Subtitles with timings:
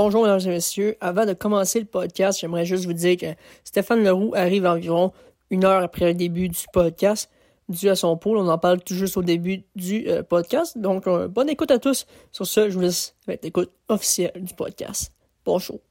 [0.00, 0.96] Bonjour, mesdames et messieurs.
[1.00, 5.10] Avant de commencer le podcast, j'aimerais juste vous dire que Stéphane Leroux arrive environ
[5.50, 7.28] une heure après le début du podcast,
[7.68, 8.38] dû à son pôle.
[8.38, 10.78] On en parle tout juste au début du euh, podcast.
[10.78, 12.06] Donc, euh, bonne écoute à tous.
[12.30, 15.10] Sur ce, je vous laisse avec l'écoute officielle du podcast.
[15.44, 15.87] Bonjour.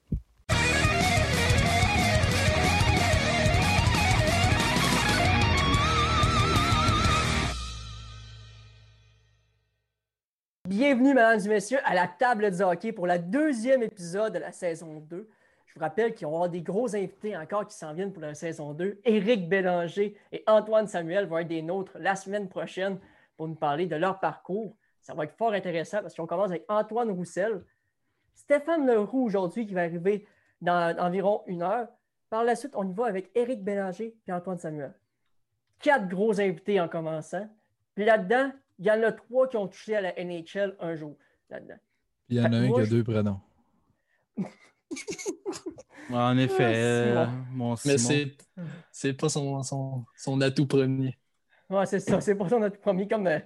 [10.68, 14.52] Bienvenue, mesdames et messieurs, à la table du hockey pour le deuxième épisode de la
[14.52, 15.30] saison 2.
[15.66, 18.34] Je vous rappelle qu'il y aura des gros invités encore qui s'en viennent pour la
[18.34, 19.00] saison 2.
[19.06, 23.00] Éric Bélanger et Antoine Samuel vont être des nôtres la semaine prochaine
[23.38, 24.76] pour nous parler de leur parcours.
[25.00, 27.64] Ça va être fort intéressant parce qu'on commence avec Antoine Roussel,
[28.34, 30.28] Stéphane Leroux aujourd'hui qui va arriver
[30.60, 31.88] dans environ une heure.
[32.30, 34.94] Par la suite, on y va avec Éric Bélanger et Antoine Samuel.
[35.80, 37.48] Quatre gros invités en commençant.
[37.96, 41.16] Puis là-dedans, il y en a trois qui ont touché à la NHL un jour
[41.50, 41.78] là-dedans.
[42.30, 43.40] Il y en a un qui a deux prénoms.
[46.12, 47.98] en effet, euh, mon Mais
[48.92, 51.18] c'est pas son, son, son, atout premier.
[51.70, 53.40] Ouais, c'est ça, c'est pas son atout premier, comme, euh,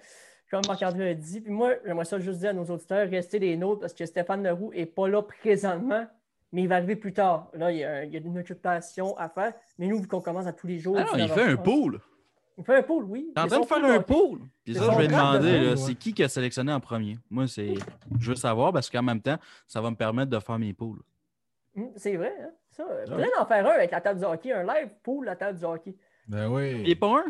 [0.50, 1.42] comme Marc-André a dit.
[1.42, 4.44] Puis moi, j'aimerais ça juste dire à nos auditeurs, restez des nôtres parce que Stéphane
[4.44, 6.06] Leroux n'est pas là présentement,
[6.52, 7.50] mais il va arriver plus tard.
[7.54, 9.54] Là, il y a, il y a une occupation à faire.
[9.78, 10.98] Mais nous, vu qu'on commence à tous les jours.
[11.00, 12.02] Ah non, il fait un pool.
[12.62, 13.32] Il fait un pool, oui.
[13.34, 14.40] T'es en train de faire un pool.
[14.64, 17.18] Puis ça, je vais demander, c'est qui qui a sélectionné en premier?
[17.30, 17.74] Moi, c'est.
[18.20, 21.00] Je veux savoir parce qu'en même temps, ça va me permettre de faire mes pools.
[21.76, 22.52] Hum, c'est vrai, hein?
[22.70, 25.58] Ça, peut en faire un avec la table du hockey, un live pool, la table
[25.58, 25.96] du hockey.
[26.28, 26.84] Ben oui.
[26.86, 27.26] Et pas un?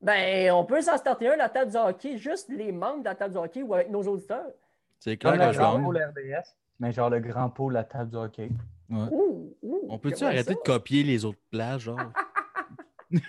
[0.00, 3.14] Ben, on peut s'en starter un, la table du hockey, juste les membres de la
[3.14, 4.52] table du hockey ou avec nos auditeurs.
[4.98, 5.84] C'est clair que je gagne.
[5.84, 8.50] RDS, mais genre le grand pool, la table du hockey.
[8.88, 9.08] Ouais.
[9.10, 10.54] Ouh, ouh, On peut-tu arrêter ça?
[10.54, 11.98] de copier les autres plages, genre?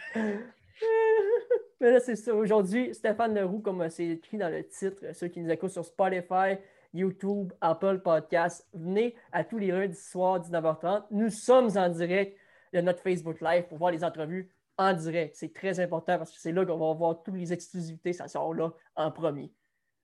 [1.80, 2.34] Mais là, c'est ça.
[2.34, 5.86] Aujourd'hui, Stéphane Leroux, comme c'est écrit dans le titre, euh, ceux qui nous écoutent sur
[5.86, 6.58] Spotify,
[6.94, 11.06] YouTube, Apple Podcasts, venez à tous les lundis soirs, 19h30.
[11.12, 12.38] Nous sommes en direct
[12.74, 15.36] de notre Facebook Live pour voir les entrevues en direct.
[15.36, 18.54] C'est très important parce que c'est là qu'on va voir toutes les exclusivités, ça sort
[18.54, 19.52] là en premier.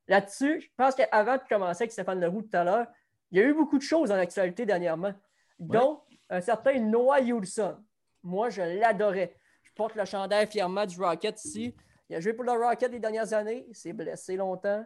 [0.08, 2.88] Là-dessus, je pense qu'avant de commencer avec Stéphane Leroux tout à l'heure,
[3.32, 5.14] il y a eu beaucoup de choses en actualité dernièrement,
[5.60, 7.78] dont un certain Noah Yulson.
[8.22, 9.36] Moi, je l'adorais.
[9.76, 11.74] Porte le chandail fièrement du Rocket ici.
[12.10, 13.66] Il a joué pour le Rocket les dernières années.
[13.68, 14.86] Il s'est blessé longtemps.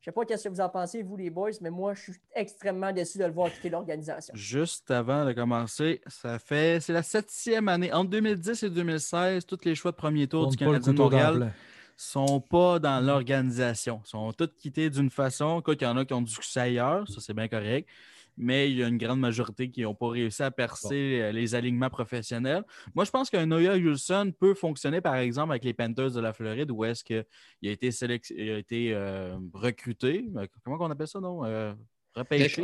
[0.00, 2.02] Je ne sais pas ce que vous en pensez, vous, les boys, mais moi, je
[2.02, 4.34] suis extrêmement déçu de le voir quitter l'organisation.
[4.36, 6.78] Juste avant de commencer, ça fait.
[6.80, 7.90] C'est la septième année.
[7.90, 11.54] Entre 2010 et 2016, tous les choix de premier tour du Canadien de Montréal
[11.96, 14.02] sont pas dans l'organisation.
[14.04, 15.62] Ils sont tous quittés d'une façon.
[15.62, 17.88] Quoi qu'il y en a qui ont du succès ailleurs, ça c'est bien correct.
[18.36, 21.54] Mais il y a une grande majorité qui n'ont pas réussi à percer euh, les
[21.54, 22.64] alignements professionnels.
[22.94, 26.32] Moi, je pense qu'un Noah Wilson peut fonctionner, par exemple, avec les Panthers de la
[26.32, 27.24] Floride, où est-ce qu'il
[27.64, 27.90] a été,
[28.30, 30.30] il a été euh, recruté.
[30.36, 31.44] Euh, Comment on appelle ça, non?
[31.44, 31.72] Euh,
[32.14, 32.62] repêché?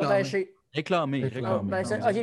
[0.73, 1.21] Réclamé.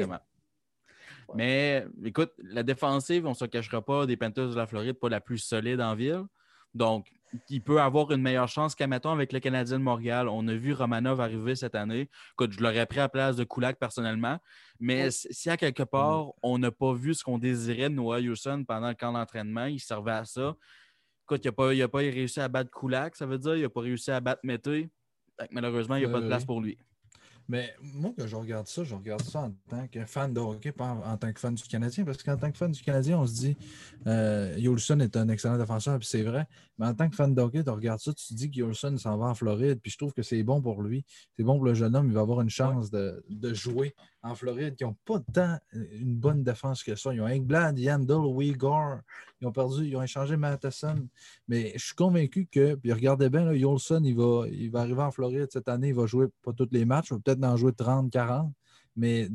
[0.08, 1.36] Ben.
[1.36, 5.10] Mais écoute, la défensive, on ne se cachera pas, des Panthers de la Floride, pas
[5.10, 6.24] la plus solide en ville.
[6.74, 7.12] Donc,
[7.50, 10.28] il peut avoir une meilleure chance qu'à, mettons, avec le Canadien de Montréal.
[10.30, 12.10] On a vu Romanov arriver cette année.
[12.34, 14.38] Écoute, je l'aurais pris à la place de Kulak personnellement.
[14.80, 18.64] Mais si à quelque part, on n'a pas vu ce qu'on désirait de Noah Hewson
[18.68, 20.56] pendant le camp d'entraînement, il servait à ça.
[21.26, 23.56] Écoute, il n'a pas, il a pas réussi à battre Kulak, ça veut dire.
[23.56, 24.90] Il n'a pas réussi à battre Mété.
[25.52, 26.78] Malheureusement, il n'y a pas de place pour lui.
[27.50, 30.72] Mais moi, que je regarde ça, je regarde ça en tant que fan de hockey,
[30.72, 33.20] pas en, en tant que fan du Canadien, parce qu'en tant que fan du Canadien,
[33.20, 33.58] on se dit
[34.06, 36.46] euh, Yolson est un excellent défenseur, puis c'est vrai.
[36.78, 38.98] Mais en tant que fan de hockey, tu regardes ça, tu te dis que Yolson
[38.98, 41.06] s'en va en Floride, puis je trouve que c'est bon pour lui.
[41.38, 44.36] C'est bon pour le jeune homme, il va avoir une chance de, de jouer en
[44.36, 47.14] Floride, qui n'ont pas tant une bonne défense que ça.
[47.14, 49.00] Ils ont Engblad, Yandel, Uyghur,
[49.40, 51.08] ils ont perdu, ils ont échangé Matheson.
[51.48, 55.02] Mais je suis convaincu que, puis regardez bien, là, Yolson, il va, il va arriver
[55.02, 57.58] en Floride cette année, il va jouer pas tous les matchs, il va peut-être en
[57.58, 58.52] jouer 30, 40.
[58.96, 59.30] Mais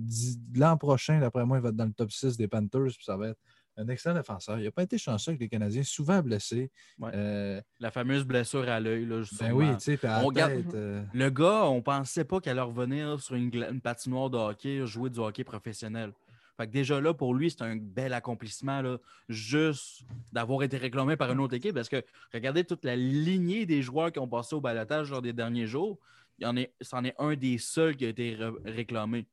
[0.57, 3.17] l'an prochain, d'après moi, il va être dans le top 6 des Panthers, puis ça
[3.17, 3.39] va être
[3.77, 4.59] un excellent défenseur.
[4.59, 6.71] Il n'a pas été chanceux avec les Canadiens, souvent blessé.
[6.99, 7.11] Ouais.
[7.15, 9.07] Euh, La fameuse blessure à l'œil.
[9.41, 12.69] ben oui, tu sais, On regarde- tête, euh, Le gars, on pensait pas qu'elle allait
[12.69, 16.13] revenir sur une patinoire de hockey, jouer du hockey professionnel.
[16.59, 18.99] Fait que déjà là, pour lui, c'est un bel accomplissement, là,
[19.29, 20.03] juste
[20.33, 21.75] d'avoir été réclamé par une autre équipe.
[21.75, 22.03] Parce que
[22.35, 25.99] regardez toute la lignée des joueurs qui ont passé au balotage lors des derniers jours.
[26.41, 29.27] Est, c'en est un des seuls qui a été réclamé.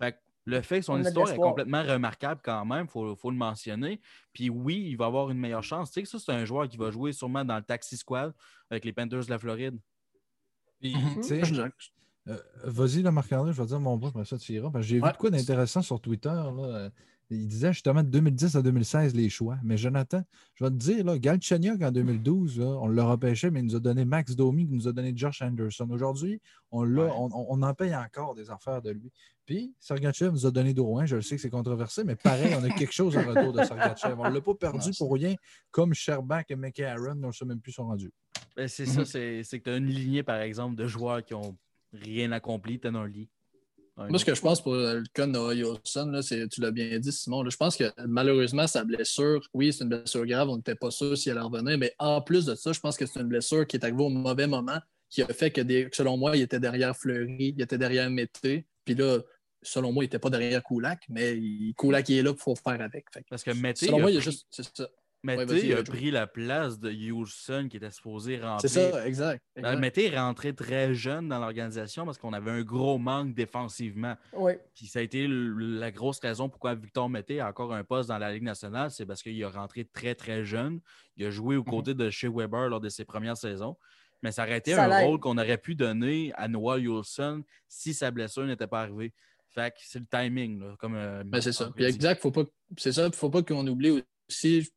[0.00, 3.30] Fait que le fait que son histoire est complètement remarquable quand même, il faut, faut
[3.30, 4.00] le mentionner.
[4.32, 5.90] Puis oui, il va avoir une meilleure chance.
[5.90, 8.32] Tu sais que ça, c'est un joueur qui va jouer sûrement dans le Taxi Squad
[8.70, 9.78] avec les Panthers de la Floride.
[10.80, 11.70] puis, Mhm.
[12.28, 14.70] Euh, Vas-y, là, Marc-André, je vais dire mon bout, après ça, tu iras.
[14.80, 15.08] J'ai Ouais.
[15.08, 16.28] vu de quoi d'intéressant sur Twitter.
[16.28, 16.90] Là.
[17.30, 19.58] Il disait justement de 2010 à 2016 les choix.
[19.62, 20.22] Mais Jonathan,
[20.54, 23.76] je vais te dire, là, Galchenyuk en 2012, là, on l'a repêché, mais il nous
[23.76, 25.88] a donné Max Domi, qui nous a donné Josh Anderson.
[25.90, 26.40] Aujourd'hui,
[26.70, 27.10] on, Ouais.
[27.14, 29.12] on, on en paye encore des affaires de lui.
[29.44, 31.04] Puis, Sergachev nous a donné Drouin.
[31.06, 33.62] Je le sais que c'est controversé, mais pareil, on a quelque chose en retour de
[33.62, 34.14] Sergachev.
[34.18, 35.34] On ne l'a pas perdu pour rien,
[35.70, 38.10] comme Sherbach et McCarron, on ne sait même plus sont rendus.
[38.56, 38.92] Ben, c'est Mhm.
[38.92, 41.56] ça, c'est c'est que tu as une lignée, par exemple, de joueurs qui ont
[41.92, 43.28] rien accompli, tu un lit.
[44.10, 46.70] Moi, ce que je pense pour le cas de Noah Wilson, là, c'est, tu l'as
[46.70, 50.48] bien dit, Simon, là, je pense que malheureusement, sa blessure, oui, c'est une blessure grave,
[50.48, 53.06] on n'était pas sûr si elle revenir, mais en plus de ça, je pense que
[53.06, 54.78] c'est une blessure qui est arrivée au mauvais moment,
[55.10, 58.66] qui a fait que, des- selon moi, il était derrière Fleury, il était derrière Mété,
[58.84, 59.18] puis là,
[59.62, 62.54] selon moi, il n'était pas derrière Koulak, mais il- Koulak il est là, il faut
[62.54, 63.06] faire avec.
[63.12, 64.46] Fait Parce que Mété, selon a moi, il y a pris- juste.
[64.50, 64.88] C'est ça.
[65.26, 68.68] Ouais, vas-y, a pris la place de Houston qui était supposé rentrer.
[68.68, 69.42] C'est ça, exact.
[69.56, 69.80] Ben, exact.
[69.80, 74.16] Mété est rentré très jeune dans l'organisation parce qu'on avait un gros manque défensivement.
[74.32, 74.52] Oui.
[74.74, 78.18] Puis ça a été la grosse raison pourquoi Victor Mété a encore un poste dans
[78.18, 80.80] la Ligue nationale, c'est parce qu'il a rentré très, très jeune.
[81.16, 81.70] Il a joué aux Mhm.
[81.70, 83.76] côtés de Shea Weber lors de ses premières saisons.
[84.22, 87.94] Mais ça aurait été Ça un rôle qu'on aurait pu donner à Noah Wilson si
[87.94, 89.12] sa blessure n'était pas arrivée.
[89.48, 91.70] Fait que c'est le timing, là, comme euh, Ben, c'est ça.
[91.74, 92.44] Puis exact, faut pas,
[92.76, 94.68] c'est ça, faut pas qu'on oublie aussi,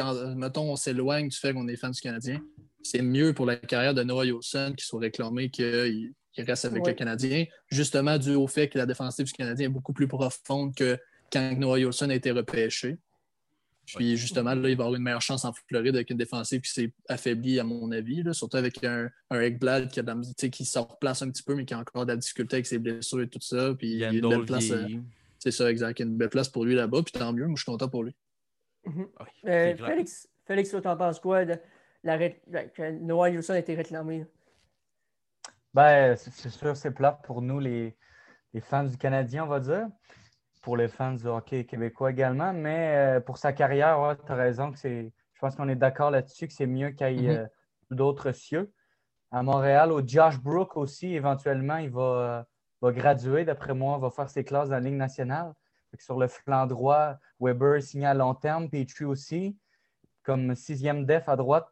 [0.00, 2.40] en- mettons, on s'éloigne du fait qu'on est fan du Canadien.
[2.82, 6.92] C'est mieux pour la carrière de Noah Wilson qu'il soit réclamé qu'il reste avec le
[6.94, 10.98] Canadien, justement dû au fait que la défensive du Canadien est beaucoup plus profonde que
[11.32, 12.96] quand Noah Wilson a été repêché.
[13.96, 16.70] Puis justement, là, il va avoir une meilleure chance en Floride avec une défensive qui
[16.70, 20.14] s'est affaiblie, à mon avis, là, surtout avec un, un Ekblad qui, a de la-
[20.14, 22.56] tu sais, qui se replace un petit peu, mais qui a encore de la difficulté
[22.56, 23.74] avec ses blessures et tout ça.
[23.76, 24.70] Puis il y a une belle place.
[24.70, 24.86] euh,
[25.40, 25.98] c'est ça, exact.
[25.98, 27.46] Il y a une belle place pour lui là-bas, puis tant mieux.
[27.46, 28.14] Moi, je suis content pour lui.
[28.86, 28.94] Oui,
[29.46, 29.88] Euh, c'est clair.
[29.90, 31.58] Félix, Félix, toi, t'en penses quoi de
[32.02, 34.26] la ré- la- que Noah Wilson a été réclamé?
[35.72, 37.96] Ben, c'est c'est sûr, c'est plat pour nous, les,
[38.52, 39.86] les fans du Canadien, on va dire.
[40.62, 42.52] Pour les fans du hockey québécois également.
[42.52, 45.12] Mais euh, pour sa carrière, tu as raison que c'est.
[45.34, 47.36] Je pense qu'on est d'accord là-dessus que c'est mieux qu'il y ait Mhm.
[47.44, 47.46] euh,
[47.90, 48.72] d'autres cieux.
[49.30, 52.42] À Montréal, au Josh Brook aussi, éventuellement, il va, euh,
[52.82, 55.52] va graduer, d'après moi, va faire ses classes dans la Ligue nationale.
[55.98, 59.56] Sur le flanc droit, Weber est signé à long terme, Petrie aussi.
[60.22, 61.68] Comme sixième def à droite,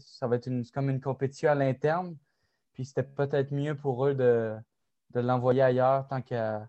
[0.00, 2.16] ça va être une, comme une compétition à l'interne.
[2.72, 4.54] Puis c'était peut-être mieux pour eux de,
[5.14, 6.68] de l'envoyer ailleurs tant qu'à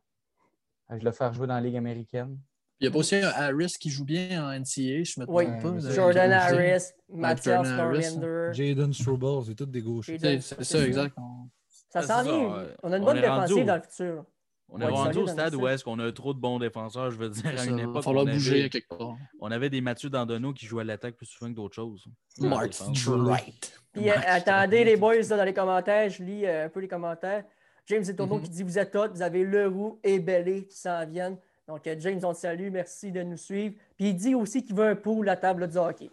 [0.90, 2.38] le faire jouer dans la Ligue américaine.
[2.80, 5.38] Il y a pas aussi un Harris qui joue bien en NCA, je me trompe
[5.38, 5.46] Oui.
[5.46, 5.90] pas.
[5.92, 8.50] Jordan Harris, Mathias Norlander.
[8.52, 10.20] Jaden Struble, c'est tous des gauchers.
[10.20, 11.16] C'est ça, exact.
[11.18, 11.50] On-
[11.90, 12.66] Ça s'en vient.
[12.84, 14.26] On a une On bonne défensive dans le futur.
[14.68, 16.58] On Ouais, est rendu au dans stade le où est-ce qu'on a trop de bons
[16.60, 17.12] défenseurs.
[17.12, 19.16] Je veux dire, à ça, une Il va époque, falloir on bouger avait, quelque part.
[19.40, 22.06] on avait des Mathieu Dandonneau qui jouaient à l'attaque plus souvent que d'autres choses.
[22.40, 22.74] Mark.
[23.08, 23.80] Wright.
[23.94, 26.88] Puis euh, attendez les boys là, dans les commentaires, je lis euh, un peu les
[26.88, 27.44] commentaires.
[27.86, 28.42] James Etourneau Mhm.
[28.44, 31.38] qui dit Vous êtes hot, vous avez Leroux et Bellé qui s'en viennent.
[31.68, 33.76] Donc euh, James, on te salue, merci de nous suivre.
[33.96, 36.10] Puis il dit aussi qu'il veut un pool à table du hockey.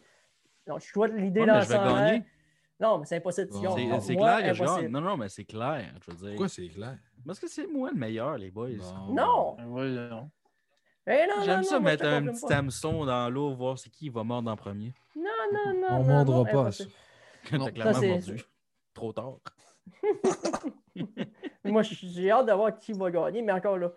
[0.66, 2.22] Donc je souhaite l'idée Ouais, dans.
[2.80, 3.48] Non, mais c'est impossible.
[3.52, 3.60] C'est
[4.16, 4.90] clair.
[4.90, 5.92] Non, non, mais c'est clair.
[6.04, 6.28] Je veux dire.
[6.30, 6.98] Pourquoi c'est clair?
[7.26, 8.68] Parce que c'est moi le meilleur, les boys.
[9.10, 9.56] Non!
[9.58, 10.30] Non.
[11.06, 12.56] Eh non, non, J'aime ça mettre un petit pas.
[12.58, 14.94] hameçon dans l'eau, voir c'est qui va mordre en premier.
[15.16, 15.86] Non, non, non.
[15.90, 16.84] On non, mordra non, pas à ça.
[17.50, 18.42] T'as clairement mordu.
[18.94, 19.38] Trop tard.
[21.64, 23.92] Moi, j'ai hâte de voir qui va gagner, mais encore là.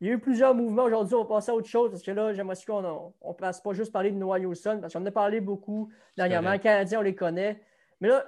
[0.00, 1.14] Il y a eu plusieurs mouvements aujourd'hui.
[1.14, 3.92] On va passer à autre chose parce que là, j'aimerais qu'on ne passe pas juste
[3.92, 6.52] parler de Noah Wilson parce qu'on en a parlé beaucoup dernièrement.
[6.52, 6.58] Les.
[6.58, 7.62] Canadiens, on les connaît.
[8.00, 8.24] Mais là,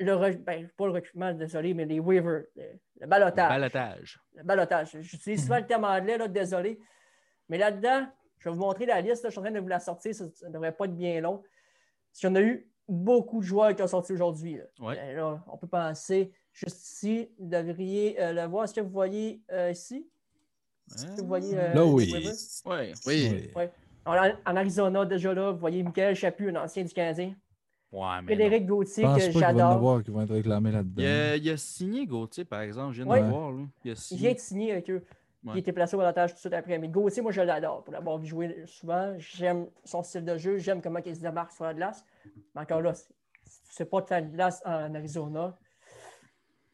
[0.00, 2.64] le re- ben, pas le recrutement, désolé, mais les waivers, le,
[3.00, 3.48] le balotage.
[3.48, 4.20] Balotage.
[4.34, 4.96] Le balotage.
[5.00, 6.78] J'utilise souvent le terme anglais, là, désolé.
[7.48, 8.06] Mais là-dedans,
[8.38, 9.22] je vais vous montrer la liste.
[9.22, 10.14] là, je suis en train de vous la sortir.
[10.14, 11.42] Ça ne devrait pas être bien long.
[12.22, 14.56] Y en a eu beaucoup de joueurs qui ont sorti aujourd'hui.
[14.56, 14.64] là.
[14.80, 14.94] Ouais.
[15.14, 17.30] Ben on peut penser juste ici.
[17.38, 18.64] Vous devriez euh, le voir.
[18.64, 20.06] Est-ce que vous voyez euh, ici?
[20.94, 22.12] Est-ce que vous voyez euh, Là, oui.
[22.66, 22.92] Oui.
[23.56, 23.64] Oui.
[24.06, 27.34] En, en Arizona, déjà là, vous voyez Michael Chaput, un ancien du Canadien.
[27.94, 28.34] Ouais, mais.
[28.34, 30.02] Frédéric Je Gauthier, pense que j'adore.
[30.02, 31.02] qui vont être réclamés Il a, là-dedans.
[31.42, 32.92] il a signé Gauthier, par exemple.
[32.94, 33.20] Je viens Ouais.
[33.20, 33.52] de le voir.
[33.52, 33.62] Là.
[33.84, 34.20] Il a Il signé.
[34.20, 35.04] vient de signer avec eux.
[35.44, 35.52] Ouais.
[35.54, 36.78] Il était placé au balotage tout de suite après.
[36.78, 39.14] Mais Gauthier, moi, je l'adore pour l'avoir vu jouer souvent.
[39.18, 40.56] J'aime son style de jeu.
[40.58, 42.04] J'aime comment il se démarque sur la glace.
[42.54, 43.08] Mais encore là, c'est-
[43.70, 45.56] c'est pas de faire de glace en Arizona.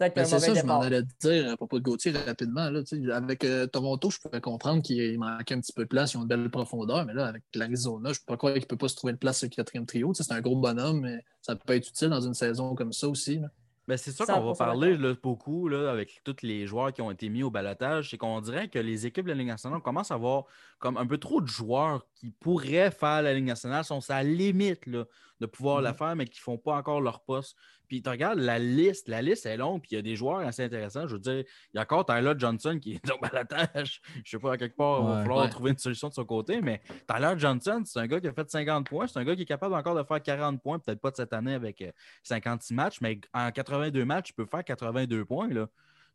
[0.01, 2.71] Peut-être Ben, c'est ça, je m'en allais te dire à propos de Gauthier rapidement.
[2.71, 2.81] Là,
[3.13, 6.23] avec euh, Toronto, je pourrais comprendre qu'il manquait un petit peu de place, ils ont
[6.23, 8.79] une belle profondeur, mais là, avec l'Arizona, je ne peux pas croire qu'il ne peut
[8.79, 10.09] pas se trouver une place sur le quatrième trio.
[10.15, 12.95] Tu sais, c'est un gros bonhomme, mais ça peut être utile dans une saison comme
[12.95, 13.41] ça aussi.
[13.41, 13.49] là.
[13.91, 17.03] Ben, c'est ça qu'on va 100% parler là, beaucoup là, avec tous les joueurs qui
[17.03, 18.11] ont été mis au balotage.
[18.11, 20.45] C'est qu'on dirait que les équipes de la Ligue nationale commencent à avoir
[20.81, 24.25] comme un peu trop de joueurs qui pourraient faire la Ligue nationale, sont à la
[24.25, 25.05] limite là,
[25.41, 27.57] de pouvoir la faire, mais qui ne font pas encore leur poste.
[27.87, 30.39] Puis tu regardes la liste, la liste est longue, puis il y a des joueurs
[30.41, 31.07] assez intéressants.
[31.07, 34.01] Je veux dire, il y a encore Tyler Johnson qui est à la tâche.
[34.25, 35.51] Je sais pas, à quelque part, il va falloir Ouais.
[35.51, 38.51] trouver une solution de son côté, mais Tyler Johnson, c'est un gars qui a fait
[38.51, 39.07] 50 points.
[39.07, 41.33] C'est un gars qui est capable encore de faire 40 points, peut-être pas de cette
[41.33, 41.91] année avec euh,
[42.23, 45.49] 56 matchs, mais en 82 matchs, il peut faire 82 points.
[45.49, 45.69] Là.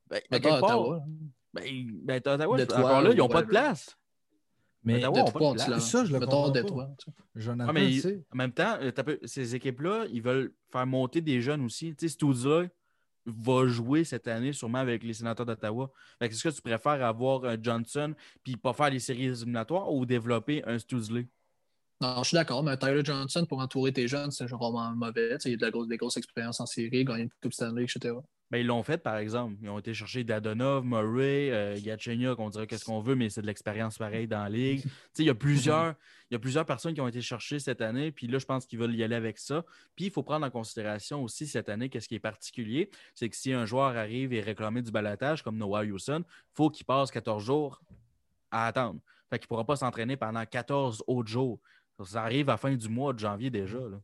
[0.07, 1.01] Ben, à quelque part,
[1.53, 1.63] ben,
[2.03, 3.98] ben, Ottawa, encore là, ils n'ont pas de place.
[4.86, 5.60] Mais Ottawa, pas on de.
[5.80, 6.62] Ça, je le comprends pas.
[6.62, 6.89] Détroit.
[7.00, 7.18] tu sais.
[7.36, 10.86] Jonathan, Ah, mais il- En même temps, euh, t'as peu- ces équipes-là, ils veulent faire
[10.86, 11.96] monter des jeunes aussi.
[11.96, 12.68] Tu sais, Stoods-là
[13.25, 15.92] va jouer cette année sûrement avec les sénateurs d'Ottawa.
[16.22, 18.13] Est-ce que tu préfères avoir un Johnson
[18.44, 21.27] puis pas faire les séries éliminatoires ou développer un Stoodsley?
[22.01, 25.38] Non, je suis d'accord, mais Tyler Johnson, pour entourer tes jeunes, c'est vraiment mauvais.
[25.38, 27.54] Tu sais, il a de la grosse, des grosses expériences en série, gagné une Coupe
[27.54, 28.13] Stanley, etc.
[28.51, 29.55] Ben, ils l'ont fait, par exemple.
[29.61, 33.41] Ils ont été chercher Dadonov, Murray, euh, Galchenyuk, on dirait qu'est-ce qu'on veut, mais c'est
[33.41, 34.81] de l'expérience pareille dans la ligue.
[34.83, 35.95] Tu sais, il y a plusieurs,
[36.29, 38.65] il y a plusieurs personnes qui ont été cherchées cette année, puis là, je pense
[38.65, 39.63] qu'ils veulent y aller avec ça.
[39.95, 43.35] Puis il faut prendre en considération aussi cette année, qu'est-ce qui est particulier, c'est que
[43.35, 47.09] si un joueur arrive et réclame du balotage, comme Noah Houston, il faut qu'il passe
[47.11, 47.81] 14 jours
[48.51, 48.99] à attendre.
[49.29, 51.59] Fait qu'il ne pourra pas s'entraîner pendant 14 autres jours.
[52.03, 53.79] Ça arrive à la fin du mois de janvier déjà.
[53.79, 53.97] là.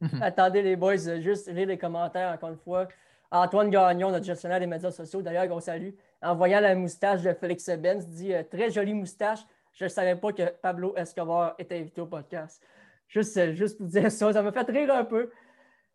[0.20, 2.88] Attendez les boys, euh, juste lire les commentaires encore une fois.
[3.30, 5.90] Antoine Gagnon, notre gestionnaire des médias sociaux, d'ailleurs, qu'on salue,
[6.22, 9.40] en voyant la moustache de Félix Benz, dit euh, Très jolie moustache.
[9.74, 12.62] Je ne savais pas que Pablo Escobar était invité au podcast.
[13.06, 15.30] Juste, euh, juste pour dire ça, ça m'a fait rire un peu.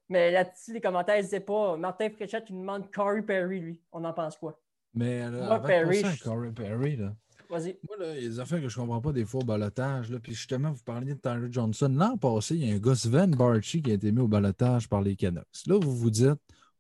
[0.09, 1.75] Mais là-dessus, les commentaires, n'hésitez pas.
[1.77, 3.81] Martin Fréchette, il demande Corey Perry, lui.
[3.91, 4.59] On en pense quoi?
[4.93, 7.13] Mais Moi, avant de Perry, à je- Corey Perry, là,
[7.49, 7.77] Vas-y.
[7.87, 10.11] moi, là, il y a des affaires que je comprends pas des fois au balotage.
[10.11, 10.19] Là.
[10.21, 11.91] Puis justement, vous parliez de Tyler Johnson.
[11.93, 14.87] L'an passé, il y a un gars, Sven Barchi, qui a été mis au balotage
[14.87, 15.65] par les Canucks.
[15.67, 16.29] Là, vous vous dites,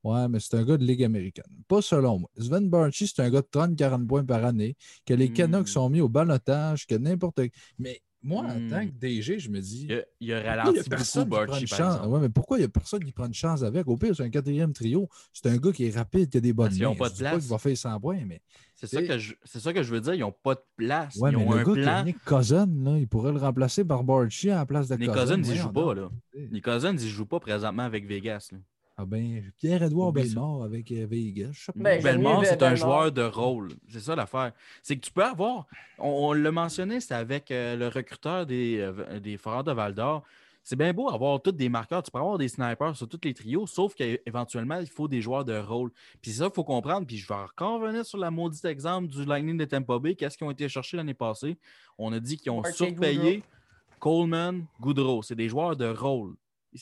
[0.03, 1.45] ouais, mais c'est un gars de Ligue américaine.
[1.67, 2.29] Pas selon moi.
[2.37, 5.33] Sven Barchi, c'est un gars de 30-40 points par année, que les Hmm.
[5.33, 7.41] Canucks sont mis au balotage, que n'importe.
[7.79, 8.69] Mais moi, en Hmm.
[8.69, 9.85] tant que DG, je me dis.
[9.89, 11.95] Il a, il a il y ralenti a personne beaucoup qui Barchi, par chance?
[11.95, 12.13] exemple.
[12.13, 13.85] Ouais, mais pourquoi il n'y a personne qui prend une chance avec?
[13.87, 15.09] Au pire, c'est un quatrième trio.
[15.33, 16.95] C'est un gars qui est rapide, qui a des bonnes Parce qu'ils ont mains.
[16.95, 17.47] pas de pas place.
[17.47, 18.41] va faire 100 points, mais.
[18.75, 20.13] C'est ça, que je- c'est ça que je veux dire.
[20.13, 21.15] Ils n'ont pas de place.
[21.17, 22.03] Ouais, ils mais ont le un gars qui plan.
[22.03, 25.21] Nick Cousin, là, il pourrait le remplacer par Barchi à la place de Nick Cousin.
[25.21, 25.93] Cousins, il ne joue pas.
[25.93, 26.09] Là.
[26.51, 28.49] Nick Cousins, il ne joue pas présentement avec Vegas.
[28.51, 28.57] là.
[28.95, 30.11] Ah ben, Pierre-Edouard.
[30.13, 31.67] Bellemare avec euh, Vegas.
[31.75, 32.01] Ben, mieux
[32.43, 32.75] c'est un Bellemare.
[32.75, 33.69] joueur de rôle.
[33.89, 34.51] C'est ça l'affaire.
[34.83, 35.65] C'est que tu peux avoir.
[35.97, 39.95] On, on l'a mentionné, c'est avec euh, le recruteur des, euh, des Foreurs de Val
[39.95, 40.23] d'Or.
[40.65, 42.03] C'est bien beau avoir tous des marqueurs.
[42.03, 45.43] Tu peux avoir des snipers sur tous les trios, sauf qu'éventuellement, il faut des joueurs
[45.43, 45.91] de rôle.
[46.21, 47.05] Puis ça, il faut comprendre.
[47.05, 50.15] Puis je vais encore revenir sur la maudite exemple du Lightning de Tampa Bay.
[50.15, 51.57] Qu'est-ce qu'ils ont été cherchés l'année passée?
[51.97, 53.43] On a dit qu'ils ont Barclay surpayé
[53.99, 55.21] Coleman, Goudreau.
[55.23, 56.35] C'est des joueurs de rôle.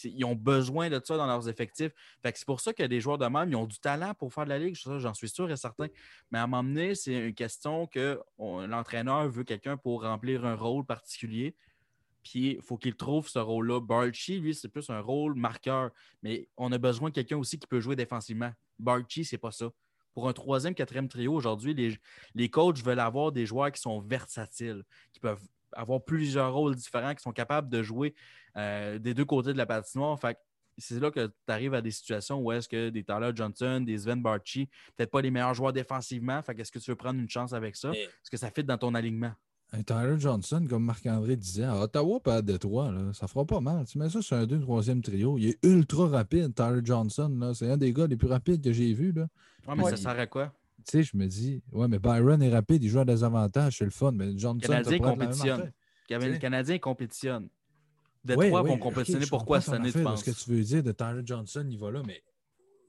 [0.04, 1.92] Ils ont besoin de ça dans leurs effectifs.
[2.24, 4.46] Que c'est pour ça a des joueurs de même, ils ont du talent pour faire
[4.46, 5.88] de la ligue, j'en suis sûr et certain.
[6.32, 11.56] Mais à donné, c'est une question que l'entraîneur veut quelqu'un pour remplir un rôle particulier.
[12.24, 13.80] Puis il faut qu'il trouve ce rôle-là.
[13.80, 15.90] Barchi, lui, c'est plus un rôle marqueur.
[16.22, 18.52] Mais on a besoin de quelqu'un aussi qui peut jouer défensivement.
[18.78, 19.72] Barchi, c'est pas ça.
[20.14, 22.00] Pour un troisième, quatrième trio, aujourd'hui,
[22.36, 24.84] les coachs veulent avoir des joueurs qui sont versatiles,
[25.14, 25.42] qui peuvent
[25.74, 28.14] avoir plusieurs rôles différents, qui sont capables de jouer
[28.58, 30.20] euh, des deux côtés de la patinoire.
[30.20, 30.40] Fait que
[30.78, 33.98] c'est là que tu arrives à des situations où est-ce que des Tyler Johnson, des
[34.00, 36.42] Sven Barchi, peut-être pas les meilleurs joueurs défensivement.
[36.42, 37.92] Fait qu'est-ce que tu veux prendre une chance avec ça?
[37.92, 39.32] Est-ce que ça fit dans ton alignement?
[39.74, 43.62] Un Tyler Johnson, comme Marc-André disait, à Ottawa pas à Détroit, là, ça fera pas
[43.62, 43.86] mal.
[43.86, 45.38] Tu mets ça sur un 2 troisième trio.
[45.38, 47.52] Il est ultra rapide, Tyler Johnson.
[47.54, 49.14] C'est un des gars les plus rapides que j'ai vus.
[49.14, 49.28] là.
[49.68, 49.92] Ouais, mais Ouais.
[49.92, 50.52] ça sert à quoi?
[50.86, 53.78] Tu sais, je me dis, ouais, mais Byron est rapide, il joue à des avantages,
[53.78, 54.12] c'est le fun.
[54.12, 55.72] Mais Johnson, Le Canadien compétitionne.
[56.10, 56.38] Le.
[56.38, 57.50] Canadien compétitionne.
[58.24, 60.24] Détroit oui, vont compétitionner pourquoi cette année, tu penses?
[60.24, 62.22] Ce que tu veux dire de Tyler Johnson, il va là, mais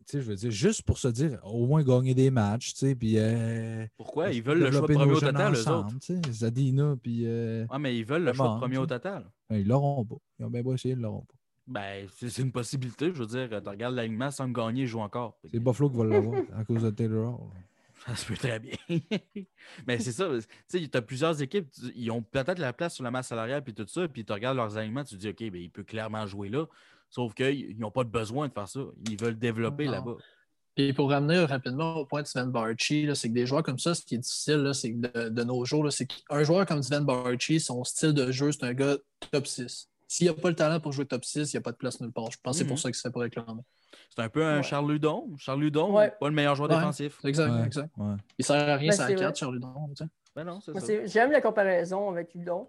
[0.07, 2.79] tu sais, je veux dire, juste pour se dire, au moins gagner des matchs, tu
[2.81, 3.15] sais, puis.
[3.19, 4.31] euh, Pourquoi?
[4.33, 5.95] Ils veulent le choix de premier au total, eux autres.
[6.31, 7.23] Zadina, puis.
[7.25, 9.31] euh, Ah, mais ils veulent le choix de premier au total.
[9.49, 10.17] ben, ils l'auront pas.
[10.39, 11.35] Ils ont bien beau essayer, ils l'auront pas.
[11.69, 13.13] Ben, c'est une possibilité.
[13.15, 15.39] Je veux dire, tu regardes l'alignement sans gagner, ils jouent encore.
[15.45, 17.51] C'est Buffalo qui va l'avoir à cause de Taylor Hall.
[18.07, 18.75] Ça se peut très bien.
[19.87, 20.29] Mais c'est ça.
[20.29, 23.63] Tu sais, tu as plusieurs équipes, ils ont peut-être la place sur la masse salariale
[23.63, 25.85] puis tout ça, puis tu regardes leurs alignements, tu te dis, OK, ben, il peut
[25.85, 26.67] clairement jouer là.
[27.11, 28.81] Sauf qu'ils n'ont pas de besoin de faire ça.
[29.09, 30.17] Ils veulent développer là-bas.
[30.79, 33.95] Et pour ramener rapidement au point de Sven Barchi, c'est que des joueurs comme ça,
[33.95, 37.05] ce qui est difficile, là, de, de nos jours, là, c'est qu'un joueur comme Sven
[37.05, 38.97] Barchi, son style de jeu, c'est un gars
[39.31, 39.92] top 6.
[40.13, 41.99] S'il n'a pas le talent pour jouer top 6, il n'y a pas de place
[42.01, 42.31] nulle part.
[42.31, 42.69] Je pense que c'est Mhm.
[42.69, 43.63] pour ça qu'il se fait pas réclamer.
[44.15, 44.63] C'est un peu un Ouais.
[44.63, 45.31] Charles Ludon.
[45.39, 46.13] Charles Ludon, Ouais.
[46.21, 46.77] pas le meilleur joueur Ouais.
[46.77, 47.19] défensif.
[47.25, 47.91] Exact, Ouais, exact.
[47.97, 48.15] ouais.
[48.39, 49.15] Il sert à rien Ben, c'est la vrai.
[49.17, 49.89] 4, Charles Ludon.
[49.97, 50.11] tu sais.
[50.37, 50.87] Ben non, c'est Moi, ça.
[50.87, 52.69] c'est- J'aime la comparaison avec Udon,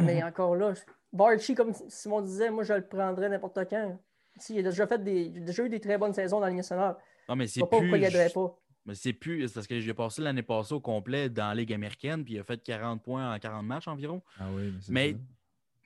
[0.00, 0.72] mais encore là,
[1.12, 3.98] Barchi, comme Simon disait, moi je le prendrais n'importe quand.
[4.38, 6.48] S'il a déjà fait des, il a déjà eu des très bonnes saisons dans la
[6.48, 6.96] Ligue nationale.
[7.28, 7.78] Non, mais Je c'est pas plus.
[7.80, 8.56] pourquoi il aiderait pas.
[8.86, 9.46] Mais c'est plus.
[9.46, 12.40] C'est parce que j'ai passé l'année passée au complet dans la Ligue américaine, puis il
[12.40, 14.20] a fait 40 points en 40 matchs environ.
[14.40, 15.18] Ah oui, mais c'est Mais ça.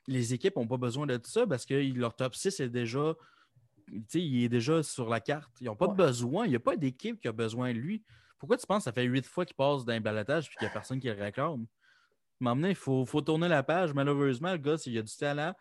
[0.07, 3.15] Les équipes n'ont pas besoin de ça parce que leur top 6 est déjà.
[4.15, 5.53] Il est déjà sur la carte.
[5.61, 5.93] Ils n'ont pas Ouais.
[5.93, 6.45] de besoin.
[6.45, 8.03] Il n'y a pas d'équipe qui a besoin de lui.
[8.39, 10.59] Pourquoi tu penses que ça fait huit fois qu'il passe dans un balotage et qu'il
[10.63, 11.67] n'y a personne qui le réclame?
[12.41, 13.95] Maintenant, il faut, faut tourner la page.
[13.95, 15.55] Malheureusement, le gars, il a du talent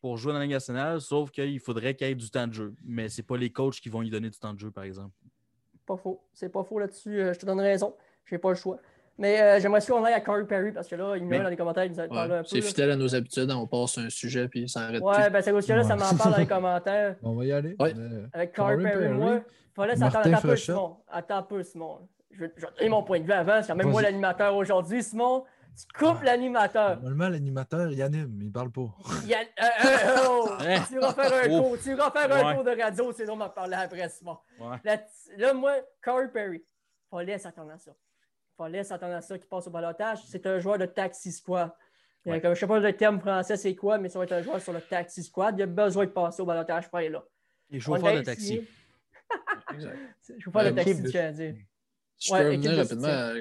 [0.00, 2.74] pour jouer dans la Ligue nationale, sauf qu'il faudrait qu'il ait du temps de jeu.
[2.84, 4.84] Mais ce n'est pas les coachs qui vont lui donner du temps de jeu, par
[4.84, 5.14] exemple.
[5.84, 6.22] Pas faux.
[6.32, 7.20] C'est pas faux là-dessus.
[7.20, 7.94] euh, je te donne raison.
[8.24, 8.78] J'ai pas le choix.
[9.16, 11.48] Mais euh, j'aimerais aussi qu'on aille à Corey Perry parce que là, il met dans
[11.48, 12.48] les commentaires, il nous a parlé un Ouais, peu.
[12.48, 15.52] c'est fidèle à nos habitudes, on passe un sujet puis ça arrête Ouais, ben c'est
[15.52, 17.16] que là, ça m'en parle dans les commentaires.
[17.22, 17.76] On va y aller.
[17.78, 17.94] Ouais.
[17.96, 19.40] Euh, Avec Corey Corey Perry, Perry, moi,
[19.76, 20.36] fallait Martin s'attendre.
[20.36, 20.56] Attends un peu.
[20.56, 20.96] Simon.
[21.08, 22.08] Attends un peu, Simon.
[22.32, 23.62] Je vais, donner mon point de vue avant.
[23.62, 25.44] C'est quand même moi l'animateur aujourd'hui, Simon.
[25.76, 26.96] Tu coupes l'animateur.
[27.00, 28.92] Normalement, l'animateur, il anime, il parle pas.
[29.22, 29.42] Il y a- euh,
[29.86, 30.82] euh, oh, Hein?
[30.88, 31.62] tu vas faire un Oh.
[31.62, 31.76] cours.
[31.82, 34.38] Tu vas faire un cours de radio, sinon on va parler après, Simon.
[34.60, 34.76] Ouais.
[34.84, 35.04] Là, t-
[35.36, 36.62] là, moi, Corey Perry,
[37.10, 37.92] fallait s'attendre à ça.
[38.56, 40.18] Fallait s'attendre à ça qui passe au balotage.
[40.28, 41.70] C'est un joueur de taxi squad.
[42.26, 42.40] Ouais.
[42.40, 44.58] comme- je sais pas le terme français c'est quoi, mais ça va être un joueur
[44.60, 45.56] sur le taxi squad.
[45.58, 47.22] Il a besoin de passer au balotage pour aller là.
[47.78, 48.62] Chauffeurs l'a de taxi.
[50.38, 51.54] Chauffeur de Euh, taxi du de- Canadien.
[52.20, 53.32] Je Ouais, peux revenir de rapidement à,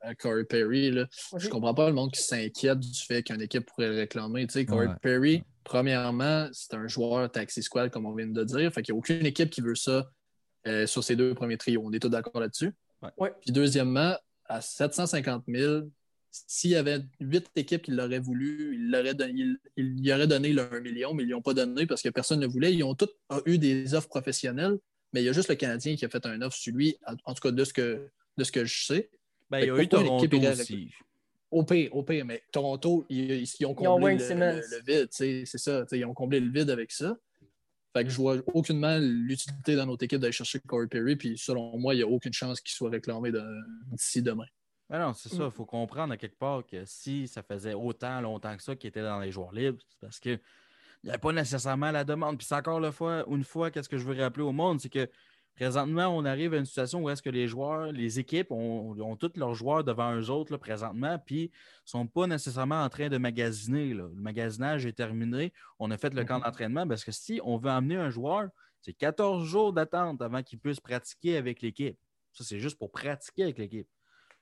[0.00, 0.90] à Corey Perry.
[0.90, 1.06] Là.
[1.12, 1.48] Je Vas-y.
[1.48, 4.46] comprends pas le monde qui s'inquiète du fait qu'une équipe pourrait le réclamer.
[4.46, 4.94] Tu sais, Corey Ouais.
[5.00, 8.72] Perry, premièrement, c'est un joueur taxi squad, comme on vient de dire.
[8.72, 10.08] Fait qu'il n'y a aucune équipe qui veut ça
[10.66, 11.82] euh, sur ces deux premiers trios.
[11.84, 12.72] On est tous d'accord là-dessus?
[13.18, 13.32] Ouais.
[13.42, 14.16] Puis deuxièmement,
[14.46, 15.84] à 750 000,
[16.30, 20.26] s'il y avait huit équipes qui l'auraient voulu, il, l'aurait don- il, il y aurait
[20.26, 22.74] donné le 1 million, mais ils ne l'ont pas donné parce que personne ne voulait.
[22.74, 23.10] Ils ont tous
[23.46, 24.76] eu des offres professionnelles,
[25.12, 27.34] mais il y a juste le Canadien qui a fait un offre sur lui, en,
[27.34, 29.10] tout cas de ce que, de ce que je sais.
[29.50, 30.26] Ben, il y a eu Toronto
[30.62, 30.90] aussi.
[31.52, 34.24] Au pire, au pire, mais Toronto, ils, ils ont Ils ont comblé le,
[34.56, 35.84] le- le vide, c'est ça.
[35.92, 37.16] Ils ont comblé le vide avec ça.
[37.94, 41.78] Fait que je vois aucunement l'utilité dans notre équipe d'aller chercher Corey Perry, puis selon
[41.78, 43.42] moi, il n'y a aucune chance qu'il soit réclamé de-
[43.92, 44.46] d'ici demain.
[44.90, 45.44] Ben non, c'est ça.
[45.44, 45.46] Mm.
[45.46, 48.88] Il faut comprendre à quelque part que si ça faisait autant longtemps que ça qu'il
[48.88, 50.40] était dans les joueurs libres, c'est parce qu'il
[51.04, 52.36] n'y avait pas nécessairement la demande.
[52.36, 54.90] Puis c'est encore une fois, une fois, qu'est-ce que je veux rappeler au monde, c'est
[54.90, 55.08] que
[55.54, 59.16] présentement, on arrive à une situation où est-ce que les joueurs, les équipes ont, ont
[59.16, 63.08] tous leurs joueurs devant eux autres là, présentement, puis ne sont pas nécessairement en train
[63.08, 63.94] de magasiner.
[63.94, 64.04] là.
[64.14, 65.52] Le magasinage est terminé.
[65.78, 68.48] On a fait le camp d'entraînement parce que si on veut amener un joueur,
[68.80, 71.96] c'est 14 jours d'attente avant qu'il puisse pratiquer avec l'équipe.
[72.32, 73.88] Ça, c'est juste pour pratiquer avec l'équipe.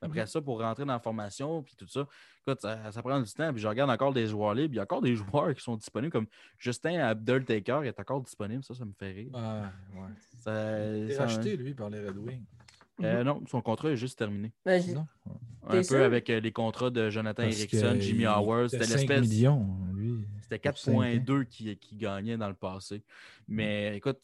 [0.05, 2.07] Après ça, pour rentrer dans la formation, puis tout ça,
[2.45, 3.51] écoute, ça, ça prend du temps.
[3.53, 4.73] Puis je regarde encore des joueurs libres.
[4.73, 8.21] Il y a encore des joueurs qui sont disponibles, comme Justin Abdul Taker est encore
[8.21, 8.63] disponible.
[8.63, 9.31] Ça, ça me fait rire.
[9.33, 10.07] Ouais, ouais.
[10.39, 12.43] Ça- Il est ça- racheté, lui, par les Red Wings.
[13.01, 14.51] Euh, non, son contrat est juste terminé.
[14.65, 15.07] Non?
[15.65, 15.97] Un peu sûr?
[16.03, 18.65] avec euh, les contrats de Jonathan Parce Erickson, Jimmy Howard.
[18.67, 19.29] était C'était 5 l'espèce.
[19.29, 20.27] millions, lui.
[20.41, 21.01] C'était pour cinq ans.
[21.01, 23.01] 4,2 qui, qui gagnait dans le passé.
[23.47, 24.19] Mais écoute,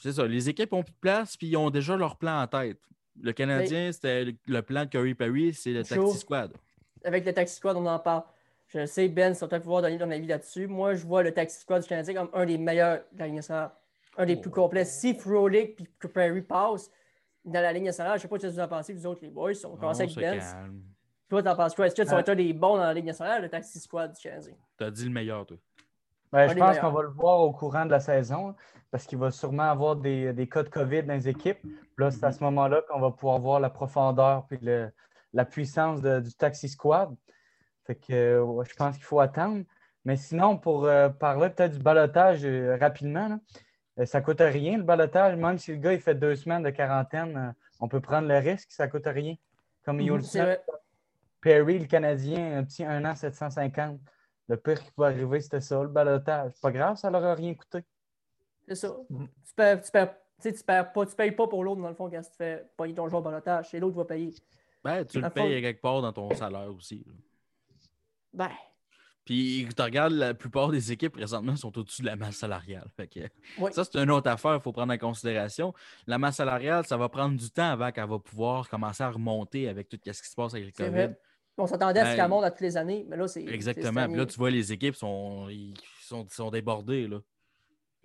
[0.00, 0.26] c'est ça.
[0.26, 2.78] Les équipes ont plus de place, puis ils ont déjà leur plan en tête.
[3.20, 5.84] Le Canadien, c'était le, plan de Curry Perry, c'est le.
[5.84, 6.52] Taxi Squad.
[7.04, 8.22] avec le Taxi Squad, on en parle.
[8.66, 10.66] Je sais, Ben, ça va peut-être pouvoir donner ton avis là-dessus.
[10.66, 13.36] Moi, je vois le Taxi Squad du Canadien comme un des meilleurs de la Ligue
[13.36, 13.70] nationale.
[14.16, 14.84] Un des plus complets.
[14.84, 16.90] Si Frolic et que Perry passent
[17.44, 19.20] dans la Ligue nationale, je ne sais pas ce que vous en pensez, vous autres,
[19.22, 19.52] les boys.
[19.64, 20.38] On commence On avec Ben.
[20.38, 20.82] calme.
[21.28, 21.86] Toi, t'en penses quoi?
[21.86, 23.78] Est-ce que ça va Euh, être un des bons dans la Ligue nationale, le Taxi
[23.80, 24.54] Squad du Canadien?
[24.76, 25.56] T'as dit le meilleur, toi.
[26.34, 28.54] Ben, je pense qu'on va le voir au courant de la saison
[28.90, 31.60] parce qu'il va sûrement avoir des, des cas de COVID dans les équipes.
[31.62, 34.86] Puis Là, c'est à ce moment-là qu'on va pouvoir voir la profondeur et
[35.32, 37.14] la puissance de- du taxi squad.
[37.86, 39.64] Fait que ouais, je pense qu'il faut attendre.
[40.04, 43.38] Mais sinon, pour euh, parler peut-être du balotage euh, rapidement, là,
[44.00, 45.36] euh, ça ne coûte rien le balotage.
[45.36, 48.70] Même si le gars il fait deux semaines de quarantaine, on peut prendre le risque,
[48.72, 49.34] ça ne coûte rien.
[49.84, 50.56] Comme Mhm, Yolson.
[51.40, 54.00] Perry, le Canadien, un petit 1 an 750.
[54.48, 56.52] Le pire qui peut arriver, c'était ça, le balotage.
[56.60, 57.80] Pas grave, ça leur a rien coûté.
[58.68, 58.94] C'est ça.
[59.10, 59.26] Mhm.
[59.46, 60.18] Tu perds, tu perds, tu
[60.50, 62.64] sais, tu perds pas, tu payes pas pour l'autre, dans le fond, quand tu fais
[62.76, 63.68] pogner ton joueur au balotage.
[63.70, 64.34] C'est l'autre qui va payer.
[64.82, 67.04] Ben, tu Dans le fond- payes quelque part dans ton salaire aussi.
[67.06, 67.12] là.
[68.34, 68.50] Ben,
[69.24, 72.86] Puis tu regardes, la plupart des équipes présentement sont au-dessus de la masse salariale.
[72.96, 73.20] Fait que,
[73.58, 73.72] Oui.
[73.72, 75.72] Ça, c'est une autre affaire, il faut prendre en considération.
[76.06, 79.68] La masse salariale, ça va prendre du temps avant qu'elle va pouvoir commencer à remonter
[79.68, 80.90] avec tout ce qui se passe avec le COVID.
[80.90, 81.18] vrai.
[81.56, 83.44] On s'attendait à ce Ben, qu'elle monte à toutes les années, mais là, c'est.
[83.44, 84.06] Exactement.
[84.08, 87.06] Puis là, tu vois, les équipes sont, ils sont, sont débordées.
[87.06, 87.18] Là.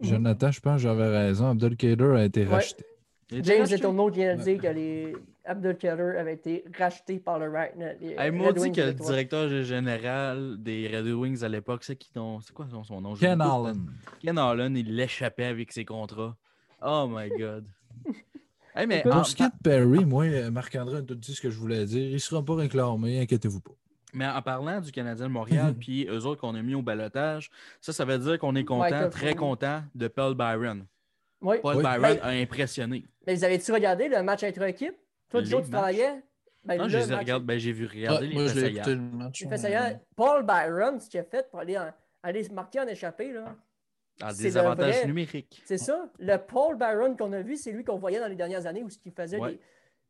[0.02, 1.50] Jonathan, je pense que j'avais raison.
[1.50, 2.54] Abdul Kader a été Ouais.
[2.54, 2.86] racheté.
[3.32, 3.76] A James racheté.
[3.78, 4.54] Letourneau vient de Ouais.
[4.54, 5.14] dire que les
[5.46, 7.74] Abdelkader avait été racheté par le Right.
[8.02, 12.40] Hey, maudit Wings que le directeur général des Red Wings à l'époque, c'est qui ton-
[12.40, 13.16] C'est quoi son, nom?
[13.16, 13.42] Je Ken.
[13.42, 13.88] Allen.
[14.22, 16.36] Ken Allen, il l'échappait avec ses contrats.
[16.84, 17.66] Oh my God.
[18.80, 21.42] Hey, mais Pour ce qui est de Perry, moi, euh, Marc-André a tout dit ce
[21.42, 22.08] que je voulais dire.
[22.08, 23.74] Il ne sera pas réclamé, inquiétez-vous pas.
[24.14, 27.50] mais en parlant du Canadien de Montréal, puis eux autres qu'on a mis au balotage,
[27.82, 30.86] ça, ça veut dire qu'on est content, Michael très content de Paul Byron.
[31.42, 31.58] Oui.
[31.62, 31.84] Paul Oui.
[31.84, 33.06] Byron Ben- a impressionné.
[33.28, 34.96] Mais vous avez-tu regardé le match intra-équipe?
[35.30, 36.24] Toi, Les du jour, tu travaillais?
[36.66, 37.46] Ben, Non, le je les ai match- regardés.
[37.46, 39.46] Ben, j'ai vu regarder Ouais, les moi, je le match.
[40.16, 41.90] Paul Byron, ce qu'il a fait pour aller en,
[42.24, 43.56] aller se marquer en échappé, là.
[44.22, 45.62] Le avantages vrai- numériques.
[45.66, 46.10] C'est ça.
[46.20, 48.90] Le Paul Byron qu'on a vu, c'est lui qu'on voyait dans les dernières années où
[49.06, 49.60] il faisait Ouais.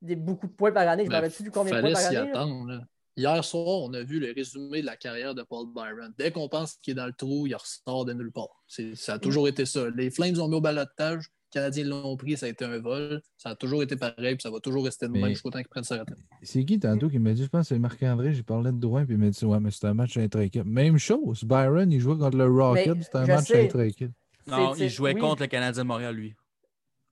[0.01, 1.03] des, des- beaucoup de points par année.
[1.03, 2.17] Je ne me Ben, rappelle plus du combien de points par année.
[2.31, 2.67] attendre.
[2.71, 2.81] là.
[3.17, 6.13] Hier soir, on a vu le résumé de la carrière de Paul Byron.
[6.17, 8.63] Dès qu'on pense qu'il est dans le trou, il ressort de nulle part.
[8.67, 9.89] C'est- Ça a toujours été ça.
[9.93, 13.21] Les Flames ont mis au balotage, Canadiens l'ont pris, ça a été un vol.
[13.37, 15.59] Ça a toujours été pareil, puis ça va toujours rester de Mais- même jusqu'au temps
[15.59, 16.17] qu'ils prennent sa retraite.
[16.43, 19.05] C'est qui tantôt qui m'a dit, je pense que c'est Marc-André, j'ai parlé de Drouin,
[19.05, 20.65] puis il m'a dit, ouais, mais c'était un match intra-équipe.
[20.65, 24.11] Même chose, Byron, il jouait contre le Rocket, c'était un match intra-équipe.
[24.47, 25.19] Non, C'est- il jouait oui.
[25.19, 26.35] contre le Canadien de Montréal, lui.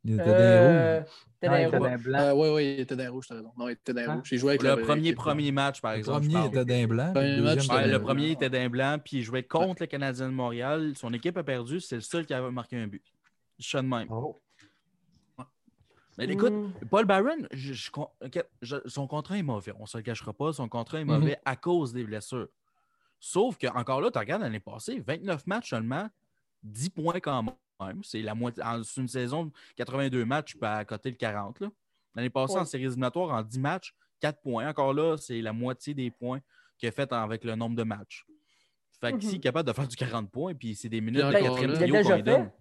[0.04, 1.08] Il était Euh, rouges.
[1.42, 2.22] dans il les blancs.
[2.22, 3.52] Euh, oui, oui, il était dans les rouges, t'as raison.
[3.58, 4.16] Non, il était dans les Hein?
[4.16, 4.28] rouges.
[4.30, 6.24] J'ai joué avec Le premier, premier match, par Le exemple.
[6.24, 6.56] je premier parle.
[6.64, 9.24] était d'un blanc, Premier le match, Ouais, le d'un premier était d'un blanc, puis il
[9.24, 10.94] jouait contre le Canadien de Montréal.
[10.96, 13.04] Son équipe a perdu, c'est le seul qui avait marqué un but.
[13.58, 14.08] Je suis de même.
[14.12, 14.40] Oh.
[16.18, 16.72] Mais écoute, Hmm.
[16.90, 17.06] Paul
[17.52, 17.92] je- je
[18.64, 19.72] je- son contrat est mauvais.
[19.78, 20.52] On ne se le cachera pas.
[20.52, 21.20] Son contrat est Mhm.
[21.20, 22.48] mauvais à cause des blessures.
[23.20, 26.10] Sauf que, encore là, tu regardes l'année passée, 29 matchs seulement,
[26.64, 27.44] 10 points quand
[27.80, 28.04] même.
[28.04, 28.64] C'est la moitié.
[28.64, 31.60] En une saison de 82 matchs, tu peux accoter le 40.
[31.60, 31.70] là.
[32.16, 32.62] L'année passée, Ouais.
[32.62, 34.68] en séries éliminatoires, en 10 matchs, 4 points.
[34.68, 36.40] Encore là, c'est la moitié des points
[36.80, 38.26] qu'il a fait avec le nombre de matchs.
[39.00, 41.32] Fait que s'il est capable de faire du 40 points, puis c'est des minutes de
[41.32, 42.52] quatrième trio qu'on déjà lui donne.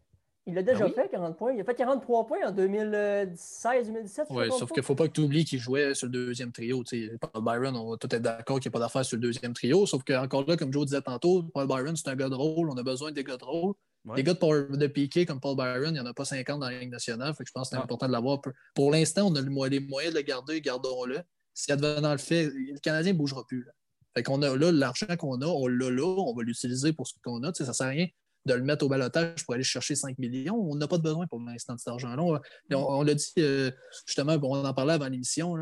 [0.48, 0.92] Il l'a déjà Ah oui?
[0.94, 1.52] fait, 40 points.
[1.52, 4.26] Il a fait 43 points en 2016-2017.
[4.30, 6.84] Oui, sauf qu'il ne faut pas que tu oublies qu'il jouait sur le deuxième trio.
[7.20, 9.52] Paul Byron, on va tout être d'accord qu'il n'y a pas d'affaire sur le deuxième
[9.54, 9.86] trio.
[9.86, 12.70] Sauf que encore là, comme Joe disait tantôt, Paul Byron, c'est un gars de rôle.
[12.70, 13.74] On a besoin des gars de rôle.
[14.04, 14.16] Ouais.
[14.16, 16.60] Des gars de, power- de piqué comme Paul Byron, il n'y en a pas 50
[16.60, 17.34] dans la Ligue nationale.
[17.34, 17.84] Fait que je pense que c'est Ah.
[17.84, 18.40] important de l'avoir.
[18.74, 21.18] Pour l'instant, on a les moyens de le garder, gardons-le.
[21.54, 23.64] Si advenant le fait, le Canadien ne bougera plus.
[23.64, 23.72] Là.
[24.14, 27.14] Fait qu'on a là l'argent qu'on a, on l'a là, on va l'utiliser pour ce
[27.24, 27.52] qu'on a.
[27.52, 28.06] Ça ne sert à rien
[28.46, 30.56] de le mettre au balotage pour aller chercher 5 millions.
[30.56, 32.22] On n'a pas de besoin pour l'instant de cet argent-là.
[32.22, 32.40] On,
[32.76, 33.70] on- l'a dit euh,
[34.06, 35.56] justement, on en parlait avant l'émission.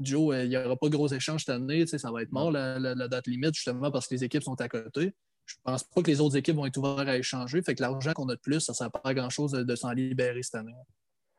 [0.00, 1.86] Joe, euh, il n'y aura pas de gros échanges cette année.
[1.86, 4.60] Ça va être mort la, la- la date limite, justement, parce que les équipes sont
[4.60, 5.12] à côté.
[5.46, 7.62] Je pense pas que les autres équipes vont être ouvertes à échanger.
[7.62, 9.74] Fait que l'argent qu'on a de plus, ça ne sert pas à grand-chose de, de
[9.76, 10.74] s'en libérer cette année.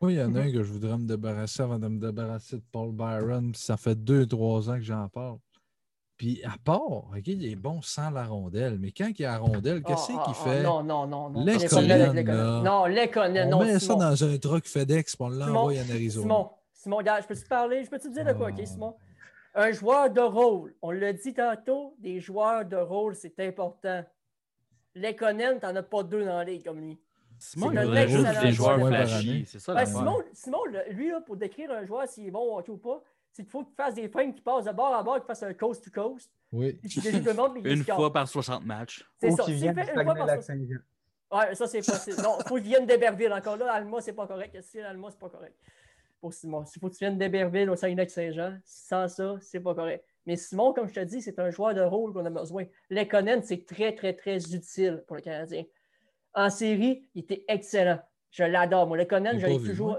[0.01, 2.55] Oui, il y en a un que je voudrais me débarrasser avant de me débarrasser
[2.57, 3.53] de Paul Byron.
[3.53, 5.37] Ça fait deux, trois ans que j'en parle.
[6.19, 9.31] Puis à part, OK, il est bon sans la rondelle, mais quand il y a
[9.31, 10.61] la rondelle, qu'est-ce Ah, qu'il ah, fait?
[10.63, 11.29] Non, non, non.
[11.29, 11.43] non.
[11.45, 12.25] Les Lekonen.
[12.25, 12.61] là.
[12.61, 13.59] Non, On non.
[13.65, 13.99] met Simon.
[13.99, 16.21] ça dans un truck FedEx puis on l'envoie en Arizona.
[16.23, 18.59] Simon, Simon, regarde, je peux te parler, je peux te dire de quoi, Ah.
[18.59, 18.95] OK, Simon?
[19.55, 24.03] Un joueur de rôle, on l'a dit tantôt, des joueurs de rôle, c'est important.
[24.95, 26.99] Lekonen, t'en as pas deux dans la ligue comme lui.
[27.37, 29.45] Simon, C'est il juste des joueurs flashy.
[29.47, 30.59] C'est ça, Ben, la Simon, Simon,
[30.91, 33.01] lui, là, pour décrire un joueur s'il est bon ou pas,
[33.39, 35.43] c'est qu'il faut qu'il fasse des frames qui passent de bord à bord, qu'il fasse
[35.43, 36.77] un coast to coast, Oui.
[37.63, 37.95] Une score.
[37.95, 39.05] fois par 60 matchs.
[39.17, 39.43] C'est ça.
[39.43, 40.79] qui S'il vient fait du une fois par Saguenay-Lac-Saint-Jean.
[41.31, 42.21] Ouais, ça, c'est possible.
[42.21, 43.71] Non, il faut qu'il vienne d'Héberville encore là.
[43.71, 44.57] Alma, c'est pas correct.
[44.61, 45.55] Si Alma, c'est pas correct.
[46.19, 46.65] Pour Simon.
[46.75, 48.57] Il faut que tu viennes d'Héberville au Saguenay-Saint-Jean.
[48.65, 50.03] Sans ça, c'est pas correct.
[50.25, 52.65] Mais Simon, comme je te dis, c'est un joueur de rôle qu'on a besoin.
[52.89, 55.63] Lekonen, c'est très, très, très utile pour le Canadien.
[56.33, 57.99] En série, il était excellent.
[58.31, 58.87] Je l'adore.
[58.87, 59.97] Moi, Lekonen, l'ai toujours.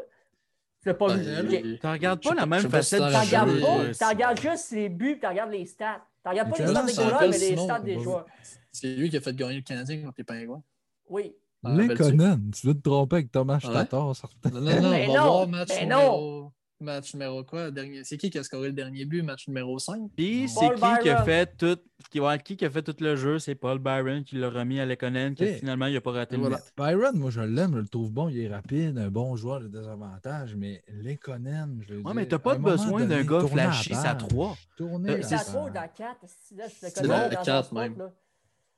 [0.88, 1.19] L'as pas.
[1.19, 5.19] Tu regardes pas la même facette Tu regardes pas, euh, tu regardes juste les buts,
[5.21, 6.03] tu regardes les stats.
[6.23, 8.27] Tu regardes pas les stats des goalers, mais les stats des joueurs.
[8.73, 10.62] C'est lui qui a fait gagner le Canadien contre les Pingouins.
[11.09, 11.35] Oui.
[11.64, 11.75] Ah?
[11.75, 13.73] Lekonen, tu veux te tromper avec Thomas Ouais?
[13.73, 14.51] Tatar, certain.
[14.51, 16.53] Non, non, non, Mais on va non, voir match mais numéro...
[16.81, 17.71] Match numéro quoi?
[17.71, 18.05] Dernier...
[18.05, 19.23] C'est qui qui a scoré le dernier but?
[19.23, 20.11] Match numéro 5?
[20.16, 21.79] Puis c'est qui qui a fait tout
[22.11, 23.38] qui, ouais, qui qui a fait tout le jeu?
[23.38, 26.40] C'est Paul Byron qui l'a remis à Lekonen, qui finalement il n'a pas raté le
[26.43, 26.57] voilà.
[26.57, 26.73] net.
[26.77, 29.69] Byron, moi, je l'aime, je le trouve bon, il est rapide, un bon joueur de
[29.69, 33.93] désavantage, mais Lekonen, je veux Ouais, mais t'as à pas de besoin d'un gars flashy,
[33.93, 35.47] Euh, la C'est c'est à page.
[35.47, 36.16] trop dans 4.
[36.27, 38.11] Si là, je le C'est dans dans son quatre, spot, même.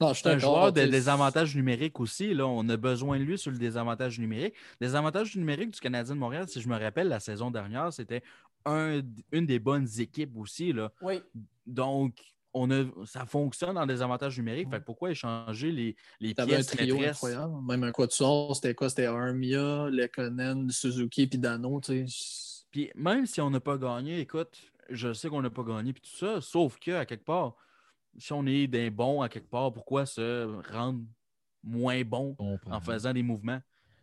[0.03, 2.35] Non, je un joueur de désavantages numériques aussi.
[2.35, 2.47] Là.
[2.47, 4.55] On a besoin de lui sur le désavantage numérique.
[4.81, 8.23] Les avantages numériques du Canadien de Montréal, si je me rappelle, la saison dernière, c'était
[8.65, 9.01] un-
[9.33, 10.73] une des bonnes équipes aussi.
[10.73, 10.93] Là.
[11.01, 11.21] Oui.
[11.67, 12.17] Donc,
[12.55, 14.69] on a, ça fonctionne dans des avantages numériques.
[14.71, 17.17] Fait que pourquoi échanger les, les T'avais un pièces trio maîtresses?
[17.17, 17.55] incroyable.
[17.67, 18.89] Même un quatuor, c'était quoi?
[18.91, 21.81] C'était Armia, Lekonen, Suzuki puis Dano.
[21.81, 22.65] Tu sais.
[22.71, 24.59] Puis même si on n'a pas gagné, écoute,
[24.91, 27.55] je sais qu'on n'a pas gagné puis tout ça, sauf que à quelque part,
[28.19, 31.03] si on est des bons à quelque part, pourquoi se rendre
[31.63, 32.37] moins bon
[32.71, 33.61] en faisant des mouvements?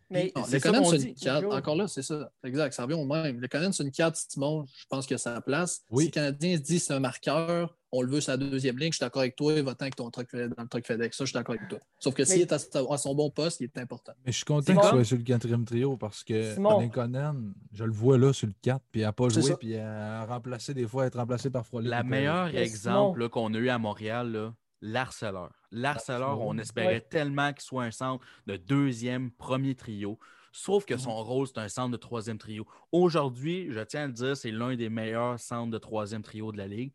[0.09, 1.43] Mais Non, c'est ça Lekonen, qu'on c'est une carte.
[1.43, 1.53] Joe.
[1.55, 2.31] Encore là, c'est ça.
[2.43, 3.39] Exact, ça revient au même.
[3.39, 5.81] Lekonen, c'est une carte, Simon, je pense que ça a sa place.
[5.91, 6.05] Oui.
[6.05, 8.91] Si le Canadien se dit c'est un marqueur, on le veut sur la deuxième ligne,
[8.91, 11.17] je suis d'accord avec toi, va-t'en avec ton truc dans le truc FedEx.
[11.17, 11.79] Ça, je suis d'accord avec toi.
[11.99, 14.13] Sauf que s'il est à, à son bon poste, il est important.
[14.25, 14.81] Mais je suis content Simon?
[14.81, 16.79] qu'il soit sur le quatrième trio parce que Simon?
[16.81, 19.57] Lekonen, je le vois là sur le 4, puis il n'a pas joué, ça.
[19.57, 21.89] puis il a remplacé des fois, être remplacé par Frolic.
[21.89, 25.51] La meilleure exemple qu'on a eu à Montréal, là, l'harceleur.
[25.71, 27.01] L'harceleur, on espérait Ouais.
[27.01, 30.17] tellement qu'il soit un centre de deuxième, premier trio.
[30.51, 32.65] Sauf que son rôle, c'est un centre de troisième trio.
[32.91, 36.57] Aujourd'hui, je tiens à le dire, c'est l'un des meilleurs centres de troisième trio de
[36.57, 36.91] la Ligue.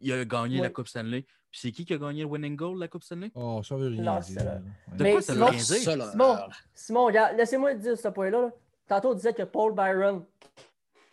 [0.00, 0.62] Il a gagné Ouais.
[0.64, 1.22] la Coupe Stanley.
[1.50, 3.30] Puis c'est qui qui a gagné le winning goal de la Coupe Stanley?
[3.36, 4.60] Oh, ça veut rien dire.
[4.92, 6.38] De Mais quoi ça veut Simon- rien dire?
[6.74, 8.40] Simon, laissez-moi dire ce point-là.
[8.42, 8.50] là.
[8.88, 10.24] Tantôt, on disait que Paul Byron,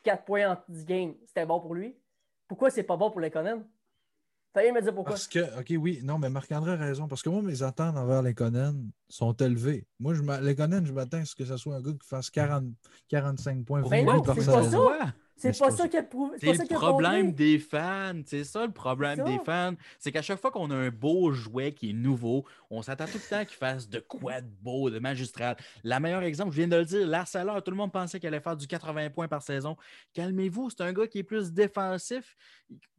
[0.03, 1.95] 4 points en 10 games, c'était bon pour lui.
[2.47, 3.63] Pourquoi c'est pas bon pour Lekonen?
[4.53, 5.13] Fallait me dire pourquoi?
[5.13, 7.07] Parce que, OK, oui, non, mais Marc-André a raison.
[7.07, 9.87] Parce que moi, mes attentes envers Lekonen sont élevées.
[9.99, 12.65] Moi, je Lekonen, je m'attends à ce que ce soit un gars qui fasse 40,
[13.07, 13.81] 45 points.
[13.89, 14.89] Mais 20 non, c'est pas saison.
[14.89, 15.13] ça.
[15.41, 16.37] C'est pas ça qui a prouvé.
[16.39, 18.21] C'est le problème des fans.
[18.25, 19.73] C'est ça le problème des fans.
[19.99, 23.13] C'est qu'à chaque fois qu'on a un beau jouet qui est nouveau, on s'attend tout
[23.23, 25.57] le temps qu'il fasse de quoi de beau, de magistral.
[25.83, 28.39] La meilleure exemple, je viens de le dire, Larceleur, tout le monde pensait qu'il allait
[28.39, 29.75] faire du 80 points par saison.
[30.13, 32.35] Calmez-vous, c'est un gars qui est plus défensif.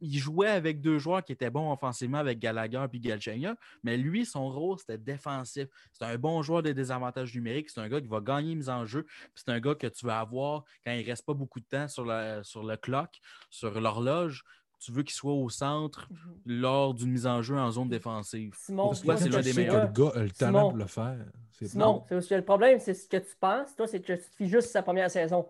[0.01, 4.25] Il jouait avec deux joueurs qui étaient bons offensivement avec Gallagher et Galchenyuk, mais lui,
[4.25, 5.67] son rôle, c'était défensif.
[5.91, 7.69] C'est un bon joueur des désavantages numériques.
[7.69, 9.03] C'est un gars qui va gagner mise en jeu.
[9.03, 11.65] Puis C'est un gars que tu vas avoir quand il ne reste pas beaucoup de
[11.65, 13.09] temps sur, la- sur le clock,
[13.49, 14.43] sur l'horloge.
[14.79, 16.09] Tu veux qu'il soit au centre
[16.45, 18.53] lors d'une mise en jeu en zone défensive.
[18.57, 19.85] Simon, Parce que c'est ce l'un des que meilleurs.
[19.85, 20.69] le gars a le talent Simon.
[20.71, 21.17] pour le faire.
[21.51, 24.17] C'est Simon, c'est aussi le problème, c'est ce que tu penses, toi, c'est que tu
[24.19, 25.47] te fies juste sa première saison.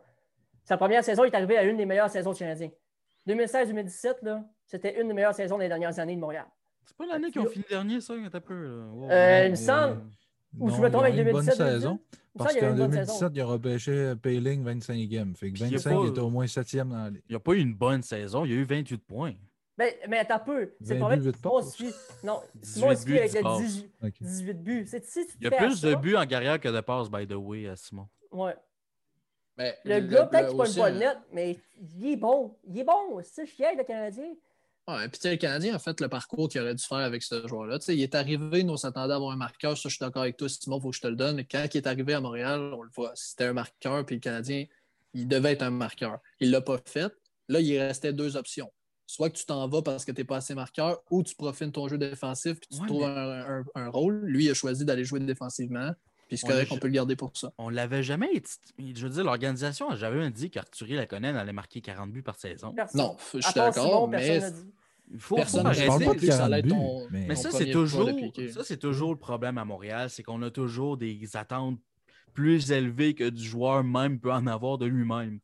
[0.65, 2.69] Sa première saison, il est arrivé à une des meilleures saisons du Canadien.
[3.27, 6.45] 2016-2017, là, c'était une des meilleures saisons des dernières années de Montréal.
[6.85, 8.13] C'est pas l'année qu'ils ont fini dernier, ça?
[8.13, 8.83] Un peu.
[8.91, 9.09] Wow.
[9.09, 10.01] Euh, il me Euh, semble.
[10.59, 11.89] Ou je me trompe il avec a eu une bonne 2017, saison.
[11.89, 12.19] 2018?
[12.35, 13.13] Il me Parce qu'en avait une bonne saison.
[13.19, 15.35] 2017, il a repêché Payling 25e.
[15.35, 17.21] Fait que Puis il y a 25 pas- était au moins 7e dans la ligue.
[17.27, 18.45] Il n'y a pas eu une bonne saison.
[18.45, 19.33] Il y a eu 28 points.
[19.77, 20.71] Mais, mais attends peu.
[20.81, 21.31] C'est 20 pas vrai que
[21.71, 21.91] Simon
[22.23, 23.61] Non, 18 Simon fie avec 10 le passes.
[23.61, 24.13] 18, OK.
[24.21, 24.85] 18 buts.
[24.87, 27.25] C'est- Si tu Il y a plus de buts en carrière que de passes, by
[27.27, 28.07] the way, à Simon.
[28.31, 28.55] Ouais.
[29.57, 31.57] Mais Le gars, peut-être qu'il n'est pas aussi, le net, mais
[31.97, 32.55] il est bon.
[32.65, 33.19] Il est bon.
[33.23, 34.33] C'est fier, le Canadien.
[34.87, 37.23] Ouais, puis tu sais, le Canadien a fait le parcours qu'il aurait dû faire avec
[37.23, 37.79] ce joueur-là.
[37.79, 39.77] Tu sais, il est arrivé, nous on s'attendait à avoir un marqueur.
[39.77, 41.37] Ça, je suis d'accord avec toi, Simon, il faut que je te le donne.
[41.37, 44.19] Mais quand il est arrivé à Montréal, on le voit, c'était un marqueur, puis le
[44.19, 44.65] Canadien,
[45.13, 46.19] il devait être un marqueur.
[46.41, 47.13] Il ne l'a pas fait.
[47.47, 48.69] Là, il restait deux options.
[49.07, 51.71] Soit que tu t'en vas parce que tu n'es pas assez marqueur, ou tu profites
[51.71, 54.21] ton jeu défensif puis tu Ouais, trouves mais- un, un- un rôle.
[54.25, 55.91] Lui, il a choisi d'aller jouer défensivement.
[56.33, 57.51] Puis c'est On correct a- qu'on peut le garder pour ça.
[57.57, 58.29] On l'avait jamais.
[58.79, 62.73] Je veux dire, l'organisation a jamais dit qu'Arthurie Laconen allait marquer 40 buts par saison.
[62.73, 63.01] Personne.
[63.01, 64.49] Non, je suis d'accord, mais n'a.
[65.11, 65.87] Il faut, Personne faut n'a je arrêter.
[65.89, 68.15] parle pas de que ça allait 40 être ton- mais- Mais ton ça, c'est toujours,
[68.15, 68.49] piquer.
[68.49, 71.79] ça, c'est toujours le problème à Montréal, c'est qu'on a toujours des attentes
[72.33, 75.39] plus élevées que du joueur même peut en avoir de lui-même.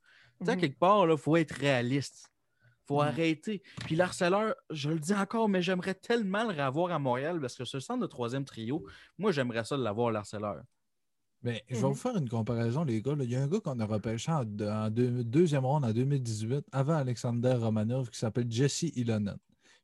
[0.56, 0.60] Mhm.
[0.60, 2.32] quelque part, il faut être réaliste.
[2.62, 3.08] Il faut Mhm.
[3.10, 3.62] arrêter.
[3.86, 7.64] Puis l'harceleur, je le dis encore, mais j'aimerais tellement le revoir à Montréal parce que
[7.66, 8.84] ce centre de troisième trio,
[9.20, 10.62] moi, j'aimerais ça l'avoir, l'harceleur.
[11.42, 11.88] Mais je vais Mhm.
[11.90, 13.16] vous faire une comparaison, les gars.
[13.16, 13.24] là.
[13.24, 16.66] Il y a un gars qu'on a repêché en, en deux- deuxième ronde en 2018,
[16.72, 19.38] avant Alexander Romanov, qui s'appelle Jesse Ilonen.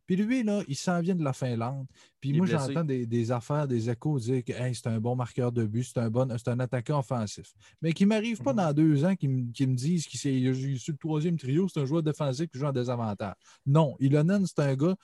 [0.07, 1.87] Puis lui, là, il s'en vient de la Finlande.
[2.21, 5.15] Puis Il moi, j'entends des, des affaires, des échos dire que Hey, c'est un bon
[5.15, 7.53] marqueur de but, c'est un, bon, c'est un attaquant offensif.
[7.81, 8.57] Mais qui ne m'arrive pas Mhm.
[8.57, 11.79] dans deux ans qui me, qui me disent qu'il est sur le troisième trio, c'est
[11.79, 13.33] un joueur défensif qui joue en désavantage.
[13.65, 14.95] Non, Ilonen, c'est un gars,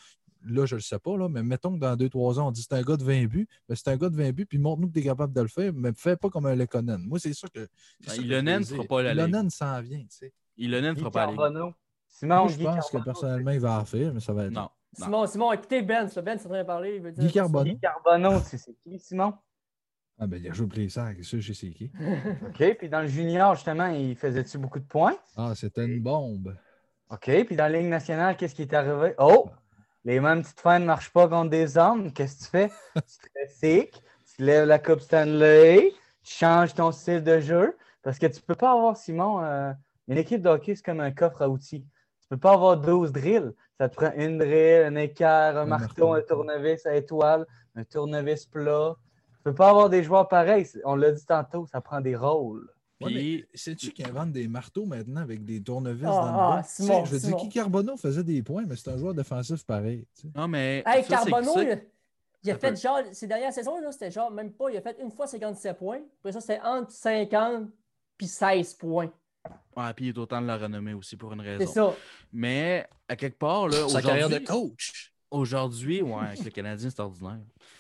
[0.46, 2.52] là, je ne le sais pas, là, mais mettons que dans deux, trois ans, on
[2.52, 4.58] dit c'est un gars de 20 buts, mais c'est un gars de 20 buts, puis
[4.58, 7.02] montre-nous que tu es capable de le faire, mais fais pas comme un Lekonen.
[7.08, 7.60] Moi, c'est ça que.
[7.60, 7.68] Ben,
[8.08, 9.28] ça Ilonen veux fera pas la ligue.
[9.28, 10.34] Ilonen s'en vient, tu sais.
[10.58, 11.74] Ilonen ne fera pas la.
[12.08, 14.52] Simon, Moi, je Guy pense que personnellement, il va en faire, mais ça va être.
[14.52, 14.62] Non.
[14.62, 14.70] non.
[14.94, 16.96] Simon, Simon, écoutez Ben, ça, Ben, c'est en train de parler.
[16.98, 17.72] Il veut dire Guy Carbonneau.
[17.72, 19.34] Guy Carbonneau, tu sais c'est qui, Simon?
[20.20, 21.92] Ah, ben, il a joué au Playsac, c'est sûr, je sais qui.
[22.48, 22.78] OK.
[22.78, 25.16] Puis dans le junior, justement, il faisait-tu beaucoup de points?
[25.36, 26.56] Ah, c'était une bombe.
[27.10, 27.46] OK.
[27.46, 29.16] Puis dans la Ligue nationale, qu'est-ce qui est arrivé?
[29.18, 29.50] Oh!
[30.04, 32.12] Les mêmes petites fins ne marchent pas contre des hommes.
[32.12, 32.70] Qu'est-ce que tu fais?
[32.96, 34.04] tu te sick,
[34.36, 37.78] tu lèves la Coupe Stanley, tu changes ton style de jeu.
[38.02, 39.72] Parce que tu peux pas avoir, Simon, euh,
[40.08, 41.86] une équipe de hockey, c'est comme un coffre à outils.
[42.22, 43.54] Tu peux pas avoir 12 drills.
[43.78, 46.14] Ça te prend une drill, un équerre, un, Un marteau, marteau.
[46.14, 48.96] un tournevis à étoile, un tournevis plat.
[49.34, 50.68] Tu peux pas avoir des joueurs pareils.
[50.84, 52.70] On l'a dit tantôt, ça prend des rôles.
[53.08, 56.64] Puis- sais-tu qu'ils inventent des marteaux maintenant avec des tournevis Ah, dans le ah, bas?
[56.64, 59.64] Tu sais, je veux dire, Guy Carbonneau faisait des points, mais c'est un joueur défensif
[59.66, 60.06] pareil.
[60.16, 60.28] tu sais.
[60.36, 60.84] Non, mais.
[60.86, 61.76] Hey, ça, c'est- Carbonneau, ça- il a,
[62.54, 62.76] ça fait peut.
[62.76, 65.78] genre, ces dernières saisons, là, c'était genre même pas, il a fait une fois 57
[65.78, 66.00] points.
[66.20, 67.70] Après ça, c'était entre 50
[68.18, 69.12] puis 16 points.
[69.76, 71.92] Ouais, puis il est autant de la renommée aussi pour une C'est raison.
[71.92, 71.96] ça.
[72.32, 75.11] Mais à quelque part, là, Sa carrière de coach.
[75.32, 77.40] Aujourd'hui, ouais, avec le Canadien, c'est ordinaire.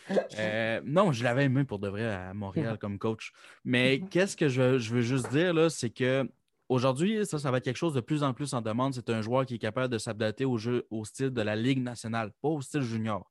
[0.39, 3.31] Euh, non, je l'avais aimé pour de vrai à Montréal comme coach.
[3.63, 6.29] Mais qu'est-ce que je, veux- je veux juste dire, là, c'est que
[6.67, 8.93] aujourd'hui, ça, ça va être quelque chose de plus en plus en demande.
[8.93, 11.81] C'est un joueur qui est capable de s'adapter au jeu, au style de la Ligue
[11.81, 13.29] nationale, pas au style junior.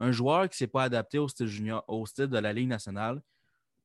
[0.00, 2.68] Un joueur qui ne s'est pas adapté au style junior, au style de la Ligue
[2.68, 3.20] nationale,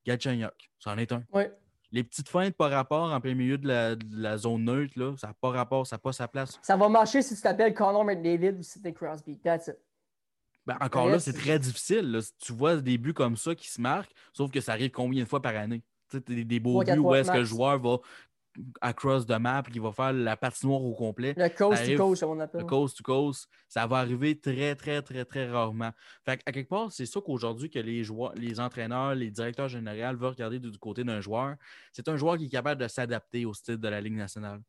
[0.05, 1.23] Galchenyuk, c'en est un.
[1.33, 1.51] Ouais.
[1.91, 5.15] Les petites feintes par rapport en plein milieu de la, de la zone neutre, là,
[5.17, 6.59] ça n'a pas rapport, ça n'a pas sa place.
[6.61, 9.37] Ça va marcher si tu t'appelles Connor McDavid ou Sidney Crosby.
[9.39, 9.77] That's it.
[10.65, 12.11] Ben, encore Ouais, là, c'est très difficile.
[12.11, 12.19] là.
[12.39, 15.29] Tu vois des buts comme ça qui se marquent, sauf que ça arrive combien de
[15.29, 15.81] fois par année?
[16.09, 17.97] Tu sais, des, des beaux buts où est-ce que le joueur va
[18.81, 21.33] across the map, qui va faire la patinoire au complet.
[21.37, 22.61] Le coast arrive- to coast, comme on appelle.
[22.61, 25.91] Le coast to coast, ça va arriver très, très, très, très rarement.
[26.25, 30.17] Fait à quelque part, c'est ça qu'aujourd'hui que les joueurs, les entraîneurs, les directeurs généraux
[30.17, 31.55] veulent regarder du, côté d'un joueur.
[31.91, 34.61] C'est un joueur qui est capable de s'adapter au style de la Ligue nationale.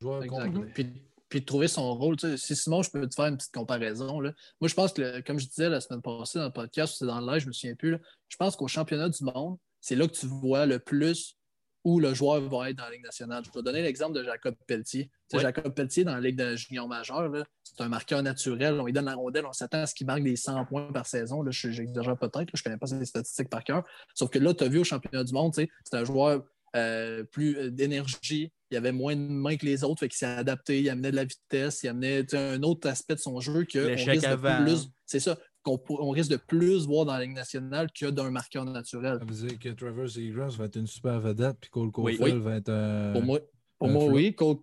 [0.00, 0.70] Complet.
[0.74, 0.92] Puis,
[1.28, 2.16] puis de trouver son rôle.
[2.16, 4.20] Tu sais, si Simon, je peux te faire une petite comparaison.
[4.20, 4.32] Là.
[4.60, 7.06] Moi, je pense que, comme je disais la semaine passée dans le podcast, ou c'est
[7.06, 7.92] dans le live, je me souviens plus.
[7.92, 11.36] là, je pense qu'au championnat du monde, c'est là que tu vois le plus
[11.84, 13.44] où le joueur va être dans la Ligue nationale.
[13.44, 15.10] Je vais donner l'exemple de Jacob Pelletier.
[15.32, 18.80] Jacob Pelletier, dans la Ligue de junior majeure, là, c'est un marqueur naturel.
[18.80, 21.06] On lui donne la rondelle, on s'attend à ce qu'il marque des 100 points par
[21.06, 21.42] saison.
[21.42, 23.84] Là, J'exagère peut-être, je ne connais pas ses statistiques par cœur.
[24.14, 26.44] Sauf que là, tu as vu au championnat du monde, c'est un joueur
[26.76, 28.50] euh, plus euh, d'énergie.
[28.70, 31.16] Il avait moins de mains que les autres, fait qu'il s'est adapté, il amenait de
[31.16, 34.88] la vitesse, il amenait un autre aspect de son jeu que on risque de plus.
[35.06, 38.64] C'est ça, qu'on on risque de plus voir dans la Ligue nationale que d'un marqueur
[38.64, 39.18] naturel.
[39.18, 42.16] Ça veut dire que Trevor Zegras va être une super vedette, puis Cole Oui.
[42.16, 43.12] Caulfield va être un.
[43.14, 43.40] Pour moi,
[43.78, 44.34] pour un moi oui.
[44.34, 44.58] Cole-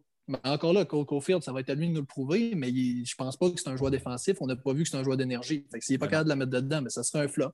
[0.46, 3.06] encore là, Cole Caulfield, ça va être à lui de nous le prouver, mais il-
[3.06, 4.38] je pense pas que c'est un joueur défensif.
[4.40, 5.66] On n'a pas vu que c'est un joueur d'énergie.
[5.80, 7.50] S'il n'est pas Ben capable de la mettre dedans, mais ça serait un flop.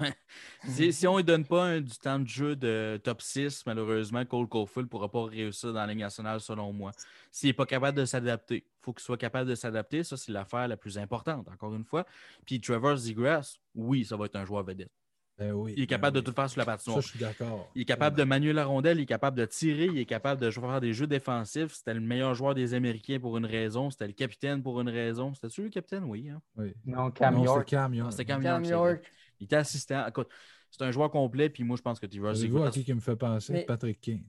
[0.00, 0.12] Ouais.
[0.68, 3.64] Si, si on ne lui donne pas un- du temps de jeu de top 6,
[3.66, 6.92] malheureusement, Cole Caulfield ne pourra pas réussir dans la Ligue nationale, selon moi.
[7.30, 10.02] S'il n'est pas capable de s'adapter, il faut qu'il soit capable de s'adapter.
[10.02, 12.06] Ça, c'est l'affaire la plus importante, encore une fois.
[12.46, 14.90] Puis Trevor Zegras, oui, ça va être un joueur vedette.
[15.36, 17.00] Ben oui, Il est capable ben de tout faire sur la Ça, patinoire.
[17.02, 17.68] je suis d'accord.
[17.74, 20.40] Il est capable de manier la rondelle, il est capable de tirer, il est capable
[20.40, 21.72] de jouer- faire des jeux défensifs.
[21.74, 23.90] C'était le meilleur joueur des Américains pour une raison.
[23.90, 25.34] C'était le capitaine pour une raison.
[25.34, 26.04] C'était-tu le capitaine?
[26.04, 26.30] Oui.
[26.30, 26.40] hein?
[26.56, 26.72] Oui.
[26.86, 27.68] Non, Cam Non, c'était York.
[27.68, 28.12] Cam Non, York.
[28.12, 28.90] C'était Cam Cam York, c'est vrai.
[28.92, 29.12] York.
[29.44, 30.06] Il était assistant.
[30.06, 30.28] Écoute,
[30.70, 32.70] c'est un joueur complet, puis moi, je pense que Trevor Savez-vous à Zegras.
[32.72, 33.52] qui qui me fait penser?
[33.52, 34.24] Mais- Patrick King.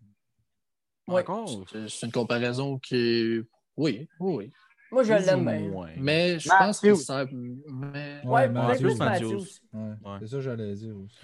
[1.08, 1.22] Ouais.
[1.22, 1.66] Encore?
[1.72, 3.44] C'est c'est une comparaison qui est.
[3.78, 4.52] Oui, oui, oui.
[4.92, 5.94] Moi, je l'aime bien.
[5.98, 6.66] Mais je Matthews.
[6.66, 7.26] pense que ça.
[7.32, 8.22] Mais...
[8.24, 8.82] Ouais, Matthews.
[8.84, 9.32] plus Matthews.
[9.32, 9.48] Matthews.
[9.74, 9.82] Ouais.
[10.04, 10.18] Ouais.
[10.20, 11.18] C'est ça que j'allais dire aussi.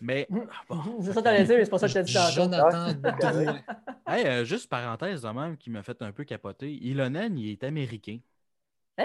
[0.00, 0.36] Mais, ah,
[0.68, 1.00] bon.
[1.00, 2.32] C'est ça que t'allais dire, mais c'est pas ça que t'as dit tantôt.
[2.32, 3.60] Jonathan c'est Drouin.
[4.06, 6.72] Hey, euh, juste parenthèse de même qui m'a fait un peu capoter.
[6.72, 8.18] Ilonen, il est américain.
[8.96, 9.04] Hein?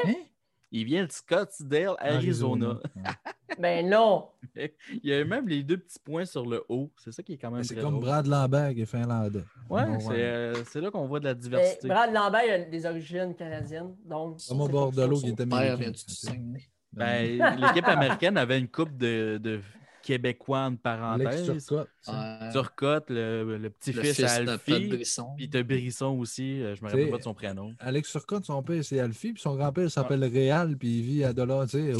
[0.75, 2.79] Il vient de Scottsdale, Arizona.
[3.59, 4.29] Ben non.
[4.55, 4.71] Il
[5.03, 6.91] y a même les deux petits points sur le haut.
[6.97, 8.03] C'est ça qui est quand même Mais C'est comme drôle.
[8.05, 9.43] Brad Lambert qui est finlandais.
[9.69, 10.15] Ouais, Bon, c'est ouais.
[10.17, 11.87] euh, c'est là qu'on voit de la Mais diversité.
[11.87, 13.95] Brad Lambert il a des origines canadiennes.
[14.05, 15.75] Donc, Comme au c'est Bordelot qui Père américain.
[15.75, 16.69] vient du Saguenay.
[16.91, 19.59] Ben, L'équipe américaine avait une coupe de, de
[20.03, 21.45] Québécois en Alex parenthèse.
[21.65, 21.89] Turcotte.
[22.01, 22.39] ça.
[22.43, 22.51] Ouais.
[22.51, 24.87] Turcotte, le, le petit-fils à de Alfie.
[24.89, 25.27] Brisson.
[25.37, 27.71] Puis t'as Brisson aussi, euh, je me rappelle pas de son prénom.
[27.79, 31.33] Alex Turcotte, son père, c'est Alfie, puis son grand-père s'appelle Réal, puis il vit à
[31.33, 31.93] Dollar, tu sais.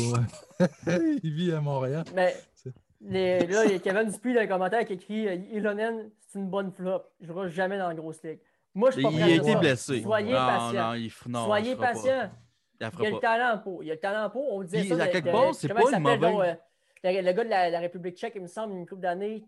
[1.23, 2.03] il vit à Montréal.
[2.13, 2.35] Mais
[3.01, 6.39] les- là, il y a Kevin Dupuis dans les commentaires qui écrit euh, Ilonen, c'est
[6.39, 7.01] une bonne flop.
[7.19, 8.39] Je ne jouera jamais dans la grosse ligue.
[8.75, 10.01] Moi, je suis pas Il prêt a été blessé.
[10.01, 10.87] Soyez non, patient.
[10.87, 11.93] non, il f- non, Soyez il fera pas.
[11.93, 12.31] patient.
[12.81, 13.19] Il Il a le pas.
[13.21, 13.83] talent pour.
[13.83, 14.53] Il y a le talent pour.
[14.53, 14.95] On disait ça.
[14.95, 16.53] à de- quelque de- part, c'est pas une mauvaise- donc, euh,
[17.03, 19.43] le, le gars de la, la République tchèque, il me semble, une couple d'années.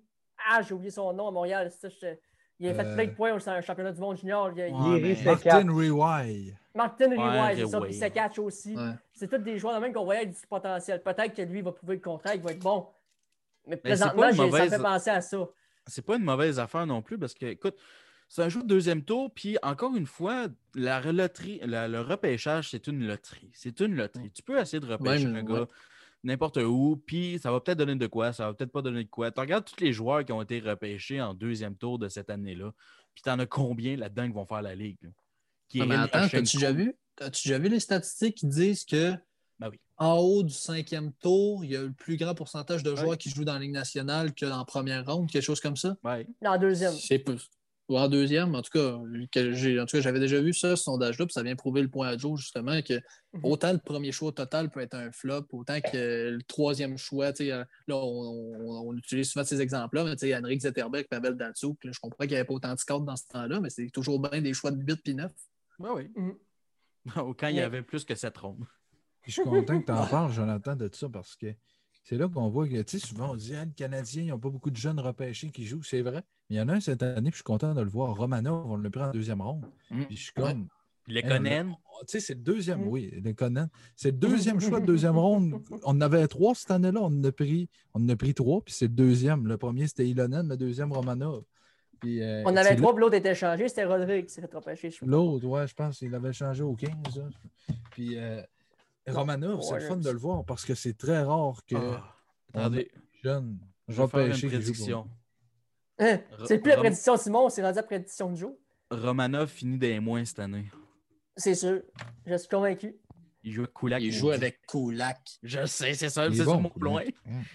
[0.50, 1.70] Ah, j'ai oublié son nom à Montréal.
[1.72, 2.16] c'est ça, je-
[2.60, 4.52] il a fait Euh, plein de points au championnat du monde junior.
[4.56, 5.24] Il, il-.
[5.26, 6.54] Martin Rewey.
[6.74, 8.76] Martin Riway, c'est ça, puis Sekatch aussi.
[8.76, 8.92] Ouais.
[9.14, 11.02] C'est tous des joueurs de même qu'on voyait avec du potentiel.
[11.02, 12.88] Peut-être que lui va prouver le contraire, il va être bon.
[13.68, 15.38] Mais présentement, ça me fait penser à ça.
[15.88, 17.76] c'est pas une mauvaise affaire non plus parce que, écoute,
[18.28, 22.70] c'est un jeu de deuxième tour, puis encore une fois, la loterie, la- le repêchage,
[22.72, 23.52] c'est une loterie.
[23.54, 24.32] C'est une loterie.
[24.32, 25.60] Tu peux essayer de repêcher Même, un ouais.
[25.62, 25.68] gars
[26.26, 29.10] n'importe où, puis ça va peut-être donner de quoi, ça va peut-être pas donner de
[29.10, 29.32] quoi.
[29.32, 32.72] Tu regardes tous les joueurs qui ont été repêchés en deuxième tour de cette année-là,
[33.14, 34.98] puis t'en as combien là-dedans qui vont faire la ligue?
[35.02, 35.10] là?
[35.82, 36.96] Ah, mais attends, t'as-tu déjà vu?
[37.22, 39.14] As-tu déjà vu les statistiques qui disent que
[39.60, 39.80] Ben oui.
[39.98, 43.18] en haut du cinquième tour, il y a le plus grand pourcentage de joueurs Ouais.
[43.18, 45.96] qui jouent dans la Ligue nationale que en première ronde, quelque chose comme ça?
[46.04, 46.28] Ouais.
[46.46, 46.94] En deuxième.
[46.94, 47.38] C'est peu.
[47.88, 48.98] Ou en deuxième, en tout cas,
[49.32, 51.84] que j'ai- en tout cas, j'avais déjà vu ça, ce sondage-là, puis ça vient prouver
[51.84, 52.96] le point à Joe, justement, que
[53.34, 53.42] Mhm.
[53.44, 57.46] autant le premier choix total peut être un flop, autant que le troisième choix, tu
[57.46, 61.08] sais, euh, là, on, on- on utilise souvent ces exemples-là, mais tu sais, Henrik Zetterberg,
[61.08, 63.60] Pavel Datsuk, là, je comprends qu'il n'y avait pas autant de scouts dans ce temps-là,
[63.60, 65.32] mais c'est toujours bien des choix de 8 puis 9.
[65.78, 66.10] Ben oui.
[66.16, 66.36] Mhm.
[67.38, 68.66] Quand il y avait plus que sept rondes.
[69.22, 71.54] Puis Je suis content que tu en parles, Jonathan, de ça, parce que
[72.06, 74.40] c'est là qu'on voit que, tu sais, souvent on dit, ah, les Canadiens, ils n'ont
[74.40, 75.84] pas beaucoup de jeunes repêchés qui jouent.
[75.84, 76.22] C'est vrai.
[76.50, 78.16] Mais il y en a un cette année, puis je suis content de le voir.
[78.16, 79.66] Romanov, on le prend en deuxième ronde.
[79.92, 80.04] Mm.
[80.06, 80.68] Puis je suis comme,
[81.08, 82.88] Les Hey, Conan, Tu sais, c'est le deuxième, Mm.
[82.88, 83.68] oui, le Conan.
[83.96, 85.62] C'est le deuxième choix de deuxième ronde.
[85.84, 87.00] On en avait trois cette année-là.
[87.02, 89.48] On en a pris, on en a pris trois, puis c'est le deuxième.
[89.48, 91.44] Le premier, c'était Ilonen, le deuxième, Romanov.
[92.02, 93.68] Puis, euh, On avait là- trois, puis l'autre était changé.
[93.70, 94.90] C'était Rodrigue qui s'est fait repêcher.
[95.04, 96.92] L'autre, ouais, je pense qu'il avait changé au 15.
[97.16, 97.24] là.
[97.92, 98.42] Puis euh,
[99.08, 102.16] Romanov, c'est le fun de le voir parce que c'est très rare que Ah,
[102.54, 102.92] on attendez,
[103.24, 105.08] jeunes je vais faire une prédiction.
[106.00, 106.20] Hein?
[106.46, 108.54] C'est plus la prédiction de Simon, c'est rendu la prédiction de Joe.
[108.92, 110.66] Romanov finit des moins cette année.
[111.38, 111.82] C'est sûr.
[112.26, 112.96] Je suis convaincu.
[113.44, 114.02] Il joue avec Kulak.
[114.02, 115.20] Il joue avec Kulak.
[115.44, 116.96] Je sais, c'est ça, c'est bon, sur mon.
[116.96, 117.14] Ouais.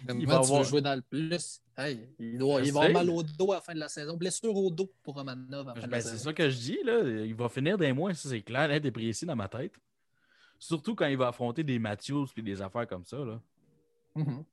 [0.08, 1.60] Il va avoir- jouer dans le plus.
[1.76, 4.16] Hey, il doit, il va avoir mal au dos à la fin de la saison.
[4.16, 6.78] Blessure au dos pour Romanov à la fin de Ben, c'est ça que je dis,
[6.84, 7.00] là.
[7.24, 9.72] Il va finir des mois, ça, c'est clair, net et précis dans ma tête.
[10.60, 13.40] Surtout quand il va affronter des Matthews et des affaires comme ça, là.
[14.14, 14.44] Mhm.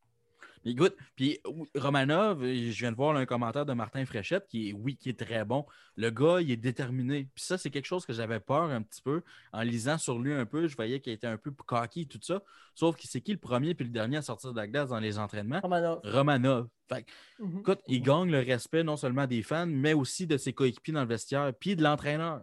[0.66, 1.40] Mais Écoute, puis
[1.76, 5.10] Romanov, je viens de voir là, un commentaire de Martin Fréchette qui est, oui, qui
[5.10, 5.66] est très bon.
[5.96, 7.30] Le gars, il est déterminé.
[7.36, 9.22] Puis ça, c'est quelque chose que j'avais peur un petit peu
[9.54, 10.68] en lisant sur lui un peu.
[10.68, 12.42] Je voyais qu'il était un peu cocky, tout ça.
[12.74, 15.00] Sauf que c'est qui le premier puis le dernier à sortir de la glace dans
[15.00, 15.60] les entraînements?
[15.62, 16.00] Romanov.
[16.04, 16.68] Romanov.
[16.90, 17.12] Fait que,
[17.44, 17.60] Mhm.
[17.60, 21.02] écoute, il gagne le respect non seulement des fans, mais aussi de ses coéquipiers dans
[21.02, 22.42] le vestiaire, puis de l'entraîneur.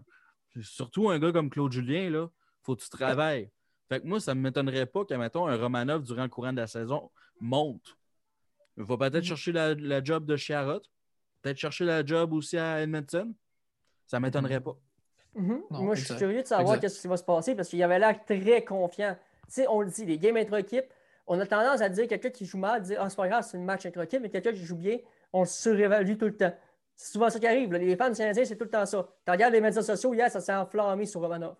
[0.61, 2.29] Surtout un gars comme Claude Julien, là,
[2.63, 3.51] faut que tu travailles.
[3.89, 6.59] Fait que moi, ça ne m'étonnerait pas qu'à mettons un Romanov durant le courant de
[6.61, 7.11] la saison
[7.41, 7.97] monte.
[8.77, 9.23] Il va peut-être Mhm.
[9.23, 10.81] chercher la, la job de Chiarot,
[11.43, 13.33] peut-être chercher la job aussi à Edmonton.
[14.07, 14.77] Ça ne m'étonnerait pas.
[15.35, 15.63] Mhm.
[15.71, 17.99] Non, Moi, je suis curieux de savoir qu'est-ce qui va se passer parce qu'il avait
[17.99, 19.17] l'air très confiant.
[19.47, 20.87] Tu sais, on le dit, les games intra-équipe,
[21.27, 23.57] on a tendance à dire quelqu'un qui joue mal, dire Ah, c'est pas grave, c'est
[23.57, 24.99] une match intra-équipe, mais quelqu'un qui joue bien,
[25.33, 26.55] on le surévalue tout le temps.
[26.97, 27.73] C'est souvent ça qui arrive.
[27.73, 27.79] là.
[27.79, 29.09] Les fans du Canadien, c'est tout le temps ça.
[29.25, 31.57] Tu regardes les médias sociaux, hier, ça s'est enflammé sur Romanov.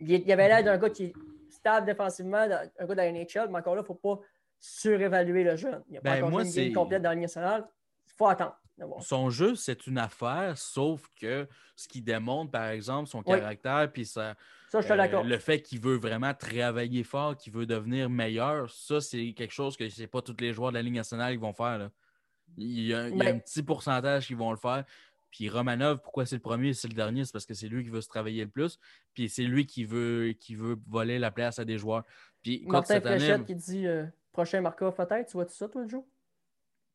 [0.00, 1.12] Il, il avait l'air d'un gars qui
[1.60, 4.18] stable défensivement, un gars de la NHL, mais encore là, il ne faut pas
[4.58, 5.82] surévaluer le jeune.
[5.88, 7.66] Il n'y a pas Ben, encore moi, une game complète dans la Ligue nationale.
[8.06, 8.56] Il faut attendre.
[9.00, 11.46] Son jeu, c'est une affaire, sauf que
[11.76, 13.38] ce qu'il démontre, par exemple, son Oui.
[13.38, 14.34] caractère, puis Ça,
[14.72, 19.00] je suis Euh, le fait qu'il veut vraiment travailler fort, qu'il veut devenir meilleur, ça,
[19.02, 21.52] c'est quelque chose que c'est pas tous les joueurs de la Ligue nationale qui vont
[21.52, 21.76] faire.
[21.78, 21.90] là.
[22.56, 24.84] Il y a, il y a Mais- un petit pourcentage qui vont le faire.
[25.30, 27.24] Puis Romanov, pourquoi c'est le premier et c'est le dernier?
[27.24, 28.78] C'est parce que c'est lui qui veut se travailler le plus.
[29.14, 32.04] Puis c'est lui qui veut, qui veut voler la place à des joueurs.
[32.42, 35.28] Puis Martin cette année, qui dit euh, prochain Markov peut-être.
[35.28, 36.06] Tu vois-tu ça, toi, jour?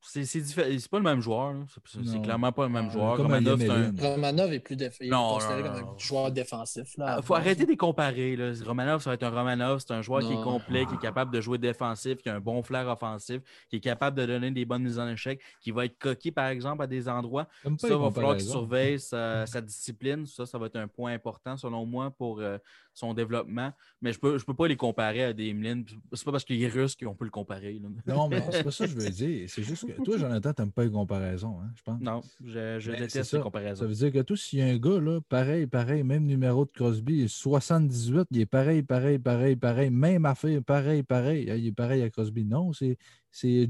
[0.07, 1.53] C'est c'est c'est pas le même joueur.
[1.53, 1.59] là.
[1.85, 3.15] C'est- clairement pas le même Ah, joueur.
[3.17, 4.09] comme Romanov, c'est un, Yemelin.
[4.09, 6.97] Romanov est plus déf- il est Non, considéré non, comme un joueur défensif.
[6.97, 8.35] Là, Il Ah, faut arrêter de les comparer.
[8.35, 8.51] Là.
[8.65, 9.79] Romanov, ça va être un Romanov.
[9.79, 12.39] C'est un joueur qui est complet, qui est capable de jouer défensif, qui a un
[12.39, 15.85] bon flair offensif, qui est capable de donner des bonnes mises en échec, qui va
[15.85, 17.47] être coquille, par exemple, à des endroits.
[17.77, 20.25] Ça, il va falloir qu'il surveille sa, sa discipline.
[20.25, 22.57] Ça, ça va être un point important, selon moi, pour euh,
[22.93, 23.71] son développement.
[24.01, 25.85] Mais je ne peux, je peux pas les comparer à des Emeline.
[26.13, 27.79] C'est pas parce qu'il est russe qu'on peut le comparer.
[27.81, 27.89] là.
[28.13, 29.49] Non, mais c'est pas ça que je veux dire.
[29.49, 32.01] C'est juste que toi, Jonathan, t'aimes pas les comparaisons, hein, je pense.
[32.01, 33.39] Non, je, je Ben, déteste les ça.
[33.39, 33.81] comparaisons.
[33.81, 36.65] Ça veut dire que toi, s'il y a un gars, là, pareil, pareil, même numéro
[36.65, 41.45] de Crosby, il est 78, il est pareil, pareil, pareil, pareil, même affaire, pareil, pareil,
[41.57, 42.45] il est pareil à Crosby.
[42.45, 42.97] Non, c'est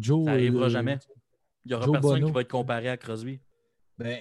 [0.01, 0.25] Joe.
[0.25, 0.97] Ça n'arrivera euh, jamais.
[1.65, 2.27] Il n'y aura Joe personne Bono.
[2.27, 3.39] qui va être comparé à Crosby.
[3.97, 4.19] Ben,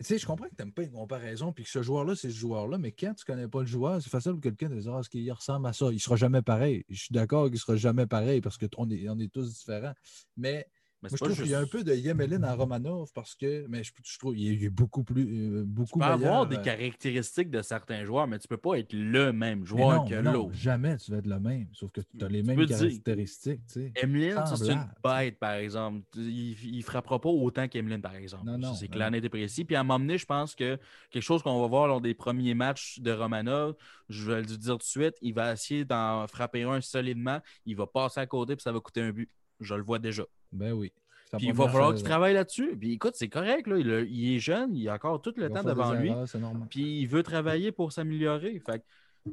[0.00, 2.30] tu sais, je comprends que tu n'aimes pas une comparaison, puis que ce joueur-là, c'est
[2.30, 4.78] ce joueur-là, mais quand tu ne connais pas le joueur, c'est facile pour quelqu'un de
[4.78, 5.86] dire Ah, est-ce qu'il ressemble à ça?
[5.90, 6.84] Il ne sera jamais pareil.
[6.88, 9.94] Je suis d'accord qu'il ne sera jamais pareil parce qu'on est, on est tous différents.
[10.36, 10.68] Mais
[11.02, 13.64] Mais moi, je trouve qu'il y a un peu de Yemelin en Romanov parce que,
[13.68, 16.14] mais je, je trouve qu'il est beaucoup plus, euh, Tu beaucoup peux meilleur.
[16.16, 19.64] avoir des euh, caractéristiques de certains joueurs, mais tu ne peux pas être le même
[19.64, 20.54] joueur non, que l'autre.
[20.54, 23.60] Jamais tu vas être le même, sauf que tu as les mêmes peux caractéristiques.
[23.72, 23.92] tu.
[23.94, 26.02] Emeline, c'est une bête, par exemple.
[26.16, 28.46] Il ne frappera pas autant qu'Emeline, par exemple.
[28.46, 29.64] Non, non, c'est clair, et précis.
[29.64, 30.78] Puis à m'emmener, je pense que
[31.10, 33.76] quelque chose qu'on va voir lors des premiers matchs de Romanov,
[34.08, 37.40] je vais le dire tout de suite, il va essayer d'en frapper un solidement.
[37.66, 39.30] Il va passer à côté, puis ça va coûter un but.
[39.60, 40.24] Je le vois déjà.
[40.52, 40.92] Ben oui.
[41.36, 42.74] Puis il va falloir qu'il travaille là-dessus.
[42.78, 43.66] Puis écoute, c'est correct.
[43.66, 43.78] Là.
[43.78, 46.08] Il, est jeune, il a encore tout le Il temps devant lui.
[46.08, 46.26] erreurs.
[46.70, 48.58] Puis il veut travailler pour s'améliorer.
[48.64, 48.82] Fait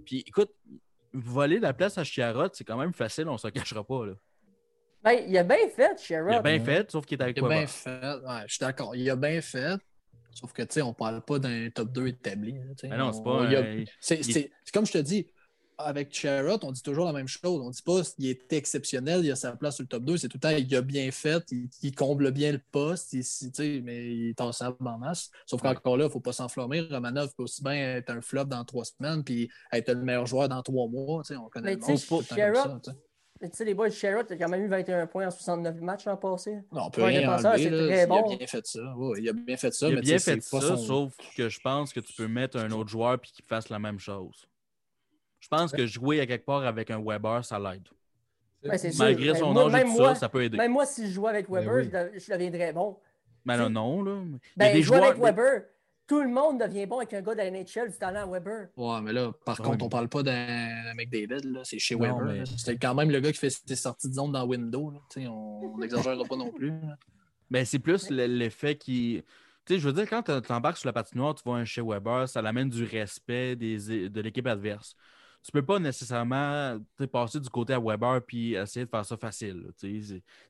[0.05, 0.51] Puis écoute,
[1.13, 4.07] voler la place à Chiarot, c'est quand même facile, on ne se cachera pas.
[4.07, 4.13] Là.
[5.03, 6.32] Ben, il a bien fait, Sherrod.
[6.34, 7.89] Il a bien fait, sauf qu'il est avec Il a bien fait.
[8.01, 8.95] Ouais, je suis d'accord.
[8.95, 9.80] Il a bien fait.
[10.32, 12.53] Sauf que, tu sais, on parle pas d'un top 2 établi.
[12.53, 12.59] là.
[12.84, 13.45] Mais non, c'est On- pas.
[13.49, 15.28] il a- un- C'est il- c'est- c'est comme je te dis,
[15.78, 17.61] avec Sherrod, on dit toujours la même chose.
[17.63, 20.17] On dit pas qu'il est exceptionnel, il a sa place sur le top 2.
[20.17, 23.84] C'est tout le temps, il a bien fait, il, il comble bien le poste, il-
[23.84, 25.30] mais il est tassable en masse.
[25.45, 26.82] Sauf qu'encore là, il ne faut pas s'enflammer.
[26.82, 30.49] Romanov peut aussi bien être un flop dans trois semaines puis être le meilleur joueur
[30.49, 31.21] dans trois mois.
[31.32, 32.91] On connaît Mais le tu monde, sais, c'est tout le temps Sherrod- comme ça, tu
[32.91, 32.97] sais.
[33.41, 36.05] Mais Tu sais, les boys, Sherrod a quand même eu 21 points en 69 matchs
[36.05, 36.53] l'an passé.
[36.71, 37.88] Non, on peut rien enlever, c'est là.
[37.88, 38.23] très bon.
[38.30, 38.95] Il a bien fait ça.
[38.95, 39.88] Ouais, il a bien fait ça.
[39.89, 42.57] Il a mais bien fait ça, son- sauf que je pense que tu peux mettre
[42.57, 44.45] un autre joueur puis qu'il fasse la même chose.
[45.46, 47.88] Je pense que jouer à quelque part avec un Weber, ça l'aide.
[48.64, 48.89] Ben, sûr.
[48.98, 50.58] Malgré Ben, son moi- âge et tout moi- ça, ça peut aider.
[50.58, 51.84] Même moi, si je jouais avec Ben Weber, oui.
[51.84, 52.98] je dev- je deviendrais bon.
[53.46, 54.22] Mais non, non, là.
[54.58, 55.12] Ben, des jouer joueurs.
[55.12, 55.62] avec Weber,
[56.08, 58.70] tout le monde devient bon avec un gars de la NHL du talent à Weber.
[58.76, 61.62] Ouais, mais là, par Ouais, contre, mais- on parle pas d'un McDavid, là.
[61.64, 62.26] C'est chez Non, Weber.
[62.26, 62.43] mais-.
[62.58, 64.89] C'est quand même le gars qui fait ses sorties de zone dans Windows.
[64.89, 65.00] là.
[65.12, 66.74] Tu sais, On n'exagérera pas non plus.
[67.52, 69.24] Ben, c'est plus le- l'effet qui.
[69.68, 71.82] Tu sais, je veux dire, quand tu embarques sur la patinoire, tu vois un chez
[71.84, 74.96] Weber, ça l'amène du respect des, de l'équipe adverse.
[75.46, 76.80] Tu peux pas nécessairement
[77.12, 79.62] passer du côté à Weber puis essayer de faire ça facile.
[79.62, 79.89] là,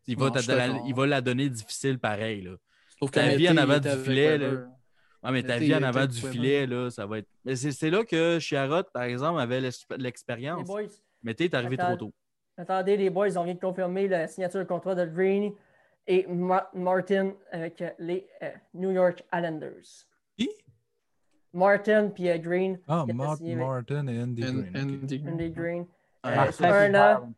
[0.07, 0.83] Il va, Non, la, d'accord.
[0.87, 2.43] il va la donner difficile pareil.
[2.43, 2.51] Là.
[2.97, 4.67] Sauf Ta que vie en avant du filet, là.
[5.21, 7.27] Ah, mais ta vie en avant du filet, là, ça va être.
[7.43, 9.59] Mais c'est là que Chiarot, par exemple, avait
[9.97, 10.69] l'expérience.
[11.23, 11.97] Mais t'es arrivé Attends.
[11.97, 12.13] trop tôt.
[12.57, 15.51] Attendez, les boys, on vient de confirmer la signature de contrat de Green
[16.07, 20.05] et Ma- Martin avec les euh, New York Islanders.
[21.55, 22.79] Martin puis euh, Green.
[22.87, 24.77] Ah, a Mark Martin et Andy And- Green.
[24.77, 25.33] Andy Green.
[25.33, 25.85] Andy Green.
[26.23, 26.31] Ouais,
[26.61, 27.33] Euh, un an,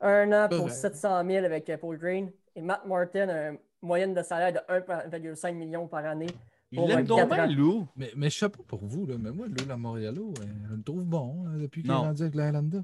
[0.00, 0.74] un an pour Correct.
[0.74, 2.30] 700 000 avec euh, Paul Green.
[2.56, 6.26] Et Matt Martin, une moyenne de salaire de 1,5 million par année.
[6.70, 7.46] Il l'aime donc bien.
[7.46, 7.86] Lou.
[7.96, 10.82] Mais, mais je sais pas pour vous, là, mais moi, Lou Lamoriello, euh, je le
[10.82, 12.82] trouve bon hein, depuis qu'il est rendu avec les Highlanders.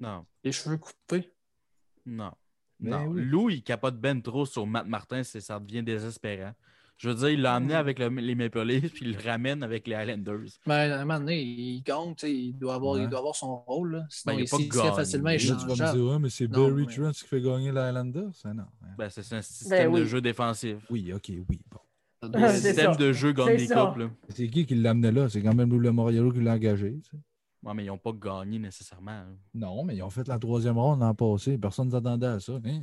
[0.00, 1.30] Non, Les cheveux coupés.
[2.06, 2.32] non.
[2.80, 3.06] Ben non.
[3.08, 3.22] oui.
[3.24, 6.52] Lou, il capote ben trop sur Matt Martin, c'est- ça devient désespérant.
[6.98, 9.62] Je veux dire, il l'a amené avec le- les Maple Leafs, puis il le ramène
[9.62, 10.48] avec les Highlanders.
[10.66, 11.82] Mais à un moment donné, il
[12.18, 13.04] sais, il doit avoir, Ouais.
[13.04, 13.92] il doit avoir son rôle.
[13.92, 14.06] Là.
[14.10, 14.96] Sinon, Ben, il il, pas il serait gagné.
[14.96, 15.98] facilement Là, tu vas me échangeable.
[15.98, 18.30] dire, ouais, mais c'est Barry mais- Trent qui fait gagner les Highlanders.
[18.44, 18.62] Ah, non.
[18.82, 18.86] hein.
[18.98, 20.00] Ben, c'est un système oui.
[20.00, 20.76] de jeu défensif.
[20.90, 21.60] Oui, ok, oui.
[21.70, 21.78] Bon.
[22.20, 22.98] Un doit- C'est système ça.
[22.98, 23.66] de jeu gagne des.
[23.68, 23.94] Là.
[24.30, 25.28] C'est qui qui l'a amené là?
[25.28, 26.98] C'est quand même Lou Lamoriello qui l'a engagé.
[27.62, 29.10] Ouais, mais ils n'ont pas gagné nécessairement.
[29.12, 29.36] hein.
[29.54, 31.58] Non, mais ils ont fait la troisième ronde l'an passé.
[31.58, 32.54] Personne ne s'attendait à ça.
[32.64, 32.80] hein.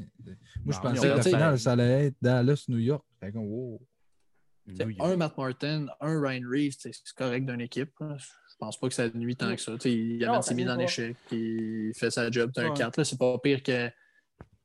[0.64, 3.04] Moi, je pensais que la finale, ça allait être Dallas-New York.
[3.34, 3.82] Wow.
[5.00, 7.92] Un Matt Martin, un Ryan Reeves, c'est correct d'une équipe.
[8.00, 8.16] là.
[8.18, 9.74] Je pense pas que ça nuit tant que ça.
[9.74, 10.84] Tu sais, il ça ses mises en pas.
[10.84, 12.52] échec, il fait sa job.
[12.56, 12.74] C'est un Ouais.
[12.78, 12.98] 4.
[12.98, 13.90] là, C'est pas pire que.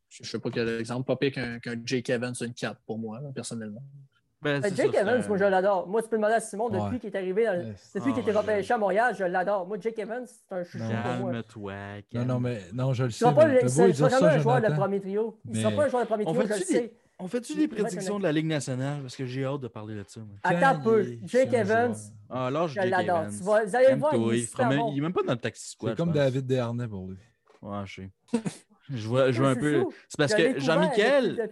[0.08, 3.20] Je sais pas quel exemple, pas pire qu'un Jake Evans, c'est une 4 pour moi,
[3.20, 3.82] là, personnellement.
[4.42, 5.86] Ben, c'est Jake ça, Evans, moi, je l'adore.
[5.86, 6.98] Moi, tu peux demander à Simon depuis Ouais.
[6.98, 7.92] qu'il est arrivé, dans le- Yes.
[7.94, 9.66] depuis qu'il Ah, était repêché je- à Montréal, je l'adore.
[9.68, 11.30] Moi, Jake Evans, c'est un chouchou pour moi.
[11.32, 11.72] Calme-toi.
[11.74, 12.26] Non, calme.
[12.26, 13.24] non, mais non, je le sais.
[13.34, 15.38] pas, le- beau seras dire jamais ça, un joueur de premier trio.
[15.44, 16.94] Il ne sera pas un joueur de premier trio, je le sais.
[17.22, 19.00] On fait-tu Je- les je vais prédictions de la Ligue nationale?
[19.02, 20.20] Parce que j'ai hâte de parler de ça.
[20.20, 20.28] moi.
[20.42, 21.16] Attends un peu.
[21.24, 21.94] Jake Evans.
[22.28, 23.00] Ah, lâche je l'adore.
[23.20, 23.30] Evans.
[23.38, 24.20] Tu vas- Vous allez le voir, il
[24.94, 25.92] il, est même pas dans le taxi squad.
[25.92, 26.24] C'est comme je pense.
[26.32, 27.16] David Dernay pour lui.
[27.62, 28.10] Ouais, je sais.
[28.92, 29.84] Je vois, je vois un peu.
[30.08, 31.48] C'est parce Je que Jean-Michel,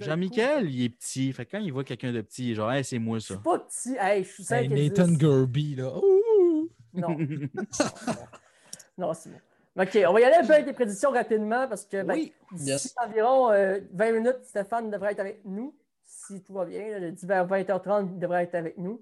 [0.00, 1.30] je Jean-Michel, il est petit.
[1.34, 3.24] Fait que quand il voit quelqu'un de petit, il est genre, hey, c'est moi Je
[3.26, 3.34] ça.
[3.34, 3.94] suis pas petit.
[4.00, 5.20] Hey, je suis 5 Hey, et Nathan 10.
[5.20, 5.92] Gerby, là.
[5.98, 6.70] Ouh!
[6.94, 7.08] Non,
[8.96, 9.38] non, c'est bon.
[9.78, 12.32] OK, on va y aller un peu avec les prédictions rapidement parce que ben, Oui.
[12.52, 12.94] d'ici Yes.
[13.04, 15.74] environ euh, 20 minutes, Stéphane devrait être avec nous.
[16.04, 19.00] Si tout va bien, là, le dit vers 20h30, il devrait être avec nous.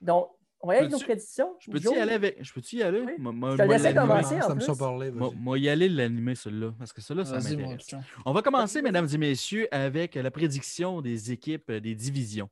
[0.00, 0.28] Donc,
[0.60, 1.54] on va y aller avec nos prédictions.
[1.60, 2.42] Je peux-tu y aller avec.
[2.42, 3.00] Je peux-tu y aller?
[3.00, 3.12] Oui.
[3.18, 4.36] Moi- moi- Je te laissais commencer.
[4.36, 4.64] en Ça me plus.
[4.66, 5.10] ça parler.
[5.12, 6.72] Moi, y aller l'animer, celui-là.
[6.78, 7.94] Parce que celui-là, ça m'intéresse.
[8.26, 12.48] On va commencer, mesdames et messieurs, avec la prédiction des équipes euh, des divisions.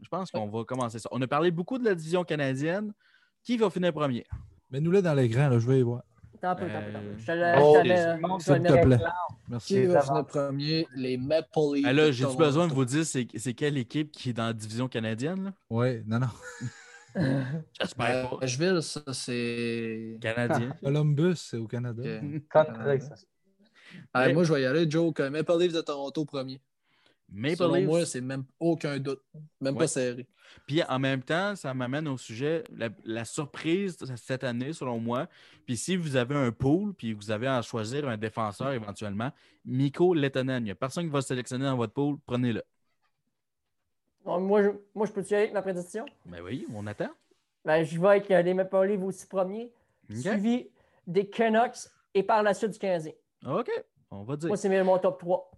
[0.00, 1.08] Je pense qu'on va commencer ça.
[1.12, 2.92] On a parlé beaucoup de la division canadienne.
[3.42, 4.24] Qui va finir premier?
[4.70, 6.02] Mais nous là dans l'écran, là, je vais y voir.
[6.44, 7.08] Attends un peu, attends un peu, attends un peu.
[7.08, 7.80] Euh, Je te la- oh, je
[8.38, 8.98] te S'il le te plaît.
[9.48, 9.74] Merci.
[9.74, 10.08] Qui va avant.
[10.08, 10.88] finir premier?
[10.96, 11.84] Les Maple Leafs.
[11.86, 12.38] Ah là, Toronto.
[12.38, 15.52] besoin de vous dire c'est c'est quelle équipe qui est dans la division canadienne?
[15.70, 16.28] Ouais, non, non.
[17.80, 18.36] J'espère pas.
[18.40, 20.18] Nashville, ça, c'est.
[20.20, 20.74] Canadien.
[20.82, 22.02] Columbus, c'est au Canada.
[24.32, 25.12] Moi, je vais y aller, Joe.
[25.14, 26.60] que Maple Leafs de Toronto premier.
[27.34, 27.86] Maple Selon Leafs.
[27.86, 29.22] moi, c'est même aucun doute.
[29.60, 29.80] Même Ouais.
[29.80, 30.26] pas serré.
[30.66, 34.98] Puis en même temps, ça m'amène au sujet, la, la surprise de cette année, selon
[35.00, 35.26] moi.
[35.66, 39.32] Puis si vous avez un pool, puis vous avez à choisir un défenseur éventuellement,
[39.64, 40.62] Miko Lettonen.
[40.62, 42.62] Il n'y a personne qui va sélectionner dans votre pool, prenez-le.
[44.24, 46.06] Donc, moi, je, moi, je peux-tu aller avec ma prédiction?
[46.26, 47.10] Ben oui, on attend.
[47.64, 49.72] Ben, je vais avec euh, les Maple Leafs aussi premiers,
[50.10, 50.68] suivi
[51.06, 53.12] des Canucks et par la suite du Canadien.
[53.46, 53.70] OK,
[54.10, 54.48] on va dire.
[54.48, 55.50] Moi, c'est mon top 3.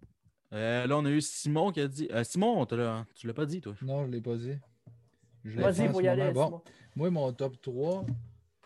[0.57, 2.09] Euh, là, on a eu Simon qui a dit.
[2.13, 3.75] euh, Simon, on te l'a- tu l'as pas dit, toi?
[3.83, 4.55] Non, je ne l'ai pas dit.
[5.45, 6.33] Vas-y, pour y aller.
[6.33, 6.63] Bon, Simon.
[6.97, 8.05] moi, mon top 3.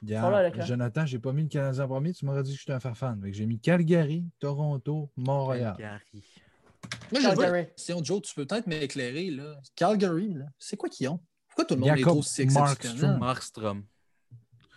[0.03, 0.51] Sont là.
[0.65, 2.13] Jonathan, j'ai pas mis le Canadien en premier.
[2.15, 3.21] Tu m'aurais dit que j'étais un fan.
[3.23, 5.75] Fait que J'ai mis Calgary, Toronto, Montréal.
[5.77, 6.25] Calgary.
[7.13, 7.67] Moi, Calgary.
[7.67, 8.23] question, Joe.
[8.23, 9.31] Tu peux peut-être m'éclairer.
[9.31, 9.61] là.
[9.75, 11.21] Calgary, là, c'est quoi qu'ils ont?
[11.49, 13.19] Pourquoi tout le monde Jacob trouve si exceptionnels?
[13.19, 13.19] Markstrom.
[13.19, 13.85] Markstrom.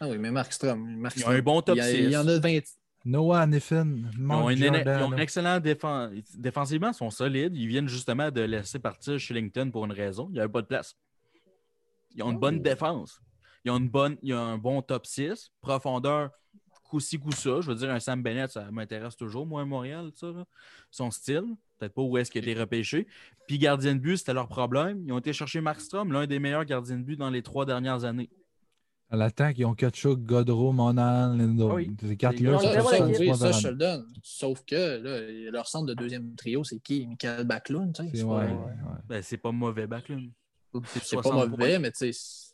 [0.01, 0.97] Ah oui, mais Markstrom.
[0.97, 1.31] Markstrom.
[1.31, 1.97] Ils ont un bon top il y, a- 6.
[1.99, 2.59] il y en a 20.
[3.05, 3.85] Noah Niffin,
[4.17, 5.13] Ils ont, une- ils ont Giordano.
[5.13, 6.11] un excellent défense.
[6.35, 7.55] Défensivement, ils sont solides.
[7.55, 10.27] Ils viennent justement de laisser partir Shillington pour une raison.
[10.29, 10.95] Il n'y avait pas de place.
[12.15, 12.63] Ils ont une bonne Oh.
[12.63, 13.19] défense.
[13.65, 15.51] Ils ont, une bonne, ils ont un bon top 6.
[15.61, 16.29] Profondeur,
[16.83, 17.59] coup-ci, coup-ça.
[17.61, 20.45] Je veux dire, un Sam Bennett, ça m'intéresse toujours, moi, à Montréal, ça, là.
[20.91, 21.43] son style.
[21.79, 23.07] Peut-être pas où est-ce qu'il a été repêché.
[23.47, 25.01] Puis gardien de but, c'était leur problème.
[25.05, 28.05] Ils ont été chercher Markstrom, l'un des meilleurs gardiens de but dans les trois dernières
[28.05, 28.29] années.
[29.13, 31.69] À l'attaque, ils ont Kachuk, Godreau, Monan, Lindo.
[31.69, 31.95] Ah oui.
[32.01, 32.59] Ces Ils quatre-là, ont
[33.35, 34.07] Ça, je te le donne.
[34.23, 37.05] Sauf que là, leur centre de deuxième trio, c'est qui?
[37.05, 37.93] Michael Backlund.
[37.95, 38.99] tu sais, C'est ouais, pas, ouais, ouais.
[39.07, 40.31] Ben, c'est pas mauvais backlund.
[40.87, 42.11] c'est pas 60 mauvais, mais tu sais.
[42.11, 42.53] c'est-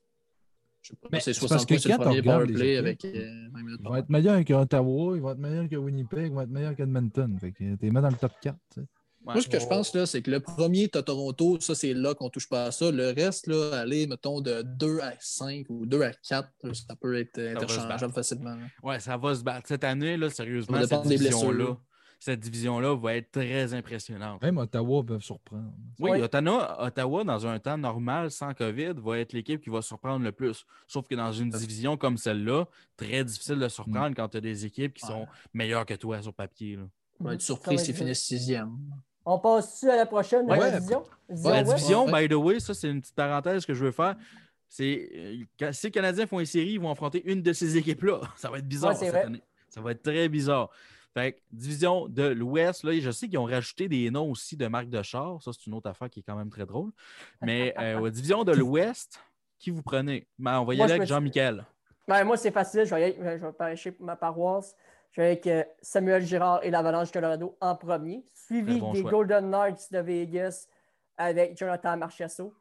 [0.81, 2.19] Je sais pas, Mais c'est c'est parce 60 que points sur le quand on premier
[2.19, 5.15] regarde power les play équipes, avec euh, 20 minutes Ils vont être meilleurs que Ottawa,
[5.15, 7.37] ils vont être meilleurs que Winnipeg, ils vont être meilleurs qu'Edmonton.
[7.39, 8.57] Fait que t'es mis dans le top 4.
[8.73, 8.87] tu sais.
[9.25, 9.33] Ouais.
[9.33, 12.13] Moi, ce que je pense, là, c'est que le premier, t'as Toronto, ça, c'est là
[12.15, 12.89] qu'on touche pas à ça.
[12.89, 16.95] Le reste, là, aller, mettons, de 2 à 5 ou 2 à 4, là, ça
[16.95, 18.55] peut être interchangeable facilement.
[18.55, 18.63] là.
[18.81, 19.67] Ouais, ça va se battre.
[19.67, 21.77] Cette année, là, sérieusement, cette division-là,
[22.21, 24.41] cette division-là va être très impressionnante.
[24.41, 25.71] Même Ottawa peuvent surprendre.
[25.99, 26.21] Oui.
[26.21, 30.31] Ottawa, Ottawa, dans un temps normal, sans COVID, va être l'équipe qui va surprendre le
[30.31, 30.65] plus.
[30.87, 32.65] Sauf que dans une division comme celle-là,
[32.97, 36.33] très difficile de surprendre quand tu as des équipes qui sont meilleures que toi sur
[36.33, 36.77] papier.
[36.77, 36.83] là.
[37.21, 38.77] On va être Ça surpris s'ils finissent sixième.
[39.31, 40.71] On passe-tu à la prochaine Ouais.
[40.71, 41.03] division?
[41.29, 42.27] Division La division, Ouais.
[42.27, 44.15] by the way, ça, c'est une petite parenthèse que je veux faire.
[44.67, 48.21] C'est euh, si les Canadiens font une série, ils vont affronter une de ces équipes-là.
[48.37, 49.23] Ça va être bizarre Ouais, cette vrai.
[49.23, 49.41] année.
[49.69, 50.69] Ça va être très bizarre.
[51.13, 54.67] Fait que, division de l'Ouest, là, je sais qu'ils ont rajouté des noms aussi de
[54.67, 55.41] marques de char.
[55.41, 56.91] Ça, c'est une autre affaire qui est quand même très drôle.
[57.41, 59.19] Mais euh, division de l'Ouest,
[59.59, 60.27] qui vous prenez?
[60.37, 61.65] Ben, on va y Moi, aller je avec Jean-Michel.
[62.07, 62.85] Ben, moi, c'est facile.
[62.85, 64.75] Je vais, y aller- je vais ma paroisse.
[65.11, 65.49] Je vais avec
[65.81, 69.11] Samuel Girard et l'Avalanche Colorado en premier, suivi bon des choix.
[69.11, 70.67] Golden Knights de Vegas
[71.17, 72.53] avec Jonathan Marchesso,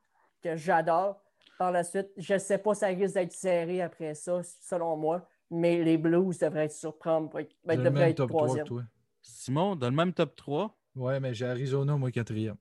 [0.43, 1.21] que j'adore.
[1.59, 4.97] Par la suite, je ne sais pas si ça risque d'être serré après ça, selon
[4.97, 8.67] moi, mais les Blues devraient être surprendre, être- ben, être top 3 que troisième.
[8.67, 8.83] toi.
[9.23, 10.75] Simon, dans le même top 3.
[10.97, 12.57] Ouais, mais j'ai Arizona, moi, quatrième.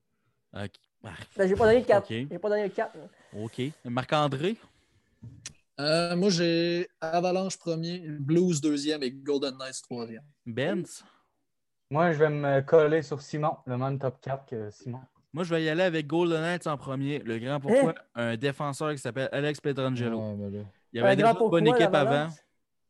[0.52, 0.64] Ah,
[1.36, 2.02] Ben, j'ai pas donné le 4.
[2.10, 2.26] Ok.
[2.30, 2.92] J'ai pas donné le 4.
[3.34, 3.62] OK.
[3.84, 4.56] Marc-André,
[5.80, 10.24] Euh, moi, j'ai Avalanche premier, Blues deuxième et Golden Knights troisième.
[10.44, 11.04] Benz?
[11.90, 15.00] Moi, je vais me coller sur Simon, le même top 4 que Simon.
[15.32, 17.20] Moi, je vais y aller avec Golden Knights en premier.
[17.20, 17.94] Le grand pourquoi?
[18.14, 20.18] Un défenseur qui s'appelle Alex Petrangelo.
[20.18, 20.64] Ouais, mais là.
[20.92, 22.28] Il y avait déjà une bonne équipe avant.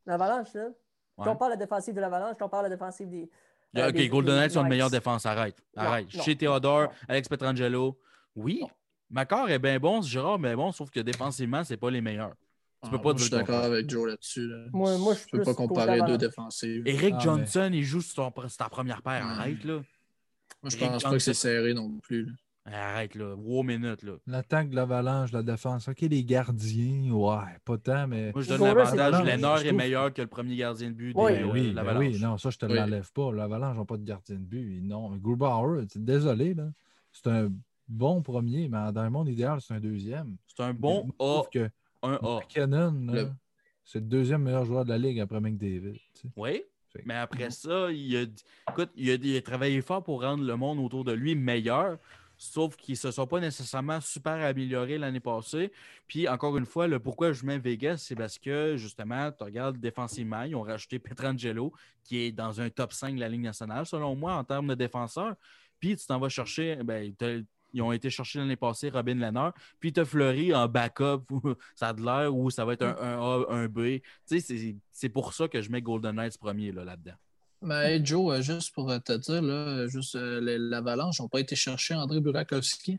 [0.07, 0.55] l'Avalanche?
[0.55, 0.65] Là.
[0.65, 1.25] Ouais.
[1.25, 3.29] Quand on parle de la défensive de l'Avalanche, quand on parle de la défensive des.
[3.77, 5.27] euh, OK, des- Golden Knights sont une meilleure défense.
[5.27, 5.57] Arrête.
[5.77, 6.15] Arrête.
[6.15, 6.89] non, Chez Théodore, non.
[7.09, 8.01] Alex Petrangelo.
[8.35, 8.63] Oui.
[9.11, 12.35] Macor est bien bon, Girard est bien bon, sauf que défensivement, c'est pas les meilleurs.
[12.85, 14.47] Tu peux Ah, pas moi, dire je suis d'accord avec Joe là-dessus.
[14.49, 14.65] là.
[14.73, 16.83] Moi- moi, je suis Tu peux pas comparer deux défensives.
[16.87, 19.25] Eric Ah, Johnson, il joue sur, ta première paire.
[19.25, 19.31] Ouais.
[19.33, 19.75] Arrête, là.
[20.63, 22.27] Moi, je Eric pense pas que c'est serré non plus.
[22.27, 22.33] là.
[22.71, 23.35] Arrête, là.
[23.35, 24.13] Wow, minute, là.
[24.27, 25.89] L'attaque de l'Avalanche, la défense.
[25.89, 28.31] OK, les gardiens, ouais, pas tant, mais.
[28.33, 29.25] Moi, je donne l'avantage.
[29.25, 31.33] Lennart je est meilleur que le premier gardien de but Oui.
[31.33, 32.75] de Ben oui, ben oui, non, ça, je te Oui.
[32.75, 33.33] l'enlève pas.
[33.33, 34.83] L'Avalanche n'a pas de gardien de but.
[34.83, 36.69] Non, Grubauer, désolé, là.
[37.11, 37.49] C'est un
[37.89, 40.37] bon premier, mais dans le monde idéal, c'est un deuxième.
[40.47, 41.71] C'est un bon Je A, que
[42.03, 42.39] un A.
[42.41, 43.31] McKinnon, là, Le-
[43.85, 45.95] c'est le deuxième meilleur joueur de la ligue après McDavid.
[46.15, 46.29] tu sais.
[46.37, 46.63] Oui.
[46.93, 48.23] Fait Mais après ça, il a,
[48.71, 51.99] écoute, il a, il a travaillé fort pour rendre le monde autour de lui meilleur.
[52.41, 55.73] Sauf qu'ils ne se sont pas nécessairement super améliorés l'année passée.
[56.07, 59.77] Puis, encore une fois, le pourquoi je mets Vegas, c'est parce que, justement, tu regardes
[59.79, 61.73] défensivement, ils ont rajouté Petrangelo,
[62.05, 64.75] qui est dans un top 5 de la Ligue nationale, selon moi, en termes de
[64.77, 65.35] défenseur.
[65.81, 67.13] Puis, tu t'en vas chercher, ben,
[67.73, 69.53] ils ont été chercher l'année passée Robin Lennard.
[69.81, 72.83] Puis, tu as Fleury en backup, où ça a de l'air, ou ça va être
[72.83, 73.79] un, un A, un B.
[73.81, 77.15] Tu sais, c'est- c'est pour ça que je mets Golden Knights premier là, là-dedans.
[77.63, 81.41] Mais hey, Joe, euh, juste pour te dire, là, juste euh, les- l'Avalanche n'ont pas
[81.41, 82.99] été chercher André Burakovsky.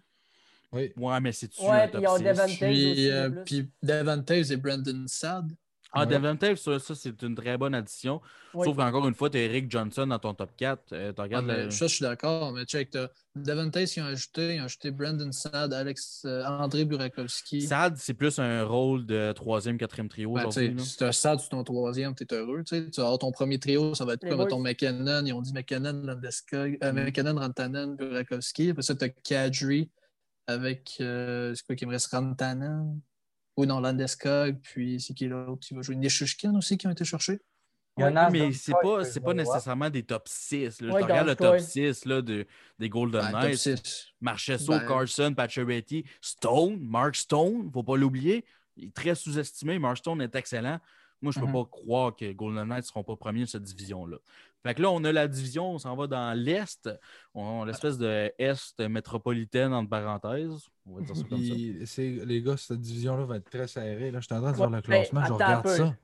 [0.72, 0.92] Oui.
[0.98, 2.58] Ouais, mais c'est-tu Ouais, un puis top 6?
[2.58, 3.44] Puis, aussi, euh, en plus.
[3.46, 5.52] puis Devon Taves et Brandon Saad.
[5.92, 6.06] Ah, Ouais.
[6.06, 8.22] Devon Taves, ça, ça, c'est une très bonne addition.
[8.54, 8.66] Oui.
[8.66, 10.84] Sauf qu'encore une fois, tu as Eric Johnson dans ton top 4.
[10.94, 14.00] Euh, tu Ah, regardes le- Ça, je suis d'accord, mais check, t'as Devon Taves qui
[14.00, 17.62] ont ajouté, ils ont ajouté Brandon Saad, Alex, euh, André Burakovsky.
[17.64, 21.50] Sad, c'est plus un rôle de troisième, quatrième trio Ben, si tu as Saad sur
[21.50, 22.64] ton troisième, tu es heureux.
[22.64, 24.36] Tu sais, tu vas avoir ton premier trio, ça va être quoi?
[24.36, 24.44] boys.
[24.46, 26.96] Mettons McKinnon, ils ont dit McKinnon, Landeskog, euh, Mm.
[27.06, 28.70] McKinnon, Rantanen, Burakovsky.
[28.70, 29.90] Après ça, tu as Kadri
[30.46, 33.00] avec, euh, c'est quoi qui me reste, Rantanen?
[33.60, 35.96] Ou non, Landeskog, puis c'est qui l'autre qui va jouer?
[35.98, 37.40] Nishushkin aussi qui ont été cherchés?
[37.98, 40.80] Il y en Ouais, a mais dans c'est pas, c'est pas nécessairement des top 6.
[40.80, 40.94] Là.
[40.94, 41.60] Ouais, je regarde dans le top cas.
[41.60, 42.48] 6 là, de,
[42.78, 43.58] des Golden Ben, Knights.
[43.58, 44.08] 6.
[44.22, 48.46] Marchesso, Ben- Carson, Pacioretty, Stone, Mark Stone, faut pas l'oublier.
[48.78, 49.78] Il est très sous-estimé.
[49.78, 50.80] Mark Stone est excellent.
[51.22, 51.52] Moi, je peux Mhm.
[51.52, 54.16] pas croire que Golden Knights ne seront pas premiers de cette division-là.
[54.64, 56.90] Fait que là, on a la division, on s'en va dans l'Est.
[57.34, 60.68] On a l'espèce de Est métropolitaine, entre parenthèses.
[60.86, 61.54] On va dire ça comme ça.
[61.54, 64.12] Puis, les gars, cette division-là va être très serrée.
[64.12, 64.20] Là.
[64.20, 65.96] Je suis en train de voir le mais classement, je regarde ça.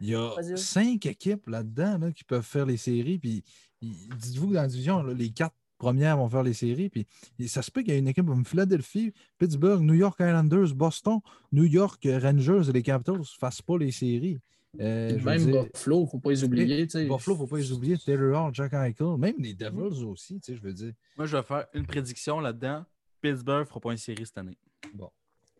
[0.00, 3.18] Il y a cinq équipes là-dedans là, qui peuvent faire les séries.
[3.18, 3.44] Puis,
[3.82, 6.88] dites-vous que dans la division, là, les quatre premières vont faire les séries.
[6.88, 7.06] Puis,
[7.48, 11.20] ça se peut qu'il y ait une équipe comme Philadelphie, Pittsburgh, New York Islanders, Boston,
[11.52, 14.38] New York Rangers et les Capitals ne fassent pas les séries.
[14.80, 16.86] Euh, Même dire, Buffalo, il ne faut pas les oublier.
[16.86, 17.04] tu sais.
[17.06, 17.96] Buffalo, il ne faut pas les oublier.
[17.98, 20.92] Taylor Hall, Jack Eichel, même les Devils aussi, tu sais, je veux dire.
[21.16, 22.84] Moi, je vais faire une prédiction là-dedans.
[23.20, 24.58] Pittsburgh ne fera pas une série cette année.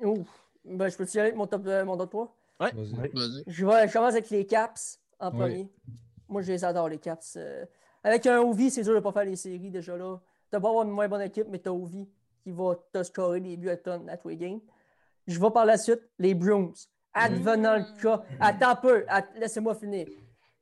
[0.01, 0.27] Ouf.
[0.65, 2.37] Ben, je peux-tu y aller avec mon top, euh, mon top 3?
[2.61, 2.77] Vas-y.
[2.77, 3.09] Oui.
[3.15, 3.45] Vas-y.
[3.47, 5.39] Je, vais, je commence avec les Caps en Oui.
[5.39, 5.69] premier.
[6.29, 7.37] Moi, je les adore, les Caps.
[7.37, 7.65] Euh,
[8.05, 10.21] avec un Ovi, c'est sûr de ne pas faire les séries déjà là.
[10.51, 12.07] Tu vas avoir une moins bonne équipe, mais tu as Ovi
[12.43, 14.61] qui va te scorer des buts à tonnes à tous les games.
[15.27, 16.73] Je vais par la suite, les Bruins.
[17.19, 18.23] Advenant le cas.
[18.41, 20.07] Attends un peu, att- laissez-moi finir.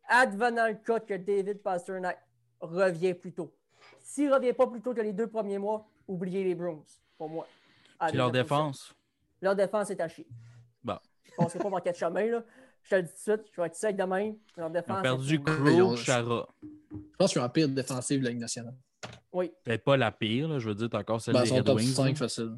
[0.08, 2.18] Advenant le cas que David Pasternak
[2.60, 3.52] revient plus tôt.
[4.00, 6.82] S'il ne revient pas plus tôt que les deux premiers mois, oubliez les Bruins,
[7.18, 7.46] pour moi.
[8.08, 8.94] Puis leur défense.
[9.42, 10.26] Leur défense est à chier.
[10.82, 10.96] Bon.
[11.24, 12.26] Je ne passerai pas par quatre chemins.
[12.26, 12.42] Là.
[12.82, 14.32] Je te le dis tout de suite, je vais être sec demain.
[14.56, 14.98] Leur Ils défense.
[14.98, 15.34] ont perdu.
[15.34, 16.48] Ils ont- Crow, Chara.
[16.62, 18.74] Je pense qu'ils ont la pire défensive de la Ligue nationale.
[19.32, 19.52] Oui.
[19.64, 21.76] Peut-être pas la pire, là, je veux dire, t'as encore celle Ben, des Red top
[21.78, 21.88] Wings.
[21.94, 22.14] 5 là.
[22.14, 22.56] facile.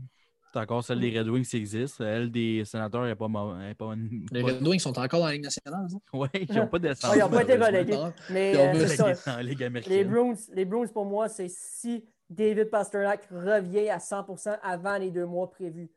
[0.53, 2.01] T'as encore celle des Red Wings qui existe.
[2.01, 3.94] Elle des sénateurs, n'est pas, est pas,
[4.32, 5.86] Les pas- Red Wings sont encore dans la Ligue nationale.
[5.90, 5.96] ça?
[6.16, 7.12] Ouais, ils n'ont pas descendu.
[7.14, 7.99] Ouais, ils ont pas été relégués.
[8.30, 9.36] Mais Ils ont euh, c'est ça.
[9.36, 10.05] dans Ligue Les.
[10.05, 15.26] Bruins, les Bruins, pour moi, c'est si David Pasternak revient à 100% avant les deux
[15.26, 15.90] mois prévus.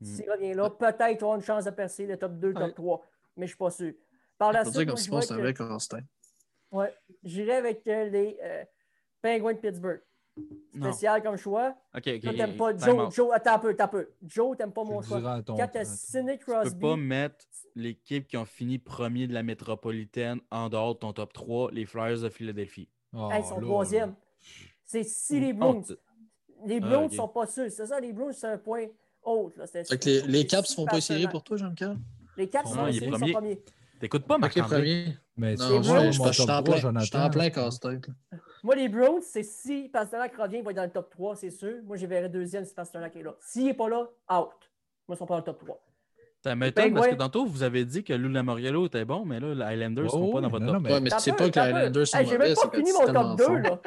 [0.00, 0.04] Hmm.
[0.04, 2.54] S'il revient là, peut-être aura une chance de percer le top 2, Ouais.
[2.54, 3.06] top 3.
[3.36, 3.92] Mais je ne suis pas sûr.
[4.38, 5.98] Par la suite, comme je si vois c'est un que- vrai Constant.
[6.72, 8.64] ouais, j'irai avec euh, les euh,
[9.22, 10.00] Penguins de Pittsburgh.
[10.74, 10.90] Non.
[10.90, 11.76] Spécial comme choix.
[11.94, 12.20] Ok, ok.
[12.22, 13.06] Toi, t'aimes pas time Joe.
[13.06, 13.12] out.
[13.14, 14.08] Joe, attends un peu, attends un peu.
[14.26, 15.20] Joe, t'aimes pas mon choix.
[15.46, 17.44] Quand t'as Tu peux pas mettre
[17.76, 21.86] l'équipe qui ont fini premier de la métropolitaine en dehors de ton top 3, les
[21.86, 22.88] Flyers de Philadelphie.
[23.12, 24.14] Oh, hey, ils sont troisième.
[24.84, 25.54] C'est si les.
[25.60, 25.80] Oh,
[26.66, 27.14] Les Ah, Bruins ok.
[27.14, 27.70] sont pas sûrs.
[27.70, 28.86] C'est ça, les Bruins, c'est un point.
[29.26, 29.66] Là.
[29.66, 31.30] Que les, les Caps font pas essayer Pasternak.
[31.32, 31.96] pour toi, Jean-Michel?
[32.36, 33.32] Les Caps sont séries, ils sont premier.
[33.32, 33.64] premiers.
[34.00, 34.68] T'écoutes pas, Ok, Marc-André?
[34.68, 35.16] premier.
[35.36, 37.30] Mais Non, tu Les vois, Bruins, je je suis top en 3, plein, je Jonathan.
[37.30, 38.06] plein casse-tête.
[38.64, 41.50] Moi, les Browns, c'est si Pasternak revient, il va être dans le top 3, c'est
[41.50, 41.74] sûr.
[41.84, 43.34] Moi, je verrai deuxième si Pasternak est là.
[43.40, 44.48] S'il n'est pas là, out.
[45.06, 45.80] Moi, ils sont pas dans le top 3.
[46.42, 49.54] Ça m'étonne parce que tantôt, vous avez dit que Lula Moriello était bon, mais là,
[49.54, 50.74] les Highlanders ne sont Oh, pas dans votre top.
[50.74, 51.60] non, mais- Ouais, mais T'as c'est peu, pas que les.
[51.74, 53.54] Highlanders sont Hey, J'ai même mauvais, pas c'est fini c'est mon top 2, fort.
[53.56, 53.78] là.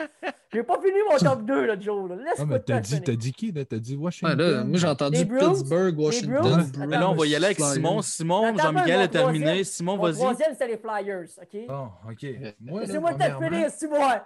[0.53, 2.09] J'ai pas fini mon top 2, là, Joe.
[2.11, 3.03] Ah, Laisse-moi mais te t'as dit, finir.
[3.03, 3.65] t'as dit qui, là?
[3.65, 4.37] T'as dit Ouais, Washington?
[4.39, 6.65] là, moi, j'ai entendu Pittsburgh, Washington.
[6.79, 7.73] Mais là, on va y aller avec Flyers.
[7.73, 8.01] Simon.
[8.01, 9.63] Simon, Jean-Miguel est terminé.
[9.63, 10.15] Simon, Mon vas-y.
[10.15, 11.67] troisième, c'était les Flyers, OK?
[11.67, 12.21] Bon, OK.
[12.21, 14.25] Laissez-moi te premièrement, finir, si moi.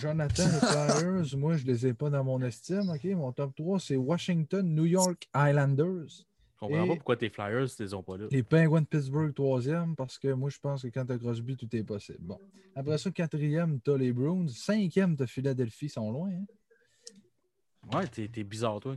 [0.00, 2.88] Jonathan, les Flyers, moi, je les ai pas dans mon estime.
[2.90, 3.04] OK?
[3.04, 6.08] Mon top 3, c'est Washington, New York, Islanders.
[6.08, 8.26] Je comprends Et- pas pourquoi tes Flyers, ils les ont pas là.
[8.30, 11.68] Les Penguins de Pittsburgh, troisième, parce que moi, je pense que quand t'as Crosby, tout
[11.76, 12.18] est possible.
[12.20, 12.38] Bon.
[12.74, 14.46] Après ça, quatrième, t'as les Bruins.
[14.48, 16.30] Cinquième, t'as Philadelphie, ils sont loin.
[16.30, 16.44] Hein?
[17.92, 18.96] Ouais, t'es t'es bizarre, toi.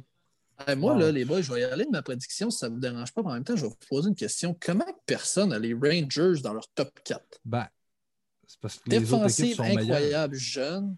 [0.65, 2.75] Hey, moi, là, les boys, je vais y aller de ma prédiction si ça ne
[2.75, 3.21] vous dérange pas.
[3.21, 4.57] Mais en même temps, je vais vous poser une question.
[4.59, 7.21] Comment personne a les Rangers dans leur top 4?
[7.45, 7.67] Ben,
[8.61, 9.79] parce que les Défensive meilleures.
[9.81, 10.95] incroyable, jeune.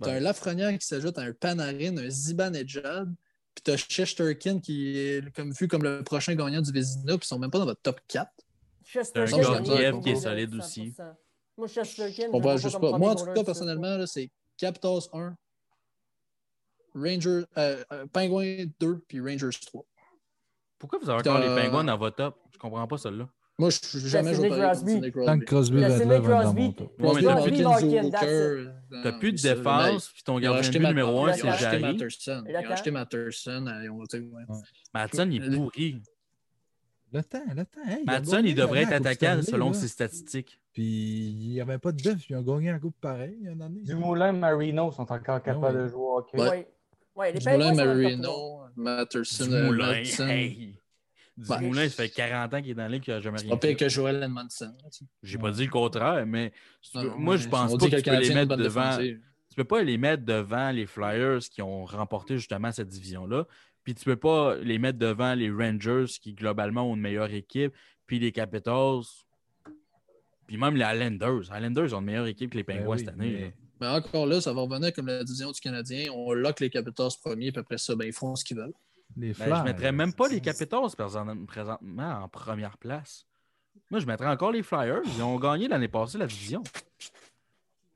[0.00, 3.14] T'as un Lafrenière qui s'ajoute à un Panarin, un Zibanejad.
[3.54, 7.28] Puis t'as Shesterkin qui est comme, vu comme le prochain gagnant du Vézina, puis ils
[7.28, 8.30] sont même pas dans votre top 4.
[8.84, 10.94] Chester C'est un il qui est solide aussi.
[10.96, 11.14] 100%.
[11.58, 12.96] Moi, Chesterkin, On je va juste pas.
[12.98, 15.36] Moi, en tout cas, personnellement, là, c'est Capitals 1,
[16.94, 19.84] Rangers, euh, euh, Penguins 2, puis Rangers 3.
[20.78, 22.38] Pourquoi vous avez encore les Euh, Penguins dans votre top?
[22.52, 23.28] Je comprends pas celle-là.
[23.62, 25.12] Moi, je suis jamais Sidney joué Crosby.
[25.12, 25.38] Crosby.
[25.40, 26.74] que Crosby va être là, va être dans Crosby.
[29.04, 31.48] t'as plus de- défense, puis ton gardien de acheté but numéro 1, ils ont c'est
[31.48, 31.80] acheté Jarry.
[31.82, 32.44] Matterson.
[32.48, 33.66] Ils ont acheté Matterson.
[33.68, 34.54] euh.
[34.92, 36.02] Matson, il est pourri.
[37.12, 37.80] Le temps, le temps.
[37.86, 39.74] Hey, il Matson, il devrait être attaquant selon là.
[39.74, 40.58] ses statistiques.
[40.72, 40.82] Puis
[41.30, 43.48] il n'y avait pas de def, puis ils ont gagné la coupe pareil, il y
[43.48, 43.80] a une année.
[43.82, 45.82] Dumoulin, Marino sont encore capables oui.
[45.84, 46.40] de jouer au hockey.
[46.40, 46.48] Ouais.
[46.48, 46.68] Ouais.
[47.14, 49.52] Ouais, les Dumoulin, Marino, Matterson.
[49.52, 50.26] Euh, Moulin, Matson.
[50.28, 50.78] hey!
[51.36, 53.38] Du Ben, Moulin, ça fait 40 ans qu'il est dans la ligue, qu'il n'a jamais
[53.40, 53.74] rien pas fait.
[53.74, 54.74] que Joel Edmondson.
[55.22, 56.52] J'ai pas dit le contraire, mais
[56.94, 58.98] Non, non, moi, je pense pas dit que tu peux les mettre devant.
[58.98, 63.46] Tu peux pas les mettre devant les Flyers qui ont remporté justement cette division-là.
[63.84, 67.72] Puis tu peux pas les mettre devant les Rangers qui globalement ont une meilleure équipe.
[68.06, 69.02] Puis les Capitals.
[70.46, 71.40] Puis même les Islanders.
[71.40, 73.30] Les Islanders ont une meilleure équipe que les Ben Penguins oui, cette année.
[73.32, 73.54] mais-.
[73.80, 76.04] Mais encore là, ça va revenir comme la division du Canadien.
[76.14, 78.72] On lock les Capitals premiers, puis après ça, ben, ils font ce qu'ils veulent.
[79.16, 83.26] Les Ben, je mettrais même pas les Capitals présent- présentement en première place.
[83.90, 85.00] Moi, je mettrais encore les Flyers.
[85.04, 86.62] Ils ont gagné l'année passée la division.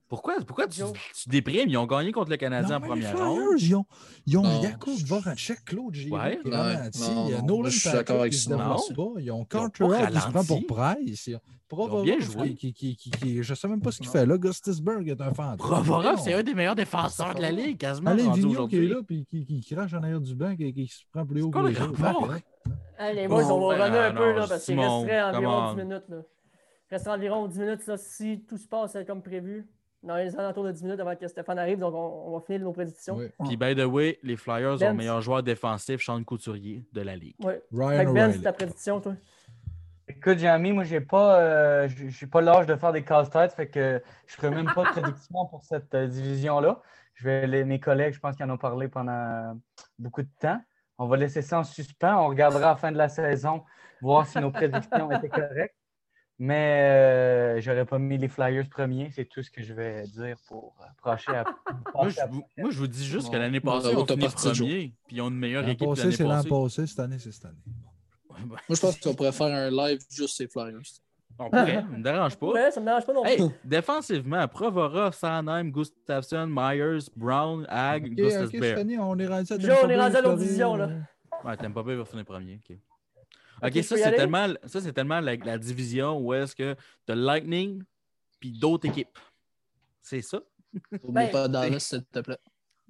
[0.08, 0.82] Pourquoi, pourquoi tu,
[1.26, 1.68] déprimes?
[1.68, 3.54] Ils ont gagné contre le Canadien Non, en première ronde.
[3.58, 3.84] Ils ont,
[4.26, 4.62] ils ont Non.
[4.62, 6.38] Jakub Voracek, Claude Giroux, Ouais.
[6.40, 6.56] qui est Ouais.
[6.56, 7.00] ralenti.
[7.10, 8.58] Non, Il y a non, Nolan moi, je suis Patrick d'accord avec qui se Non.
[8.58, 9.20] pas.
[9.20, 11.30] Ils ont Carter qui se prend pour Price.
[11.68, 12.54] Provorov bien qui- joué.
[12.54, 14.38] Qui, qui, qui, qui- je sais même pas ce qu'il fait là.
[14.38, 15.56] Gustisberg est un fantôme.
[15.56, 19.00] Provorov, c'est un des meilleurs défenseurs de la Ligue, quasiment Alain Vigneault qui est là
[19.04, 21.58] puis qui, qui crache en arrière du banc et qui se prend plus haut que
[21.58, 21.98] le les autres.
[22.00, 22.38] boys,
[22.98, 25.74] Oh, on va revenir un non, peu là, parce qu'il resterait environ come on.
[25.74, 26.04] 10 minutes.
[26.08, 26.16] Là.
[26.88, 29.66] Il resterait environ 10 minutes là, si tout se passe comme prévu.
[30.06, 32.60] Dans les alentours de 10 minutes avant que Stéphane arrive, donc on, on va finir
[32.60, 33.18] nos prédictions.
[33.44, 37.16] Puis, by the way, les Flyers ont le meilleur joueur défensif, Sean Couturier, de la
[37.16, 37.34] Ligue.
[37.42, 37.60] Ouais.
[37.72, 39.14] Ryan Fait que Ben, c'est ta prédiction, toi?
[40.08, 44.00] Écoute, Jérémy, moi, j'ai pas, euh, j'ai pas l'âge de faire des casse-têtes, fait que
[44.26, 46.80] je ferai même pas de prédiction pour cette euh, division-là.
[47.14, 49.58] Je vais les, mes collègues, je pense qu'ils en ont parlé pendant
[49.98, 50.60] beaucoup de temps.
[50.98, 52.24] On va laisser ça en suspens.
[52.24, 53.64] On regardera à la fin de la saison,
[54.00, 55.74] voir si nos prédictions étaient correctes.
[56.38, 60.36] Mais euh, j'aurais pas mis les Flyers premiers, c'est tout ce que je vais dire
[60.48, 61.44] pour approcher à.
[61.94, 65.16] Moi je, vous, moi, je vous dis juste que l'année passée, on finit premier, puis
[65.16, 66.48] ils ont une meilleure équipe passé, c'est l'an passée.
[66.50, 66.86] passé.
[66.86, 67.56] Cette année, c'est cette année.
[68.46, 70.78] Moi, je pense qu'on pourrait faire un live juste ces Flyers.
[71.38, 72.46] On pourrait, ça me dérange pas.
[72.48, 73.30] Ouais, ça me dérange pas non plus.
[73.32, 78.62] Hey, défensivement, Provorov, Sanheim, Gustafsson, Myers, Brown, Hag, Ok, ok, Gustafsberg.
[78.64, 80.84] cette année, on est rendu à Joe, on est rendu à division, là.
[80.84, 81.00] euh,
[81.44, 82.60] Ouais, t'aimes pas bien, il va finir premier.
[82.68, 82.76] ok.
[83.62, 86.74] OK, je ça, c'est tellement, ça, c'est tellement la, la division où est-ce que
[87.06, 87.82] tu as Lightning
[88.40, 89.18] puis d'autres équipes.
[90.02, 90.40] C'est ça?
[91.02, 92.38] Oublie Ben, pas Dallas, s'il te plaît.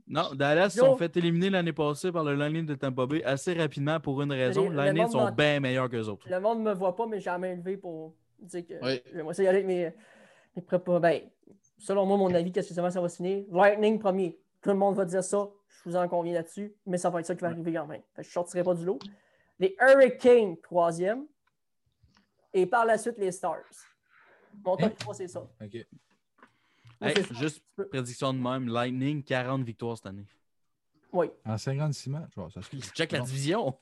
[0.08, 0.84] Non, Dallas Yo.
[0.84, 4.32] sont fait éliminer l'année passée par le Lightning de Tampa Bay assez rapidement pour une
[4.32, 4.62] raison.
[4.62, 6.28] Les- Les le Lightning sont bien meilleurs qu'eux autres.
[6.28, 9.34] Le monde ne me voit pas, mais j'ai la main levée pour dire que Oui.
[9.34, 9.92] ça y aller avec mes,
[10.54, 11.22] mes prépa- Ben,
[11.78, 13.44] selon moi, mon avis, qu'est-ce que ça va se finir?
[13.52, 14.38] Lightning premier.
[14.62, 15.48] Tout le monde va dire ça.
[15.84, 16.72] Je vous en conviens là-dessus.
[16.86, 18.02] Mais ça va être ça qui va arriver quand même.
[18.14, 18.98] Que je ne sortirai pas du lot.
[19.58, 21.26] Les Hurricanes, troisième.
[22.52, 23.56] Et par la suite, les Stars.
[24.64, 25.40] Mon top 3, c'est ça.
[25.40, 25.86] OK.
[27.02, 30.26] Hey, juste prédiction de même, Lightning, 40 victoires cette année.
[31.12, 31.26] Oui.
[31.44, 32.60] En 56 matchs, ça.
[32.94, 33.78] Check la division.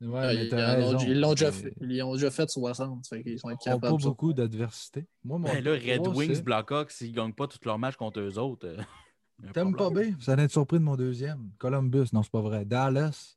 [0.00, 1.72] Ouais, mais ils, ils l'ont déjà fait.
[1.80, 3.06] Ils ont déjà fait 60.
[3.06, 5.06] Fait qu'ils sont Ils n'ont pas beaucoup d'adversité.
[5.24, 7.78] Moi, mon Ben là, Red trois, Wings, c'est- Blackhawks, s'ils ne gagnent pas tous leurs
[7.78, 8.66] matchs contre eux autres.
[8.66, 8.76] euh,
[9.54, 10.14] T'aimes pas bien?
[10.18, 11.50] Vous allez être surpris de mon deuxième.
[11.58, 12.64] Columbus, non, c'est pas vrai.
[12.66, 13.36] Dallas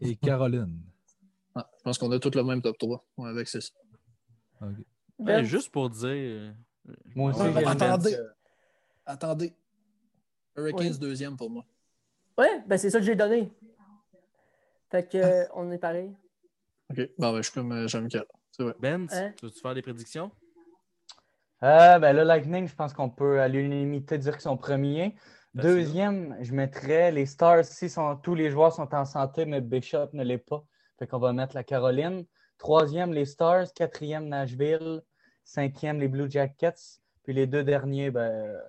[0.00, 0.82] et Caroline.
[1.60, 3.04] Ah, je pense qu'on a tous le même top 3.
[3.16, 3.72] Ouais, avec c'est ça.
[4.60, 4.76] Ben,
[5.18, 6.06] Ben, juste pour dire.
[6.08, 6.52] euh,
[7.16, 8.12] Moi aussi, ben, attendez.
[8.12, 8.32] que-
[9.06, 9.52] Attendez.
[10.56, 10.98] Hurricanes Oui.
[10.98, 11.64] deuxième pour moi.
[12.36, 13.50] ouais, ben c'est ça que j'ai donné.
[14.90, 16.14] Fait que, euh, on est pareil.
[16.90, 17.00] OK.
[17.18, 18.24] Bon, ben, je suis comme euh, Jean-Michel.
[18.52, 18.74] C'est vrai.
[18.80, 19.32] Ben, Hein?
[19.36, 20.30] tu veux-tu faire des prédictions?
[21.62, 25.16] Euh, ben, le Lightning, je pense qu'on peut à l'unanimité dire qu'ils sont premiers.
[25.54, 27.64] Ben, Deuxième, je mettrais les Stars.
[27.64, 30.64] Si sont, tous les joueurs sont en santé, mais Bishop ne l'est pas.
[30.98, 32.24] Fait qu'on va mettre la Caroline.
[32.58, 33.72] Troisième, les Stars.
[33.74, 35.02] Quatrième, Nashville.
[35.44, 37.00] Cinquième, les Blue Jackets.
[37.22, 38.60] Puis les deux derniers, ben,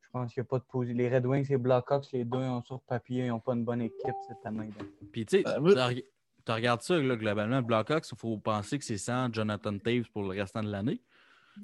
[0.00, 0.88] je pense qu'il n'y a pas de pause.
[0.88, 3.82] Les Red Wings et Blackhawks, les deux, ont sur papier, ils n'ont pas une bonne
[3.82, 4.70] équipe cette année.
[4.78, 4.88] donc.
[5.12, 5.94] Puis, tu sais, Ben,
[6.46, 10.22] tu regardes ça, là, globalement, Blackhawks, il faut penser que c'est sans Jonathan Taves pour
[10.22, 11.00] le restant de l'année.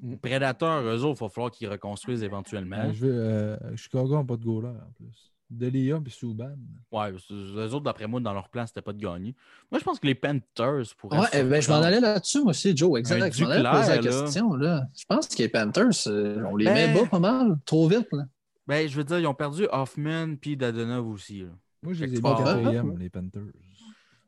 [0.01, 0.17] Mm.
[0.17, 2.77] Predator, eux autres, il va falloir qu'ils reconstruisent éventuellement.
[2.77, 5.32] Euh, je veux, euh, Chicago n'a pas de goaler en plus.
[5.53, 6.57] Delia et Subban.
[6.91, 9.35] Ouais, eux autres, d'après moi, dans leur plan, c'était pas de gagner.
[9.71, 11.19] Moi, je pense que les Panthers pourraient.
[11.21, 12.93] Ouais, eh ben, je m'en allais là-dessus, moi aussi, Joe.
[12.95, 13.35] Un Exact.
[13.35, 14.55] Je m'en allais poser la question.
[14.55, 14.87] Là.
[14.99, 17.57] Je pense que les Panthers, euh, on les Ben- met bas pas mal.
[17.65, 18.09] Trop vite.
[18.13, 18.25] Là.
[18.67, 21.41] Ben, je veux dire, ils ont perdu Hoffman puis Dadonov aussi.
[21.41, 21.49] là.
[21.83, 23.43] Moi, je les ai mis quatrième, les Panthers.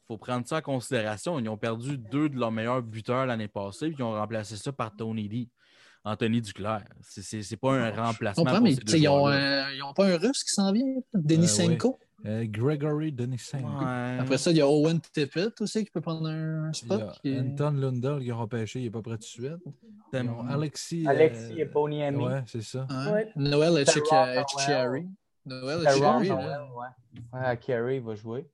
[0.07, 1.39] faut prendre ça en considération.
[1.39, 4.72] Ils ont perdu deux de leurs meilleurs buteurs l'année passée, puis ils ont remplacé ça
[4.72, 5.49] par Tony D.
[6.05, 6.84] Anthony Duclair.
[7.02, 8.44] C'est- C'est c'est pas un Je remplacement.
[8.44, 9.66] pour mais ces ils ont, joueurs-là.
[9.66, 10.84] un- ils ont pas un russe qui s'en vient,
[11.14, 11.98] Denisenko.
[12.26, 13.66] Euh, Gregory Denisenko.
[13.84, 14.16] Ouais.
[14.18, 17.00] Après ça, il y a Owen Tippett aussi qui peut prendre un Il y spot.
[17.02, 19.26] a qui est- Anton Lundell qui a repêché, il n'est pas prêt tout de
[20.30, 21.05] ont Alexis.
[21.07, 22.24] euh, Alexis et Ponyami.
[22.24, 22.86] Ouais, c'est ça.
[22.88, 23.12] Hein?
[23.12, 23.30] Ouais.
[23.36, 25.07] Noël Terrell Etcheverry.
[25.44, 26.28] Noël Etcheverry.
[26.30, 26.66] Noel, là.
[26.74, 27.57] ouais.
[27.59, 28.46] Carey, il va jouer.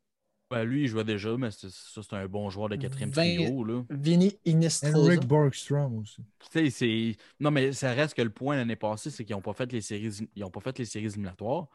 [0.50, 3.22] Ben, lui, il jouait déjà, mais c'est- ça, c'est un bon joueur de quatrième 20
[3.36, 3.62] trio.
[3.64, 3.82] Là.
[3.88, 4.98] Vinny Inestrosa.
[4.98, 6.16] Henrik Borgstrom aussi.
[6.40, 9.42] Tu sais, c'est- Non, mais ça reste que le point l'année passée, c'est qu'ils n'ont
[9.42, 11.68] pas fait les séries ils ont pas fait les séries éliminatoires.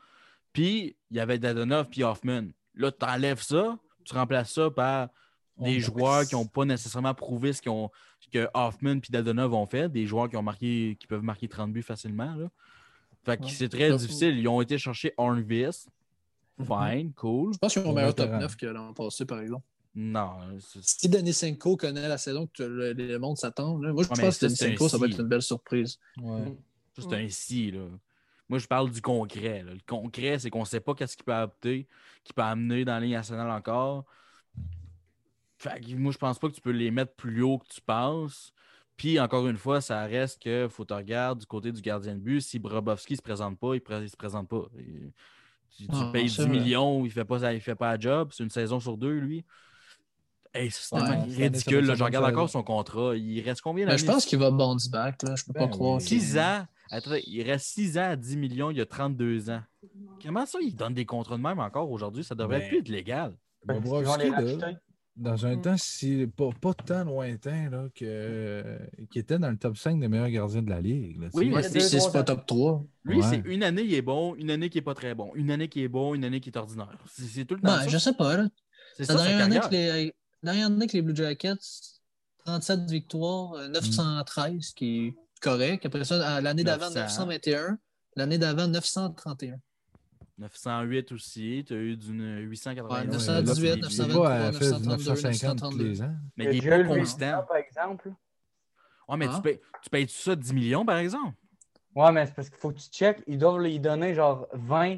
[0.52, 2.48] Puis, il y avait Dadonov puis Hoffman.
[2.74, 5.08] Là, tu enlèves ça, tu remplaces ça par
[5.58, 7.90] des On- joueurs qui n'ont pas nécessairement prouvé ce ont-
[8.34, 11.72] que Hoffman puis Dadonov ont fait, des joueurs qui ont marqué, qui peuvent marquer 30
[11.72, 12.36] buts facilement.
[12.36, 12.50] Là.
[13.24, 13.50] Fait que Ouais.
[13.50, 14.38] c'est très difficile.
[14.38, 15.86] Ils ont été chercher Hornvis.
[16.58, 17.54] Fine, cool.
[17.54, 18.42] Je pense qu'ils ont un meilleur top vétéran.
[18.42, 19.66] 9 que l'an passé, par exemple.
[19.94, 24.06] Non, c'est- Si Denisenko connaît la saison que le, le monde s'attend, moi, je Ouais,
[24.08, 26.00] pense que ça, c'est Denisenko, ça va être une belle surprise.
[26.18, 26.54] Ouais.
[26.98, 27.72] C'est un si.
[27.72, 27.88] Là.
[28.48, 29.64] Moi, je parle du concret.
[29.64, 29.74] là.
[29.74, 31.88] Le concret, c'est qu'on ne sait pas qu'est-ce qu'il peut adapter,
[32.24, 34.06] qu'il peut amener dans la ligne nationale encore.
[35.58, 37.82] Fait que moi, je pense pas que tu peux les mettre plus haut que tu
[37.82, 38.54] penses.
[38.98, 42.20] Puis, encore une fois, ça reste que faut te regarder du côté du gardien de
[42.20, 42.42] but.
[42.42, 44.66] Si Brobovski ne se présente pas, il ne se présente pas.
[44.78, 45.12] Et
[45.78, 46.60] tu tu Ah, payes c'est 10 vrai.
[46.60, 48.30] millions, il ne fait, pas il fait pas la job.
[48.34, 49.46] C'est une saison sur deux, lui.
[50.54, 51.86] Hey, c'est Ouais, ridicule.
[51.86, 51.96] là.
[51.96, 53.16] Je regarde encore son contrat.
[53.18, 54.02] Il reste combien Ben, d'années?
[54.02, 55.22] je pense qu'il va bounce back.
[55.24, 55.36] Là.
[55.36, 55.98] Je peux pas Ben croire.
[55.98, 56.06] oui.
[56.06, 56.66] qu'il- 6 ans.
[56.92, 59.62] Attends, il reste 6 ans à 10 millions, il y a 32 ans.
[60.24, 62.24] Comment ça, il donne des contrats de même encore aujourd'hui?
[62.24, 63.36] Ça devrait Ben, plus être légal.
[63.68, 63.82] Qu'ils
[65.16, 65.62] dans un Mm.
[65.62, 68.78] temps si, pas, pas tant lointain, là, que,
[69.12, 71.22] qui était dans le top 5 des meilleurs gardiens de la Ligue.
[71.22, 72.84] là, Oui, c'est- pas top 3.
[73.06, 73.24] Lui, Ouais.
[73.30, 75.70] c'est une année, il est bon, une année qui est pas très bon, une année
[75.70, 76.98] qui est bon, une année qui est ordinaire.
[77.14, 77.88] C'est c'est tout le temps Ben, ça.
[77.88, 78.36] je sais pas.
[78.38, 78.48] là.
[78.98, 80.06] C'est La ça, sa dernière année, que les,
[80.44, 81.56] la dernière année que les Blue Jackets,
[82.46, 85.86] 37 victoires, euh, 913, qui est correct.
[85.86, 87.26] Après ça, l'année d'avant, 900.
[87.26, 87.78] 921.
[88.18, 89.56] L'année d'avant, 931.
[90.38, 93.08] 908 aussi, tu as eu d'une Ouais, 890.
[93.12, 96.16] 918, là, 922, C'est pas, elle fait 932, 950 tous les ans.
[96.36, 97.44] Mais il est Joel pas constant.
[97.48, 98.12] par exemple.
[99.08, 99.34] Ouais, mais Ah.
[99.36, 101.34] tu payes, tu payes ça 10 millions, par exemple?
[101.96, 103.24] Ouais, mais c'est parce qu'il faut que tu checkes.
[103.28, 104.98] Ils doivent lui donner genre 20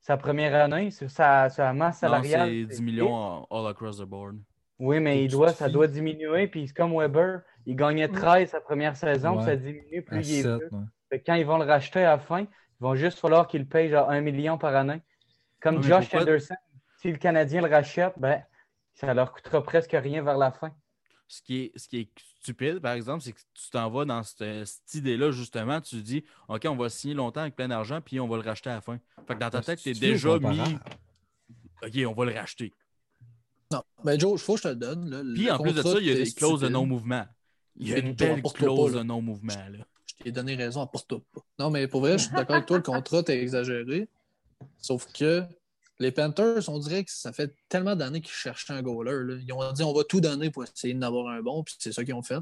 [0.00, 2.48] sa première année sur sa, sur la masse Non, salariale.
[2.50, 4.36] c'est 10 millions all across the board.
[4.78, 6.48] Oui, mais il doit, ça doit diminuer.
[6.48, 9.44] Puis c'est comme Weber, il gagnait 13 sa première saison, Ouais.
[9.44, 10.68] ça diminue plus À il est 7, vieux.
[10.72, 10.84] ouais.
[11.08, 12.46] Fait que quand ils vont le racheter à la fin,
[12.84, 15.00] il va juste falloir qu'il paye genre 1 million par année.
[15.60, 16.54] Comme Josh pourquoi- Anderson,
[17.00, 18.42] si le Canadien le rachète, ben,
[18.92, 20.70] ça leur coûtera presque rien vers la fin.
[21.26, 22.08] Ce qui, est, ce qui est
[22.42, 25.80] stupide, par exemple, c'est que tu t'en vas dans cette, cette idée-là, justement.
[25.80, 28.42] Tu te dis, OK, on va signer longtemps avec plein d'argent, puis on va le
[28.42, 28.98] racheter à la fin.
[29.26, 30.60] Fait que dans ta tête, tu es déjà mis.
[31.82, 32.72] OK, on va le racheter.
[33.72, 35.08] Non, mais Joe, il faut que je te le donne.
[35.10, 35.20] là.
[35.34, 37.26] Puis Le en plus de ça, il y a des clauses de non-mouvement.
[37.76, 39.04] Il y a une belle clause pas, de là.
[39.04, 39.54] non-mouvement.
[40.18, 41.40] Je t'ai donné raison, apporte-toi pas.
[41.58, 44.08] Non, mais pour vrai, je suis d'accord avec toi, le contrat, t'es exagéré.
[44.78, 45.42] Sauf que
[45.98, 49.34] les Panthers, on dirait que ça fait tellement d'années qu'ils cherchaient un goaler.
[49.34, 49.40] là.
[49.40, 52.04] Ils ont dit on va tout donner pour essayer d'en un bon, puis c'est ça
[52.04, 52.38] qu'ils ont fait.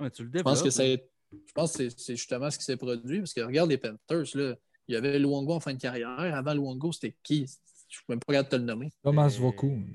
[0.00, 1.08] Ouais, tu le Je pense que c'est.
[1.30, 3.18] Je pense que c'est justement ce qui s'est produit.
[3.18, 4.54] Parce que regarde les Panthers, là.
[4.88, 6.18] Il y avait Luongo en fin de carrière.
[6.18, 7.46] Avant Luongo, c'était qui?
[7.88, 8.92] Je ne peux même pas regarder de te le nommer.
[9.02, 9.52] Thomas Euh.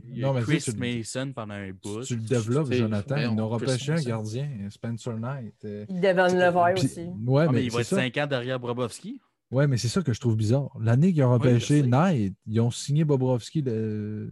[0.09, 2.01] Il y a Non, mais Chris tu, le- Mason pendant un bout.
[2.03, 3.15] tu le développes, Jonathan.
[3.17, 5.53] Il n'aura pas un gardien, Spencer Knight.
[5.65, 7.01] euh, Devant Levaire puis- aussi.
[7.25, 7.97] Ouais, Ah, mais mais il va être ça.
[7.97, 9.19] 5 ans derrière Brobovski.
[9.51, 10.69] Ouais, mais c'est ça que je trouve bizarre.
[10.81, 11.83] L'année qu'ils ont Oui, repêché.
[11.83, 14.27] Knight, ils ont signé Bobrovski le.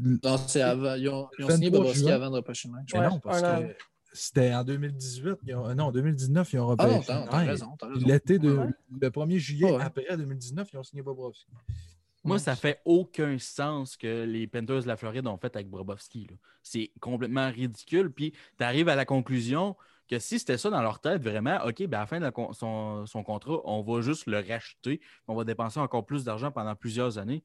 [0.00, 0.94] le- Non, c'est avant.
[0.94, 2.12] Ils ont, ils ont 23 signé Bobrovski juin.
[2.12, 2.88] avant de repêcher Knight.
[2.92, 3.76] Mais Ouais, non, parce que
[4.12, 5.36] c'était en 2018.
[5.46, 7.48] ils ont- Non, en 2019, ils ont Ah non, repêché t'as t'as Knight.
[7.50, 7.66] raison.
[7.78, 8.06] t'as Puis raison.
[8.08, 8.66] L'été de, Ouais.
[9.00, 9.80] le 1er juillet, Ouais.
[9.82, 11.46] après 2019, ils ont signé Bobrovski.
[12.22, 16.28] Moi, ça fait aucun sens que les Panthers de la Floride ont fait avec Brobovski.
[16.62, 18.12] C'est complètement ridicule.
[18.12, 19.74] Puis tu arrives à la conclusion
[20.08, 22.30] que si c'était ça dans leur tête, vraiment, OK, ben à la fin de la
[22.30, 25.00] con- son, son contrat, on va juste le racheter.
[25.28, 27.42] On va dépenser encore plus d'argent pendant plusieurs années.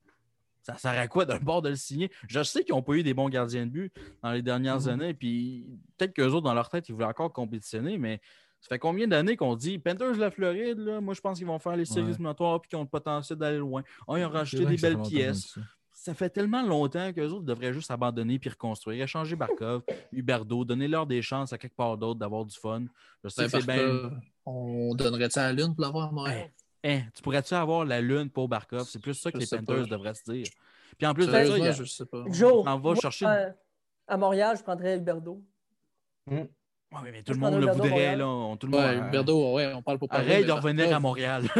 [0.64, 2.10] Ça sert à quoi d'un bord de le signer?
[2.28, 4.88] Je sais qu'ils n'ont pas eu des bons gardiens de but dans les dernières Mhm.
[4.90, 5.14] années.
[5.14, 8.20] Puis peut-être qu'eux autres, dans leur tête, ils voulaient encore compétitionner, mais
[8.66, 11.46] ça fait combien d'années qu'on dit Panthers de la Floride, là, moi je pense qu'ils
[11.46, 12.10] vont faire les séries Ouais.
[12.10, 13.84] éliminatoires puis qu'ils ont le potentiel d'aller loin.
[14.08, 15.62] Oh, ils ont vrai des belles pièces ça.
[15.92, 20.88] ça fait tellement longtemps qu'eux autres devraient juste abandonner puis reconstruire, échanger Barkov, Huberdo, donner
[20.88, 22.86] leur des chances à quelque part d'autre d'avoir du fun.
[23.24, 24.10] Je sais Ben, que
[24.48, 26.50] On donnerait ça à la Lune pour l'avoir à Montréal?
[26.84, 28.84] Hein, tu pourrais-tu avoir la lune pour Barkov?
[28.88, 29.90] C'est plus ça que Je les Panthers pas.
[29.96, 30.46] devraient se dire.
[30.98, 32.24] Puis en plus de ça, il y a- je sais pas.
[32.30, 33.56] Joe, On va moi, chercher- à,
[34.08, 35.42] à Montréal, je prendrais Huberdo.
[36.30, 36.48] Ouais,
[37.04, 38.16] mais, mais tout le monde le voudrait.
[38.16, 38.82] Là, on- tout le monde...
[38.82, 40.32] Ouais, Berdo, ouais, on parle pour parler.
[40.34, 41.44] Arrête de revenir à Montréal.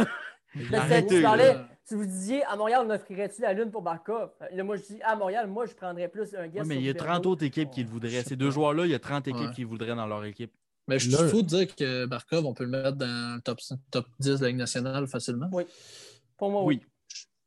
[0.56, 4.30] Tu parlais, si vous disiez à Montréal, on offrirait-tu la lune pour Barkov?
[4.54, 6.62] Là, moi, je dis à Montréal, moi, je prendrais plus un guest.
[6.62, 7.10] Ouais, mais il y a Huberdeau.
[7.12, 8.22] 30 autres équipes qui le voudraient.
[8.22, 9.52] Ces deux joueurs-là, il y a 30 équipes Ouais.
[9.54, 10.52] qui le voudraient dans leur équipe.
[10.88, 13.60] Mais je suis fou de dire que Barkov, on peut le mettre dans le top,
[13.90, 15.50] top 10 de la Ligue nationale facilement.
[16.38, 16.80] Pour moi, oui.
[16.80, 16.86] Oui.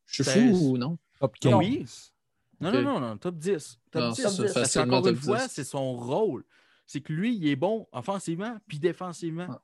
[0.06, 0.98] Je suis fou ou non?
[1.20, 1.60] Top Non.
[1.60, 1.60] 15.
[1.60, 1.86] Oui.
[2.62, 3.80] Non, non, non, non, top 10.
[3.92, 4.22] Top Non, 10.
[4.22, 5.48] c'est ça, Parce qu'encore une fois, 10.
[5.52, 6.44] c'est son rôle.
[6.90, 9.46] C'est que lui, il est bon offensivement puis défensivement.
[9.48, 9.62] Ah.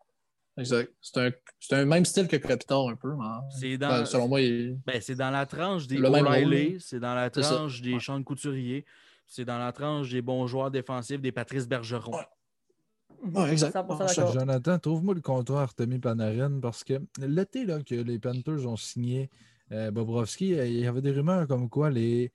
[0.57, 0.93] Exact.
[1.01, 3.15] C'est un, c'est un même style que Kopitar un peu.
[3.15, 3.23] Mais...
[3.59, 4.77] C'est dans, Ben, selon moi, il...
[4.85, 7.99] ben, c'est dans la tranche des Le même O'Reilly, c'est dans la tranche des Ouais.
[7.99, 8.85] Sean Couturier,
[9.25, 12.15] c'est dans la tranche des bons joueurs défensifs, des Patrice Bergeron.
[12.15, 13.33] Ouais.
[13.33, 13.75] Ouais, exact.
[13.75, 14.31] 100% d'accord.
[14.31, 19.31] Jonathan, trouve-moi le contrat Artemi Panarin parce que l'été là, que les Panthers ont signé
[19.71, 22.31] euh, Bobrovski, euh, il y avait des rumeurs comme quoi les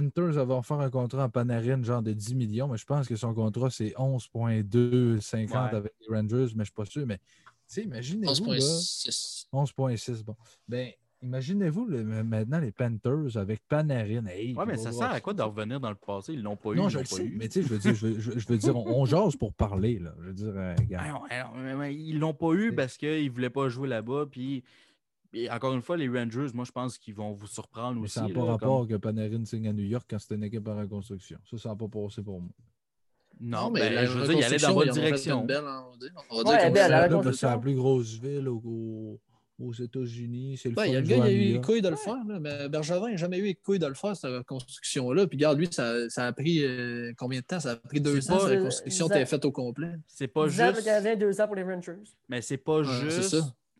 [0.00, 3.16] Panthers avaient offert un contrat en Panarin genre de 10 millions, mais je pense que
[3.16, 5.76] son contrat c'est 11,250 Ouais.
[5.76, 7.06] avec les Rangers, mais je ne suis pas sûr.
[7.06, 7.22] Mais tu
[7.66, 8.52] sais, imaginez-vous.
[8.52, 9.46] là, 11.6.
[9.52, 10.22] 11,6.
[10.24, 10.36] Bon.
[10.68, 10.90] Ben,
[11.22, 14.26] imaginez-vous le- maintenant les Panthers avec Panarin.
[14.26, 16.32] Hey, Ouais, mais ça sert à quoi de revenir dans le passé?
[16.34, 16.76] Ils l'ont pas eu.
[16.76, 17.34] Non, ils je le pas sais, eu.
[17.38, 19.04] mais tu sais, je veux dire, je veux, je veux- je veux dire, on, on
[19.04, 20.14] jase pour parler, là.
[20.20, 21.06] Je veux dire, euh, regarde.
[21.08, 24.26] Non, non, mais- mais ils l'ont pas eu parce qu'ils ne voulaient pas jouer là-bas.
[24.30, 24.64] Puis,
[25.32, 28.14] et encore une fois, les Rangers, moi, je pense qu'ils vont vous surprendre Mais aussi.
[28.14, 30.44] ça n'a là, pas comme- rapport que Panarin signe à New York quand c'était une
[30.44, 31.38] équipe en reconstruction.
[31.50, 32.50] Ça, ça n'a pas passé pour moi.
[33.40, 35.44] Non, mais ben, je veux dire, il allait dans reconstruction, fait direction.
[35.44, 36.10] belle, hein, on va dire.
[36.30, 37.48] On va Ouais, dire qu'on- belle, la Là, reconstruction.
[37.48, 39.20] c'est la plus grosse ville au- au-
[39.58, 40.56] aux États-Unis.
[40.58, 42.22] C'est le fun y a le gars, il a eu les couilles de le faire,
[42.26, 45.26] là, mais Bergevin n'a jamais eu les couilles de le faire, cette reconstruction-là.
[45.26, 47.58] Puis regarde, lui, ça, ça a pris euh, combien de temps?
[47.60, 49.16] Ça a pris deux ans, cette reconstruction Dix ans.
[49.16, 49.92] était faite au complet.
[50.06, 51.18] C'est pas 10 ans pour le juste.
[51.18, 51.92] 2 ans pour les Rangers.
[52.28, 53.36] Mais c'est pas Ouais, c'est juste.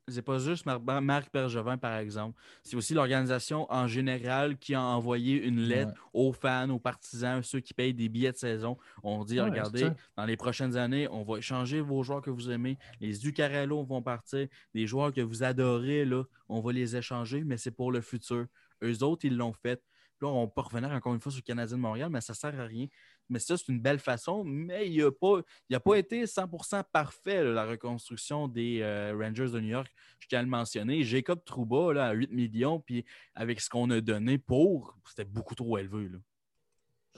[0.09, 2.37] C'est pas juste Mar- Marc Bergevin, par exemple.
[2.65, 6.11] C'est aussi l'organisation en général qui a envoyé une lettre Ouais.
[6.27, 8.77] aux fans, aux partisans, ceux qui payent des billets de saison.
[9.05, 9.83] On dit Ouais, regardez,
[10.17, 12.79] dans les prochaines années, on va échanger vos joueurs que vous aimez.
[13.01, 14.49] Les Zuccarello vont partir.
[14.75, 18.47] Des joueurs que vous adorez, là, on va les échanger, mais c'est pour le futur.
[18.83, 19.77] Eux autres, ils l'ont fait.
[20.19, 22.33] Puis Là, on peut revenir encore une fois sur le Canadien de Montréal, mais ça
[22.33, 22.87] ne sert à rien.
[23.29, 26.83] Mais ça, c'est une belle façon, mais il n'a pas, il a pas été 100%
[26.93, 29.91] parfait, là, la reconstruction des euh, Rangers de New York.
[30.21, 31.03] Je tiens à le mentionner.
[31.03, 33.05] Jacob Trouba, là, à 8 millions, puis
[33.35, 36.09] avec ce qu'on a donné pour, c'était beaucoup trop élevé.
[36.09, 36.19] Là.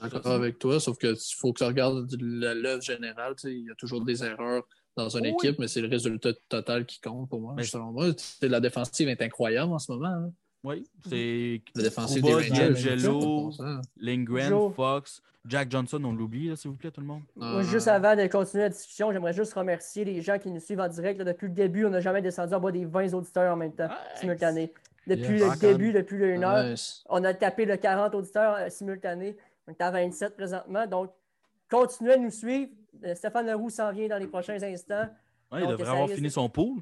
[0.09, 3.33] D'accord avec toi, sauf que faut que tu regardes l'œuvre générale.
[3.45, 4.63] Il y a toujours des erreurs
[4.97, 5.33] dans une Oui.
[5.33, 7.53] équipe, mais c'est le résultat total qui compte pour moi.
[7.55, 8.07] Mais- Selon moi,
[8.41, 10.07] la défensive est incroyable en ce moment.
[10.07, 10.33] hein.
[10.65, 12.41] Oui, c'est Trouba.
[12.49, 13.81] D'Angelo, c'est ça.
[14.01, 14.73] Lindgren, Joe.
[14.73, 17.21] Fox, Jack Johnson, on l'oublie, s'il vous plaît, tout le monde.
[17.35, 20.59] Moi, Euh, juste avant de continuer la discussion, j'aimerais juste remercier les gens qui nous
[20.59, 21.19] suivent en direct.
[21.19, 21.25] là.
[21.25, 23.87] depuis le début, on n'a jamais descendu en bas des 20 auditeurs en même temps,
[23.87, 24.19] Ouais.
[24.19, 24.73] simultanés.
[25.07, 25.53] Depuis Yes.
[25.53, 26.75] le début, depuis le 1 heure,
[27.09, 29.37] on a tapé le 40 auditeurs euh, simultanés.
[29.67, 30.87] On est à 27 présentement.
[30.87, 31.11] Donc,
[31.69, 32.71] continuez à nous suivre.
[33.03, 35.07] Euh, Stéphane Leroux s'en vient dans les prochains instants.
[35.51, 36.81] Ouais, il devrait avoir risque- fini son pool.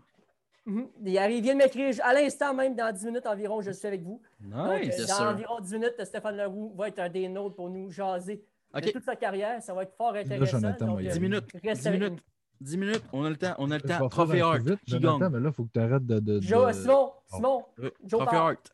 [0.66, 3.86] Il arrive, il vient de m'écrire à l'instant même, dans 10 minutes environ, je suis
[3.88, 4.22] avec vous.
[4.39, 5.07] Donc, euh, Nice.
[5.07, 8.38] Dans environ 10 minutes, Stéphane Leroux va être un des nôtres pour nous jaser
[8.74, 9.61] de OK, toute sa carrière.
[9.61, 10.45] Ça va être fort intéressant.
[10.59, 11.28] Jonathan Donc, va y euh, 10 aller.
[11.30, 11.45] minutes.
[11.64, 12.24] reste 10 avec minutes.
[12.61, 13.03] 10 minutes.
[13.11, 13.55] On a le temps.
[13.57, 14.07] On a le temps.
[14.07, 15.32] Trophée Jonathan, gagne?
[15.34, 16.20] mais là, il faut que tu arrêtes de.
[16.20, 16.41] de, nous.
[16.41, 18.36] Jo- de- Simon, Simon, Oui, Joe Trophée.
[18.38, 18.74] Hart.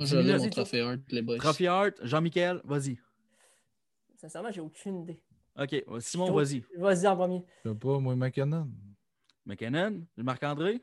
[0.00, 1.38] Je l'ai, mon trophée Hart, les boys.
[1.38, 1.68] Trophée.
[2.02, 2.98] Jean-Michel, vas-y.
[4.16, 5.22] sincèrement, j'ai aucune idée.
[5.58, 6.64] OK, Simon, Joe- vas-y.
[6.76, 7.42] Vas-y en premier.
[7.64, 8.68] Je sais pas, moi, McKinnon.
[9.46, 10.82] McKinnon, Marc-André?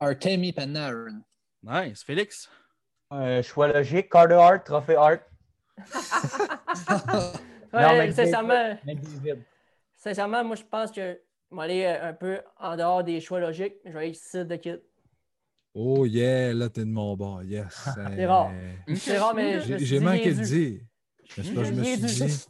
[0.00, 1.22] Artemi Panarin.
[1.62, 2.02] Nice.
[2.04, 2.48] Félix?
[3.10, 4.10] Un choix logique.
[4.10, 5.20] Carter Hart, trophée Hart.
[7.72, 8.12] Ouais,
[9.96, 11.18] sincèrement, moi, je pense que
[11.50, 13.74] je vais aller euh, un peu en dehors des choix logiques.
[13.84, 14.82] Je vais aller Sid de Kid.
[15.74, 17.42] Oh yeah, là, t'es de mon bord.
[17.42, 17.66] Yes.
[17.94, 18.50] C'est rare.
[18.52, 20.80] Euh, C'est rare, mais J'ai manqué de dire.
[21.36, 22.46] Je me suis dit.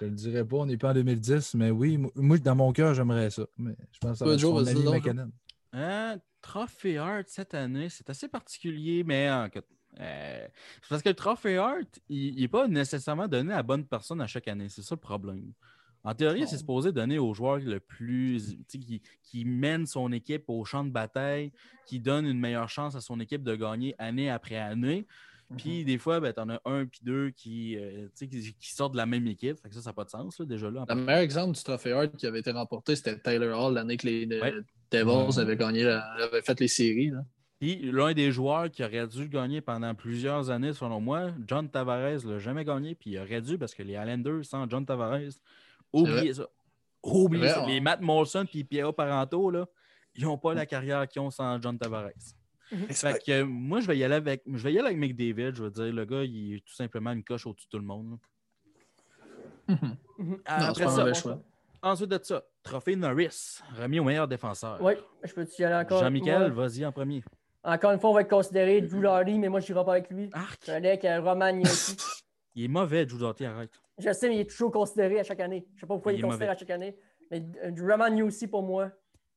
[0.00, 2.94] Je le dirais pas, on n'est pas en 2010, mais oui, moi- dans mon cœur,
[2.94, 3.42] j'aimerais ça.
[3.56, 5.30] Mais je pense que ça va être vas-y ami McKinnon.
[5.72, 9.60] Hein, Trophée Hart cette année, c'est assez particulier, mais en cas,
[10.00, 10.46] euh,
[10.82, 14.20] c'est parce que le Trophée Hart, il n'est pas nécessairement donné à la bonne personne
[14.20, 14.68] à chaque année.
[14.68, 15.52] C'est ça le problème.
[16.02, 18.56] En théorie, c'est supposé donner au joueur le plus.
[18.68, 21.52] Qui, qui mène son équipe au champ de bataille,
[21.86, 25.06] qui donne une meilleure chance à son équipe de gagner année après année.
[25.58, 28.92] Puis des fois, ben, tu en as un puis deux qui, euh, qui, qui sortent
[28.92, 29.58] de la même équipe.
[29.58, 30.84] Fait que ça, ça n'a pas de sens, là, déjà là.
[30.88, 34.06] Le meilleur exemple du trophée Hart qui avait été remporté, c'était Tyler Hall l'année que
[34.06, 34.54] les euh, Ouais.
[34.92, 35.38] Devils Ouais.
[35.40, 37.10] avaient gagné, la- avaient fait les séries.
[37.10, 37.24] là.
[37.60, 42.24] Puis l'un des joueurs qui aurait dû gagner pendant plusieurs années, selon moi, John Tavares
[42.24, 45.20] l'a jamais gagné, puis il aurait dû parce que les Islanders sans John Tavares,
[45.92, 46.46] oubliez ça.
[47.02, 47.66] Oubliez ça.
[47.66, 49.66] Les Matt Molson puis Pierre Paranto, là,
[50.14, 52.10] ils n'ont pas la carrière qu'ils ont sans John Tavares.
[52.88, 54.42] Fait que moi, je vais y aller avec.
[54.46, 55.54] Je vais y aller avec McDavid.
[55.54, 57.84] Je veux dire, le gars, il est tout simplement une coche au-dessus de tout le
[57.84, 58.16] monde.
[59.68, 59.78] Mhm.
[60.18, 61.42] Non, Après c'est pas un ça, choix.
[61.82, 64.78] ensuite de ça, trophée Norris, remis au meilleur défenseur.
[64.82, 64.94] Oui,
[65.24, 66.00] je peux y aller encore?
[66.02, 67.22] Jean-Michel, vas-y en premier.
[67.62, 70.10] Encore une fois, on va être considéré Drew Doughty, mais moi, je n'irai pas avec
[70.10, 70.30] lui.
[70.32, 71.96] Arc, Je avec euh, Roman Yossi.
[72.54, 73.72] il est mauvais, Drew Doughty, arrête.
[73.98, 75.66] Je sais, mais il est toujours considéré à chaque année.
[75.72, 76.56] Je ne sais pas pourquoi il, Il est est considéré mauvais.
[76.56, 76.96] à chaque année.
[77.30, 78.90] Mais euh, Roman Yossi, pour moi,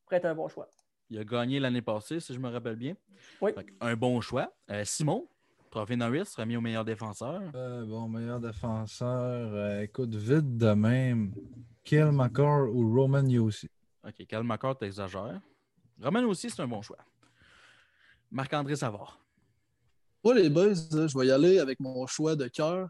[0.06, 0.70] pourrait être un bon choix.
[1.10, 2.94] Il a gagné l'année passée, si je me rappelle bien.
[3.42, 3.52] Oui.
[3.82, 4.54] Un bon choix.
[4.72, 5.28] Euh, Simon,
[5.70, 7.42] trophée Norris, remis au meilleur défenseur.
[7.56, 9.52] Euh, bon, meilleur défenseur.
[9.54, 11.34] euh, écoute, vite de même.
[11.84, 13.70] Kill McCarr ou Roman Yossi?
[14.06, 15.42] OK, Cal McCart, t'exagères.
[16.02, 16.98] Roman aussi, c'est un bon choix.
[18.32, 19.20] Marc-André Savard.
[20.24, 22.90] Moi, les boys, je vais y aller avec mon choix de cœur.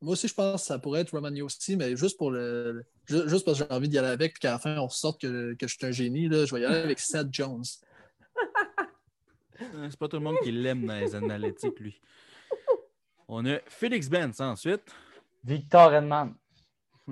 [0.00, 2.84] Moi aussi, je pense que ça pourrait être Roman Yossi, mais juste pour le.
[3.06, 5.20] ju- Juste parce que j'ai envie d'y aller avec, puis qu'à la fin, on sorte
[5.20, 7.62] que, que je suis un génie, là, je vais y aller avec Seth Jones.
[9.58, 12.00] C'est pas tout le monde qui l'aime dans les analytiques, lui.
[13.28, 14.82] On a Félix Benz ensuite.
[15.44, 16.34] Victor Edman.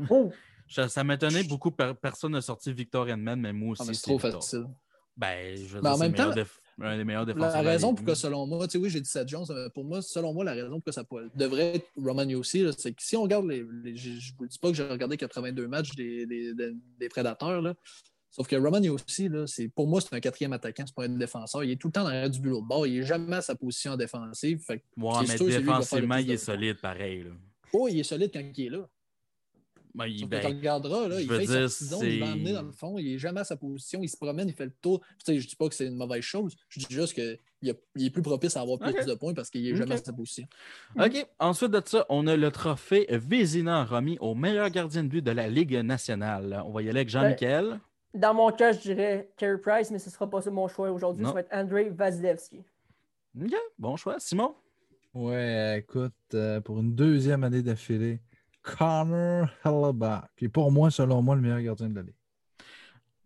[0.09, 0.33] Oh!
[0.71, 3.83] Ça, ça m'étonnait beaucoup, per- personne n'a sorti Victor Edman, mais moi aussi.
[3.83, 4.43] Ah, mais c'est trop Victor.
[4.43, 4.66] facile.
[5.16, 7.62] Ben, je veux Mais dire, en c'est même temps, déf- un des meilleurs défenseurs.
[7.62, 9.45] La raison pourquoi, selon moi, tu sais, oui, j'ai dit Seth Jones,
[9.75, 13.03] pour moi, selon moi, la raison pourquoi ça pourrait- devrait être Roman Yossi, c'est que
[13.03, 13.64] si on regarde les.
[13.85, 17.09] les- je ne vous dis pas que j'ai regardé 82 matchs des, des, des- des
[17.11, 17.75] Prédateurs, là,
[18.31, 19.45] sauf que Roman Yossi, là,
[19.75, 21.64] pour moi, c'est un quatrième attaquant, c'est pas un défenseur.
[21.64, 23.43] Il est tout le temps dans l'arrière du bulot de bord, il n'est jamais à
[23.43, 24.61] sa position défensive.
[24.64, 27.25] Fait Ouais, mais sûr, défensivement, il est de- solide pareil.
[27.25, 27.31] là.
[27.75, 28.89] oh, il est solide quand il est là.
[29.95, 32.70] Ben, il- ben, regarderas, là, il fait dire, sa saison, il va emmener dans le
[32.72, 35.01] fond, il est jamais à sa position, il se promène, il fait le tour.
[35.18, 38.07] Tu sais, je dis pas que c'est une mauvaise chose, je dis juste qu'il il
[38.07, 40.47] est plus propice à avoir plus de points parce qu'il est jamais à sa position.
[40.99, 41.26] OK.
[41.38, 45.30] Ensuite de ça, on a le trophée Vézina remis au meilleur gardien de but de
[45.32, 46.62] la Ligue nationale.
[46.66, 47.80] On va y aller avec Jean-Michel.
[48.14, 50.91] Dans mon cas, je dirais Carey Price, mais ce ne sera pas ça mon choix
[50.91, 51.24] aujourd'hui.
[51.26, 52.62] Ça va être Andrei Vasilevski.
[53.41, 53.55] OK.
[53.78, 54.18] Bon choix.
[54.18, 54.55] Simon?
[55.12, 58.20] Ouais, écoute, euh, pour une deuxième année d'affilée,
[58.63, 62.15] Connor Hellebuck, qui est pour moi, selon moi, le meilleur gardien de la Ligue.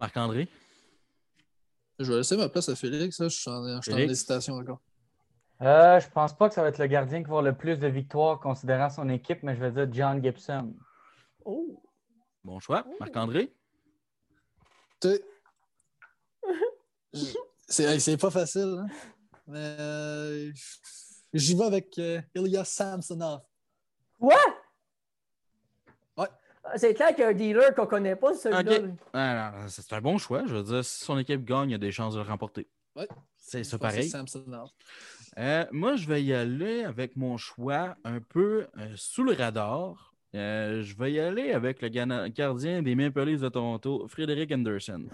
[0.01, 0.49] Marc-André?
[1.99, 4.13] Je vais laisser ma place à Félix, là, je suis en, je suis en Félix?
[4.13, 4.81] hésitation encore.
[5.63, 7.79] Euh, je pense pas que ça va être le gardien qui va avoir le plus
[7.79, 10.75] de victoires considérant son équipe, mais je vais dire John Gibson.
[11.45, 11.81] Oh!
[12.43, 12.85] Bon choix.
[13.01, 13.55] Marc-André?
[15.01, 15.25] Tu sais,
[17.13, 17.35] je-
[17.69, 18.87] c'est c'est pas facile, hein?
[19.47, 20.53] mais euh,
[21.33, 23.41] j'y vais avec euh, Ilya Samsonov.
[24.19, 24.37] Quoi?
[26.77, 29.53] C'est clair qu'il y a un dealer qu'on ne connaît pas, celui-là.
[29.69, 30.45] C'est un bon choix.
[30.47, 32.67] Je veux dire, si son équipe gagne, il y a des chances de le remporter.
[32.97, 33.09] Ouais.
[33.37, 34.11] C'est ça pareil.
[35.37, 40.15] Euh, moi, je vais y aller avec mon choix un peu euh, sous le radar.
[40.35, 45.07] Euh, je vais y aller avec le gardien des Maple Leafs de Toronto, Frédéric Anderson.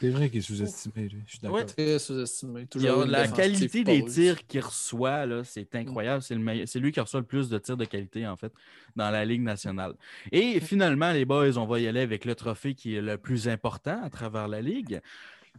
[0.00, 1.22] C'est vrai qu'il est sous-estimé, lui.
[1.24, 1.56] Je suis d'accord.
[1.56, 1.64] Ouais.
[1.64, 2.66] Très sous-estimé.
[3.06, 6.20] La qualité des tirs qu'il reçoit, là, c'est incroyable.
[6.22, 8.52] C'est le meilleur- c'est lui qui reçoit le plus de tirs de qualité, en fait,
[8.96, 9.94] dans la Ligue nationale.
[10.32, 13.48] Et finalement, les boys, on va y aller avec le trophée qui est le plus
[13.48, 15.00] important à travers la Ligue.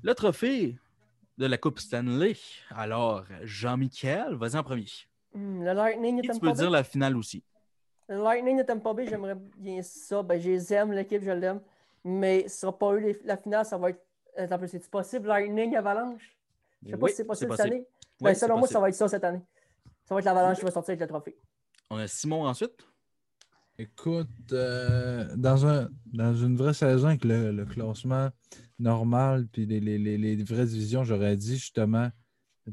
[0.04, 0.76] Le trophée
[1.38, 2.36] de la Coupe Stanley.
[2.70, 4.86] Alors, Jean-Michel, vas-y en premier.
[5.34, 7.42] Hmm, le Lightning Et est tu peux dire la finale aussi?
[8.10, 10.22] Le Lightning de Tampa Bay, j'aimerais bien ça.
[10.22, 11.62] Ben, je les aime, l'équipe, je l'aime.
[12.04, 14.05] Mais ce sera pas eu la finale, ça va être.
[14.38, 16.36] Attends, un peu, c'est possible, Lightning Avalanche?
[16.84, 17.86] Je sais pas si c'est possible cette année.
[18.22, 19.42] Oui, Ben, selon moi, ça va être ça cette année.
[20.06, 21.36] Ça va être l'Avalanche qui va sortir avec le trophée.
[21.90, 22.86] On a Simon ensuite.
[23.78, 28.30] Écoute, euh, dans, un, dans une vraie saison avec le, le classement
[28.80, 32.10] normal puis les, les- les- les vraies divisions, j'aurais dit justement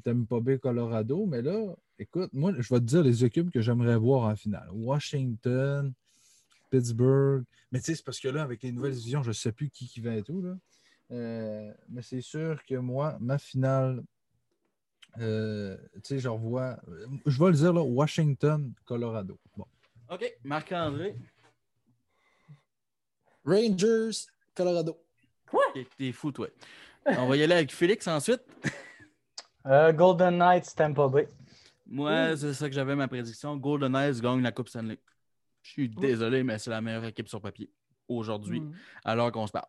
[0.05, 1.27] Tampa Bay, Colorado.
[1.27, 4.69] Mais là, écoute, moi, je vais te dire les équipes que j'aimerais voir en finale.
[4.73, 5.93] Washington,
[6.71, 7.45] Pittsburgh.
[7.73, 9.71] Mais tu sais, c'est parce que là, avec les nouvelles divisions, je ne sais plus
[9.71, 10.41] qui, qui va être où.
[10.43, 10.55] Là.
[11.13, 14.03] Euh, mais c'est sûr que moi, ma finale,
[15.19, 16.79] euh, tu sais, je revois.
[17.27, 19.39] Je vais le dire là, Washington, Colorado.
[19.57, 19.67] Bon.
[20.11, 21.17] OK, Marc-André.
[23.45, 24.99] Rangers, Colorado.
[25.75, 26.49] T'es- T'es fou, toi.
[27.07, 28.43] On va y aller avec Félix ensuite.
[29.65, 31.29] Euh, Golden Knights, Tampa Bay.
[31.87, 33.57] Moi, c'est ça que j'avais ma prédiction.
[33.57, 34.99] Golden Knights gagne la Coupe Stanley.
[35.63, 37.71] Je suis désolé, mais c'est la meilleure équipe sur papier
[38.09, 38.73] aujourd'hui, Hmm.
[39.05, 39.69] alors qu'on se parle.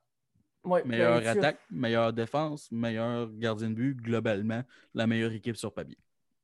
[0.63, 4.61] Ouais, Meilleure ben, attaque, meilleure défense, meilleur gardien de but, globalement,
[4.93, 5.97] la meilleure équipe sur papier.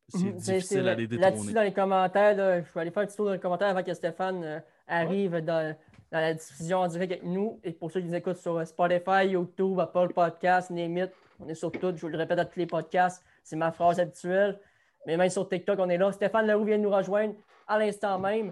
[0.09, 1.53] C'est Mhm, difficile à les Là-dessus, détrôner.
[1.53, 3.83] dans les commentaires, là, je vais aller faire un petit tour dans les commentaires avant
[3.83, 5.75] que Stéphane euh, arrive dans,
[6.11, 7.59] dans la diffusion en direct avec nous.
[7.63, 11.07] Et pour ceux qui nous écoutent sur euh, Spotify, YouTube, Apple Podcasts, Name
[11.39, 11.93] on est sur tout.
[11.95, 13.23] Je vous le répète à tous les podcasts.
[13.43, 14.59] C'est ma phrase habituelle.
[15.05, 16.11] Mais même sur TikTok, on est là.
[16.11, 17.35] Stéphane Leroux vient de nous rejoindre
[17.67, 18.51] à l'instant même.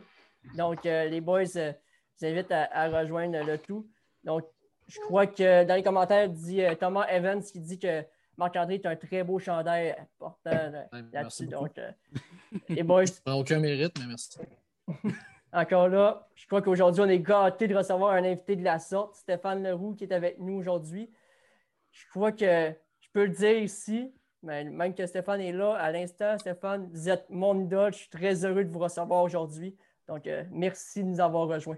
[0.55, 1.73] Donc, euh, les boys, euh,
[2.21, 3.85] je vous invite à, à rejoindre le tout.
[4.23, 4.43] Donc,
[4.87, 8.03] je crois que dans les commentaires, dit euh, Thomas Evans qui dit que
[8.37, 11.47] Marc-André est un très beau chandail portant euh, là-dessus.
[11.47, 11.91] Donc, euh,
[12.69, 14.39] les boys, aucun mérite, mais merci.
[15.53, 19.15] encore là, je crois qu'aujourd'hui, on est gâtés de recevoir un invité de la sorte,
[19.15, 21.09] Stéphane Leroux, qui est avec nous aujourd'hui.
[21.91, 25.91] Je crois que je peux le dire ici, mais même que Stéphane est là à
[25.91, 26.37] l'instant.
[26.37, 27.93] Stéphane, vous êtes mon idole.
[27.93, 29.75] Je suis très heureux de vous recevoir aujourd'hui.
[30.07, 31.77] Donc, euh, merci de nous avoir rejoints.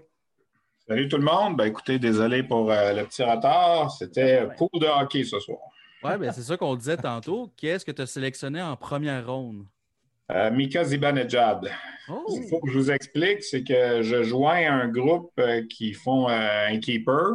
[0.88, 1.56] Salut tout le monde.
[1.56, 3.90] Ben, écoutez, désolé pour euh, le petit retard.
[3.90, 4.54] C'était Ouais.
[4.56, 5.58] cours de hockey ce soir.
[6.02, 7.50] Ouais, ben c'est ça qu'on disait tantôt.
[7.56, 9.64] Qui est-ce que tu as sélectionné en première ronde?
[10.32, 11.70] Euh, Mika Zibanejad.
[12.08, 12.24] Oh!
[12.30, 16.28] Il faut que je vous explique, c'est que je joins un groupe euh, qui font
[16.28, 17.34] un keeper.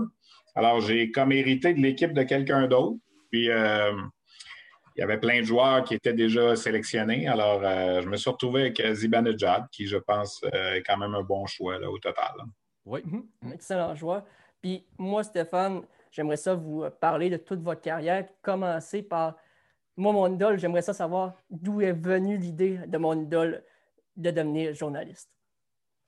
[0.55, 2.97] Alors, j'ai comme hérité de l'équipe de quelqu'un d'autre.
[3.31, 7.27] Puis, il y avait plein de joueurs qui étaient déjà sélectionnés.
[7.27, 7.61] Alors,
[8.01, 11.77] je me suis retrouvé avec Zibanejad, qui, je pense, est quand même un bon choix
[11.77, 12.31] là, au total.
[12.38, 12.43] là.
[12.86, 13.02] Oui.
[13.06, 13.53] Mhm.
[13.53, 14.24] Excellent joueur.
[14.62, 15.82] Puis moi, Stéphane,
[16.12, 18.26] j'aimerais ça vous euh, parler de toute votre carrière.
[18.41, 19.36] Commencer par
[19.98, 23.64] moi, mon idole, j'aimerais ça savoir d'où est venue l'idée de mon idole
[24.18, 25.30] de devenir journaliste.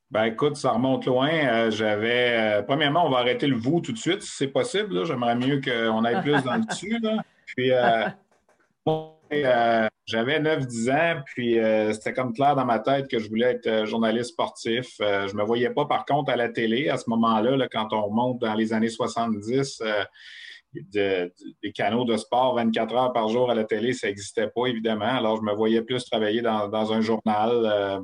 [0.10, 1.30] Ben écoute, ça remonte loin.
[1.30, 2.60] Euh, J'avais.
[2.60, 4.94] euh, premièrement, on va arrêter le vous tout de suite, si c'est possible.
[4.95, 5.04] là.
[5.04, 6.98] J'aimerais mieux qu'on aille plus dans le dessus.
[7.02, 7.24] là.
[7.45, 8.08] Puis euh,
[8.86, 13.27] moi, euh, j'avais 9-10 ans, puis euh, c'était comme clair dans ma tête que je
[13.29, 14.88] voulais être euh, journaliste sportif.
[15.01, 17.91] Euh, je me voyais pas, par contre, à la télé à ce moment-là, là, quand
[17.93, 19.81] on remonte dans les années 70.
[19.85, 20.03] euh,
[20.73, 24.49] de- de- des canaux de sport 24 heures par jour à la télé, ça n'existait
[24.53, 25.05] pas, évidemment.
[25.05, 28.01] Alors, je me voyais plus travailler dans, dans un journal.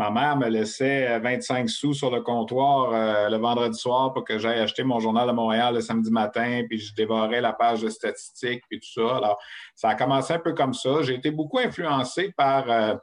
[0.00, 4.24] Euh, Ma mère me laissait 25 sous sur le comptoir euh, le vendredi soir pour
[4.24, 7.82] que j'aille acheter mon journal de Montréal le samedi matin, puis je dévorais la page
[7.82, 9.16] de statistiques, puis tout ça.
[9.16, 9.38] Alors,
[9.74, 11.02] ça a commencé un peu comme ça.
[11.02, 12.94] J'ai été beaucoup influencé par euh,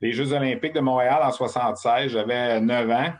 [0.00, 2.12] les Jeux olympiques de Montréal en 76.
[2.12, 3.12] J'avais 9 ans.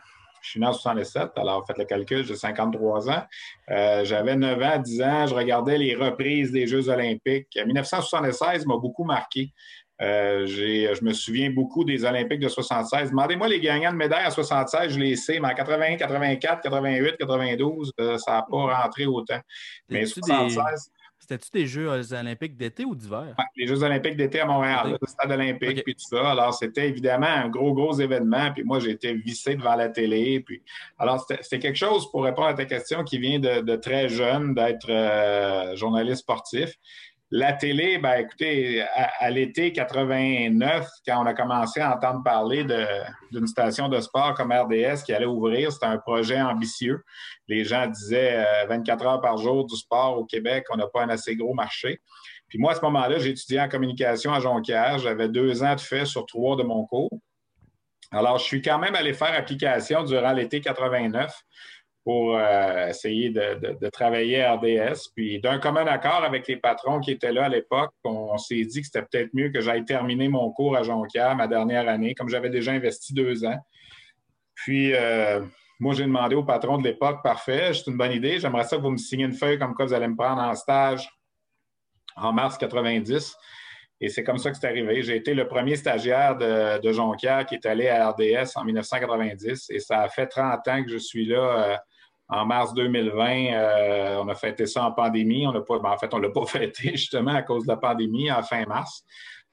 [0.45, 3.23] Je suis né en 67, alors faites le calcul, j'ai 53 ans.
[3.71, 7.47] Euh, J'avais 9 ans, 10 ans, je regardais les reprises des Jeux olympiques.
[7.55, 9.51] 1976 m'a beaucoup marqué.
[10.01, 13.11] Euh, j'ai- je me souviens beaucoup des Olympiques de 76.
[13.11, 17.15] Demandez-moi les gagnants de médailles à 76, je les sais, mais en 80, 84, 88,
[17.17, 19.39] 92, euh, ça n'a pas rentré autant.
[19.89, 23.33] Mais C'était-tu 76, C'était-tu des Jeux olympiques d'été ou d'hiver?
[23.37, 25.83] ouais, les Jeux olympiques d'été à Montréal, le stade olympique, Ok.
[25.85, 26.29] puis tout ça.
[26.31, 28.51] Alors, c'était évidemment un gros, gros événement.
[28.53, 30.41] Puis moi, j'ai été vissé devant la télé.
[30.41, 30.61] Puis...
[30.99, 34.07] Alors, c'était c'était quelque chose, pour répondre à ta question, qui vient de, de très
[34.09, 36.73] jeune, d'être euh, journaliste sportif.
[37.37, 42.65] La télé, ben écoutez, à, l'été 89, quand on a commencé à entendre parler
[43.29, 47.03] d'une station de sport comme RDS qui allait ouvrir, c'était un projet ambitieux.
[47.49, 51.03] Les gens disaient euh, 24 heures par jour du sport au Québec, on n'a pas
[51.03, 51.99] un assez gros marché.
[52.47, 54.99] Puis moi, à ce moment-là, étudié en communication à Jonquière.
[54.99, 57.19] J'avais deux ans de fait sur trois de mon cours.
[58.11, 61.33] Alors, je suis quand même allé faire application durant l'été 89
[62.05, 65.09] pour euh, essayer de, travailler à RDS.
[65.15, 68.81] Puis d'un commun accord avec les patrons qui étaient là à l'époque, on, s'est dit
[68.81, 72.29] que c'était peut-être mieux que j'aille terminer mon cours à Jonquière, ma dernière année, comme
[72.29, 73.57] j'avais déjà investi deux ans.
[74.53, 75.41] Puis euh,
[75.79, 78.83] moi, j'ai demandé au patron de l'époque, parfait, c'est une bonne idée, j'aimerais ça que
[78.83, 81.09] vous me signiez une feuille comme quoi vous allez me prendre en stage
[82.15, 83.35] en mars 90.
[83.99, 85.01] Et c'est comme ça que c'est arrivé.
[85.01, 89.69] J'ai été le premier stagiaire de, de, Jonquière qui est allé à RDS en 1990
[89.69, 91.77] et ça a fait 30 ans que je suis là euh,
[92.27, 95.45] en mars 2020, euh, on a fêté ça en pandémie.
[95.47, 97.69] On a pas, ben, en fait, on ne l'a pas fêté justement à cause de
[97.69, 99.03] la pandémie en fin mars.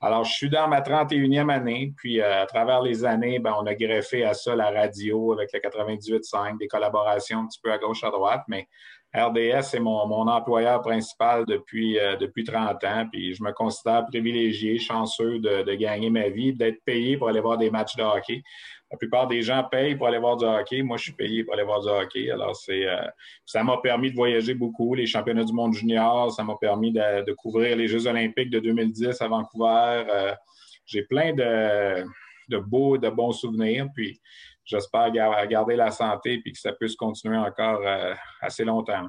[0.00, 3.66] Alors, je suis dans ma 31e année, puis euh, à travers les années, ben, on
[3.66, 7.78] a greffé à ça la radio avec le 98.5, des collaborations un petit peu à
[7.78, 8.66] gauche, à droite, mais
[9.14, 14.04] RDS est mon, mon employeur principal depuis, euh, depuis 30 ans, puis je me considère
[14.06, 18.02] privilégié, chanceux de, de gagner ma vie, d'être payé pour aller voir des matchs de
[18.02, 18.42] hockey.
[18.92, 20.82] La plupart des gens payent pour aller voir du hockey.
[20.82, 22.30] Moi, je suis payé pour aller voir du hockey.
[22.30, 23.06] Alors, c'est, euh,
[23.46, 24.94] ça m'a permis de voyager beaucoup.
[24.94, 29.20] Les championnats du monde junior, ça m'a permis de, couvrir les Jeux olympiques de 2010
[29.22, 30.04] à Vancouver.
[30.10, 30.34] Euh,
[30.84, 32.04] j'ai plein de,
[32.50, 33.86] de beaux, de bons souvenirs.
[33.94, 34.20] Puis,
[34.66, 38.12] j'espère garder la santé et que ça puisse continuer encore euh,
[38.42, 39.08] assez longtemps.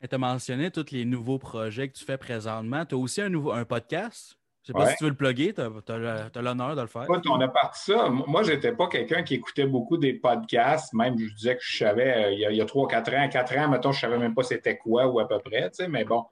[0.00, 2.86] Tu as mentionné tous les nouveaux projets que tu fais présentement.
[2.86, 4.36] Tu as aussi un, nouveau, un podcast?
[4.66, 7.06] Je ne sais pas si tu veux le plugger, tu as, l'honneur de le faire.
[7.08, 8.08] on a parti ça.
[8.08, 10.94] Moi, je n'étais pas quelqu'un qui écoutait beaucoup des podcasts.
[10.94, 13.68] Même, je disais que je savais, euh, il y a, trois, quatre ans, quatre ans,
[13.68, 15.70] mettons, je ne savais même pas c'était quoi ou à peu près.
[15.90, 16.24] Mais bon,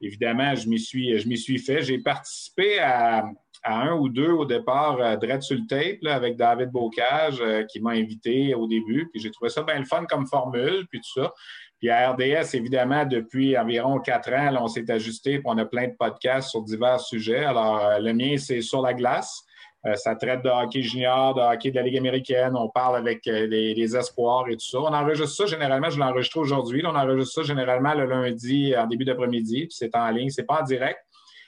[0.00, 1.82] évidemment, je m'y suis, je suis fait.
[1.82, 3.24] J'ai participé à,
[3.64, 7.80] un ou deux au départ, euh, Dread sur le tape, avec David Bocage, euh, qui
[7.80, 9.08] m'a invité au début.
[9.10, 11.34] Puis j'ai trouvé ça bien le fun comme formule, puis tout ça.
[11.80, 15.88] Puis à RDS, évidemment, depuis environ quatre ans, on s'est ajusté, puis on a plein
[15.88, 17.42] de podcasts sur divers sujets.
[17.42, 19.42] Alors, euh, le mien, c'est sur la glace.
[19.86, 22.52] Euh, ça traite de hockey junior, de hockey de la Ligue américaine.
[22.54, 24.78] On parle avec euh, les, espoirs et tout ça.
[24.78, 26.82] On enregistre ça généralement, je l'enregistre aujourd'hui.
[26.84, 30.28] On enregistre ça généralement le lundi en début d'après-midi, puis c'est en ligne.
[30.28, 30.98] C'est pas en direct.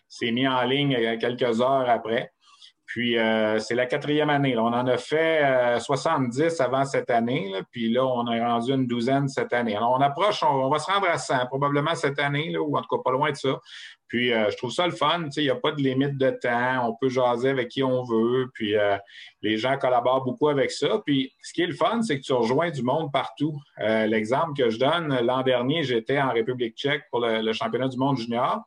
[0.08, 2.32] C'est mis en ligne quelques heures après.
[2.92, 4.54] Puis euh, c'est la quatrième année.
[4.58, 5.42] On en a fait
[5.80, 9.74] 70 euh, avant cette année, puis là, on a rendu une douzaine cette année.
[9.74, 12.94] Alors, on approche, on, va se rendre à 100 probablement cette année, ou en tout
[12.94, 13.58] cas pas loin de ça.
[14.08, 16.86] Puis euh, je trouve ça le fun, il n'y a pas de limite de temps,
[16.86, 18.74] on peut jaser avec qui on veut, puis
[19.40, 21.00] les gens collaborent beaucoup avec ça.
[21.06, 23.58] Puis ce qui est le fun, c'est que tu rejoins du monde partout.
[23.78, 28.18] L'exemple que je donne, l'an dernier, j'étais en République tchèque pour le championnat du monde
[28.18, 28.60] junior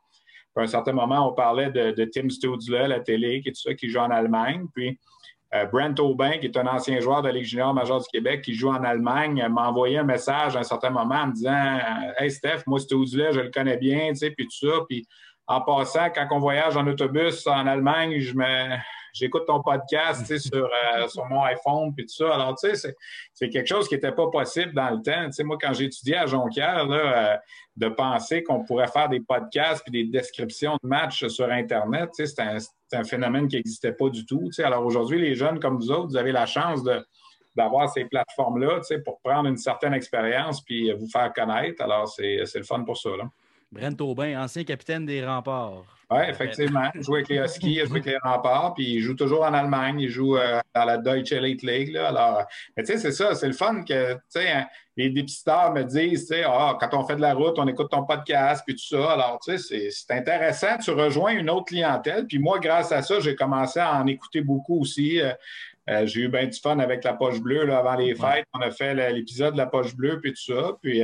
[0.55, 3.89] à un certain moment, on parlait de, Tim Stutzle à la télé, qui, ça, qui
[3.89, 4.65] joue en Allemagne.
[4.73, 4.97] Puis
[5.53, 8.53] euh, Brent Aubin, qui est un ancien joueur de Ligue junior majeure du Québec, qui
[8.53, 11.79] joue en Allemagne, m'a envoyé un message à un certain moment en me disant
[12.17, 14.79] Hey Steph, moi, Stutzle, je le connais bien, tu sais, puis tout ça.
[14.89, 15.07] Puis
[15.47, 18.77] en passant, quand on voyage en autobus en Allemagne, je me
[19.15, 22.35] j'écoute ton podcast sur, euh, sur mon iPhone puis tout ça.
[22.35, 22.95] Alors, tu sais,
[23.33, 25.29] c'est quelque chose qui n'était pas possible dans le temps.
[25.45, 27.37] Moi, quand étudié à Jonquière, là, euh,
[27.77, 32.27] de penser qu'on pourrait faire des podcasts puis des descriptions de matchs sur Internet, tu
[32.27, 32.41] c'est
[32.97, 34.49] un, phénomène qui n'existait pas du tout.
[34.59, 37.05] Alors aujourd'hui, les jeunes comme vous autres, vous avez la chance de
[37.55, 41.81] d'avoir ces plateformes-là pour prendre une certaine expérience puis vous faire connaître.
[41.81, 43.11] Alors, c'est le fun pour ça.
[43.75, 45.83] Brent Aubin, ancien capitaine des remparts.
[46.09, 46.89] Oui, effectivement.
[46.93, 49.53] Il joue avec les Huskies, il joue avec les remparts, puis il joue toujours en
[49.53, 51.91] Allemagne, il joue euh, dans la Deutsche Elite League.
[51.91, 52.09] Là.
[52.09, 52.43] Alors,
[52.77, 54.65] mais tu sais, c'est ça, c'est le fun que hein,
[54.95, 58.63] les dépisteurs me disent, ah, quand on fait de la route, on écoute ton podcast,
[58.65, 59.11] puis tout ça.
[59.11, 60.77] Alors, tu sais, c'est intéressant.
[60.77, 62.27] Tu rejoins une autre clientèle.
[62.27, 65.19] Puis moi, grâce à ça, j'ai commencé à en écouter beaucoup aussi.
[65.19, 65.33] Euh,
[65.89, 68.45] euh, j'ai eu bien du fun avec la poche bleue là, avant les fêtes.
[68.53, 70.71] On a fait l'épisode de la poche bleue, puis tout ça.
[70.81, 71.01] Puis,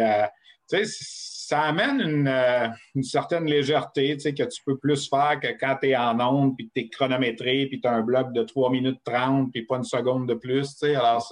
[0.69, 5.79] tu sais, ça amène euh, une, certaine légèreté, que tu peux plus faire que quand
[5.81, 8.43] tu es en onde, puis que tu es chronométré, puis tu as un bloc de
[8.43, 10.69] 3 minutes 30, puis pas une seconde de plus.
[10.69, 11.29] Tu sais, alors,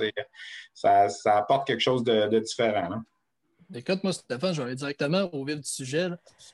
[0.74, 3.02] ça, ça, apporte quelque chose de, différent.
[3.74, 6.10] Écoute, moi, Stéphane, je vais aller directement au vif du sujet.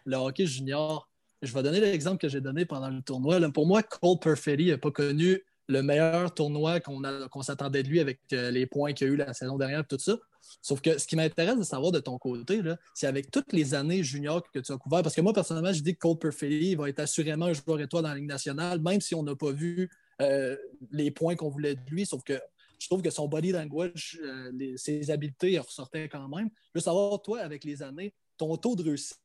[0.06, 1.10] Le hockey junior,
[1.42, 3.40] je vais donner l'exemple que j'ai donné pendant le tournoi.
[3.52, 8.20] pour moi, Cole Perfetti n'a pas connu le meilleur tournoi qu'on s'attendait de lui avec
[8.32, 10.14] euh, les points qu'il a eu la saison dernière, tout ça.
[10.62, 12.62] Sauf que ce qui m'intéresse de savoir de ton côté,
[12.94, 15.82] c'est avec toutes les années juniors que tu as couvert, parce que moi, personnellement, je
[15.82, 19.02] dis que Cole Perfetti va être assurément un joueur étoile dans la Ligue nationale, même
[19.02, 19.90] si on n'a pas vu
[20.22, 20.56] euh,
[20.92, 22.40] les points qu'on voulait de lui, sauf que
[22.80, 26.50] je trouve que son body language, euh, ses habiletés ressortaient quand même.
[26.74, 29.20] Je veux savoir, toi, avec les années, ton taux de réussite,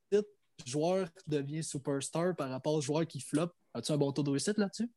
[0.66, 4.30] joueur qui devient superstar par rapport au joueur qui flop, as-tu un bon taux de
[4.30, 4.88] réussite là-dessus?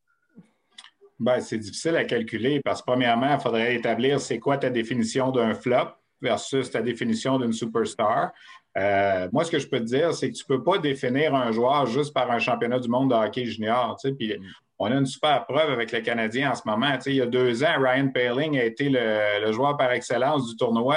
[1.18, 5.30] Ben, c'est difficile à calculer parce que, premièrement, il faudrait établir c'est quoi ta définition
[5.30, 5.90] d'un flop
[6.24, 8.32] versus ta définition d'une superstar.
[8.76, 11.34] Euh, moi, ce que je peux te dire, c'est que tu ne peux pas définir
[11.34, 13.96] un joueur juste par un championnat du monde de hockey junior.
[14.02, 14.42] Puis mm.
[14.80, 16.98] on a une super preuve avec les Canadiens en ce moment.
[17.06, 20.96] il y a deux ans, Ryan Paling a été le, joueur par excellence du tournoi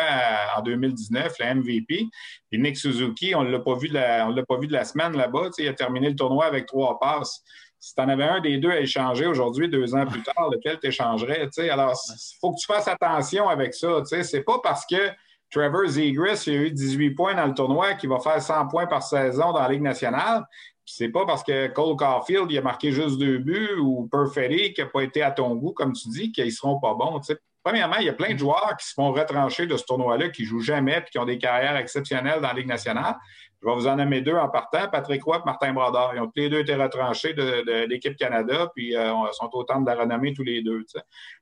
[0.58, 2.08] en 2019, le MVP.
[2.49, 5.16] Puis Nick Suzuki, on ne l'a pas vu de la, pas vu de la semaine
[5.16, 5.49] là-bas.
[5.60, 7.44] Il a terminé le tournoi avec trois passes
[7.80, 10.80] si tu en avais un des deux à échanger aujourd'hui, deux ans plus tard, lequel
[10.80, 11.48] tu échangerais?
[11.70, 14.02] Alors, il faut que tu fasses attention avec ça.
[14.24, 15.12] C'est pas parce que
[15.52, 19.04] Trevor Zegras a eu 18 points dans le tournoi qu'il va faire 100 points par
[19.04, 20.44] saison dans la Ligue nationale.
[20.86, 24.82] C'est pas parce que Cole Caulfield il a marqué juste deux buts ou Perfetti qui
[24.82, 27.20] n'a pas été à ton goût, comme tu dis, qu'ils ne seront pas bons.
[27.64, 30.44] Premièrement, il y a plein de joueurs qui se font retrancher de ce tournoi-là, qui
[30.44, 33.16] ne jouent jamais et qui ont des carrières exceptionnelles dans la Ligue nationale.
[33.61, 36.11] Je vais vous en nommer deux en partant, Patrick Roy et Martin Brodeur.
[36.13, 39.81] Ils ont tous les deux été retranchés de, l'équipe Canada, puis euh, sont au temps
[39.81, 40.85] de la renommée tous les deux.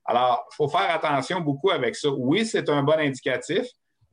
[0.04, 2.08] Alors, il faut faire attention beaucoup avec ça.
[2.10, 3.66] Oui, c'est un bon indicatif,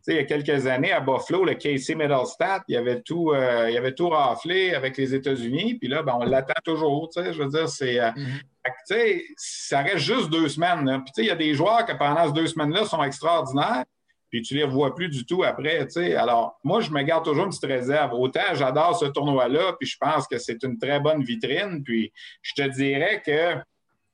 [0.08, 3.78] il y a quelques années, à Buffalo, le Casey Middlestat, il avait tout, euh, il
[3.78, 5.76] avait tout raflé avec les États-Unis.
[5.76, 7.10] Puis là, ben, on l'attend toujours.
[7.16, 8.00] Je veux dire, c'est.
[8.00, 9.22] Euh, mm-hmm.
[9.38, 11.04] Ça reste juste deux semaines.
[11.06, 13.86] Puis il y a des joueurs qui, pendant ces deux semaines-là, sont extraordinaires.
[14.34, 15.88] Puis tu ne les revois plus du tout après.
[16.18, 18.16] Alors, moi, je me garde toujours une petite réserve.
[18.16, 21.84] Autant j'adore ce tournoi-là, puis je pense que c'est une très bonne vitrine.
[21.84, 22.12] Puis
[22.42, 23.62] je te dirais que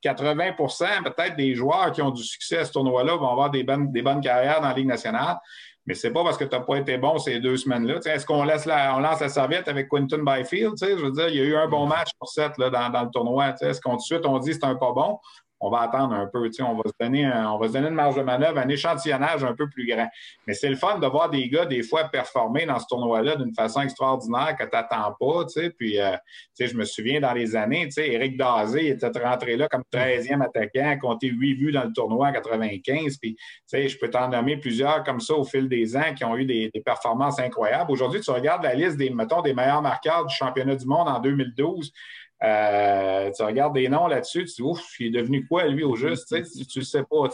[0.03, 3.93] 80% peut-être des joueurs qui ont du succès à ce tournoi-là vont avoir des bonnes,
[3.93, 5.37] des bonnes carrières dans la Ligue nationale.
[5.85, 7.99] Mais c'est pas parce que tu n'as pas été bon ces deux semaines-là.
[8.03, 10.73] Est-ce qu'on laisse la, on lance la serviette avec Quinton Byfield?
[10.81, 13.03] Je veux dire, il y a eu un bon match pour cette là, dans, dans
[13.03, 13.55] le tournoi.
[13.61, 15.17] Est-ce qu'on tout de suite on dit c'est un pas bon?
[15.59, 16.49] On va attendre un peu.
[16.61, 19.53] On va, se donner on va se donner une marge de manœuvre, un échantillonnage un
[19.53, 20.07] peu plus grand.
[20.47, 23.53] Mais c'est le fun de voir des gars, des fois, performer dans ce tournoi-là d'une
[23.53, 25.45] façon extraordinaire que tu n'attends pas.
[25.77, 26.15] Puis, euh,
[26.59, 31.27] je me souviens dans les années, Eric Dazé était rentré là comme 13e attaquant, compté
[31.27, 33.17] 8 vues dans le tournoi en 95.
[33.17, 33.37] Puis,
[33.71, 36.71] je peux t'en nommer plusieurs comme ça au fil des ans qui ont eu des,
[36.85, 37.91] performances incroyables.
[37.91, 41.19] Aujourd'hui, tu regardes la liste des, mettons, des meilleurs marqueurs du championnat du monde en
[41.19, 41.91] 2012.
[42.41, 45.95] Euh, tu regardes des noms là-dessus, tu dis, ouf, il est devenu quoi, lui, au
[45.95, 46.35] juste?
[46.69, 47.29] Tu ne sais pas.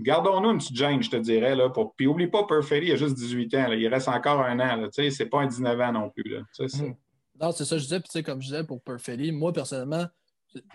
[0.00, 1.56] Gardons-nous une petite gêne, je te dirais.
[1.56, 1.94] Là, pour...
[1.94, 3.72] Puis oublie pas, Perfetti, il a juste 18 ans.
[3.72, 4.88] Il reste encore un an.
[4.92, 6.30] Ce n'est pas un 19 ans non plus.
[6.30, 6.40] Là.
[6.60, 6.94] Hmm.
[7.40, 8.00] Non, c'est ça que je disais.
[8.00, 10.06] Puis, comme je disais pour Perfetti, moi, personnellement,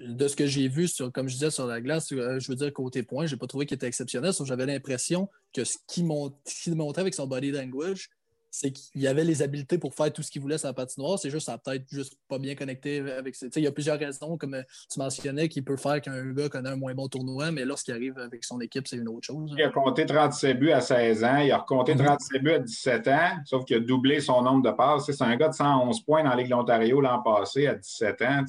[0.02, 2.56] de ce que j'ai vu, sur, comme je disais, sur la glace, euh, je veux
[2.56, 4.34] dire, côté point, je n'ai pas trouvé qu'il était exceptionnel.
[4.44, 8.10] J'avais l'impression que ce qu'il montrait avec son body language,
[8.54, 11.18] c'est qu'il avait les habiletés pour faire tout ce qu'il voulait sur la patinoire.
[11.18, 13.36] C'est juste, ça peut-être juste pas bien connecté avec.
[13.56, 16.76] Il y a plusieurs raisons, comme tu mentionnais, qu'il peut faire qu'un gars connaît un
[16.76, 19.56] moins bon tournoi, mais lorsqu'il arrive avec son équipe, c'est une autre chose.
[19.58, 22.44] Il a compté 37 buts à 16 ans, il a compté 37 mhm.
[22.44, 25.06] buts à 17 ans, sauf qu'il a doublé son nombre de passes.
[25.06, 28.22] C'est un gars de 111 points dans la Ligue de l'Ontario l'an passé à 17
[28.22, 28.44] ans.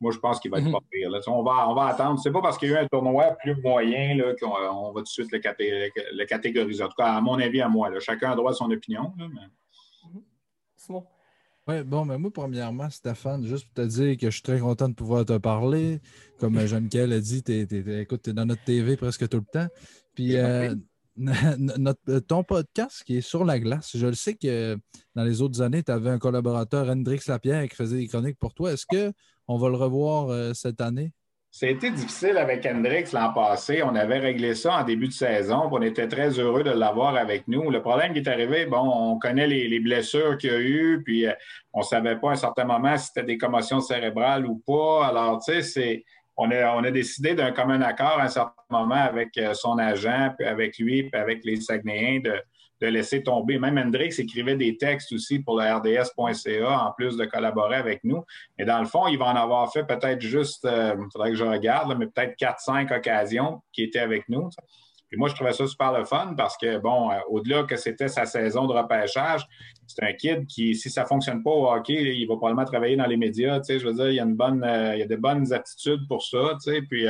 [0.00, 0.72] Moi, je pense qu'il va être mhm.
[0.72, 1.10] pas pire.
[1.26, 2.18] On, va, on va attendre.
[2.20, 5.04] C'est pas parce qu'il y a eu un tournoi plus moyen qu'on on va tout
[5.04, 6.82] de suite le, catégoriser.
[6.82, 7.90] En tout cas, à mon avis, à moi.
[8.00, 9.12] Chacun a droit à son opinion.
[10.76, 11.04] C'est bon.
[11.68, 14.88] Oui, bon, mais moi, premièrement, Stéphane, juste pour te dire que je suis très content
[14.88, 16.00] de pouvoir te parler.
[16.38, 19.68] Comme Jean-Michel a dit, tu es, dans notre TV presque tout le temps.
[20.14, 20.74] Puis, euh,
[21.16, 24.78] notre, ton podcast qui est sur la glace, je le sais que
[25.14, 28.54] dans les autres années, tu avais un collaborateur, Hendrix Lapierre, qui faisait des chroniques pour
[28.54, 28.72] toi.
[28.72, 29.12] Est-ce que
[29.50, 31.12] on va le revoir euh, cette année?
[31.60, 33.82] Été difficile avec Hendrix l'an passé.
[33.82, 35.68] On avait réglé ça en début de saison.
[35.72, 37.68] On était très heureux de l'avoir avec nous.
[37.68, 41.26] Le problème qui est arrivé, bon, on connaît les, blessures qu'il y a eu, puis
[41.26, 41.32] euh,
[41.72, 45.06] on ne savait pas à un certain moment si c'était des commotions cérébrales ou pas.
[45.08, 46.04] Alors, tu sais, c'est.
[46.36, 49.76] On a, on a, décidé d'un commun accord à un certain moment avec euh, son
[49.78, 52.40] agent, puis avec lui, puis avec les Saguenayens de,
[52.80, 53.58] de laisser tomber.
[53.58, 58.24] Même Hendrix écrivait des textes aussi pour le RDS.ca en plus de collaborer avec nous.
[58.58, 61.36] Mais dans le fond, il va en avoir fait peut-être juste, il euh, faudrait que
[61.36, 64.48] je regarde, mais peut-être 4-5 occasions qui étaient avec nous.
[65.08, 68.08] Puis moi, je trouvais ça super le fun parce que, bon, euh, au-delà que c'était
[68.08, 69.44] sa saison de repêchage,
[69.86, 72.96] c'est un kid qui, si ça ne fonctionne pas au hockey, il va probablement travailler
[72.96, 73.60] dans les médias.
[73.68, 76.06] Je veux dire, il y a, une bonne, euh, il y a de bonnes aptitudes
[76.08, 76.56] pour ça.
[76.88, 77.08] Puis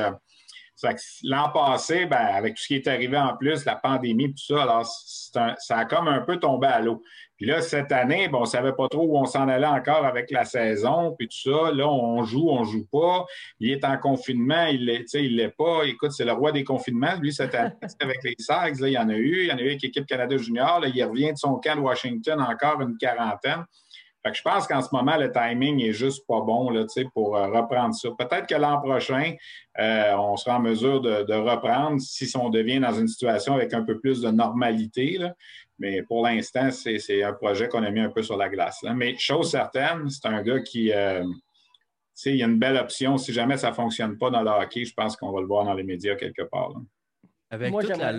[1.25, 4.63] L'an passé, ben, avec tout ce qui est arrivé en plus, la pandémie, tout ça,
[4.63, 7.03] alors ça a comme un peu tombé à l'eau.
[7.41, 10.31] Puis là, cette année, on ne savait pas trop où on s'en allait encore avec
[10.31, 11.73] la saison, puis tout ça.
[11.73, 13.25] Là, on joue, on joue pas.
[13.61, 15.85] Il est en confinement, il ne l'est pas.
[15.87, 17.15] Écoute, c'est le roi des confinements.
[17.19, 19.45] Lui, cette année, avec les Sags, il y en a eu.
[19.45, 20.81] Il y en a eu avec l'équipe Canada Junior.
[20.81, 23.65] Là, il revient de son camp de Washington encore une quarantaine
[24.25, 26.85] je pense qu'en ce moment, le timing est juste pas bon là,
[27.15, 28.09] pour euh, reprendre ça.
[28.19, 29.35] Peut-être que l'an prochain,
[29.79, 33.83] euh, on sera en mesure de, reprendre si on devient dans une situation avec un
[33.83, 35.19] peu plus de normalité.
[35.79, 38.85] Mais pour l'instant, c'est un projet qu'on a mis un peu sur la glace.
[38.95, 40.93] Mais chose certaine, c'est un gars qui.
[40.93, 41.25] Euh,
[42.27, 43.17] il y a une belle option.
[43.17, 45.65] Si jamais ça ne fonctionne pas dans le hockey, je pense qu'on va le voir
[45.65, 46.75] dans les médias quelque part.
[47.49, 48.13] Avec toute la.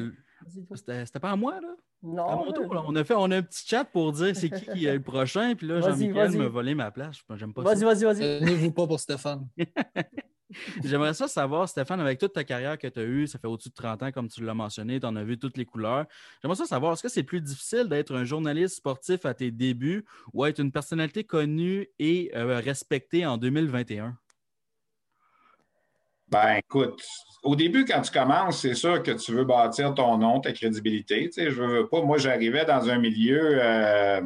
[1.05, 1.75] C'était pas à moi, là?
[2.03, 2.27] Non.
[2.27, 4.35] À mon tour, euh, là, on a fait on a un petit chat pour dire
[4.35, 7.17] c'est qui qui est le prochain, puis là, Jean-Michel m'a volé ma place.
[7.35, 7.85] J'aime pas Vas-y, ça.
[7.85, 8.39] vas-y, vas-y.
[8.39, 9.47] Tenez-vous pas pour Stéphane.
[10.83, 13.69] J'aimerais ça savoir, Stéphane, avec toute ta carrière que tu as eue, ça fait au-dessus
[13.69, 16.05] de 30 ans, comme tu l'as mentionné, tu en as vu toutes les couleurs.
[16.41, 20.05] J'aimerais ça savoir, est-ce que c'est plus difficile d'être un journaliste sportif à tes débuts
[20.33, 24.17] ou être une personnalité connue et euh, respectée en 2021?
[26.31, 27.01] Ben, écoute,
[27.43, 31.25] au début, quand tu commences, c'est sûr que tu veux bâtir ton nom, ta crédibilité.
[31.25, 32.01] Tu sais, je veux pas.
[32.01, 33.59] Moi, j'arrivais dans un milieu.
[33.61, 34.21] euh,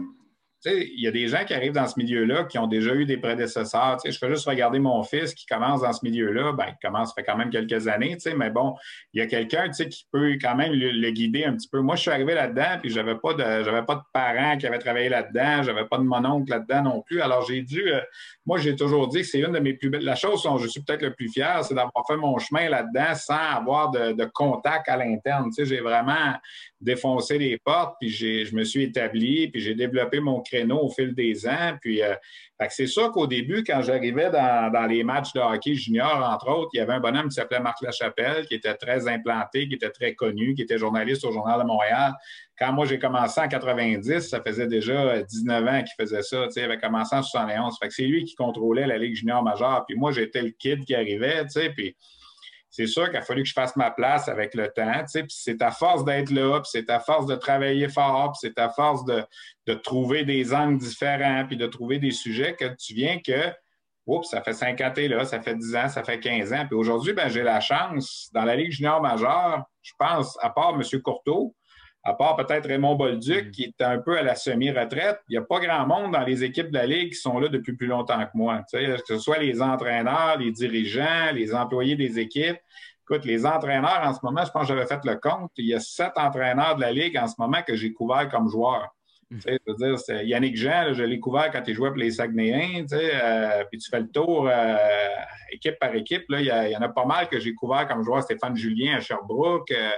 [0.65, 3.17] il y a des gens qui arrivent dans ce milieu-là qui ont déjà eu des
[3.17, 3.97] prédécesseurs.
[4.03, 6.53] Je fais juste regarder mon fils qui commence dans ce milieu-là.
[6.53, 8.75] Ben, il commence, ça fait quand même quelques années, mais bon,
[9.13, 11.79] il y a quelqu'un, qui peut quand même le, guider un petit peu.
[11.79, 15.09] Moi, je suis arrivé là-dedans, puis j'avais pas de, pas de parents qui avaient travaillé
[15.09, 17.21] là-dedans, j'avais pas de mon oncle là-dedans non plus.
[17.21, 18.01] Alors, j'ai dû, euh,
[18.45, 20.03] moi, j'ai toujours dit que c'est une de mes plus belles.
[20.03, 23.15] La chose dont je suis peut-être le plus fier, c'est d'avoir fait mon chemin là-dedans
[23.15, 25.51] sans avoir de, contact à l'interne.
[25.57, 26.33] J'ai vraiment
[26.81, 31.47] défoncé les portes, puis je me suis établi, puis j'ai développé mon au fil des
[31.47, 31.77] ans.
[31.81, 32.15] Puis, euh,
[32.69, 36.77] c'est sûr qu'au début, quand j'arrivais dans, les matchs de hockey junior, entre autres, il
[36.77, 40.13] y avait un bonhomme qui s'appelait Marc Lachapelle, qui était très implanté, qui était très
[40.13, 42.13] connu, qui était journaliste au Journal de Montréal.
[42.57, 46.47] Quand moi, j'ai commencé en 90, ça faisait déjà 19 ans qu'il faisait ça.
[46.55, 47.77] Il avait commencé en 71.
[47.79, 49.83] Fait que c'est lui qui contrôlait la Ligue junior majeure.
[49.87, 51.69] Puis moi, j'étais le kid qui arrivait, tu sais,
[52.75, 55.71] c'est sûr qu'il a fallu que je fasse ma place avec le temps, c'est à
[55.71, 60.53] force d'être là, c'est à force de travailler fort, c'est à force de, trouver des
[60.53, 63.49] angles différents, puis de trouver des sujets que tu viens que,
[64.07, 66.65] oups, ça fait 5 ans là, ça fait 10 ans, ça fait 15 ans.
[66.67, 70.75] Puis aujourd'hui, ben, j'ai la chance, dans la Ligue junior majeure, je pense, à part
[70.75, 71.01] M.
[71.01, 71.55] Courteau,
[72.05, 75.41] à part peut-être Raymond Bolduc, qui est un peu à la semi-retraite, il n'y a
[75.41, 78.23] pas grand monde dans les équipes de la Ligue qui sont là depuis plus longtemps
[78.23, 78.61] que moi.
[78.71, 82.57] Tu sais, que ce soit les entraîneurs, les dirigeants, les employés des équipes.
[83.09, 85.73] Écoute, les entraîneurs en ce moment, je pense que j'avais fait le compte, il y
[85.73, 88.49] a sept entraîneurs de la Ligue en ce moment que j'ai couverts comme.
[89.31, 91.89] Tu sais, je veux dire, c'est Yannick Jean, là, je l'ai couvert quand il jouait
[91.89, 94.75] pour les Saguenayens, euh, puis tu fais le tour euh,
[95.51, 97.53] équipe par équipe, là, il y, a- il y en a pas mal que j'ai
[97.55, 98.21] couvert comme joueur.
[98.21, 99.89] Stéphane Julien à Sherbrooke, euh,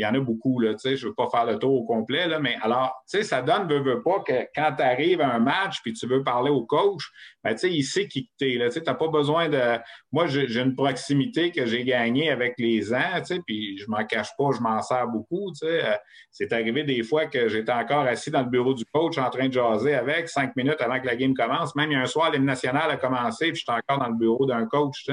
[0.00, 2.26] il y en a beaucoup, là, je ne veux pas faire le tour au complet,
[2.26, 5.82] là, mais alors, ça donne, veut, veut pas, que quand tu arrives à un match
[5.82, 7.10] puis tu veux parler au coach,
[7.42, 9.78] ben, il sait qui tu t'as pas besoin de...
[10.12, 14.50] Moi, j'ai une proximité que j'ai gagnée avec les ans, puis je m'en cache pas,
[14.56, 15.52] je m'en sers beaucoup.
[15.62, 15.94] Euh,
[16.30, 19.48] C'est arrivé des fois que j'étais encore assis dans le bureau du coach en train
[19.48, 21.74] de jaser avec, cinq minutes avant que la game commence.
[21.74, 24.18] Même il y a un soir, l'hymne national a commencé, puis j'étais encore dans le
[24.18, 25.06] bureau d'un coach,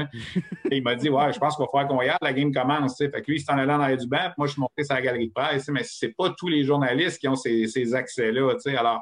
[0.71, 2.97] il m'a dit, ouais, je pense qu'il va falloir qu'on y aille, la game commence.
[2.97, 3.11] tu sais.
[3.11, 4.95] Fait que lui, il s'en allait dans l'air du banc, moi, je suis monté sur
[4.95, 5.67] la galerie de presse.
[5.69, 8.53] Mais c'est pas tous les journalistes qui ont ces, ces accès-là.
[8.77, 9.01] Alors,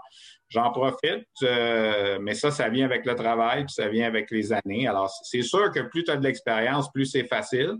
[0.56, 4.54] j'en profite, euh, mais ça, ça vient avec le travail, puis ça vient avec les
[4.54, 4.88] années.
[4.88, 7.76] Alors, c'est sûr que plus tu as de l'expérience, plus c'est facile.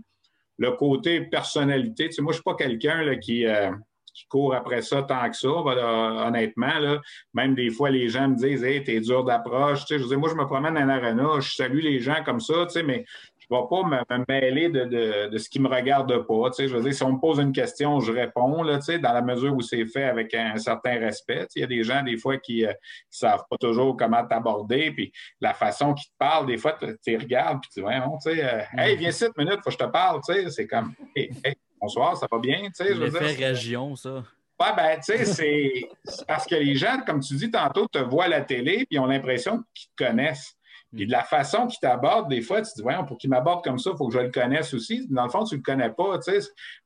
[0.58, 3.46] Le côté personnalité, tu sais, moi, je suis pas quelqu'un qui.
[3.46, 3.70] euh,
[4.16, 6.78] qui court après ça tant que ça, honnêtement.
[6.78, 7.02] Là.
[7.34, 9.84] Même des fois, les gens me disent Hey, t'es dur d'approche.
[9.84, 12.40] Tu sais, je dire, moi, je me promène dans l'arena, je salue les gens comme
[12.40, 13.04] ça, tu sais, mais
[13.48, 16.50] je ne vais pas me, mêler de, de, de ce qui ne me regarde pas.
[16.50, 18.86] Tu sais, je veux dire, si on me pose une question, je réponds, là, tu
[18.86, 21.46] sais, dans la mesure où c'est fait avec un, certain respect.
[21.46, 22.72] Tu sais, Il y a des gens, des fois, qui ne
[23.08, 27.60] savent pas toujours comment t'aborder, puis la façon qu'ils te parlent, des fois, tu regardes,
[27.60, 27.86] puis tu dis,
[28.24, 30.50] tu sais, euh, hey, viens ici une minute, faut que je te parle, tu sais,
[30.50, 34.24] c'est comme, hey, hey, bonsoir, ça va bien, tu sais, je veux dire, région, ça.
[34.58, 37.98] Ouais, ben, tu sais, c'est c'est parce que les gens, comme tu dis tantôt, te
[37.98, 40.56] voient à la télé puis ont l'impression qu'ils te connaissent.
[40.94, 43.62] Puis de la façon qu'ils t'abordent, des fois, tu te dis, voyons, pour qu'il m'aborde
[43.64, 45.06] comme ça, il faut que je le connaisse aussi.
[45.10, 46.18] Dans le fond, tu ne le connais pas.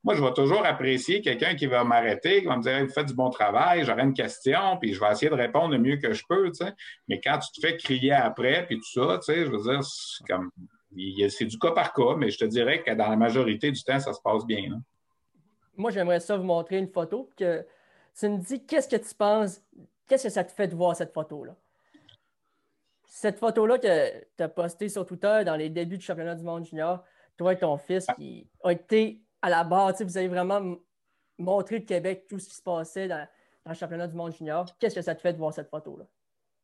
[0.03, 2.91] Moi, je vais toujours apprécier quelqu'un qui va m'arrêter, qui va me dire, hey, vous
[2.91, 5.97] faites du bon travail, j'aurai une question, puis je vais essayer de répondre le mieux
[5.97, 6.51] que je peux.
[7.07, 10.49] Mais quand tu te fais crier après, puis tout ça, je veux dire, c'est comme,
[10.91, 14.13] du cas par cas, mais je te dirais que dans la majorité du temps, ça
[14.13, 14.77] se passe bien, là.
[15.77, 17.29] Moi, j'aimerais ça vous montrer une photo.
[17.37, 17.65] Que
[18.19, 19.61] tu me dis, qu'est-ce que tu penses?
[20.05, 21.55] Qu'est-ce que ça te fait de voir cette photo-là?
[23.13, 26.63] Cette photo-là que tu as postée sur Twitter dans les débuts du championnat du monde
[26.63, 27.03] junior,
[27.35, 30.77] toi et ton fils qui a été à la barre, vous avez vraiment
[31.37, 33.27] montré le Québec, tout ce qui se passait dans,
[33.65, 34.65] dans le championnat du monde junior.
[34.79, 36.05] Qu'est-ce que ça te fait de voir cette photo-là?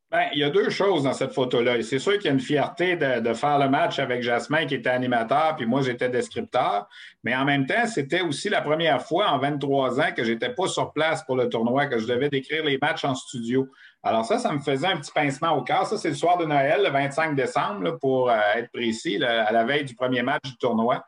[0.09, 1.83] Ben, il y a deux choses dans cette photo-là.
[1.83, 4.89] C'est sûr qu'il y a une fierté de, faire le match avec Jasmin qui était
[4.89, 6.87] animateur, puis moi j'étais descripteur.
[7.25, 10.67] Mais en même temps, c'était aussi la première fois en 23 ans que j'étais pas
[10.67, 13.67] sur place pour le tournoi, que je devais décrire les matchs en studio.
[14.01, 15.85] Alors ça, ça me faisait un petit pincement au cœur.
[15.85, 19.65] Ça, c'est le soir de Noël, le 25 décembre, pour euh, être précis, à la
[19.65, 21.03] veille du premier match du tournoi.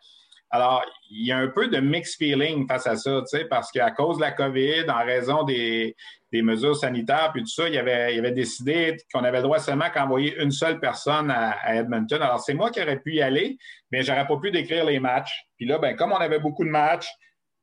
[0.52, 4.18] Alors, il y a un peu de mixed feeling face à ça, parce qu'à cause
[4.18, 5.96] de la COVID, en raison des,
[6.34, 10.52] mesures sanitaires, puis tout ça, il avait, décidé qu'on avait le droit seulement qu'envoyer une
[10.52, 12.22] seule personne à, à Edmonton.
[12.22, 13.58] Alors, c'est moi qui aurais pu y aller,
[13.92, 15.46] mais j'aurais pas pu décrire les matchs.
[15.58, 17.10] Puis là, ben, comme on avait beaucoup de matchs,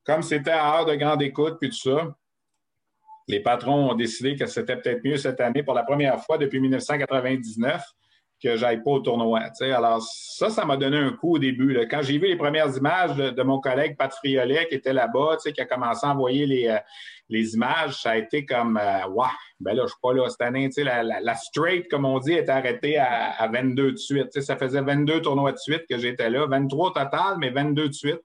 [0.05, 2.15] comme c'était à heure de grande écoute, puis tout ça,
[3.29, 6.61] les patrons ont décidé que c'était peut-être mieux cette année pour la première fois depuis
[6.61, 7.83] 1999
[8.43, 9.41] que j'aille pas au tournoi.
[9.61, 11.79] Alors, ça, ça m'a donné un coup au début.
[11.91, 15.61] Quand j'ai vu les premières images de, mon collègue Pat Friolet qui était là-bas, qui
[15.61, 16.79] a commencé à envoyer les, euh,
[17.29, 19.23] les images, ça a été comme euh,
[19.61, 20.69] ben là, je suis pas là cette année.
[20.77, 24.41] La, la, straight, comme on dit, est arrêtée à, à 22 de suite.
[24.41, 27.93] ça faisait 22 tournois de suite que j'étais là, 23 au total, mais 22 de
[27.93, 28.21] suite.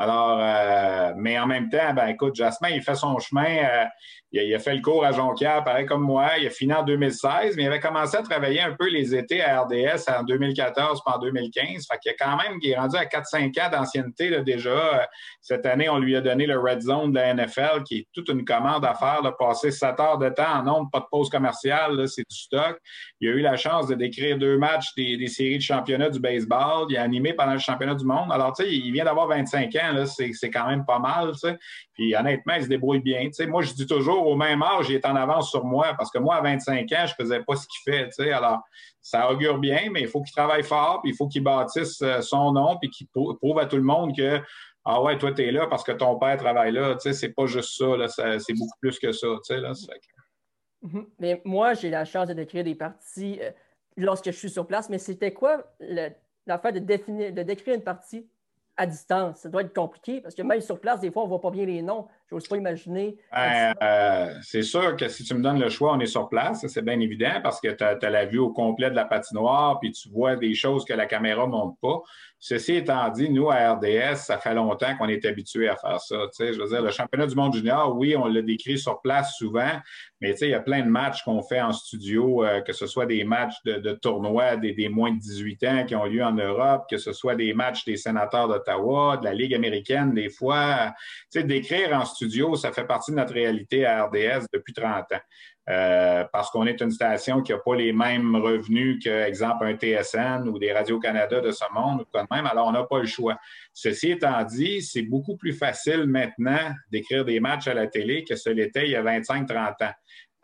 [0.00, 3.58] Alors, euh, mais en même temps, ben écoute, Jasmin, il fait son chemin.
[3.64, 3.84] Euh,
[4.32, 6.38] il, a, fait le cours à Jonquière, pareil comme moi.
[6.38, 9.42] Il a fini en 2016, mais il avait commencé à travailler un peu les étés
[9.42, 11.86] à RDS en 2014 puis en 2015.
[11.90, 15.08] Fait qu'il a quand même, il est rendu à 4-5 ans d'ancienneté déjà.
[15.40, 18.28] Cette année, on lui a donné le Red Zone de la NFL, qui est toute
[18.28, 21.30] une commande à faire, de passer 7 heures de temps en nombre, pas de pause
[21.30, 22.78] commerciale, c'est du stock.
[23.20, 26.86] Il a eu la chance de décrire deux matchs des, séries de championnat du baseball.
[26.90, 28.30] Il a animé pendant le championnat du monde.
[28.30, 31.58] Alors, tu sais, il vient d'avoir 25 ans, c'est quand même pas mal, tu sais.
[31.98, 33.28] Puis honnêtement, il se débrouille bien.
[33.48, 36.18] Moi, je dis toujours, au même âge, il est en avance sur moi parce que
[36.18, 38.30] moi, à 25 ans, je faisais pas ce qu'il fait.
[38.30, 38.60] Alors,
[39.02, 42.20] ça augure bien, mais il faut qu'il travaille fort, puis il faut qu'il bâtisse euh,
[42.20, 44.40] son nom, puis qu'il prouve à tout le monde que
[44.84, 46.94] ah ouais, toi, tu es là parce que ton père travaille là.
[46.94, 49.26] Tu sais, c'est pas juste ça, c'est beaucoup plus que ça.
[49.50, 51.06] Là, mm-hmm.
[51.18, 53.50] Mais moi, j'ai la chance de décrire des parties euh,
[53.96, 55.64] lorsque je suis sur place, mais c'était quoi
[56.46, 58.30] l'affaire de, définir, de décrire une partie
[58.78, 59.40] à distance.
[59.40, 61.50] Ça doit être compliqué parce que même sur place, des fois, on ne voit pas
[61.50, 62.06] bien les noms.
[62.30, 63.16] Je n'ose pas imaginer.
[63.32, 66.66] Ben, euh, c'est sûr que si tu me donnes le choix, on est sur place.
[66.66, 69.92] C'est bien évident parce que tu as, la vue au complet de la patinoire puis
[69.92, 72.02] tu vois des choses que la caméra ne montre pas.
[72.40, 76.28] Ceci étant dit, nous, à RDS, ça fait longtemps qu'on est habitué à faire ça.
[76.38, 79.72] je veux dire, le championnat du monde junior, oui, on l'a décrit sur place souvent,
[80.20, 83.06] mais il y a plein de matchs qu'on fait en studio, euh, que ce soit
[83.06, 86.32] des matchs de, de tournois des, des, moins de 18 ans qui ont lieu en
[86.32, 90.92] Europe, que ce soit des matchs des sénateurs d'Ottawa, de la Ligue américaine, des fois.
[91.34, 92.17] D'écrire en studio,
[92.56, 95.20] ça fait partie de notre réalité à RDS depuis 30 ans.
[95.68, 99.76] Euh, parce qu'on est une station qui n'a pas les mêmes revenus que, exemple, un
[99.76, 103.06] TSN ou des Radio-Canada de ce monde, ou quand même, alors on n'a pas le
[103.06, 103.36] choix.
[103.74, 108.34] Ceci étant dit, c'est beaucoup plus facile maintenant d'écrire des matchs à la télé que
[108.34, 109.92] ce l'était il y a 25-30 ans.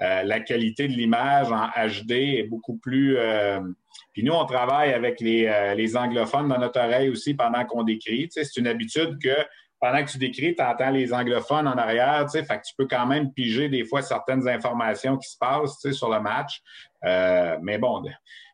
[0.03, 3.17] Euh, la qualité de l'image en HD est beaucoup plus...
[3.17, 3.61] Euh,
[4.13, 8.29] puis nous, on travaille avec les, anglophones dans notre oreille aussi pendant qu'on décrit.
[8.31, 9.35] C'est une habitude que
[9.85, 12.73] pendant que tu décris, tu entends les anglophones en arrière, tu sais, fait que tu
[12.75, 16.21] peux quand même piger des fois certaines informations qui se passent, tu sais, sur le
[16.21, 16.63] match.
[17.05, 18.03] Euh, mais bon,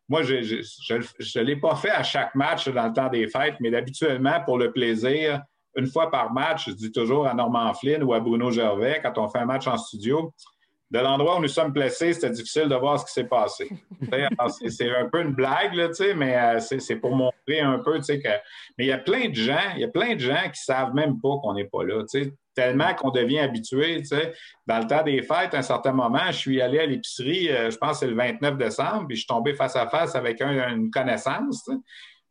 [0.09, 3.73] moi, je ne l'ai pas fait à chaque match dans le temps des fêtes, mais
[3.73, 5.41] habituellement, pour le plaisir,
[5.77, 9.17] une fois par match, je dis toujours à Norman Flynn ou à Bruno Gervais, quand
[9.17, 10.35] on fait un match en studio,
[10.91, 13.71] de l'endroit où nous sommes placés, c'était difficile de voir ce qui s'est passé.
[14.69, 18.29] c'est un peu une blague, là, mais euh, c'est pour montrer un peu que.
[18.77, 20.75] Mais il y a plein de gens, il y a plein de gens qui ne
[20.75, 22.03] savent même pas qu'on n'est pas là.
[22.57, 24.03] Tellement qu'on devient habitué.
[24.67, 27.71] Dans le temps des fêtes, à un certain moment, je suis allé à l'épicerie, euh,
[27.71, 30.43] je pense que c'est le 29 décembre, puis je suis tombé face à face avec
[30.43, 31.71] une connaissance.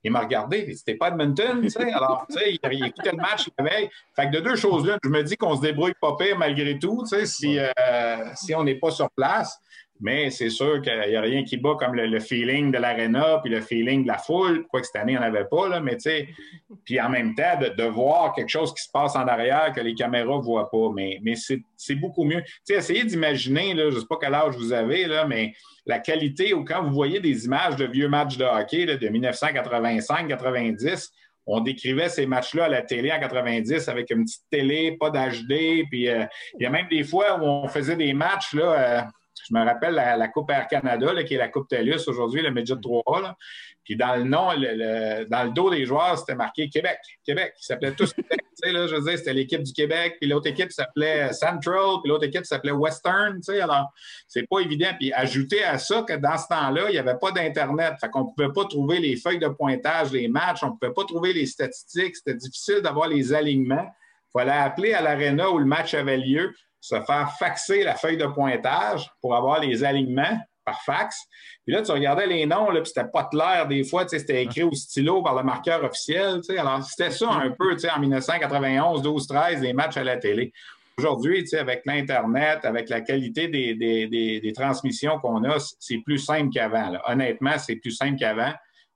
[0.03, 1.91] Il m'a regardé, c'était pas Edmonton, tu sais.
[1.91, 3.89] Alors, tu sais, il, écoutait le match la veille.
[4.15, 6.79] Fait que de deux choses là, je me dis qu'on se débrouille pas pire malgré
[6.79, 9.59] tout, tu sais, si, euh, si on n'est pas sur place.
[10.01, 13.51] Mais c'est sûr qu'il n'y a rien qui bat comme le, feeling de l'aréna puis
[13.51, 14.65] le feeling de la foule.
[14.67, 16.29] Quoi que cette année, on avait pas, là, mais tu sais,
[16.85, 19.95] puis en même temps, de, voir quelque chose qui se passe en arrière que les
[19.95, 20.89] caméras ne voient pas.
[20.93, 22.41] Mais, mais c'est beaucoup mieux.
[22.43, 25.53] Tu sais, essayez d'imaginer, je ne sais pas quel âge vous avez, là, mais
[25.85, 31.09] la qualité, ou quand vous voyez des images de vieux matchs de hockey de 1985-90,
[31.51, 35.83] on décrivait ces matchs-là à la télé en 90 avec une petite télé, pas d'HD.
[35.89, 36.25] Puis euh,
[36.59, 39.01] il y a même des fois où on faisait des matchs là, euh,
[39.49, 42.75] je me rappelle la, Coupe Air Canada, qui est la Coupe TELUS aujourd'hui, le Midget
[42.81, 43.35] 3.
[43.83, 46.99] Puis dans le nom, dans le dos des joueurs, c'était marqué Québec.
[47.25, 47.53] Québec.
[47.59, 48.39] Ils s'appelaient tous Québec.
[48.63, 52.25] là, je veux dire, c'était l'équipe du Québec, puis l'autre équipe s'appelait Central, puis l'autre
[52.25, 53.39] équipe s'appelait Western.
[53.59, 53.91] Alors,
[54.27, 54.91] c'est pas évident.
[54.99, 57.95] Puis ajouter à ça que dans ce temps-là, il n'y avait pas d'Internet.
[57.99, 60.93] Fait qu'on ne pouvait pas trouver les feuilles de pointage des matchs, on ne pouvait
[60.93, 62.17] pas trouver les statistiques.
[62.17, 63.87] C'était difficile d'avoir les alignements.
[64.27, 68.17] Il fallait appeler à l'aréna où le match avait lieu se faire faxer la feuille
[68.17, 71.17] de pointage pour avoir les alignements par fax.
[71.65, 74.63] Puis là, tu regardais les noms, là, puis c'était pas clair des fois, c'était écrit
[74.63, 76.41] au stylo par le marqueur officiel.
[76.57, 80.51] Alors, c'était ça un peu en 1991, 12, 13, les matchs à la télé.
[80.97, 86.91] Aujourd'hui, avec l'Internet, avec la qualité des, des transmissions qu'on a, c'est plus simple qu'avant.
[87.07, 88.53] Honnêtement, c'est plus simple qu'avant.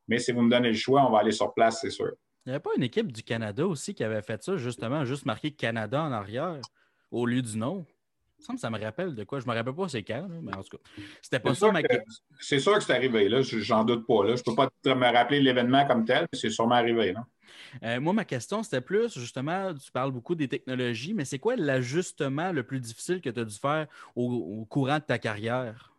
[0.10, 2.11] Mais si vous me donnez le choix, on va aller sur place, c'est sûr.
[2.45, 5.26] Il n'y avait pas une équipe du Canada aussi qui avait fait ça, justement, juste
[5.26, 6.60] marqué Canada en arrière?
[7.14, 7.85] Au lieu du nom.
[8.40, 9.40] Ça me, ça me rappelle de quoi?
[9.40, 10.84] Je ne me rappelle pas c'est quand, mais en tout cas,
[11.22, 11.80] c'était pas ça ma
[12.41, 13.41] C'est sûr que c'est arrivé, là.
[13.41, 14.26] J'en doute pas.
[14.26, 14.35] Là.
[14.35, 17.14] Je ne peux pas me rappeler l'événement comme tel, mais c'est sûrement arrivé.
[17.84, 21.56] Euh, moi, ma question, c'était plus, justement, tu parles beaucoup des technologies, mais c'est quoi
[21.56, 25.94] l'ajustement le plus difficile que tu as dû faire au, au courant de ta carrière?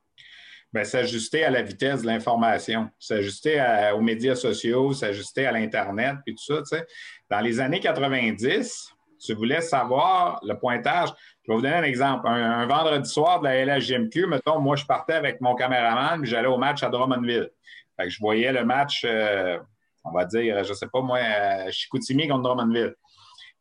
[0.75, 3.65] Bien, s'ajuster à la vitesse de l'information, s'ajuster
[3.95, 6.59] aux médias sociaux, s'ajuster à l'Internet, puis tout ça.
[6.59, 6.87] Tu sais.
[7.31, 8.94] Dans les années 90,
[9.25, 11.09] tu voulais savoir le pointage.
[11.43, 12.27] Je vais vous donner un exemple.
[12.29, 16.49] Un, vendredi soir de la LHGMQ, mettons, moi, je partais avec mon caméraman, puis j'allais
[16.49, 17.51] au match à Drummondville.
[17.99, 19.59] Je voyais le match, euh,
[20.05, 22.95] on va dire, je ne sais pas moi, à Chicoutimi contre Drummondville.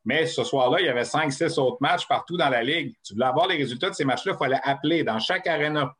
[0.04, 2.94] Mais ce soir-là, il y avait cinq, six autres matchs partout dans la ligue.
[3.02, 5.94] Tu voulais avoir les résultats de ces matchs-là, il fallait appeler dans chaque aréna.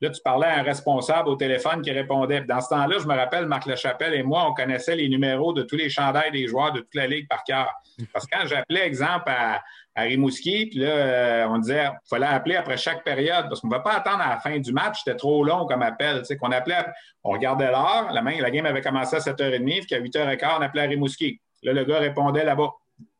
[0.00, 2.42] Là, tu parlais à un responsable au téléphone qui répondait.
[2.42, 5.62] Dans ce temps-là, je me rappelle, Marc Lechapelle et moi, on connaissait les numéros de
[5.62, 7.72] tous les chandails des joueurs de toute la Ligue par cœur.
[8.12, 9.62] Parce que quand j'appelais, exemple, à,
[9.96, 13.72] Rimouski, puis là, euh, on disait qu'il fallait appeler après chaque période, parce qu'on ne
[13.72, 16.22] va pas attendre à la fin du match, c'était trop long comme appel.
[16.40, 16.84] Qu'on appelait,
[17.24, 20.82] on regardait l'heure, la, la game avait commencé à 7h30, puis qu'à 8h15, on appelait
[20.82, 21.40] à Rimouski.
[21.64, 22.70] Là, le gars répondait là-bas.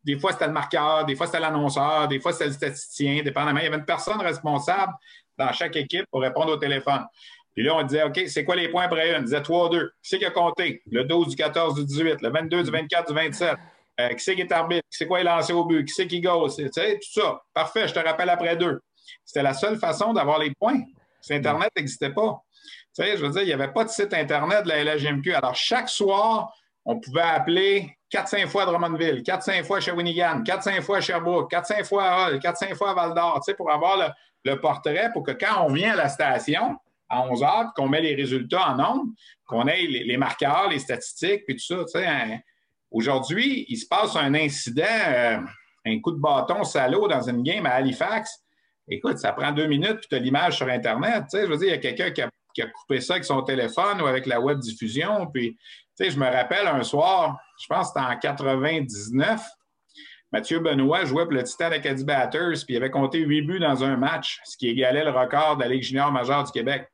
[0.05, 3.59] Des fois, c'était le marqueur, des fois, c'était l'annonceur, des fois, c'était le statisticien, dépendamment.
[3.59, 4.93] Il y avait une personne responsable
[5.37, 7.05] dans chaque équipe pour répondre au téléphone.
[7.59, 9.17] Puis là, on disait, OK, c'est quoi les points après une?
[9.17, 9.89] On disait 3-2.
[9.89, 10.81] Qui c'est qui a compté?
[10.93, 13.57] Le 12 du 14 du 18, le 22 du 24 du 27.
[14.01, 14.87] Euh, qui c'est qui est arbitre?
[14.91, 15.85] Qui c'est quoi est lancé au but?
[15.85, 16.51] Qui c'est qui goal?
[16.55, 17.43] Tu sais, tout ça.
[17.53, 18.81] Parfait, je te rappelle après deux.
[19.25, 20.81] C'était la seule façon d'avoir les points.
[21.21, 22.43] Si Internet n'existait pas.
[22.95, 25.35] Tu sais, je veux dire, il n'y avait pas de site Internet de la LHMQ.
[25.35, 26.53] Alors, chaque soir,
[26.85, 31.53] on pouvait appeler 4-5 fois à Drummondville, 4-5 fois à Shawinigan, 4-5 fois à Sherbrooke,
[31.53, 34.15] 4-5 fois à Hull, 4-5 fois à Val-d'Or, tu sais, pour avoir
[34.45, 36.79] le, portrait pour que quand on vient à la station
[37.11, 39.13] à 11 heures, qu'on met les résultats en nombre,
[39.47, 41.85] qu'on ait les, marqueurs, les statistiques, puis tout ça.
[41.85, 42.41] Tu sais,
[42.91, 45.39] aujourd'hui, il se passe un incident, euh,
[45.87, 48.45] un coup de bâton salaud dans une game à Halifax.
[48.89, 51.25] Écoute, ça prend deux minutes, puis tu as l'image sur Internet.
[51.31, 52.23] Tu sais, je veux dire, il y a quelqu'un qui
[52.63, 55.29] a, coupé ça avec son téléphone ou avec la web diffusion.
[55.33, 55.57] Puis,
[55.97, 59.43] tu je me rappelle un soir, je pense que c'était en 99,
[60.33, 63.83] Mathieu Benoît jouait pour le Titan Acadie Batters, puis il avait compté huit buts dans
[63.83, 66.87] un match, ce qui égalait le record de la Ligue junior majeure du Québec.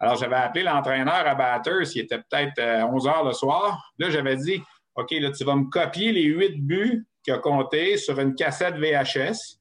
[0.00, 3.92] Alors, j'avais appelé l'entraîneur à Batters, il était peut-être 11 euh, heures le soir.
[3.98, 4.60] Là, j'avais dit
[4.96, 8.76] OK, là, tu vas me copier les huit buts qu'il a compté sur une cassette
[8.76, 9.58] VHS.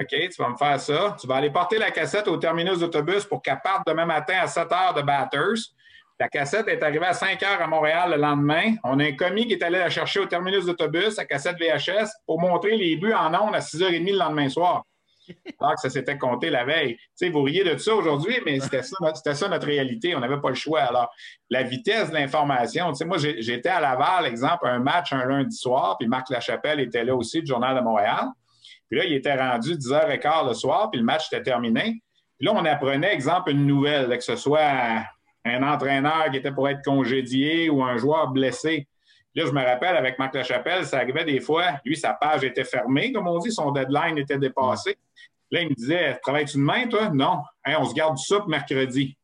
[0.00, 1.16] OK, tu vas me faire ça.
[1.20, 4.46] Tu vas aller porter la cassette au terminus d'autobus pour qu'elle parte demain matin à
[4.46, 5.72] 7 heures de Batters.
[6.18, 8.74] La cassette est arrivée à 5 heures à Montréal le lendemain.
[8.84, 12.08] On a un commis qui est allé la chercher au terminus d'autobus, la cassette VHS,
[12.24, 14.84] pour montrer les buts en ondes à 6h30 le lendemain soir.
[15.60, 16.96] Alors que ça s'était compté la veille.
[16.96, 18.96] Tu sais, vous riez de ça aujourd'hui, mais c'était ça,
[19.34, 20.14] ça, notre réalité.
[20.14, 20.82] On n'avait pas le choix.
[20.82, 21.10] Alors,
[21.50, 22.90] la vitesse de l'information.
[22.92, 26.80] Tu sais, moi, j'étais à Laval, exemple, un match un lundi soir, puis Marc Lachapelle
[26.80, 28.26] était là aussi, du Journal de Montréal.
[28.88, 32.02] Puis là, il était rendu 10h15 le soir, puis le match était terminé.
[32.38, 35.04] Puis là, on apprenait, exemple, une nouvelle, que ce soit
[35.44, 38.88] un entraîneur qui était pour être congédié ou un joueur blessé.
[39.36, 42.64] Là, je me rappelle, avec Marc Lachapelle, ça arrivait des fois, lui, sa page était
[42.64, 44.96] fermée, comme on dit, son deadline était dépassé.
[45.50, 47.42] Là, il me disait Travailles-tu demain, toi Non.
[47.66, 49.16] on se garde ça pour mercredi.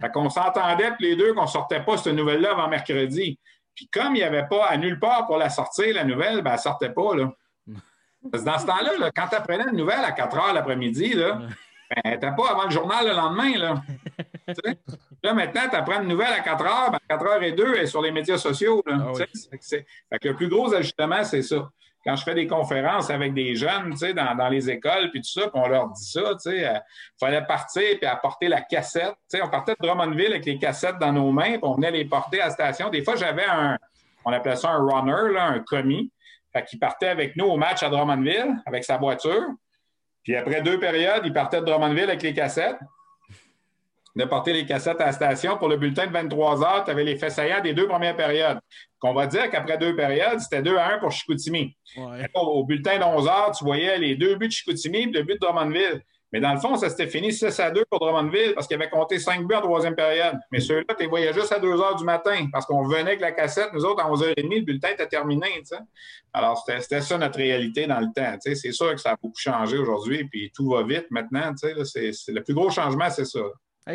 [0.00, 3.38] Fait qu'on s'entendait les deux qu'on ne sortait pas cette nouvelle-là avant mercredi.
[3.74, 6.50] Puis comme il n'y avait pas à nulle part pour la sortir, la nouvelle, ben,
[6.50, 7.16] elle ne sortait pas.
[7.16, 7.32] Là.
[8.22, 11.14] Dans ce temps-là, quand tu apprenais une nouvelle à 4 heures l'après-midi,
[12.02, 13.58] ben, t'as pas avant le journal le lendemain.
[13.58, 13.82] Là,
[15.22, 17.86] là maintenant, tu apprends une nouvelle à 4 heures, ben, 4 heures et 2 est
[17.86, 18.82] sur les médias sociaux.
[18.86, 21.68] Là, ah le plus gros ajustement, c'est ça.
[22.04, 25.48] Quand je fais des conférences avec des jeunes dans, dans les écoles, puis tout ça,
[25.48, 26.78] puis on leur dit ça, il euh,
[27.18, 29.14] fallait partir puis apporter la cassette.
[29.42, 32.42] on partait de Drummondville avec les cassettes dans nos mains, puis on venait les porter
[32.42, 32.90] à la station.
[32.90, 33.78] Des fois, j'avais un,
[34.26, 36.10] on appelait ça un runner, là, un commis,
[36.62, 39.48] qui partait avec nous au match à Drummondville avec sa voiture.
[40.24, 42.78] Puis après deux périodes, il partait de Drummondville avec les cassettes.
[44.16, 45.58] De porter les cassettes à la station.
[45.58, 48.60] Pour le bulletin de 23 heures, tu avais les faits saillants des deux premières périodes.
[49.00, 51.76] Qu'on va dire qu'après deux périodes, c'était 2 à 1 pour Chicoutimi.
[52.34, 55.34] Au, bulletin de 11 heures, tu voyais les deux buts de Chicoutimi et le but
[55.34, 56.02] de Drummondville.
[56.34, 58.90] Mais dans le fond, ça s'était fini 6 à 2 pour Drummondville parce qu'il avait
[58.90, 60.36] compté 5 buts en troisième période.
[60.50, 63.20] Mais ceux-là, tu les voyais juste à 2 heures du matin parce qu'on venait avec
[63.20, 63.68] la cassette.
[63.72, 65.46] Nous autres, à 11h30, le bulletin était terminé.
[66.32, 68.36] Alors, c'était ça notre réalité dans le temps.
[68.40, 71.52] C'est sûr que ça a beaucoup changé aujourd'hui, puis tout va vite maintenant.
[71.62, 73.38] Le plus gros changement, c'est ça.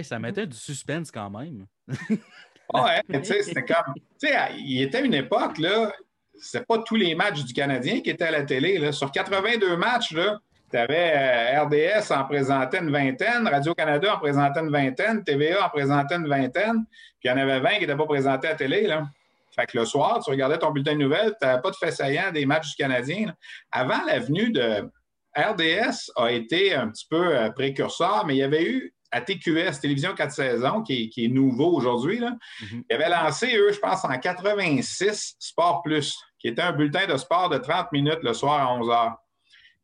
[0.01, 1.65] ça mettait du suspense quand même.
[1.89, 3.95] ouais, tu sais, c'était comme.
[4.17, 5.91] Tu sais, il était une époque, là,
[6.39, 8.77] c'était pas tous les matchs du Canadien qui étaient à la télé.
[8.77, 8.93] Là.
[8.93, 10.39] Sur 82 matchs, là,
[10.69, 15.69] tu avais euh, RDS en présentait une vingtaine, Radio-Canada en présentait une vingtaine, TVA en
[15.69, 16.85] présentait une vingtaine,
[17.19, 18.87] puis il y en avait 20 qui n'étaient pas présentés à la télé.
[18.87, 19.07] Là.
[19.55, 21.91] Fait que le soir, tu regardais ton bulletin de nouvelles, tu n'avais pas de fait
[21.91, 23.33] saillant des matchs du Canadien.
[23.71, 24.89] Avant la venue de
[25.35, 29.79] RDS a été un petit peu euh, précurseur, mais il y avait eu à TQS,
[29.81, 32.19] Télévision 4 saisons, qui est, nouveau aujourd'hui.
[32.19, 37.07] Mm Ils avaient lancé, eux, je pense, en 86, Sport Plus, qui était un bulletin
[37.07, 39.15] de sport de 30 minutes le soir à 11 h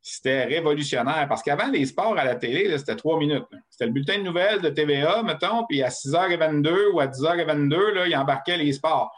[0.07, 3.45] c'était révolutionnaire parce qu'avant, les sports à la télé, c'était trois minutes.
[3.71, 8.07] C'était le bulletin de nouvelles de TVA, mettons, puis à 6h22 ou à 10h22, là,
[8.07, 9.11] il embarquait les sports.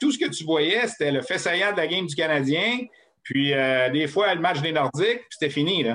[0.00, 2.78] Tout ce que tu voyais, c'était le fait de la game du Canadien,
[3.22, 5.86] puis euh, des fois le match des Nordiques, puis c'était fini.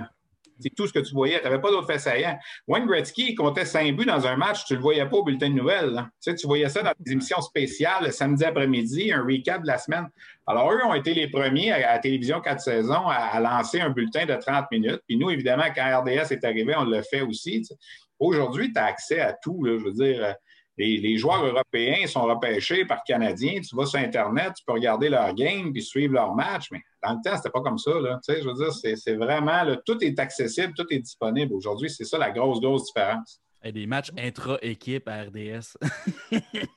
[0.61, 1.39] C'est tout ce que tu voyais.
[1.39, 2.25] Tu n'avais pas d'autres faits.
[2.67, 4.65] Wayne Gretzky comptait cinq buts dans un match.
[4.65, 6.03] Tu ne le voyais pas au bulletin de nouvelles.
[6.23, 9.77] Tu, tu voyais ça dans des émissions spéciales le samedi après-midi, un recap de la
[9.77, 10.07] semaine.
[10.49, 14.33] Alors, eux ont été les premiers à, télévision quatre saisons à, lancer un bulletin de
[14.33, 15.01] 30 minutes.
[15.05, 17.67] Puis nous, évidemment, quand RDS est arrivé, on l'a fait aussi.
[18.17, 19.61] Aujourd'hui, tu as accès à tout.
[19.65, 20.35] je veux dire,
[20.77, 23.59] les, joueurs européens sont repêchés par Canadiens.
[23.59, 26.67] Tu vas sur Internet, tu peux regarder leur game puis suivre leur match.
[26.71, 27.99] Mais dans le temps, c'était pas comme ça.
[27.99, 28.19] Là.
[28.25, 31.53] Tu sais, je veux dire, c'est vraiment, tout est accessible, tout est disponible.
[31.53, 33.41] Aujourd'hui, c'est ça la grosse, grosse différence.
[33.63, 35.77] Et des matchs intra-équipe à RDS.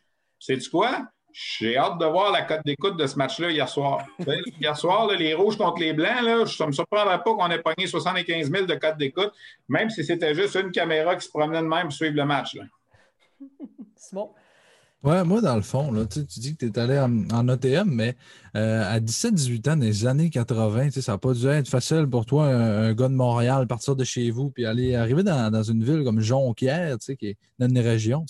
[0.41, 1.07] Sais-tu quoi?
[1.33, 4.05] J'ai hâte de voir la cote d'écoute de ce match-là hier soir.
[4.61, 7.63] hier soir, les rouges contre les blancs, là, ça ne me surprendrait pas qu'on ait
[7.63, 9.33] pogné 75 000 de cote d'écoute,
[9.69, 12.55] même si c'était juste une caméra qui se promenait de même pour suivre le match.
[12.55, 12.65] Là.
[13.97, 14.31] Simon?
[15.03, 18.17] Ouais, moi, dans le fond, là, tu, dis que tu es allé en, OTM, mais
[18.55, 22.27] euh, à 17-18 ans, dans les années 80, ça n'a pas dû être facile pour
[22.27, 26.05] toi, un, gars de Montréal, partir de chez vous, puis aller arriver dans, une ville
[26.05, 28.27] comme Jonquière, qui est dans une région.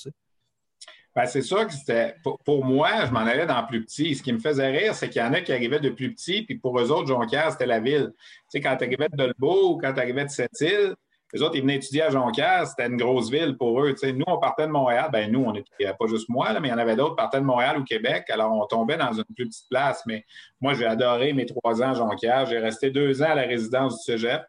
[1.15, 2.15] Ben, c'est sûr que c'était.
[2.23, 4.15] Pour, moi, je m'en allais dans plus petit.
[4.15, 6.43] Ce qui me faisait rire, c'est qu'il y en a qui arrivaient de plus petit,
[6.43, 8.13] puis pour eux autres, Jonquière, c'était la ville.
[8.15, 10.95] Tu sais, quand tu arrivais de Dolbeau ou quand tu arrivais de Sept-Îles,
[11.33, 13.95] les autres, ils venaient étudier à Jonquière, c'était une grosse ville pour eux.
[14.03, 15.11] nous, on partait de Montréal.
[15.13, 17.41] Ben, nous, on était pas juste moi, mais il y en avait d'autres qui partaient
[17.41, 18.25] de Montréal ou Québec.
[18.31, 20.03] Alors, on tombait dans une plus petite place.
[20.07, 20.25] Mais
[20.61, 22.47] moi, j'ai adoré mes trois ans à Jonquière.
[22.47, 24.43] J'ai resté deux ans à la résidence du Cégep.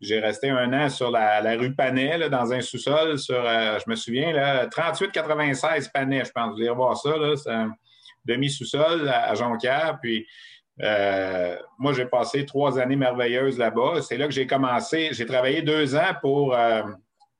[0.00, 3.96] J'ai resté un an sur la, rue Panet, dans un sous-sol, sur, euh, je me
[3.96, 4.32] souviens,
[4.66, 6.54] 38-96 Panet, je pense.
[6.54, 7.72] Vous allez revoir ça, c'est un
[8.24, 9.98] demi-sous-sol à, Jonquière.
[10.00, 10.24] Puis,
[10.82, 14.00] euh, moi, j'ai passé trois années merveilleuses là-bas.
[14.02, 15.08] C'est là que j'ai commencé.
[15.12, 16.82] J'ai travaillé deux ans pour euh,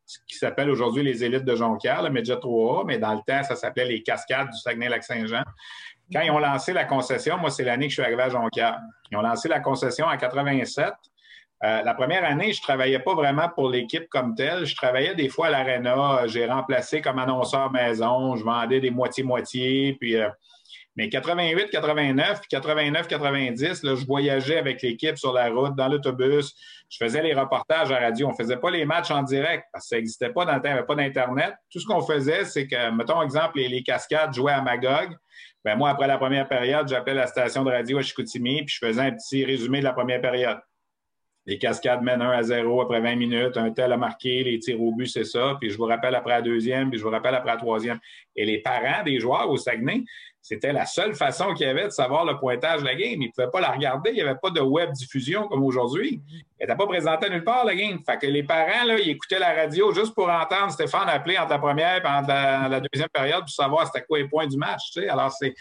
[0.04, 3.44] ce qui s'appelle aujourd'hui les élites de Jonquière, le Média 3A, mais dans le temps,
[3.44, 5.44] ça s'appelait les Cascades du Saguenay-Lac-Saint-Jean.
[6.12, 8.78] Quand ils ont lancé la concession, moi, c'est l'année que je suis arrivé à Jonquière.
[9.12, 10.92] Ils ont lancé la concession en 87.
[11.64, 14.64] Euh, la première année, je travaillais pas vraiment pour l'équipe comme telle.
[14.64, 16.26] Je travaillais des fois à l'Arena.
[16.26, 18.36] J'ai remplacé comme annonceur maison.
[18.36, 19.96] Je vendais des moitié-moitié.
[20.00, 20.16] Puis
[20.98, 26.52] mais 88, 89, 89, 90, là, je voyageais avec l'équipe sur la route, dans l'autobus.
[26.90, 28.26] Je faisais les reportages à radio.
[28.26, 30.70] On faisait pas les matchs en direct parce que ça n'existait pas dans le temps,
[30.70, 31.54] il n'y avait pas d'Internet.
[31.70, 35.16] Tout ce qu'on faisait, c'est que, mettons exemple, les, cascades jouaient à Magog.
[35.64, 38.84] Ben moi, après la première période, j'appelais la station de radio à Chicoutimi, puis je
[38.84, 40.58] faisais un petit résumé de la première période.
[41.48, 44.82] Les cascades mènent 1 à 0 après 20 minutes, un tel a marqué, les tirs
[44.82, 45.56] au but, c'est ça.
[45.58, 47.98] Puis je vous rappelle après la deuxième, puis je vous rappelle après la troisième.
[48.36, 50.04] Et les parents des joueurs au Saguenay,
[50.42, 53.20] c'était la seule façon qu'il y avait de savoir le pointage de la game.
[53.20, 54.10] Ils ne pouvaient pas la regarder.
[54.10, 56.22] Il n'y avait pas de web diffusion comme aujourd'hui.
[56.58, 57.98] Elle n'était pas présentée nulle part, la game.
[58.04, 61.50] Fait que les parents, là, ils écoutaient la radio juste pour entendre Stéphane appeler entre
[61.50, 64.96] la première et la, deuxième période pour savoir c'était quoi les points du match.
[65.08, 65.54] Alors, c'est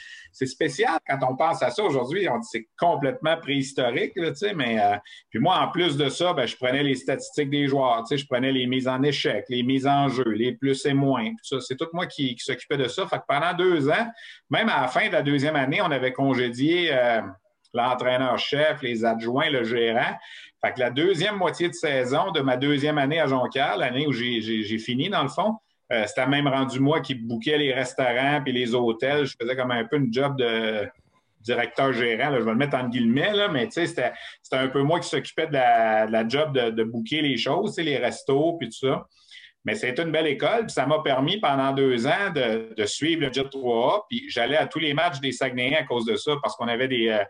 [0.46, 2.28] spécial quand on pense à ça aujourd'hui.
[2.44, 4.14] C'est complètement préhistorique,
[4.56, 4.98] mais euh,
[5.30, 8.04] puis moi, en plus de ça, ben, je prenais les statistiques des joueurs.
[8.10, 11.32] Je prenais les mises en échec, les mises en jeu, les plus et moins.
[11.42, 13.08] C'est tout moi qui, qui s'occupait de ça.
[13.08, 14.08] Fait que pendant deux ans,
[14.50, 17.22] même à la fin de la deuxième année, on avait congédié euh,
[17.74, 20.18] l'entraîneur-chef, les adjoints, le gérant.
[20.64, 24.12] Fait que la deuxième moitié de saison de ma deuxième année à Jonquière, l'année où
[24.12, 25.58] j'ai fini, dans le fond,
[25.92, 29.26] euh, c'était même rendu moi qui bouquais les restaurants puis les hôtels.
[29.26, 30.88] Je faisais comme un peu une job de
[31.42, 32.36] directeur gérant.
[32.36, 34.12] je vais le mettre en guillemets, là, mais c'était
[34.52, 38.70] un peu moi qui s'occupais de la, job de, de les choses, les restos puis
[38.70, 39.08] tout ça.
[39.68, 43.34] Mais c'était une belle école, puis ça m'a permis pendant deux ans de, suivre le
[43.34, 44.04] Jet 3A.
[44.10, 46.88] Puis j'allais à tous les matchs des Saguenayens à cause de ça, parce qu'on avait
[46.88, 47.22] des, euh,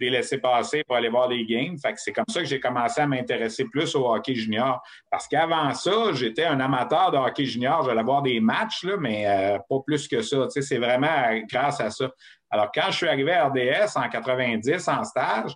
[0.00, 1.78] des laissés-passer pour aller voir les games.
[1.78, 4.82] Fait que c'est comme ça que j'ai commencé à m'intéresser plus au hockey junior.
[5.08, 7.84] Parce qu'avant ça, j'étais un amateur de hockey junior.
[7.84, 10.48] J'allais voir des matchs, là, mais euh, pas plus que ça.
[10.50, 12.10] c'est vraiment grâce à ça.
[12.50, 15.52] Alors, quand je suis arrivé à RDS en 90 en stage,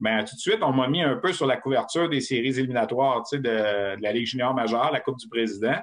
[0.00, 3.22] ben, tout de suite, on m'a mis un peu sur la couverture des séries éliminatoires
[3.32, 5.76] de, de, la Ligue junior majeure, la Coupe du Président.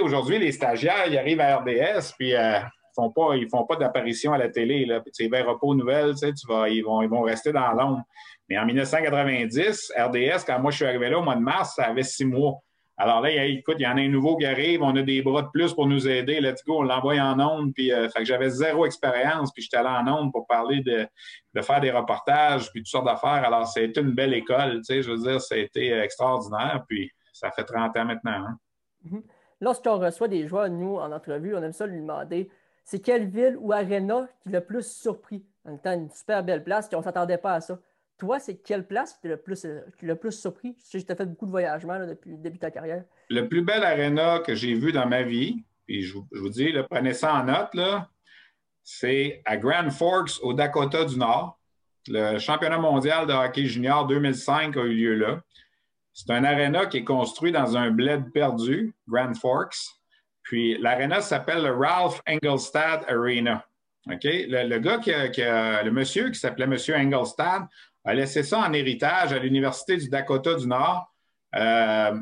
[0.00, 3.76] aujourd'hui, les stagiaires, ils arrivent à RDS, puis euh, ils font pas, ils font pas
[3.76, 4.84] d'apparition à la télé.
[4.84, 5.00] Là.
[5.00, 8.02] Puis, ils verront pas aux nouvelles, tu vas, ils, vont, ils vont rester dans l'ombre.
[8.48, 11.84] Mais en 1990, RDS, quand moi je suis arrivé là au mois de mars, ça
[11.84, 12.58] avait six mois.
[13.02, 15.40] Alors là, écoute, il y en a un nouveau qui arrive, on a des bras
[15.40, 16.38] de plus pour nous aider.
[16.38, 17.72] Let's go, on l'envoie en ondes.
[17.72, 21.08] Puis, euh, fait que j'avais zéro expérience, puis j'étais allé en ondes pour parler de,
[21.62, 23.42] faire des reportages, puis toutes sortes d'affaires.
[23.42, 26.84] Alors, c'était une belle école, tu sais, je veux dire, a été extraordinaire.
[26.86, 28.32] Puis, ça fait 30 ans maintenant.
[28.32, 28.58] Hein.
[29.06, 29.22] Mm-hmm.
[29.62, 32.50] lorsqu'on reçoit des joueurs, nous, en entrevue, on aime ça lui demander
[32.84, 35.42] c'est quelle ville ou arena qui l'a plus surpris?
[35.64, 37.78] En étant une super belle place, qu'on ne s'attendait pas à ça.
[38.20, 39.66] Toi, c'est quelle place qui t'a le plus,
[40.02, 40.76] le plus surpris?
[40.84, 43.02] Je sais que tu as fait beaucoup de voyagements depuis le début de ta carrière.
[43.30, 47.14] Le plus bel arena que j'ai vu dans ma vie, puis je, vous dis, prenez
[47.14, 47.74] ça en note,
[48.82, 51.58] c'est à Grand Forks, au Dakota du Nord.
[52.08, 55.40] Le championnat mondial de hockey junior 2005 a eu lieu là.
[56.12, 59.78] C'est un aréna qui est construit dans un bled perdu, Grand Forks.
[60.42, 63.64] Puis l'aréna s'appelle le Ralph Engelstad Arena.
[64.06, 67.62] Le, gars qui le monsieur qui s'appelait Monsieur Engelstad
[68.10, 71.12] a laissé ça en héritage à l'Université du Dakota du Nord.
[71.54, 72.18] Euh,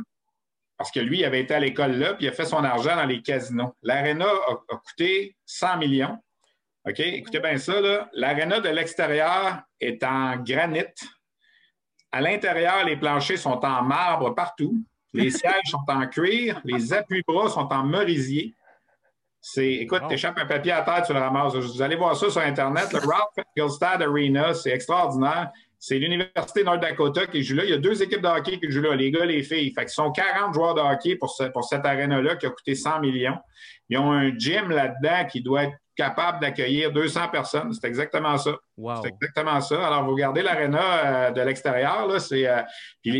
[0.76, 2.94] parce que lui, il avait été à l'école là, puis il a fait son argent
[2.94, 3.74] dans les casinos.
[3.82, 6.18] L'aréna a, coûté 100 millions.
[6.86, 7.00] OK?
[7.00, 10.84] Écoutez bien ça, L'aréna de l'extérieur est en granit.
[12.12, 14.82] À l'intérieur, les planchers sont en marbre partout.
[15.12, 16.60] Les sièges sont en cuir.
[16.64, 18.54] Les appuis-bras sont en merisier.
[19.40, 21.54] C'est, écoute, tu échappes un papier à terre, tu le ramasses.
[21.54, 22.92] Vous allez voir ça sur Internet.
[22.92, 25.50] Le Ralph Gilstad Arena, c'est extraordinaire.
[25.78, 27.64] C'est l'Université North Dakota qui joue là.
[27.64, 29.72] Il y a deux équipes de hockey qui jouent là, les gars les filles.
[29.72, 33.00] Fait que sont 40 joueurs de hockey pour, pour cette arène-là qui a coûté 100
[33.00, 33.38] millions.
[33.88, 37.72] Ils ont un gym là-dedans qui doit être capable d'accueillir 200 personnes.
[37.72, 38.52] C'est exactement ça.
[39.02, 39.84] C'est exactement ça.
[39.84, 42.62] Alors, vous regardez l'aréna euh, de l'extérieur, c'est, euh,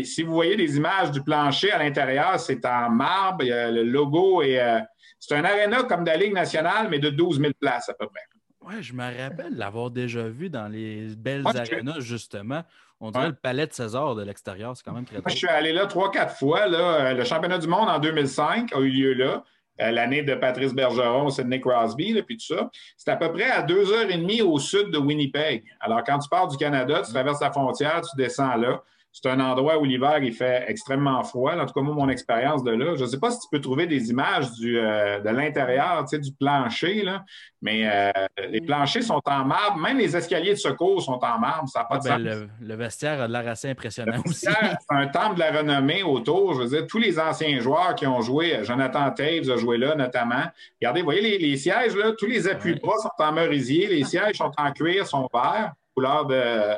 [0.03, 4.61] si vous voyez des images du plancher à l'intérieur, c'est en marbre, le logo et
[4.61, 4.79] euh,
[5.19, 8.07] c'est un aréna comme de la Ligue nationale, mais de 12 000 places à peu
[8.07, 8.21] près.
[8.69, 12.63] Oui, je me rappelle l'avoir déjà vu dans les belles arénas, justement.
[13.01, 14.75] On dirait le palais de César de l'extérieur.
[14.75, 16.67] C'est quand même très Moi, Je suis allé là trois, quatre fois.
[16.67, 17.13] Là.
[17.13, 19.43] Le championnat du monde en 2005 a eu lieu là.
[19.81, 22.69] Euh, l'année de Patrice Bergeron, Nick Crosby, puis tout ça.
[22.97, 25.63] C'est à peu près à deux heures et demie au sud de Winnipeg.
[25.79, 28.83] Alors, quand tu pars du Canada, tu traverses la frontière, tu descends là.
[29.11, 31.53] C'est un endroit où l'hiver, il fait extrêmement froid.
[31.55, 33.59] En tout cas, moi, mon expérience de là, je ne sais pas si tu peux
[33.59, 37.25] trouver des images du, euh, de l'intérieur, tu sais, du plancher, là,
[37.61, 38.11] mais euh,
[38.49, 39.77] les planchers sont en marbre.
[39.77, 41.67] Même les escaliers de secours sont en marbre.
[41.67, 42.49] Ça n'a pas de ah, ben, sens.
[42.61, 44.45] Le, vestiaire a de l'air assez impressionnant aussi.
[44.45, 46.53] C'est un temple de la renommée autour.
[46.53, 49.95] Je veux dire, tous les anciens joueurs qui ont joué, Jonathan Taves a joué là
[49.95, 50.43] notamment.
[50.79, 53.87] Regardez, vous voyez les, sièges, là, tous les appuis de bras sont en merisier.
[53.87, 56.75] Les sièges sont en cuir, sont verts, couleur de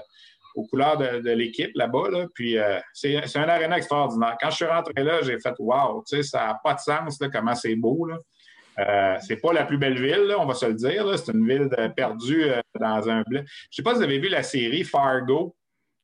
[0.55, 2.09] aux couleurs de, l'équipe là-bas.
[2.09, 2.25] Là.
[2.33, 4.37] Puis euh, c'est un aréna extraordinaire.
[4.39, 7.55] Quand je suis rentré là, j'ai fait Wow, ça n'a pas de sens là, comment
[7.55, 8.05] c'est beau.
[8.05, 8.17] Là.
[8.79, 11.05] Euh, c'est pas la plus belle ville, on va se le dire.
[11.17, 13.39] C'est une ville perdue euh, dans un blé.
[13.39, 15.55] Je ne sais pas si vous avez vu la série Fargo.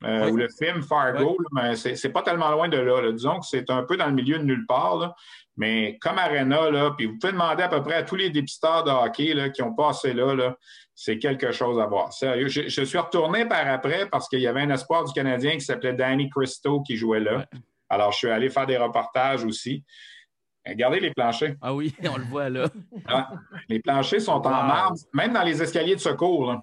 [0.04, 3.84] ou le film Fargo, mais c'est pas tellement loin de là, Disons que c'est un
[3.84, 5.16] peu dans le milieu de nulle part.
[5.58, 8.84] Mais comme Arena, là, puis vous pouvez demander à peu près à tous les dépisteurs
[8.84, 10.56] de hockey là, qui ont passé là, là
[11.00, 12.12] c'est quelque chose à voir.
[12.12, 15.62] Sérieux, je, suis retourné par après parce qu'il y avait un espoir du Canadien qui
[15.62, 17.46] s'appelait Danny Christo qui jouait là.
[17.88, 19.84] Alors, je suis allé faire des reportages aussi.
[20.66, 21.56] Regardez les planchers.
[21.62, 22.72] Ah oui, on le voit là.
[23.70, 26.60] les planchers sont en marbre, même dans les escaliers de secours.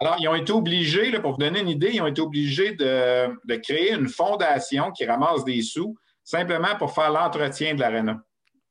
[0.00, 3.56] Alors, ils ont été obligés, pour vous donner une idée, ils ont été obligés de,
[3.56, 5.96] créer une fondation qui ramasse des sous
[6.30, 8.22] simplement pour faire l'entretien de l'aréna.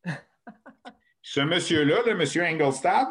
[1.21, 3.09] Ce monsieur-là, le monsieur Engelstad,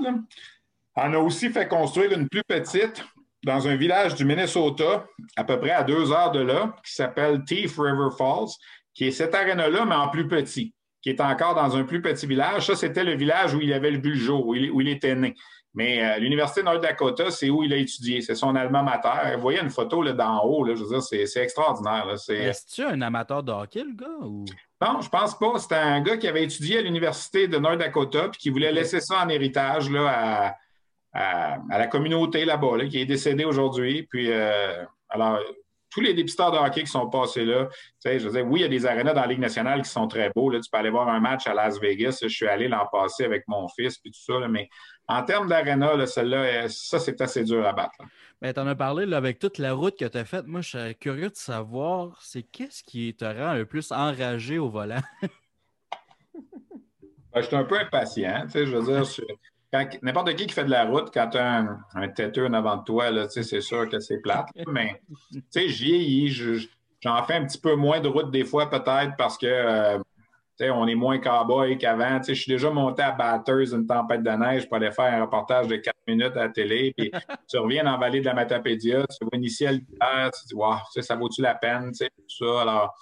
[0.96, 3.04] on a aussi fait construire une plus petite
[3.44, 5.06] dans un village du Minnesota,
[5.36, 8.48] à peu près à deux heures de là, qui s'appelle Thief River Falls,
[8.94, 12.26] qui est cette aréna-là, mais en plus petit, qui est encore dans un plus petit
[12.26, 12.66] village.
[12.66, 15.34] Ça, c'était le village où il avait vu le jour, où il, était né.
[15.74, 18.20] Mais euh, l'Université de North Dakota, c'est où il a étudié.
[18.20, 19.36] C'est son alma mater.
[19.36, 22.08] Vous voyez une photo là, d'en haut, là, je veux dire, c'est, extraordinaire.
[22.10, 24.06] Est-ce que tu un amateur de hockey, le gars?
[24.80, 25.58] Non, je pense pas.
[25.58, 29.00] C'était un gars qui avait étudié à l'Université de North Dakota puis qui voulait laisser
[29.00, 30.56] ça en héritage là,
[31.12, 34.04] à, à, la communauté là-bas, qui est décédée aujourd'hui.
[34.10, 35.40] Puis, euh, alors,
[35.90, 38.62] tous les dépisteurs de hockey qui sont passés là, tu sais, je veux oui, il
[38.62, 40.50] y a des arénas dans la Ligue nationale qui sont très beaux.
[40.50, 42.18] Là, tu peux aller voir un match à Las Vegas.
[42.22, 44.46] je suis allé l'an passé avec mon fils, puis tout ça.
[44.48, 44.68] mais
[45.08, 47.96] en termes d'aréna, celle-là, euh, ça, c'est assez dur à battre.
[48.40, 50.46] Mais tu en as parlé là, avec toute la route que tu as faite.
[50.46, 54.68] Moi, je suis curieux de savoir, c'est qu'est-ce qui te rend le plus enragé au
[54.68, 55.02] volant?
[57.34, 58.44] Ben, je suis un peu impatient.
[58.46, 59.04] Tu sais, je veux dire,
[60.02, 62.84] n'importe qui qui fait de la route, quand tu as un, têteux en avant de
[62.84, 64.48] toi, c'est sûr que c'est plate.
[64.66, 65.00] mais
[65.54, 66.30] j'y
[67.00, 69.98] j'en fais un petit peu moins de route des fois, peut-être, parce que euh,
[70.62, 72.20] on est moins cowboy qu'avant.
[72.22, 75.68] Je suis déjà monté à Batters une tempête de neige pour aller faire un reportage
[75.68, 76.92] de quatre minutes à la télé.
[76.96, 77.10] Puis
[77.48, 81.14] tu reviens dans la vallée de la Matapédia, tu vois une tu dis, wow, ça
[81.16, 81.92] vaut-tu la peine?
[81.92, 82.62] Tout ça.
[82.62, 82.94] Alors,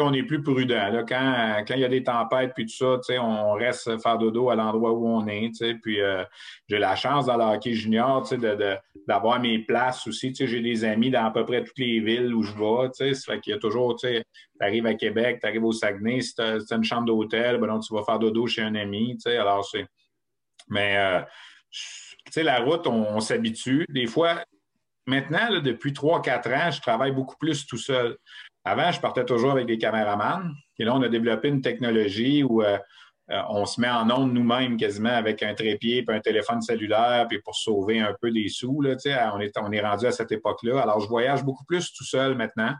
[0.00, 0.88] on est plus prudent.
[0.90, 1.02] Là.
[1.02, 4.54] Quand, quand il y a des tempêtes puis tout ça, on reste faire dodo à
[4.54, 5.52] l'endroit où on est.
[5.82, 6.24] Puis euh,
[6.68, 8.28] j'ai la chance dans le hockey junior
[9.06, 10.34] d'avoir mes places aussi.
[10.34, 13.14] J'ai des amis dans à peu près toutes les villes où je vais.
[13.14, 14.22] Ça fait qu'il y a toujours, tu
[14.60, 17.94] arrives à Québec, tu arrives au Saguenay, si tu as, une chambre d'hôtel, ben, tu
[17.94, 19.18] vas faire dodo chez un ami.
[19.26, 19.86] Alors c'est.
[20.68, 21.20] Mais euh,
[22.42, 23.86] la route, on, s'habitue.
[23.88, 24.42] Des fois,
[25.06, 28.16] maintenant, depuis 3-4 ans, je travaille beaucoup plus tout seul.
[28.66, 30.52] Avant, je partais toujours avec des caméramans.
[30.80, 32.76] Et là, on a développé une technologie où euh,
[33.30, 37.26] euh, on se met en onde nous-mêmes quasiment avec un trépied et un téléphone cellulaire,
[37.28, 38.80] puis pour sauver un peu des sous.
[38.82, 38.96] Là,
[39.32, 40.80] on, est, on est rendu à cette époque-là.
[40.82, 42.74] Alors, je voyage beaucoup plus tout seul maintenant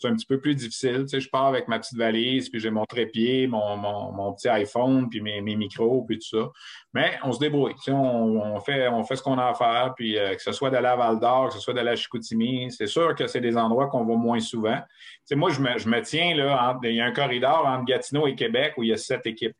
[0.00, 1.02] c'est un petit peu plus difficile.
[1.02, 4.48] Tu sais, je pars avec ma petite valise, puis j'ai mon trépied, mon, mon, petit
[4.48, 6.50] iPhone, puis mes, mes, micros, puis tout ça.
[6.92, 7.74] Mais on se débrouille.
[7.74, 10.52] Tu sais, on, fait, on fait ce qu'on a à faire, puis euh, que ce
[10.52, 13.40] soit de la Val d'Or, que ce soit de la Chicoutimi, c'est sûr que c'est
[13.40, 14.78] des endroits qu'on va moins souvent.
[14.78, 14.86] Tu
[15.26, 18.26] sais, moi, je me, je me tiens, là, il y a un corridor entre Gatineau
[18.26, 19.56] et Québec où il y a sept équipes.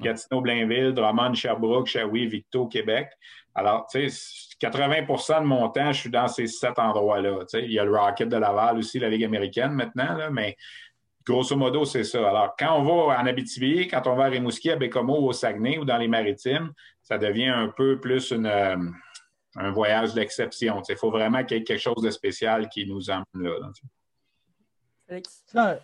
[0.00, 3.08] Gatineau, Blainville, Drummond, Sherbrooke, Shawi, Victo, Québec.
[3.54, 7.44] Alors, tu sais, 80% de mon temps, je suis dans ces sept endroits-là.
[7.54, 10.56] Il y a le Rocket de Laval aussi, la Ligue américaine maintenant, mais
[11.24, 12.28] grosso modo, c'est ça.
[12.28, 15.78] Alors, quand on va en Abitibi, quand on va à Rimouski, à Bécomo, au Saguenay
[15.78, 16.72] ou dans les maritimes,
[17.02, 18.76] ça devient un peu plus euh,
[19.56, 20.80] un voyage d'exception.
[20.88, 23.70] Il faut vraiment qu'il y ait quelque chose de spécial qui nous emmène là.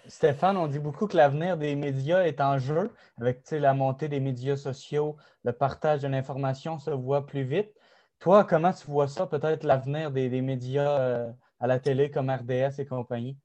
[0.06, 2.90] Stéphane, on dit beaucoup que l'avenir des médias est en jeu
[3.20, 7.70] avec la montée des médias sociaux, le partage de l'information se voit plus vite.
[8.20, 11.30] Toi, comment tu vois ça, peut-être l'avenir des, médias euh,
[11.60, 13.36] à la télé comme RDS et compagnie?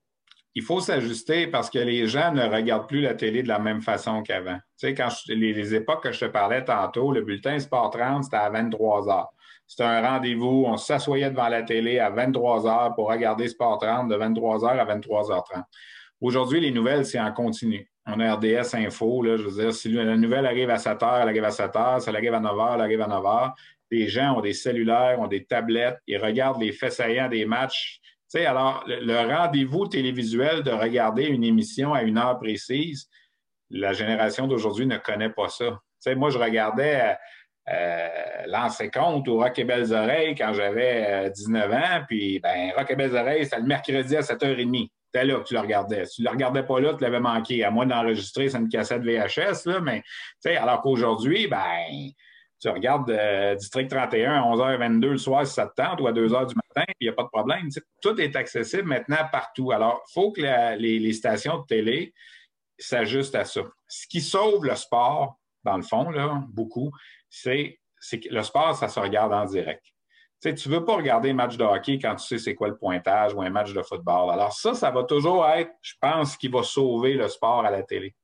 [0.56, 3.82] Il faut s'ajuster parce que les gens ne regardent plus la télé de la même
[3.82, 4.58] façon qu'avant.
[4.80, 8.38] Tu sais, quand les, époques que je te parlais tantôt, le bulletin Sport 30, c'était
[8.38, 9.34] à 23 heures.
[9.68, 14.10] C'était un rendez-vous, on s'assoyait devant la télé à 23 heures pour regarder Sport 30
[14.10, 15.64] de 23 heures à 23h30.
[16.22, 17.90] Aujourd'hui, les nouvelles, c'est en continu.
[18.06, 21.20] On a RDS Info, là, je veux dire, si la nouvelle arrive à 7 heures,
[21.22, 23.26] elle arrive à 7 heures, si elle arrive à 9 heures, elle arrive à 9
[23.26, 23.54] heures
[23.94, 28.00] les gens ont des cellulaires, ont des tablettes, ils regardent les faits saillants des matchs.
[28.36, 33.08] Alors, le, rendez-vous télévisuel de regarder une émission à une heure précise,
[33.70, 35.80] la génération d'aujourd'hui ne connaît pas ça.
[36.16, 37.16] Moi, je regardais
[37.70, 38.10] euh,
[38.48, 42.90] L'ancien compte ou Rock et Belles Oreilles quand j'avais 19 euh, ans, puis ben, Rock
[42.90, 44.90] et Belles Oreilles, c'était le mercredi à 7h30.
[45.06, 46.06] C'était là que tu le regardais.
[46.06, 48.68] Si tu ne le regardais pas là, tu l'avais manqué, à moins d'enregistrer sur une
[48.68, 50.04] cassette VHS, là, mais
[50.58, 51.60] alors qu'aujourd'hui, ben
[52.64, 56.14] tu regardes euh, District 31 à 11h22 le soir si ça te tente ou à
[56.14, 57.68] 2h du matin, il n'y a pas de problème.
[58.02, 59.74] tout est accessible maintenant partout.
[59.74, 60.42] Alors, il faut que
[60.78, 62.14] les, stations de télé
[62.80, 63.64] s'ajustent à ça.
[63.90, 66.92] Ce qui sauve le sport, dans le fond, là, beaucoup,
[67.30, 69.84] c'est que le sport, ça se regarde en direct.
[70.42, 72.78] tu ne veux pas regarder un match de hockey quand tu sais c'est quoi le
[72.78, 74.32] pointage ou un match de football.
[74.32, 77.72] Alors ça, ça va toujours être, je pense, ce qui va sauver le sport à
[77.72, 78.16] la télé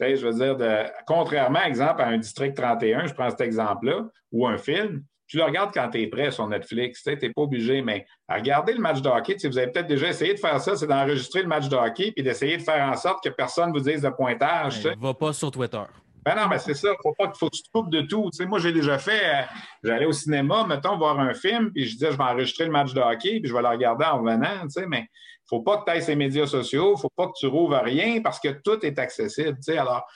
[0.00, 4.46] je veux dire, de, contrairement, exemple, à un District 31, je prends cet exemple-là, ou
[4.46, 7.02] un film, tu le regardes quand tu es prêt sur Netflix.
[7.02, 10.08] Tu n'es pas obligé, mais à regarder le match de hockey, vous avez peut-être déjà
[10.08, 12.96] essayé de faire ça, c'est d'enregistrer le match de hockey puis d'essayer de faire en
[12.96, 14.84] sorte que personne ne vous dise de pointage.
[14.86, 15.82] Ne va pas sur Twitter.
[16.24, 16.88] Ben non, mais c'est ça.
[17.02, 18.30] Faut pas faut que tu te coupes de tout.
[18.46, 19.42] moi, j'ai déjà fait, euh,
[19.84, 22.92] j'allais au cinéma, mettons, voir un film, puis je disais, je vais enregistrer le match
[22.92, 25.08] de hockey, puis je vais le regarder en revenant, mais
[25.48, 28.38] faut pas que tu ailles ces médias sociaux, faut pas que tu rouvres rien parce
[28.38, 29.58] que tout est accessible.
[29.76, 30.06] Alors,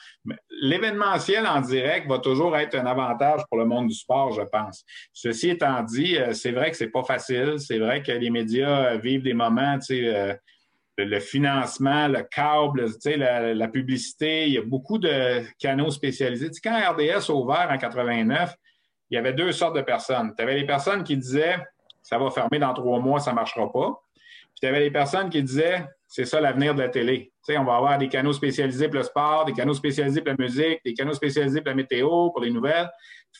[0.50, 4.84] l'événementiel en direct va toujours être un avantage pour le monde du sport, je pense.
[5.12, 7.54] Ceci étant dit, euh, c'est vrai que c'est pas facile.
[7.58, 10.34] C'est vrai que les médias vivent des moments, tu sais, euh,
[10.98, 12.86] le financement, le câble,
[13.16, 16.50] la, la, publicité, il y a beaucoup de canaux spécialisés.
[16.50, 18.54] Tu sais, quand RDS a ouvert en 89,
[19.10, 20.34] il y avait deux sortes de personnes.
[20.36, 21.58] Tu avais les personnes qui disaient
[22.02, 24.02] ça va fermer dans trois mois, ça ne marchera pas.
[24.62, 27.32] Puis tu avais les personnes qui disaient c'est ça l'avenir de la télé.
[27.48, 30.78] On va avoir des canaux spécialisés pour le sport, des canaux spécialisés pour la musique,
[30.84, 32.90] des canaux spécialisés pour la météo, pour les nouvelles.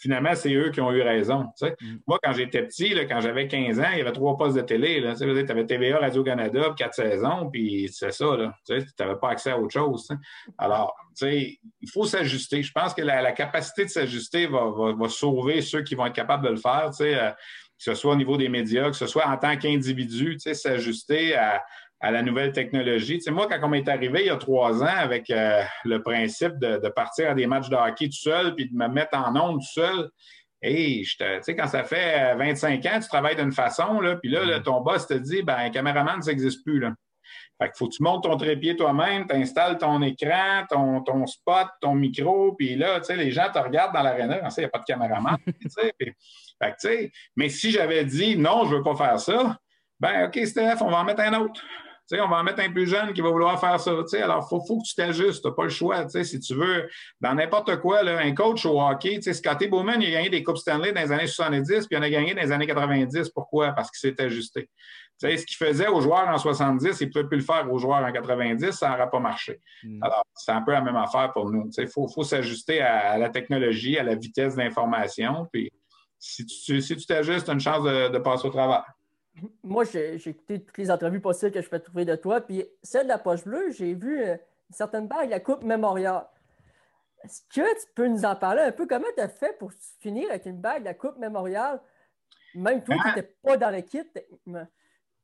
[0.01, 1.51] Finalement, c'est eux qui ont eu raison.
[1.61, 1.97] Mm.
[2.07, 4.63] Moi, quand j'étais petit, là, quand j'avais 15 ans, il y avait trois postes de
[4.63, 5.05] télé.
[5.17, 8.55] Tu avais TVA, Radio-Canada, quatre saisons, puis c'est ça.
[8.67, 10.09] Tu n'avais pas accès à autre chose.
[10.57, 12.63] Alors, tu sais, il faut s'ajuster.
[12.63, 16.45] Je pense que la, capacité de s'ajuster va, va, sauver ceux qui vont être capables
[16.45, 16.91] de le faire.
[17.03, 17.31] Euh,
[17.85, 20.55] que ce soit au niveau des médias, que ce soit en tant qu'individu, tu sais,
[20.55, 21.65] s'ajuster à,
[22.03, 23.19] à la nouvelle technologie.
[23.19, 26.03] Tu sais, moi, quand on m'est arrivé il y a trois ans avec euh, le
[26.03, 29.35] principe de, partir à des matchs de hockey tout seul puis de me mettre en
[29.37, 30.11] onde tout seul,
[30.61, 34.63] hey, sais, quand ça fait 25 ans, tu travailles d'une façon, là, puis là, mm-hmm.
[34.63, 36.93] ton boss te dit, ben, caméraman, ça n'existe plus, là.
[37.61, 41.27] Fait qu'il faut que tu montes ton trépied toi-même, tu installes ton écran, ton, ton
[41.27, 44.65] spot, ton micro, puis là, tu sais, les gens te regardent dans l'aréna, il n'y
[44.65, 45.37] a pas de caméraman.
[46.63, 49.59] Fait que, mais si j'avais dit, non, je ne veux pas faire ça,
[49.99, 51.63] ben, OK, Steph, on va en mettre un autre
[52.21, 53.91] on va en mettre un plus jeune qui va vouloir faire ça.
[53.91, 55.43] alors, il faut, faut, que tu t'ajustes.
[55.43, 56.09] Tu n'as pas le choix.
[56.09, 56.89] Si tu veux,
[57.21, 60.59] dans n'importe quoi, là, un coach au hockey, Scotty Bowman, il a gagné des Coupes
[60.59, 63.31] Stanley dans les années 70, puis il en a gagné dans les années 90.
[63.31, 63.73] Pourquoi?
[63.73, 64.69] Parce qu'il s'est ajusté.
[65.19, 67.79] sais, ce qu'il faisait aux joueurs en 70, il ne pouvait plus le faire aux
[67.79, 69.61] joueurs en 90, ça n'aurait pas marché.
[69.83, 70.03] Mm.
[70.03, 71.71] Alors, c'est un peu la même affaire pour nous.
[71.79, 75.47] Il faut, faut s'ajuster à, la technologie, à la vitesse d'information.
[75.53, 75.71] Puis,
[76.23, 78.85] si tu si t'ajustes, tu as une chance de, de passer au travers
[79.63, 82.41] moi, j'ai écouté toutes les entrevues possibles que je peux trouver de toi.
[82.41, 86.27] Puis celle de la poche bleue, j'ai vu euh, une certaine bague, la Coupe Mémorial.
[87.25, 88.87] Est-ce que tu peux nous en parler un peu?
[88.87, 91.81] Comment tu as fait pour finir avec une bague de la Coupe Mémorial?
[92.55, 93.49] Même toi qui n'étais ah!
[93.49, 94.19] pas dans l'équipe,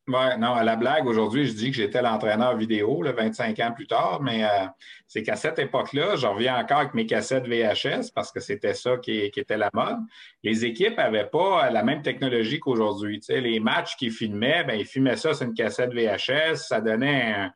[0.08, 3.72] oui, non, à la blague, aujourd'hui, je dis que j'étais l'entraîneur vidéo, là, 25 ans
[3.72, 4.66] plus tard, mais euh,
[5.06, 8.96] c'est qu'à cette époque-là, je reviens encore avec mes cassettes VHS parce que c'était ça
[8.96, 9.98] qui, était la mode.
[10.42, 13.20] Les équipes n'avaient pas la même technologie qu'aujourd'hui.
[13.28, 17.52] Les matchs qu'ils filmaient, ben, ils filmaient ça sur une cassette VHS, ça donnait un,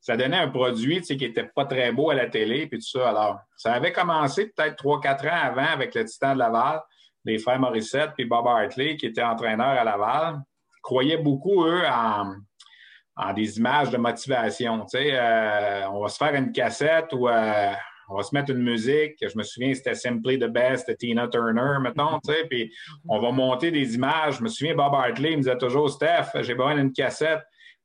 [0.00, 3.08] ça donnait un produit qui n'était pas très beau à la télé, puis tout ça.
[3.08, 6.80] Alors, ça avait commencé peut-être 3-4 ans avant avec le Titan de Laval,
[7.24, 10.42] les frères Morissette puis Bob Hartley, qui étaient entraîneurs à Laval
[10.82, 14.80] croyaient beaucoup, eux, en, des images de motivation.
[14.80, 17.72] Tu sais, euh, on va se faire une cassette ou euh,
[18.08, 19.16] on va se mettre une musique.
[19.20, 22.72] Je me souviens, c'était Simply the Best de Tina Turner, mettons, tu sais, puis
[23.08, 24.38] on va monter des images.
[24.38, 27.42] Je me souviens, Bob Hartley me disait toujours, Steph, j'ai besoin d'une cassette.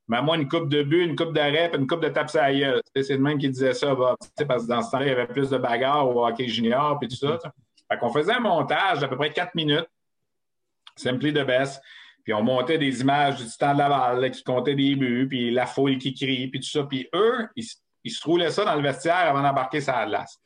[0.08, 2.50] Mais moi, une coupe de but, une coupe d'arrêt, puis une coupe de tape à
[3.02, 4.18] C'est le même qui disait ça, Bob.
[4.48, 7.08] Parce que dans ce temps-là, il y avait plus de bagarres au hockey junior, puis
[7.08, 7.40] tout ça.
[7.90, 9.88] Fait qu'on faisait un montage d'à peu près quatre minutes.
[10.96, 11.82] Simply the best.
[12.24, 15.66] Puis on montait des images du temps de Laval qui comptaient des buts, puis la
[15.66, 16.84] foule qui crie, puis tout ça.
[16.84, 20.40] Puis eux, ils, se roulaient ça dans le vestiaire avant d'embarquer sa glace.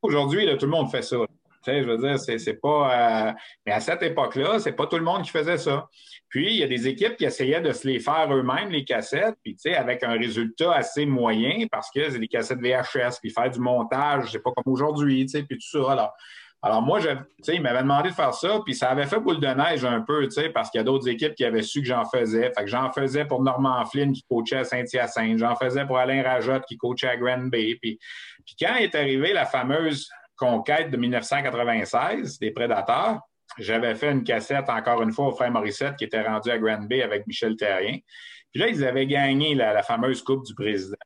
[0.00, 1.16] Aujourd'hui, tout le monde fait ça.
[1.64, 3.28] Tu sais, je veux dire, c'est pas.
[3.28, 3.32] Euh,
[3.64, 5.88] mais à cette époque-là, c'est pas tout le monde qui faisait ça.
[6.28, 9.36] Puis, il y a des équipes qui essayaient de se les faire eux-mêmes, les cassettes,
[9.42, 13.60] puis, avec un résultat assez moyen, parce que c'est des cassettes VHS, puis faire du
[13.60, 15.92] montage, c'est pas comme aujourd'hui, puis tout ça.
[15.92, 16.12] Alors,
[16.64, 17.10] alors moi, je,
[17.52, 20.26] il m'avait demandé de faire ça, puis ça avait fait boule de neige un peu,
[20.54, 22.50] parce qu'il y a d'autres équipes qui avaient su que j'en faisais.
[22.56, 26.22] Fait que j'en faisais pour Normand Flynn qui coachait à Saint-Hyacinthe, j'en faisais pour Alain
[26.22, 27.76] Rajotte qui coachait à Grand Bay.
[27.82, 27.98] Puis,
[28.46, 33.20] puis quand est arrivée la fameuse conquête de 1996 des Prédateurs,
[33.58, 36.86] j'avais fait une cassette encore une fois au frère Morissette qui était rendu à Grand
[36.88, 37.98] Bay avec Michel Terrien.
[38.52, 40.96] Puis là, ils avaient gagné la fameuse Coupe du Président.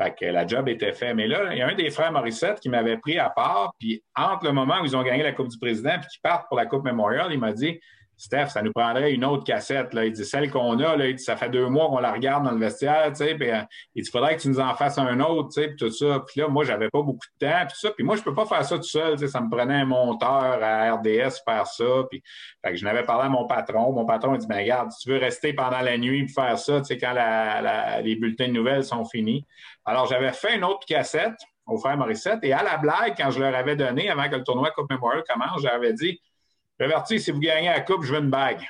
[0.00, 1.16] Fait que la job était faite.
[1.16, 4.02] Mais là, il y a un des frères Morissette qui m'avait pris à part, puis
[4.16, 6.56] entre le moment où ils ont gagné la Coupe du Président puis qu'ils partent pour
[6.56, 7.80] la Coupe Memorial, il m'a dit
[8.18, 9.94] Steph, ça nous prendrait une autre cassette.
[9.94, 10.04] Là.
[10.04, 12.58] Il dit celle qu'on a, là, ça fait deux mois qu'on la regarde dans le
[12.58, 13.60] vestiaire, tu sais, puis euh,
[13.94, 16.24] il dit faudrait que tu nous en fasses un autre, tu sais, puis tout ça.
[16.26, 17.90] Puis là, moi, j'avais pas beaucoup de temps, puis ça.
[17.92, 19.86] Puis moi, je peux pas faire ça tout seul, tu sais, ça me prenait un
[19.86, 21.84] monteur à RDS faire ça.
[22.10, 22.22] Puis
[22.72, 23.92] je n'avais parlé à mon patron.
[23.92, 26.58] Mon patron il dit ben regarde, si tu veux rester pendant la nuit et faire
[26.58, 27.14] ça, tu sais, quand
[28.02, 29.46] les bulletins de nouvelles sont finis.
[29.84, 31.38] Alors, j'avais fait une autre cassette
[31.68, 32.40] au frère Morissette.
[32.42, 35.22] Et à la blague, quand je leur avais donné, avant que le tournoi Coupe Memorial
[35.28, 36.20] commence, j'avais dit
[36.78, 38.60] J'avertis, si vous gagnez la coupe, je veux une bague.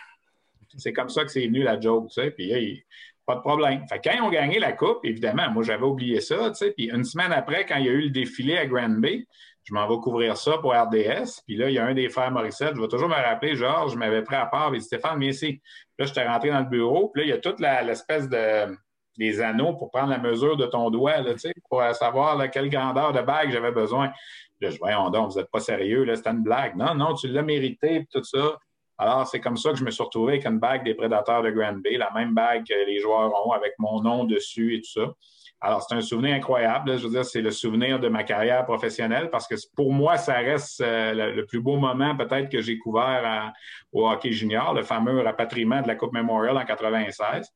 [0.76, 2.30] C'est comme ça que c'est venu la joke, tu sais.
[2.30, 2.84] Puis,
[3.26, 3.86] pas de problème.
[3.88, 6.70] Fait quand ils ont gagné la coupe, évidemment, moi, j'avais oublié ça, tu sais.
[6.72, 9.26] Puis, une semaine après, quand il y a eu le défilé à Grand Bay,
[9.64, 11.42] je m'en vais couvrir ça pour RDS.
[11.46, 13.92] Puis là, il y a un des frères Morissette, je vais toujours me rappeler, Georges,
[13.92, 15.60] je m'avais pris à part, et Stéphane, mais ici.
[15.98, 18.74] Là, j'étais rentré dans le bureau, puis là, il y a toute l'espèce de
[19.18, 21.34] des anneaux pour prendre la mesure de ton doigt, là,
[21.68, 24.12] pour savoir quelle grandeur de bague j'avais besoin.
[24.60, 26.76] Là, je voyons donc, vous n'êtes pas sérieux, là, c'était une blague.
[26.76, 28.58] Non, non, tu l'as mérité, tout ça.
[28.98, 31.50] Alors, c'est comme ça que je me suis retrouvé avec une bague des prédateurs de
[31.50, 34.90] Grand Bay, la même bague que les joueurs ont avec mon nom dessus et tout
[34.90, 35.12] ça.
[35.60, 36.98] Alors, c'est un souvenir incroyable.
[36.98, 40.34] Je veux dire, c'est le souvenir de ma carrière professionnelle parce que pour moi, ça
[40.34, 43.52] reste euh, le, plus beau moment peut-être que j'ai couvert
[43.92, 47.48] au hockey junior, le fameux rapatriement de la Coupe Memorial en 96.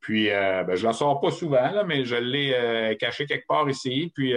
[0.00, 3.46] Puis, euh, ben, je ne la sors pas souvent, mais je l'ai euh, caché quelque
[3.46, 4.12] part ici.
[4.14, 4.34] Puis,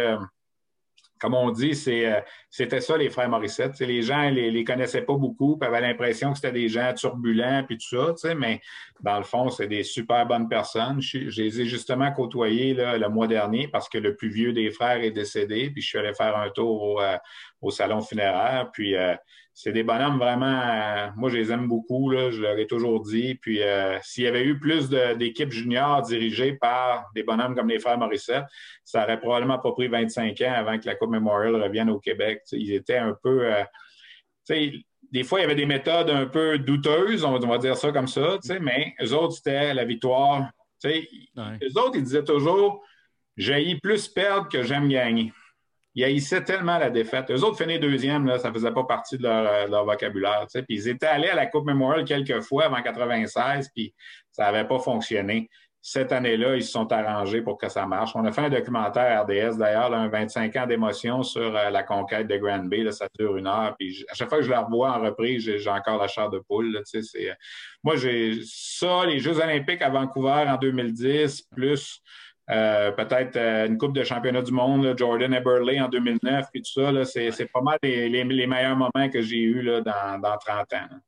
[1.24, 2.20] comme on dit, euh,
[2.50, 3.80] c'était ça les frères Morissette.
[3.80, 7.64] les gens ne les, connaissaient pas beaucoup, puis avaient l'impression que c'était des gens turbulents,
[7.66, 8.60] puis tout ça, mais
[9.00, 11.02] dans le fond, c'est des super bonnes personnes.
[11.02, 15.02] Je, les ai justement côtoyés le mois dernier parce que le plus vieux des frères
[15.02, 17.18] est décédé, puis je suis allé faire un tour au, euh,
[17.70, 19.16] salon funéraire, puis euh,
[19.54, 23.02] c'est des bonhommes vraiment, euh, moi je les aime beaucoup, là, je leur ai toujours
[23.02, 23.36] dit.
[23.36, 27.80] Puis euh, s'il y avait eu plus d'équipes juniors dirigées par des bonhommes comme les
[27.80, 28.46] frères Morissette,
[28.84, 32.42] ça aurait probablement pas pris 25 ans avant que la Coupe Memorial revienne au Québec.
[32.52, 33.54] ils étaient un peu.
[33.54, 33.64] Euh,
[35.12, 38.08] des fois, il y avait des méthodes un peu douteuses, on va dire ça comme
[38.08, 40.50] ça, mais eux autres, c'était la victoire.
[40.84, 41.08] Ouais.
[41.38, 42.84] Eux autres, ils disaient toujours
[43.38, 45.32] J'ai plus perdre que j'aime gagner
[45.96, 47.30] ils haïssaient tellement la défaite.
[47.30, 50.48] Eux autres finir deuxième, là, ça faisait pas partie de leur, vocabulaire.
[50.52, 53.94] Puis ils étaient allés à la Coupe Memorial quelques fois avant 96, puis
[54.32, 55.50] ça n'avait pas fonctionné.
[55.86, 58.12] cette année-là, ils se sont arrangés pour que ça marche.
[58.16, 62.26] On a fait un documentaire RDS, d'ailleurs, un 25 ans d'émotion sur euh, la conquête
[62.28, 62.90] de Grand Bay.
[62.92, 63.76] ça dure une heure.
[63.78, 66.40] Puis à chaque fois que je la revois en reprise, j'ai encore la chair de
[66.40, 66.82] poule.
[66.96, 67.34] Euh,
[67.84, 72.02] moi, j'ai ça, les Jeux olympiques à Vancouver en 2010, plus
[72.50, 77.06] euh, peut-être une Coupe de championnat du monde, Jordan Eberle en 2009, puis tout ça.
[77.06, 81.00] C'est pas mal les, meilleurs moments que j'ai eus dans, dans 30 ans.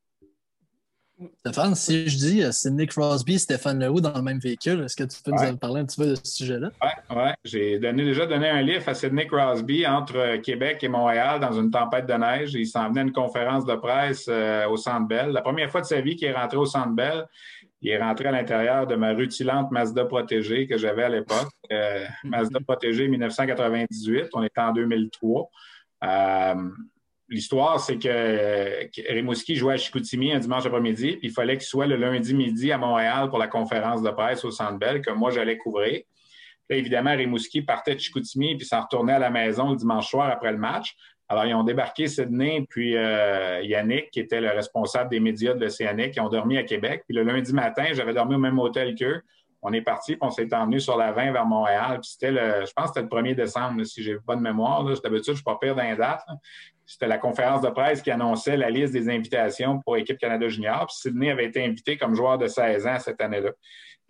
[1.38, 4.82] Stéphane, si je dis euh, c'est Nick Crosby et Stéphane Leroux dans le même véhicule,
[4.84, 6.70] est-ce que tu peux nous parler un petit peu de ce sujet-là?
[6.82, 7.32] Oui, ouais.
[7.42, 11.70] j'ai déjà donné un livre à Sidney Crosby entre euh, Québec et Montréal dans une
[11.70, 12.52] tempête de neige.
[12.52, 15.30] Il s'en venait à une conférence de presse euh, au Centre Bell.
[15.30, 17.24] La première fois de sa vie qu'il est rentré au Centre Bell,
[17.82, 21.48] il est rentré à l'intérieur de ma rutilante Mazda protégée que j'avais à l'époque.
[22.24, 25.50] Mazda protégée 1998, on était en 2003.
[27.28, 31.86] L'histoire, c'est que, Rimouski jouait à Chicoutimi un dimanche après-midi, puis il fallait qu'il soit
[31.86, 35.30] le lundi midi à Montréal pour la conférence de presse au Centre Bell que moi
[35.30, 36.02] j'allais couvrir.
[36.68, 40.30] Là, évidemment, Rimouski partait de Chicoutimi puis s'en retournait à la maison le dimanche soir
[40.30, 40.94] après le match.
[41.28, 45.60] Alors, ils ont débarqué Sydney puis euh, Yannick, qui était le responsable des médias de
[45.60, 47.02] l'Océanique, qui ont dormi à Québec.
[47.06, 49.22] Puis le lundi matin, j'avais dormi au même hôtel qu'eux.
[49.62, 51.98] On est parti, puis on s'est emmené sur la 20 vers Montréal.
[52.00, 54.84] Puis c'était le, je pense que c'était le 1er décembre, si j'ai pas de mémoire.
[54.84, 56.22] D'habitude, je suis pas pire d'un date.
[56.84, 60.86] C'était la conférence de presse qui annonçait la liste des invitations pour l'équipe Canada Junior.
[60.86, 63.50] Puis Sydney avait été invité comme joueur de 16 ans cette année-là.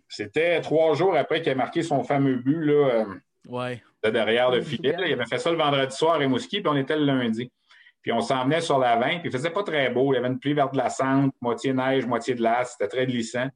[0.07, 3.05] C'était trois jours après qu'il ait marqué son fameux but là, euh,
[3.45, 4.95] de derrière le filet.
[5.05, 7.51] Il avait fait ça le vendredi soir à Mouski, puis on était le lundi.
[8.01, 10.13] Puis on s'en venait sur la 20, puis il faisait pas très beau.
[10.13, 12.75] Il y avait une pluie verte glaçante, moitié neige, moitié de glace.
[12.77, 13.47] C'était très glissant.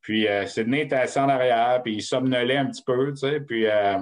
[0.00, 3.40] Puis euh, Sydney était assis en arrière, puis il somnolait un petit peu, tu sais.
[3.40, 3.98] Puis euh,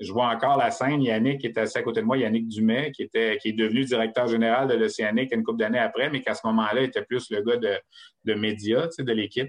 [0.00, 2.90] je vois encore la scène, Yannick qui était assis à côté de moi, Yannick Dumais,
[2.92, 6.34] qui, était, qui est devenu directeur général de l'Océanique une couple d'années après, mais qu'à
[6.34, 7.78] ce moment-là, était plus le gars de,
[8.24, 9.48] de médias, de l'équipe.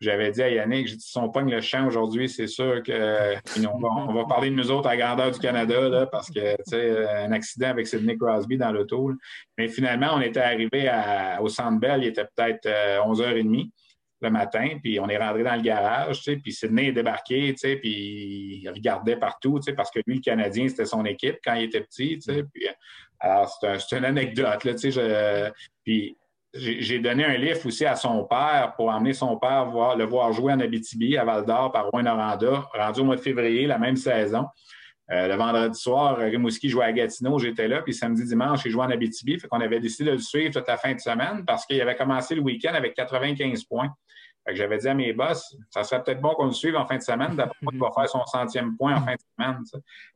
[0.00, 3.78] J'avais dit à Yannick, j'ai dit, si on pogne le champ aujourd'hui, c'est sûr qu'on
[3.78, 6.62] va, on va parler de nous autres à grandeur du Canada, là, parce que, tu
[6.66, 9.12] sais, un accident avec Sidney Crosby dans l'auto.
[9.56, 10.90] Mais finalement, on était arrivé
[11.40, 13.60] au Centre Bell, il était peut-être 11h30.
[13.60, 13.64] Euh,
[14.20, 17.52] le matin, puis on est rentré dans le garage, tu sais, puis Sidney est débarqué,
[17.52, 21.04] tu sais, puis il regardait partout, tu sais, parce que lui, le Canadien, c'était son
[21.04, 22.66] équipe quand il était petit, tu sais, puis
[23.20, 23.48] alors
[23.78, 25.52] c'est une anecdote, là, tu sais,
[25.84, 26.16] puis
[26.54, 30.32] j'ai donné un livre aussi à son père pour emmener son père voir, le voir
[30.32, 34.46] jouer en Abitibi, à Val-d'Or, par Rouen-Noranda, rendu au mois de février, la même saison.
[35.10, 38.84] Euh, le vendredi soir, Rimouski jouait à Gatineau, j'étais là, puis samedi, dimanche, il jouait
[38.84, 39.38] en Abitibi.
[39.38, 41.96] Fait qu'on avait décidé de le suivre toute la fin de semaine parce qu'il avait
[41.96, 43.90] commencé le week-end avec 95 points
[44.54, 47.02] j'avais dit à mes boss, ça serait peut-être bon qu'on le suive en fin de
[47.02, 47.34] semaine.
[47.36, 49.62] D'après moi, il va faire son centième point en fin de semaine.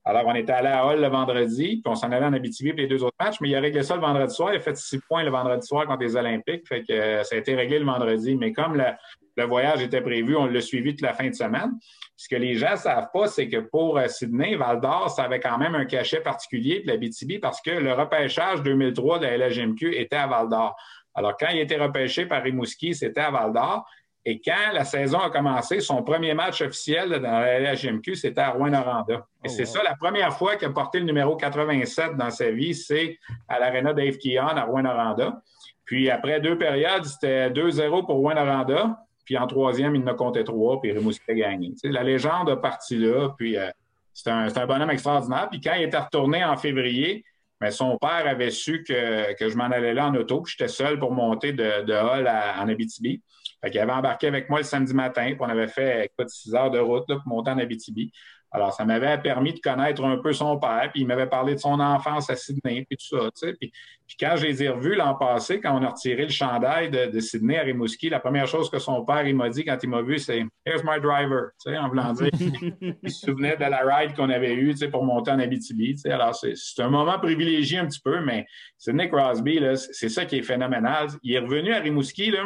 [0.04, 2.78] Alors, on était allé à Hall le vendredi, puis on s'en allait en Abitibi pour
[2.78, 4.52] les deux autres matchs, mais il a réglé ça le vendredi soir.
[4.52, 6.66] Il a fait six points le vendredi soir contre les Olympiques.
[6.66, 8.36] Fait que euh, ça a été réglé le vendredi.
[8.36, 11.72] Mais comme le, voyage était prévu, on l'a suivi toute la fin de semaine.
[12.16, 15.24] Ce que les gens ne savent pas, c'est que pour euh, Sydney, Val d'Or, ça
[15.24, 19.48] avait quand même un cachet particulier de l'Abitibi parce que le repêchage 2003 de la
[19.48, 20.76] LHMQ était à Val d'Or.
[21.14, 23.84] Alors, quand il été repêché par Rimouski, c'était à Val d'Or.
[24.24, 28.51] Et quand la saison a commencé, son premier match officiel dans la LHMQ, c'était à
[28.51, 29.15] Rouen-Noranda.
[29.15, 32.51] Et oh, c'est ça, la première fois qu'il a porté le numéro 87 dans sa
[32.51, 33.19] vie, c'est
[33.49, 35.43] à l'Arena Dave Keon à Rouen-Noranda.
[35.85, 38.97] Puis après deux périodes, c'était 2-0 pour Rouen-Noranda.
[39.24, 41.73] Puis en troisième, il en a compté trois, puis Rimouski a gagné.
[41.85, 43.70] la légende a parti là, puis euh,
[44.12, 45.49] c'est un, bonhomme extraordinaire.
[45.51, 47.24] Puis quand il était retourné en février,
[47.61, 50.69] mais ben, son père avait su que, je m'en allais là en auto, puis j'étais
[50.69, 53.20] seul pour monter de, de Hall en Abitibi.
[53.62, 56.55] Fait qu'il avait embarqué avec moi le samedi matin, puis on avait fait écoute, six
[56.55, 58.12] heures de route pour monter en Abitibi.
[58.55, 61.59] Alors, ça m'avait permis de connaître un peu son père, puis il m'avait parlé de
[61.59, 63.55] son enfance à Sydney, puis tout ça, tu sais.
[63.55, 63.72] Puis,
[64.20, 67.56] quand je les ai revus l'an passé, quand on a retiré le chandail de, Sydney
[67.56, 70.18] à Rimouski, la première chose que son père, il m'a dit quand il m'a vu,
[70.18, 72.28] c'est «Here's my driver», tu sais, en voulant dire.
[73.02, 75.94] il se souvenait de la ride qu'on avait eue, tu sais, pour monter en Abitibi,
[75.94, 76.10] tu sais.
[76.10, 78.44] Alors, c'est un moment privilégié un petit peu, mais
[78.76, 79.60] Sydney Crosby,
[79.93, 81.09] c'est ça qui est phénoménal.
[81.22, 82.44] Il est revenu à Rimouski, là,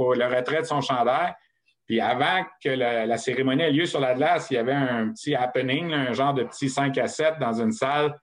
[0.00, 1.34] pour le retrait de son chandail.
[1.84, 5.34] Puis avant que la, cérémonie ait lieu sur la glace, il y avait un petit
[5.34, 8.18] happening, un genre de petit 5 à 7 dans une salle.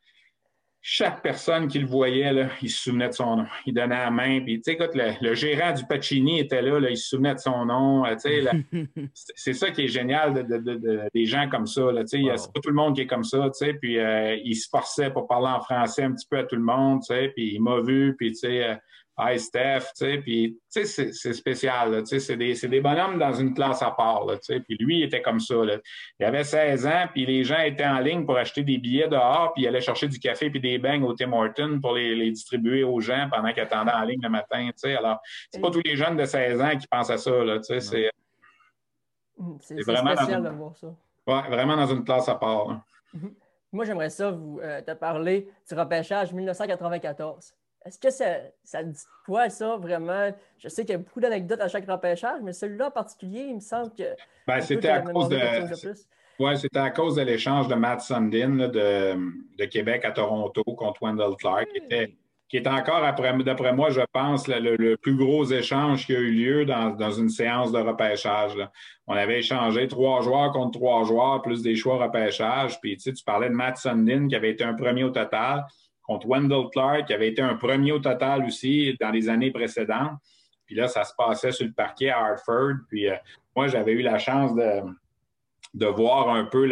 [0.81, 3.45] Chaque personne qui le voyait, là, il se souvenait de son nom.
[3.67, 4.39] Il donnait la main.
[4.41, 8.05] Puis, écoute, le, gérant du Pacini était là, il se souvenait de son nom.
[9.13, 11.91] c'est ça qui est génial de, des gens comme ça.
[11.91, 13.51] Là, C'est pas tout le monde qui est comme ça.
[13.79, 16.63] Puis, euh, il se forçait pour parler en français un petit peu à tout le
[16.63, 17.01] monde.
[17.07, 18.15] Puis, il m'a vu.
[18.17, 18.79] Puis, tu sais,
[19.19, 23.17] Hi Steph, tu sais, puis tu sais, c'est spécial, tu sais, c'est des, des, bonhommes
[23.17, 25.77] dans une classe à part, tu sais, puis lui, il était comme ça, là.
[26.19, 29.53] Il avait 16 ans, puis les gens étaient en ligne pour acheter des billets dehors,
[29.53, 32.29] puis il allait chercher du café puis des beignes au Tim Hortons pour les, les
[32.29, 34.95] distribuer aux gens pendant qu'ils attendaient en ligne le matin, tu sais.
[34.95, 35.19] Alors,
[35.51, 37.79] c'est pas tous les jeunes de 16 ans qui pensent à ça, là, tu sais,
[37.79, 38.11] c'est...
[39.37, 40.87] Mm, C'est C'est vraiment spécial de voir ça.
[41.25, 42.69] Ouais, vraiment dans une classe à part.
[42.69, 42.83] hein.
[43.71, 47.53] Moi, j'aimerais ça vous euh, te parler du repêchage 1994.
[47.87, 48.25] Est-ce que ça,
[48.63, 50.29] ça dit quoi, ça, vraiment?
[50.57, 53.55] Je sais qu'il y a beaucoup d'anecdotes à chaque repêchage, mais celui-là en particulier, il
[53.55, 54.03] me semble que.
[54.45, 55.37] Ben, c'était à cause de.
[56.39, 59.15] Ouais, c'était à cause de l'échange de Matt Sundin là, de,
[59.57, 62.13] de Québec à Toronto contre Wendell Clark, qui était,
[62.47, 66.15] qui est encore, après- d'après moi, je pense, le, le- le plus gros échange qui
[66.15, 68.55] a eu lieu dans, dans une séance de repêchage.
[68.55, 68.71] là.
[69.07, 72.79] On avait échangé trois joueurs contre trois joueurs, plus des choix repêchage.
[72.81, 75.65] Puis, tu sais, tu parlais de Matt Sundin, qui avait été un premier au total,
[76.07, 80.13] contre Wendell Clark, qui avait été un premier au total aussi dans les années précédentes.
[80.65, 82.75] Puis là, ça se passait sur le parquet à Hartford.
[82.89, 83.15] Puis, euh,
[83.55, 84.81] moi, j'avais eu la chance de
[85.73, 86.69] de voir un peu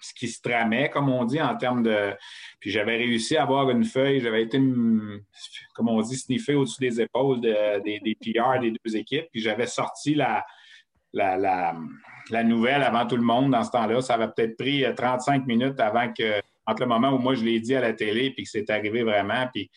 [0.00, 2.12] ce qui se tramait, comme on dit, en termes de.
[2.60, 4.58] Puis j'avais réussi à avoir une feuille, j'avais été,
[5.74, 9.26] comme on dit, sniffer au-dessus des épaules de- des, des PR des deux équipes.
[9.30, 10.44] Puis j'avais sorti la,
[11.12, 11.74] la,
[12.30, 14.00] la, nouvelle avant tout le monde dans ce temps-là.
[14.00, 17.44] Ça avait peut-être pris euh, 35 minutes avant que, entre le moment où moi je
[17.44, 19.48] l'ai dit à la télé puis que c'est arrivé vraiment.
[19.52, 19.70] Puis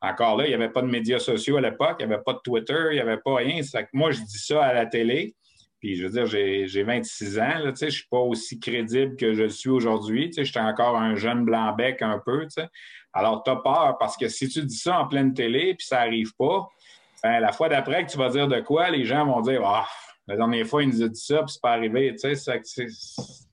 [0.00, 2.32] encore là, il n'y avait pas de médias sociaux à l'époque, il n'y avait pas
[2.34, 3.60] de Twitter, il n'y avait pas rien.
[3.92, 5.34] Moi, je dis ça à la télé.
[5.78, 9.16] Puis je veux dire, j'ai j'ai 26 ans, là, je ne suis pas aussi crédible
[9.16, 10.30] que je le suis aujourd'hui.
[10.32, 12.46] J'étais encore un jeune blanc-bec un peu.
[13.12, 16.04] Alors, tu as peur parce que si tu dis ça en pleine télé puis ça
[16.04, 16.68] n'arrive pas,
[17.22, 19.88] ben, la fois d'après que tu vas dire de quoi, les gens vont dire Ah,
[20.28, 22.14] la dernière fois, il nous a dit ça, puis c'est pas arrivé.
[22.14, 22.60] Tu sais,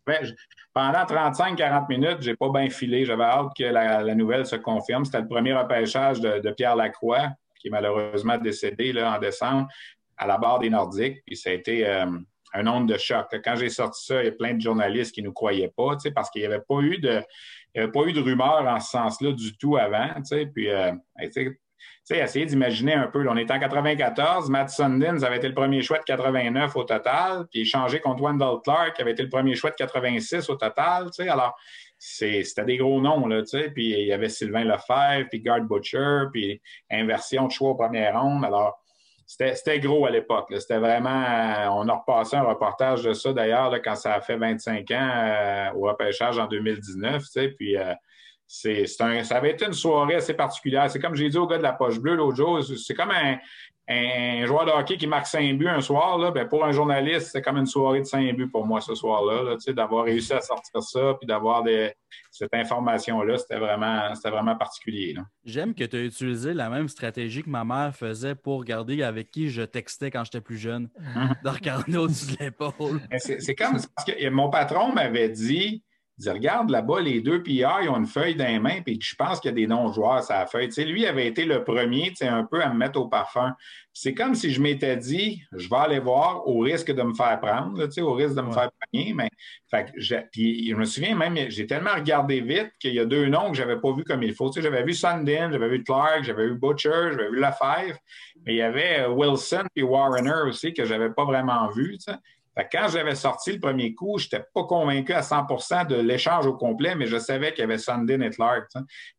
[0.06, 0.36] ben,
[0.74, 3.06] pendant 35-40 minutes, j'ai pas bien filé.
[3.06, 5.06] J'avais hâte que la, nouvelle se confirme.
[5.06, 7.30] C'était le premier repêchage de, Pierre Lacroix,
[7.60, 9.68] qui est malheureusement décédé là, en décembre,
[10.18, 11.24] à la barre des Nordiques.
[11.26, 12.06] Puis ça a été euh,
[12.54, 13.28] un onde de choc.
[13.44, 15.98] Quand j'ai sorti ça, il y a plein de journalistes qui ne nous croyaient pas,
[16.14, 17.22] parce qu'il n'y avait pas eu de.
[17.76, 20.10] Il avait pas eu de rumeur en ce sens-là du tout avant.
[20.54, 20.91] Puis, euh,
[21.80, 23.27] tu sais, essayer d'imaginer un peu.
[23.27, 24.49] on était en 94.
[24.49, 27.45] Matt Sundin, avait été le premier choix de 89 au total.
[27.51, 31.06] Puis échangé contre Wendell Clark, qui avait été le premier choix de 86 au total.
[31.06, 31.30] tu sais.
[31.30, 31.56] Alors,
[31.97, 33.27] c'était des gros noms.
[33.27, 33.69] Là, tu sais.
[33.69, 38.22] puis il y avait Sylvain Lefebvre, puis Guard Butcher, puis inversion de choix aux premières
[38.22, 38.45] rondes.
[38.45, 38.80] Alors,
[39.30, 40.47] c'était gros à l'époque.
[40.57, 41.23] C'était vraiment.
[41.23, 45.11] euh, on a repassé un reportage de ça d'ailleurs quand ça a fait 25 ans
[45.14, 47.23] euh, au repêchage en 2019.
[47.31, 47.93] tu Puis euh,
[48.52, 49.06] c'est ça
[49.38, 50.90] avait été une soirée assez particulière.
[50.90, 53.38] C'est comme j'ai dit au gars de la poche bleue l'autre jour, c'est comme un,
[53.88, 56.18] un joueur de hockey qui marque 5 buts un soir.
[56.18, 58.96] Là, ben pour un journaliste, c'est comme une soirée de 5 buts pour moi ce
[58.96, 59.44] soir-là.
[59.44, 61.94] là, d'avoir réussi à sortir ça puis d'avoir des-
[62.32, 65.16] cette information-là, c'était vraiment, c'était vraiment particulier.
[65.46, 69.30] J'aime que tu as utilisé la même stratégie que ma mère faisait pour regarder avec
[69.30, 70.90] qui je textais quand j'étais plus jeune,
[71.44, 73.00] de regarder au-dessus de l'épaule.
[73.18, 75.84] C'est comme parce que mon patron m'avait dit,
[76.20, 79.16] dit, regarde là-bas, les deux PR, ils ont une feuille dans les mains, puis je
[79.16, 80.68] pense qu'il y a des non-joueurs sur la feuille.
[80.68, 83.08] Tu sais, lui avait été le premier, tu sais, un peu à me mettre au
[83.08, 83.56] parfum.
[83.94, 87.40] C'est comme si je m'étais dit, je vais aller voir au risque de me faire
[87.40, 89.14] prendre, là, tu sais, au risque de me faire pogner.
[89.14, 89.30] Mais
[89.72, 93.06] fait que je, puis je me souviens même, j'ai tellement regardé vite qu'il y a
[93.06, 94.50] deux noms que je n'avais pas vus comme il faut.
[94.50, 97.98] Tu sais, j'avais vu Sundin, j'avais vu Clark, j'avais vu Butcher, j'avais vu Lefebvre,
[98.46, 101.98] mais il y avait Wilson et Warrener aussi que je n'avais pas vraiment vu.
[101.98, 102.18] tu sais.
[102.72, 106.56] Quand j'avais sorti le premier coup, je n'étais pas convaincu à 100% de l'échange au
[106.56, 108.65] complet, mais je savais qu'il y avait Sundin et Clark.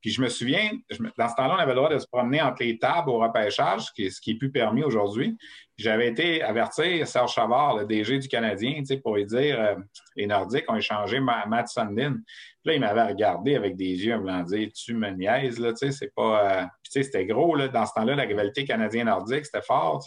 [0.00, 0.70] Puis je me souviens,
[1.18, 3.82] dans ce temps-là, on avait le droit de se promener entre les tables au repêchage,
[3.86, 5.36] ce qui est, plus permis aujourd'hui.
[5.76, 9.74] J'avais été avertir Serge Chavard, le DG du Canadien, pour lui dire euh,
[10.14, 12.16] les Nordiques ont échangé Ma- Matt Sundin.
[12.62, 15.72] Puis là, il m'avait regardé avec des yeux me voulant dire Tu me niaises, là,
[15.72, 16.44] tu sais, c'est pas.
[16.44, 20.04] euh, Puis, tu sais, c'était gros, là, dans ce temps-là, la rivalité canadien-nordique, c'était fort.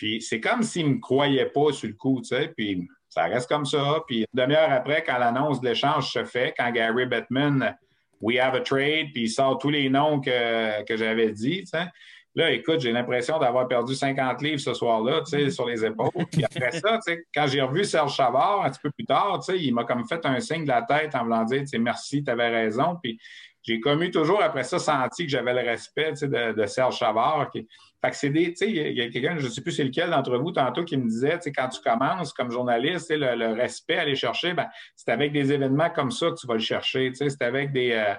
[0.00, 2.50] Puis c'est comme s'il ne me croyait pas sur le coup, tu sais.
[2.56, 4.02] Puis ça reste comme ça.
[4.06, 7.76] Puis une demi-heure après, quand l'annonce de l'échange se fait, quand Gary Bettman,
[8.18, 11.66] we have a trade, puis il sort tous les noms que, que j'avais dit, tu
[11.66, 11.84] sais.
[12.34, 16.08] Là, écoute, j'ai l'impression d'avoir perdu 50 livres ce soir-là, tu sais, sur les épaules.
[16.32, 19.40] Puis après ça, tu sais, quand j'ai revu Serge Chavard un petit peu plus tard,
[19.44, 21.66] tu sais, il m'a comme fait un signe de la tête en voulant dire, tu
[21.66, 22.96] sais, merci, tu avais raison.
[23.02, 23.18] Puis
[23.62, 26.66] j'ai comme eu toujours après ça senti que j'avais le respect, tu sais, de, de
[26.66, 27.50] Serge Chavard.
[27.50, 27.68] Qui...
[28.02, 29.84] Fait que c'est des, tu sais, il y a- quelqu'un, je ne sais plus c'est
[29.84, 33.34] lequel d'entre vous tantôt qui me disait, tu sais, quand tu commences comme journaliste, le,
[33.36, 34.66] le respect à aller chercher, ben,
[34.96, 37.72] c'est avec des événements comme ça que tu vas le chercher, tu sais, c'est avec
[37.72, 38.14] des, euh,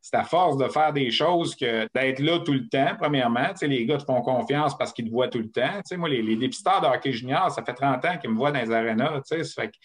[0.00, 3.48] c'est à force de faire des choses que d'être là tout le temps, premièrement.
[3.50, 5.74] Tu sais, les gars te font confiance parce qu'ils te voient tout le temps.
[5.78, 8.36] Tu sais, moi, les, les dépisteurs de hockey junior, ça fait 30 ans qu'ils me
[8.36, 9.20] voient dans les arénas.
[9.28, 9.76] Tu sais, fait que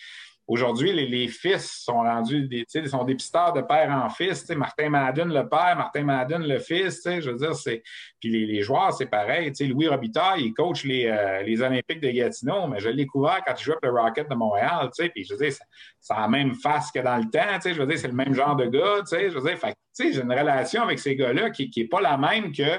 [0.52, 4.49] Aujourd'hui, les, fils sont rendus des, sais, sont de père en fils.
[4.49, 7.03] Martin Madden le père, Martin Madden le fils.
[7.06, 7.82] Je veux dire, c'est.
[8.19, 9.53] Puis les, joueurs, c'est pareil.
[9.61, 13.53] Louis Robitaille, il coach les, euh, les Olympiques de Gatineau, mais je l'ai découvert quand
[13.57, 14.90] il jouait pour le Rocket de Montréal.
[15.15, 15.56] Puis je veux dire,
[16.10, 17.57] a la même face que dans le temps.
[17.64, 19.06] Je veux dire, c'est le même genre de gars.
[19.10, 19.57] Je veux dire,
[19.98, 22.78] j'ai une relation avec ces gars-là qui n'est pas la même que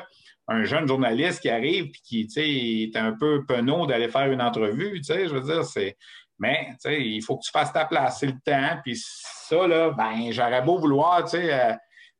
[0.48, 5.00] un jeune journaliste qui arrive et qui est un peu penaud d'aller faire une entrevue.
[5.02, 5.96] Je veux dire, c'est.
[6.42, 8.80] Mais il faut que tu fasses ta place, c'est le temps.
[8.82, 11.72] Puis ça, là, ben, j'aurais beau vouloir, tu sais, euh,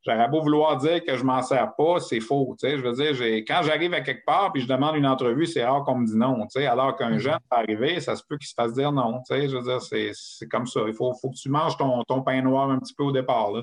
[0.07, 2.55] j'aurais beau vouloir dire que je m'en sers pas, c'est faux.
[2.63, 5.83] Je veux dire, quand j'arrive à quelque part puis je demande une entrevue, c'est rare
[5.83, 6.47] qu'on me dise non.
[6.57, 7.19] Alors qu'un mm-hmm.
[7.19, 9.21] jeune peut arriver, ça se peut qu'il se fasse dire non.
[9.29, 10.83] Je veux dire, c'est comme ça.
[10.87, 13.51] Il faut, faut, que tu manges ton, ton, pain noir un petit peu au départ.
[13.51, 13.63] Là,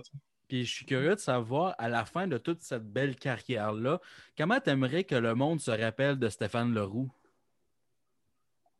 [0.50, 4.02] puis je suis curieux de savoir, à la fin de toute cette belle carrière-là,
[4.36, 7.12] comment tu aimerais que le monde se rappelle de Stéphane Leroux?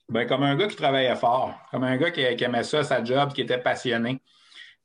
[0.10, 3.34] Ben, comme un gars qui travaillait fort, comme un gars qui, aimait ça, sa job,
[3.34, 4.22] qui était passionné.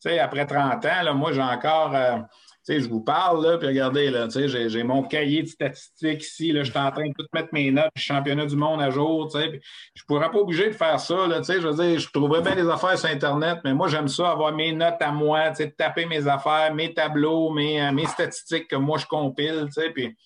[0.00, 1.94] Tu sais, après 30 ans, là, moi, j'ai encore.
[1.94, 2.18] Euh,
[2.64, 6.64] sais, je vous parle, là, puis regardez, là, j'ai, mon cahier de statistiques ici, là,
[6.64, 9.38] je suis en train de tout mettre mes notes, championnat du monde à jour, tu
[9.38, 9.60] sais,
[9.94, 12.40] je pourrais pas obliger de faire ça, là, tu sais, je veux dire, je trouverais
[12.40, 15.56] bien des affaires sur Internet, mais moi, j'aime ça, avoir mes notes à moi, tu
[15.56, 19.82] sais, taper mes affaires, mes tableaux, mes, euh, mes statistiques que moi, je compile, tu
[19.82, 20.16] sais, puis...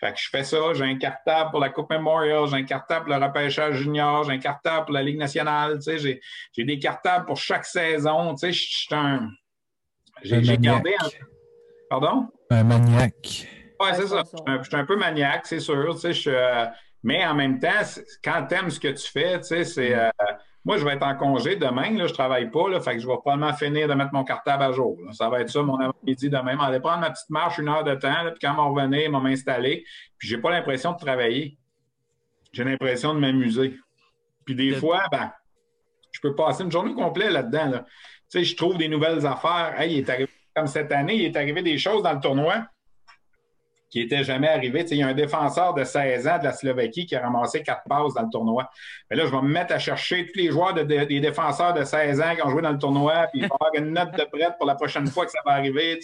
[0.00, 3.06] Fait que je fais ça, j'ai un cartable pour la Coupe Memorial, j'ai un cartable
[3.06, 6.20] pour le repêchage junior, j'ai un cartable pour la Ligue nationale, tu sais, j'ai,
[6.52, 9.28] j'ai des cartables pour chaque saison, tu sais, je suis un...
[10.22, 11.08] J'ai, gardé un...
[11.90, 12.28] Pardon?
[12.50, 13.48] Un maniaque.
[13.80, 14.22] Oui, c'est ça.
[14.24, 15.94] Je suis un, peu maniaque, c'est sûr.
[16.00, 16.66] Tu sais, euh,
[17.02, 17.82] mais en même temps,
[18.24, 19.94] quand tu aimes ce que tu fais, tu sais, c'est.
[19.94, 20.10] Euh,
[20.68, 22.98] moi, je vais être en congé demain, là, je ne travaille pas, là, fait que
[22.98, 24.98] je vais probablement finir de mettre mon cartable à jour.
[25.12, 26.58] Ça va être ça, mon après-midi demain.
[26.66, 29.10] Je vais prendre ma petite marche une heure de temps, puis quand on revenir, je
[29.10, 29.82] vais m'installer.
[30.18, 31.56] Puis j'ai pas l'impression de travailler.
[32.52, 33.78] J'ai l'impression de m'amuser.
[34.44, 35.32] Puis des fois, ben,
[36.12, 37.70] je peux passer une journée complète là-dedans.
[37.70, 37.84] Tu
[38.28, 39.74] sais, je trouve des nouvelles affaires.
[39.80, 42.66] Hey, il est arrivé comme cette année, il est arrivé des choses dans le tournoi
[43.90, 44.84] qui n'étaient jamais arrivées.
[44.90, 47.82] il y a un défenseur de 16 ans de la Slovaquie qui a ramassé quatre
[47.88, 48.70] passes dans le tournoi.
[49.10, 51.84] Mais là, je vais me mettre à chercher tous les joueurs de, des défenseurs de
[51.84, 54.24] 16 ans qui ont joué dans le tournoi, puis il va avoir une note de
[54.24, 55.98] prête pour la prochaine fois que ça va arriver.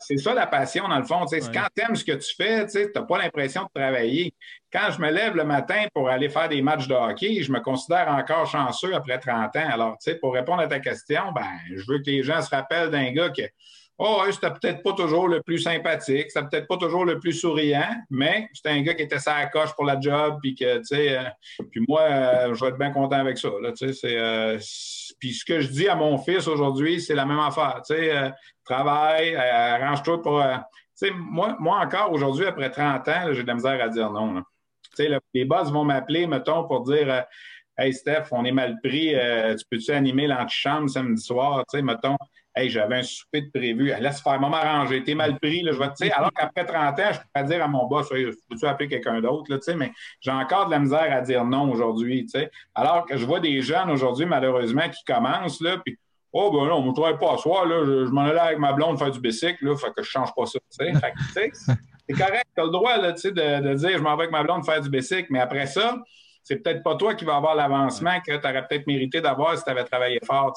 [0.00, 1.24] C'est ça la passion, dans le fond.
[1.30, 4.34] Quand tu aimes ce que tu fais, tu n'as pas l'impression de travailler.
[4.72, 7.60] Quand je me lève le matin pour aller faire des matchs de hockey, je me
[7.60, 9.68] considère encore chanceux après 30 ans.
[9.70, 13.12] Alors, pour répondre à ta question, ben, je veux que les gens se rappellent d'un
[13.12, 13.42] gars qui
[14.02, 17.94] Oh, c'était peut-être pas toujours le plus sympathique, c'était peut-être pas toujours le plus souriant,
[18.08, 21.18] mais c'était un gars qui était sa coche pour la job, puis que, tu sais,
[21.18, 21.24] euh,
[21.70, 23.50] puis moi, euh, je vais être bien content avec ça.
[23.60, 24.58] Là, c'est, euh,
[25.18, 27.82] puis ce que je dis à mon fils aujourd'hui, c'est la même affaire.
[27.86, 28.32] Tu sais,
[28.64, 30.40] travaille, arrange-toi pour.
[30.42, 30.48] tu
[30.94, 34.42] sais, moi, moi encore aujourd'hui, après 30 ans, j'ai de la misère à dire non.
[34.96, 37.26] Tu sais, les boss vont m'appeler, mettons, pour dire
[37.76, 39.14] Hey Steph, on est mal pris,
[39.58, 41.64] tu peux-tu animer l'antichambre samedi soir?
[41.70, 42.16] Tu sais, mettons.
[42.54, 43.92] Hey, j'avais un souper de prévu.
[44.00, 45.04] Laisse faire, maman arranger.
[45.04, 45.62] T'es mal pris.
[45.62, 48.88] Là, je vais, alors qu'après 30 ans, je peux dire à mon boss, peux-tu appeler
[48.88, 49.48] quelqu'un d'autre?
[49.76, 52.26] Mais j'ai encore de la misère à dire non aujourd'hui.
[52.74, 55.98] Alors que je vois des jeunes aujourd'hui, malheureusement, qui commencent, là, puis
[56.32, 57.66] Oh, ben non, je ne travaille pas à soir.
[57.66, 59.64] Là, je, m'en allais avec ma blonde faire du bicycle.
[59.64, 60.58] Là, fait que je ne change pas ça.
[60.70, 60.92] c'est
[62.12, 62.46] correct.
[62.54, 64.80] Tu as le droit là, de, de dire je m'en vais avec ma blonde faire
[64.80, 65.26] du bicycle.
[65.30, 65.98] Mais après ça,
[66.50, 69.62] c'est peut-être pas toi qui vas avoir l'avancement que tu aurais peut-être mérité d'avoir si
[69.62, 70.52] tu avais travaillé fort.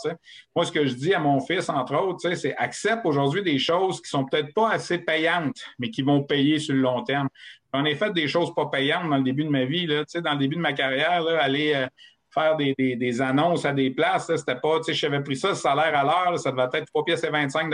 [0.55, 4.01] Moi, ce que je dis à mon fils, entre autres, c'est accepte aujourd'hui des choses
[4.01, 7.29] qui sont peut-être pas assez payantes, mais qui vont payer sur le long terme.
[7.71, 9.85] J'en ai fait des choses pas payantes dans le début de ma vie.
[9.85, 11.85] Là, dans le début de ma carrière, aller euh,
[12.33, 15.95] faire des, annonces à des places, c'était pas, tu sais, j'avais pris ça, le salaire
[15.95, 17.69] à l'heure, ça devait être 3 pièces et 25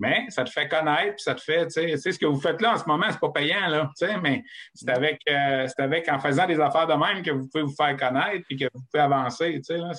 [0.00, 2.60] mais ça te fait connaître, puis ça te fait, tu sais, ce que vous faites
[2.60, 4.42] là en ce moment, c'est pas payant, là, tu sais, mais
[4.74, 7.74] c'est avec, euh, c'est avec en faisant des affaires de même que vous pouvez vous
[7.74, 9.92] faire connaître, puis que vous pouvez avancer, tu sais, là.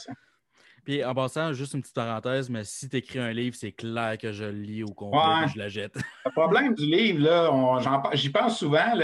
[0.84, 4.18] Puis en passant, juste une petite parenthèse, mais si tu écris un livre, c'est clair
[4.18, 5.96] que je le lis au complet je la jette.
[6.26, 7.80] le problème du livre, là,
[8.14, 8.96] j'y pense souvent,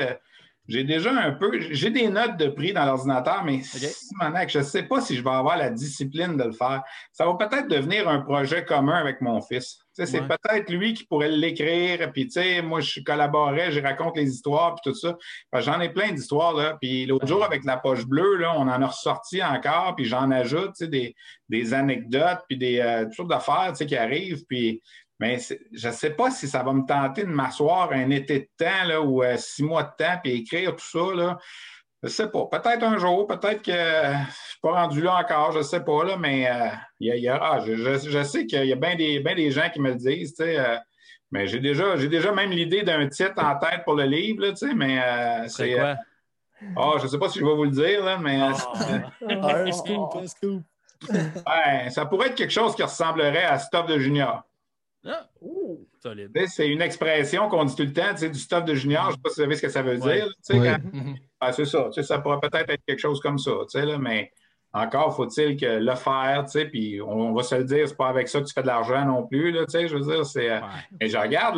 [0.67, 4.83] j'ai déjà un peu, j'ai des notes de prix dans l'ordinateur, mais je ne sais
[4.83, 6.83] pas si je vais avoir la discipline de le faire.
[7.11, 9.79] Ça va peut-être devenir un projet commun avec mon fils.
[9.93, 12.29] C'est peut-être lui qui pourrait l'écrire, puis
[12.63, 15.17] moi, je collaborais, je raconte les histoires, puis tout ça.
[15.53, 16.77] J'en ai plein d'histoires, là.
[16.79, 20.29] Puis l'autre jour, avec la poche bleue, là, on en a ressorti encore, puis j'en
[20.29, 21.15] ajoute, des,
[21.49, 24.81] des anecdotes, puis des euh, toutes sortes d'affaires, qui arrivent, puis...
[25.19, 25.39] Mais
[25.71, 28.85] je ne sais pas si ça va me tenter de m'asseoir un été de temps
[28.85, 31.15] là, ou euh, six mois de temps puis écrire tout ça.
[31.15, 31.37] Là.
[32.03, 32.45] Je ne sais pas.
[32.45, 35.79] Peut-être un jour, peut-être que je ne suis pas rendu là encore, je ne sais
[35.79, 36.67] pas, là, mais euh,
[36.99, 39.95] y a, ah, je, sais qu'il y a bien des, des gens qui me le
[39.95, 40.77] disent, euh,
[41.31, 45.01] mais j'ai déjà, déjà même l'idée d'un titre en tête pour le livre, là, mais
[45.01, 45.73] euh, c'est.
[45.73, 45.95] quoi?
[46.75, 48.41] Ah, je ne sais pas si je vais vous le dire, là, mais.
[48.41, 49.25] Oh.
[49.29, 50.63] un scoop, un scoop.
[51.89, 54.46] ça pourrait être quelque chose qui ressemblerait à Stop de Junior.
[55.07, 55.29] Ah,
[56.47, 59.05] c'est une expression qu'on dit tout le temps, du stuff de junior.
[59.05, 60.27] Je ne sais pas si vous savez ce que ça veut dire.
[61.39, 61.89] Ah, c'est ça.
[61.91, 63.51] Ça pourrait peut-être être quelque chose comme ça.
[63.75, 64.31] Là, mais
[64.73, 68.41] encore faut-il que le faire, puis on, va se le dire, c'est pas avec ça
[68.41, 69.51] que tu fais de l'argent non plus.
[69.51, 70.49] Là, je veux dire, c'est.
[70.49, 70.59] Euh,
[70.99, 71.55] je regarde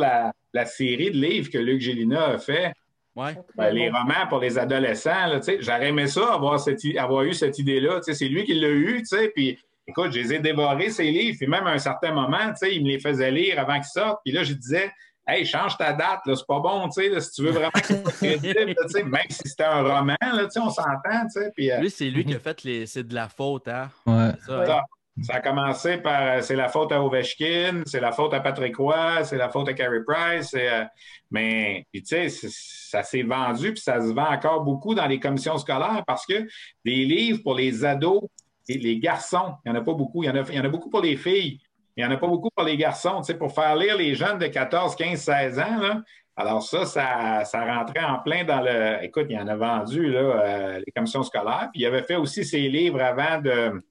[0.53, 2.73] la, série de livres que Luc Gélina a fait.
[3.15, 3.37] Ouais.
[3.55, 7.23] Ben, les romans pour les adolescents, là, tu sais, j'aurais aimé ça, avoir, cette avoir
[7.23, 7.99] eu cette idée-là.
[7.99, 9.57] tu sais, C'est lui qui l'a eu, tu sais, puis
[9.89, 12.75] écoute, je les ai dévorés, ces livres, puis même à un certain moment, tu sais,
[12.75, 14.91] il me les faisait lire avant qu'ils sortent, puis là, je disais,
[15.27, 17.69] hey, change ta date, là, c'est pas bon, tu sais, là, si tu veux vraiment
[17.71, 20.59] que ce soit crédible, là, tu sais, même si c'était un roman, là, tu sais,
[20.59, 22.85] on s'entend, tu sais, puis euh, Lui, c'est lui qui a fait les.
[22.87, 23.89] C'est de la faute, hein?
[24.05, 24.31] Ouais.
[24.39, 25.25] C'est ça, Ouais.
[25.25, 28.77] ça a commencé par euh, c'est la faute à Ovechkin, c'est la faute à Patrick
[28.77, 30.53] Roy, c'est la faute à Carey Price.
[30.55, 30.85] euh,
[31.29, 35.19] mais puis, tu sais, ça s'est vendu puis ça se vend encore beaucoup dans les
[35.19, 36.47] commissions scolaires parce que
[36.85, 38.23] des livres pour les ados
[38.69, 40.23] et les garçons, il n'y en a pas beaucoup.
[40.23, 41.59] Il y en a, il y en a beaucoup pour les filles.
[41.97, 43.17] Il n'y en a pas beaucoup pour les garçons.
[43.17, 46.01] Tu sais, pour faire lire les jeunes de 14, 15, 16 ans, là,
[46.35, 49.03] alors ça, ça, ça rentrait en plein dans le.
[49.03, 51.69] Écoute, il y en a vendu là, euh, les commissions scolaires.
[51.73, 53.81] Puis il avait fait aussi ses livres avant de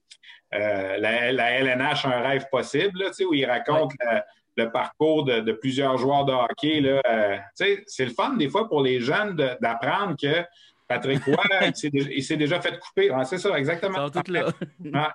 [0.55, 4.21] euh, la, la LNH Un rêve possible, là, tu sais, où il raconte le,
[4.65, 6.81] le parcours de, de plusieurs joueurs de hockey.
[6.81, 10.43] Là, euh, tu sais, c'est le fun des fois pour les jeunes d'apprendre que
[10.89, 11.37] Patrick Roy,
[11.67, 13.11] il s'est déjà, il s'est déjà fait couper.
[13.15, 13.99] Ah, c'est ça, exactement.
[14.29, 14.53] là.
[14.95, 15.15] Ah,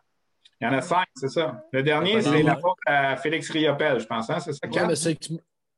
[0.62, 1.64] il y en a cinq, c'est ça.
[1.74, 2.44] Le dernier, Ouais, c'est ouais.
[2.44, 4.30] la faute à Félix Riopel, je pense.
[4.30, 4.40] Hein?
[4.40, 5.18] C'est ça, Ouais, mais c'est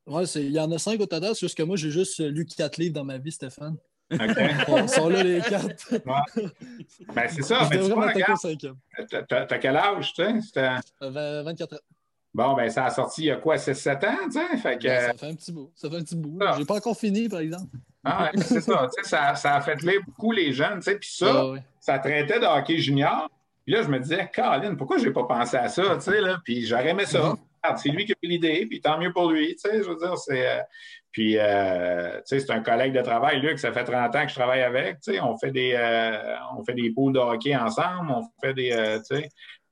[0.07, 2.45] ouais, il y en a cinq au total, c'est juste que moi, j'ai juste lu
[2.45, 3.77] quatre livres dans ma vie, Stéphane.
[4.11, 4.19] OK.
[4.83, 5.93] Ils sont là, les quatre.
[7.15, 7.63] Ben, c'est ça.
[7.71, 10.41] Je Mais tu t'as- quel âge, tu sais?
[10.41, 10.69] C'était-
[11.01, 11.79] Euh, vingt- 24 ans.
[12.33, 14.57] Bon, ben, ça a sorti il y a quoi, 6-7 ans, tu sais?
[14.57, 15.71] Fait que, Ben, ça fait un petit bout.
[15.73, 16.37] Ça fait un petit bout.
[16.41, 16.53] Ah.
[16.57, 17.75] J'ai pas encore fini, par exemple.
[18.05, 20.83] Ah, ouais, c'est ça, tu sais, ça, ça a fait lire beaucoup les jeunes, tu
[20.83, 20.97] sais.
[20.97, 21.43] Puis ça,
[21.79, 23.29] ça traitait de hockey junior.
[23.65, 26.37] Puis là, je me disais, Caroline, pourquoi j'ai pas pensé à ça, tu sais, là?
[26.43, 27.19] Puis j'aurais aimé ça.
[27.19, 27.35] Mhm.
[27.63, 29.89] Regarde, C'est lui qui a eu l'idée, puis tant mieux pour lui, tu sais, je
[29.89, 30.47] veux dire, c'est...
[30.47, 30.61] euh,
[31.11, 34.29] Puis, euh, tu sais, c'est un collègue de travail, Luc, ça fait 30 ans que
[34.29, 37.55] je travaille avec, tu sais, on fait des, euh, on fait des poules de hockey
[37.55, 38.99] ensemble, on fait des, euh,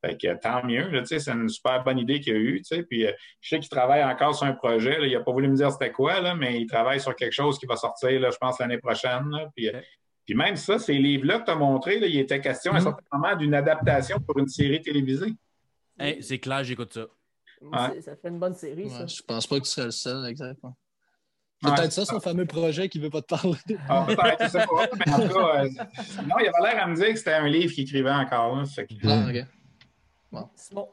[0.03, 2.57] fait que tant mieux, là, tu sais, c'est une super bonne idée qu'il a eue,
[2.61, 3.11] tu sais, puis euh,
[3.41, 5.71] je sais qu'il travaille encore sur un projet, là, il n'a pas voulu me dire
[5.71, 8.59] c'était quoi, là, mais il travaille sur quelque chose qui va sortir, là, je pense,
[8.59, 9.69] l'année prochaine, là, puis...
[9.69, 9.79] euh,
[10.25, 12.83] puis même ça, ces livres-là que tu as montrés, il était question à un Mhm.
[12.85, 15.33] certain moment d'une adaptation pour une série télévisée.
[15.99, 17.07] Hey, c'est clair, j'écoute ça.
[18.01, 19.01] Ça fait une bonne série, ça.
[19.01, 20.77] Ouais, je pense pas que tu serais le seul, exactement.
[21.61, 23.57] Ouais, peut-être ça, son fameux projet qui veut pas te parler.
[23.89, 24.87] Ah, peut-être, je sais pas.
[25.05, 25.69] Mais en tout cas, euh,
[26.25, 28.65] non, il avait l'air à me dire que c'était un livre qu'il écrivait encore.
[28.67, 29.29] Fait que- Ah,
[30.33, 30.47] ok.
[30.55, 30.87] Simon.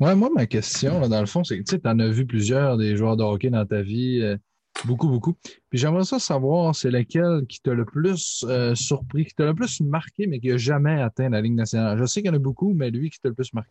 [0.00, 2.76] Ouais, moi, ma question, là, dans le fond, c'est que tu en as vu plusieurs
[2.76, 4.36] des joueurs de hockey dans ta vie, euh,
[4.84, 5.34] beaucoup, beaucoup.
[5.70, 9.54] Puis j'aimerais ça savoir, c'est lequel qui t'a le plus euh, surpris, qui t'a le
[9.54, 11.98] plus marqué, mais qui n'a jamais atteint la Ligue nationale?
[11.98, 13.70] Je sais qu'il y en a beaucoup, mais lui qui t'a le plus marqué.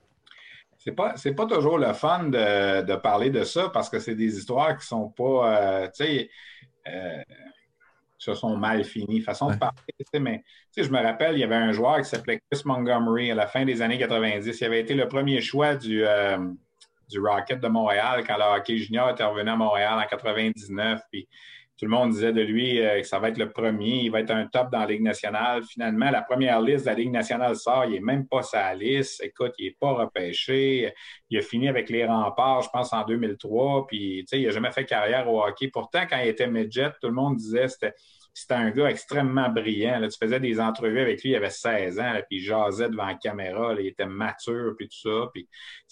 [0.77, 4.15] C'est pas, c'est pas toujours le fun de, de parler de ça parce que c'est
[4.15, 6.29] des histoires qui sont pas, euh, tu sais,
[8.21, 9.21] qui sont mal finies.
[9.21, 11.71] Façon de parler, tu sais, mais tu sais, je me rappelle, il y avait un
[11.71, 14.59] joueur qui s'appelait Chris Montgomery à la fin des années 90.
[14.59, 16.37] Il avait été le premier choix du, euh,
[17.09, 21.01] du Rocket de Montréal quand le hockey junior était revenu à Montréal en 99.
[21.11, 21.27] Puis
[21.81, 24.19] tout le monde disait de lui euh, que ça va être le premier, il va
[24.19, 25.63] être un top dans la Ligue nationale.
[25.63, 29.23] Finalement, la première liste de la Ligue nationale sort, il n'est même pas sa liste.
[29.23, 30.93] Écoute, il n'est pas repêché.
[31.31, 33.87] Il a fini avec les remparts, je pense, en 2003.
[33.87, 35.69] Puis, il n'a jamais fait carrière au hockey.
[35.69, 37.87] Pourtant, quand il était midget, tout le monde disait que
[38.31, 40.07] c'était un gars extrêmement brillant.
[40.07, 43.07] Tu faisais des entrevues avec lui, il avait 16 ans, là, puis il jasait devant
[43.07, 45.31] la caméra, il était mature, puis tout ça.
[45.33, 45.49] Puis,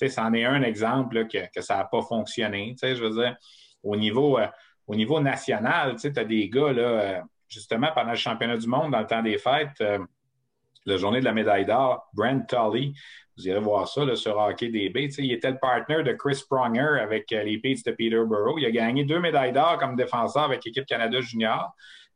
[0.08, 2.76] c'en est un exemple que, ça n'a pas fonctionné.
[2.80, 3.36] Je veux dire,
[3.82, 4.46] au niveau, euh,
[4.90, 8.92] au niveau national, tu as des gars, là, euh, justement, pendant le championnat du monde,
[8.92, 10.00] dans le temps des fêtes, euh,
[10.86, 12.96] la journée de la médaille d'or, Brent Tully,
[13.38, 15.10] vous irez voir ça là, sur Hockey DB.
[15.20, 18.58] Il était le partner de Chris Pronger avec euh, les Peets de Peterborough.
[18.58, 21.72] Il a gagné deux médailles d'or comme défenseur avec l'équipe Canada Junior.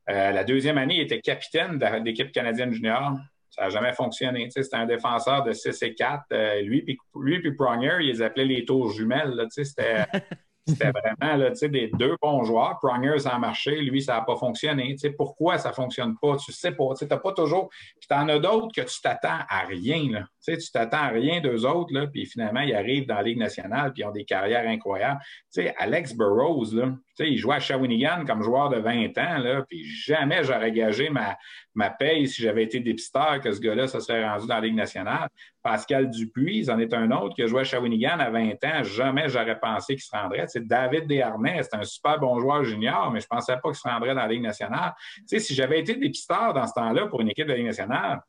[0.05, 3.13] La deuxième année, il était capitaine de l'équipe canadienne junior.
[3.55, 4.49] Ça n'a jamais fonctionné.
[4.49, 6.23] C'était un défenseur de 6 et 4.
[6.33, 9.45] Euh, lui puis lui Pronger, ils les appelaient les tours jumelles.
[9.49, 10.05] C'était
[10.65, 12.79] c'était vraiment là, des deux bons joueurs.
[12.79, 13.81] Pronger, ça a marché.
[13.81, 14.93] Lui, ça n'a pas fonctionné.
[14.93, 16.37] Tu sais, pourquoi ça ne fonctionne pas?
[16.37, 16.93] Tu sais pas.
[16.97, 17.69] Tu n'as pas toujours.
[17.69, 20.11] Puis tu en as d'autres que tu t'attends à rien.
[20.11, 20.25] Là.
[20.43, 21.93] Tu sais, tu t'attends à rien d'eux autres.
[21.93, 25.19] Là, puis finalement, ils arrivent dans la Ligue nationale puis ils ont des carrières incroyables.
[25.53, 29.17] Tu sais, Alex Burrows, là, tu sais, il jouait à Shawinigan comme joueur de 20
[29.19, 29.37] ans.
[29.37, 31.37] Là, puis jamais j'aurais gagé ma,
[31.75, 34.75] ma paye si j'avais été dépisteur que ce gars-là, ça serait rendu dans la Ligue
[34.75, 35.29] nationale.
[35.61, 38.83] Pascal Dupuis, en est un autre qui a joué à Shawinigan à 20 ans.
[38.83, 40.45] Jamais j'aurais pensé qu'il se rendrait.
[40.47, 43.75] Tu sais, David Desharnais, c'est un super bon joueur junior, mais je pensais pas qu'il
[43.75, 44.93] se rendrait dans la Ligue nationale.
[45.19, 47.67] Tu sais, si j'avais été dépisteur dans ce temps-là pour une équipe de la Ligue
[47.67, 48.19] nationale,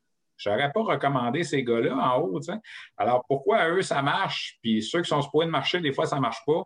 [0.45, 2.41] je n'aurais pas recommandé ces gars-là en haut.
[2.97, 6.17] Alors, pourquoi eux, ça marche, puis ceux qui sont supposés de marcher, des fois, ça
[6.17, 6.63] ne marche pas?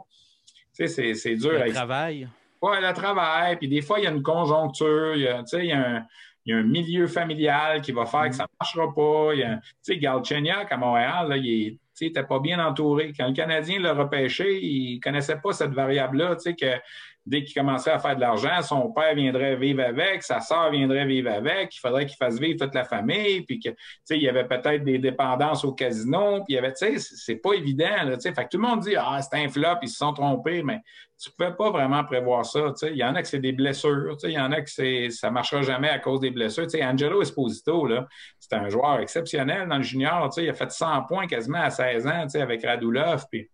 [0.76, 1.60] Tu sais, c'est- c'est dur.
[1.60, 2.28] à Le travail.
[2.60, 3.56] Ouais, le travail.
[3.56, 5.14] Puis des fois, il y a une conjoncture.
[5.14, 6.06] Il y a, tu sais, il y a un,
[6.44, 9.34] il y a un milieu familial qui va faire que ça ne marchera pas.
[9.34, 12.38] Il y a- Tu sais, Galchenyuk à Montréal, là, il est- tu sais, n'était pas
[12.40, 13.12] bien entouré.
[13.16, 16.80] Quand le Canadien l'a repêché, il ne connaissait pas cette variable-là, tu sais, que
[17.28, 21.06] dès qu'il commençait à faire de l'argent, son père viendrait vivre avec, sa soeur viendrait
[21.06, 24.22] vivre avec, il faudrait qu'il fasse vivre toute la famille, puis que, tu sais, il
[24.22, 27.52] y avait peut-être des dépendances au casino, puis il y avait, tu sais, c'est pas
[27.52, 28.32] évident, tu sais.
[28.32, 30.80] Fait que tout le monde dit, ah, c'est un flop, ils se sont trompés, mais
[31.20, 32.90] tu pouvais pas vraiment prévoir ça, tu sais.
[32.92, 34.70] Il y en a que c'est des blessures, tu sais, il y en a que
[34.70, 36.64] c'est, ça marchera jamais à cause des blessures.
[36.64, 38.06] Tu sais, Angelo Esposito, là,
[38.38, 41.60] c'est un joueur exceptionnel dans le junior, tu sais, il a fait 100 points quasiment
[41.60, 43.50] à 16 ans, tu sais, avec Radulov, puis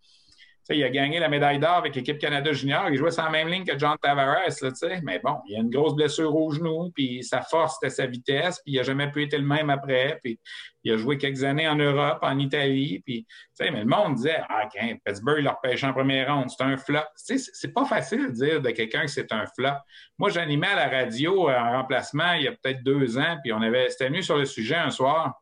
[0.71, 2.89] il a gagné la médaille d'or avec l'équipe Canada Junior.
[2.89, 4.49] Il jouait sur la même ligne que John Tavares.
[4.63, 4.71] Là,
[5.03, 8.61] mais bon, il a une grosse blessure au genou, puis sa force, c'était sa vitesse,
[8.65, 10.19] puis il n'a jamais pu être le même après.
[10.23, 10.39] Puis
[10.83, 13.03] il a joué quelques années en Europe, en Italie.
[13.05, 13.27] Puis,
[13.61, 16.49] mais le monde disait Ah, okay, Pittsburgh, il leur pêché en première ronde.
[16.49, 17.01] C'est un flop.
[17.15, 19.77] C'est pas facile de dire de quelqu'un que c'est un flop.
[20.19, 23.61] Moi, j'animais à la radio en remplacement il y a peut-être deux ans, puis on
[23.61, 25.41] avait, c'était venu sur le sujet un soir.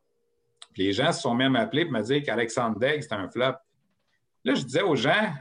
[0.73, 3.53] Puis les gens se sont même appelés pour me dire qu'Alexandre Degg, c'était un flop.
[4.43, 5.33] Là, je disais aux gens,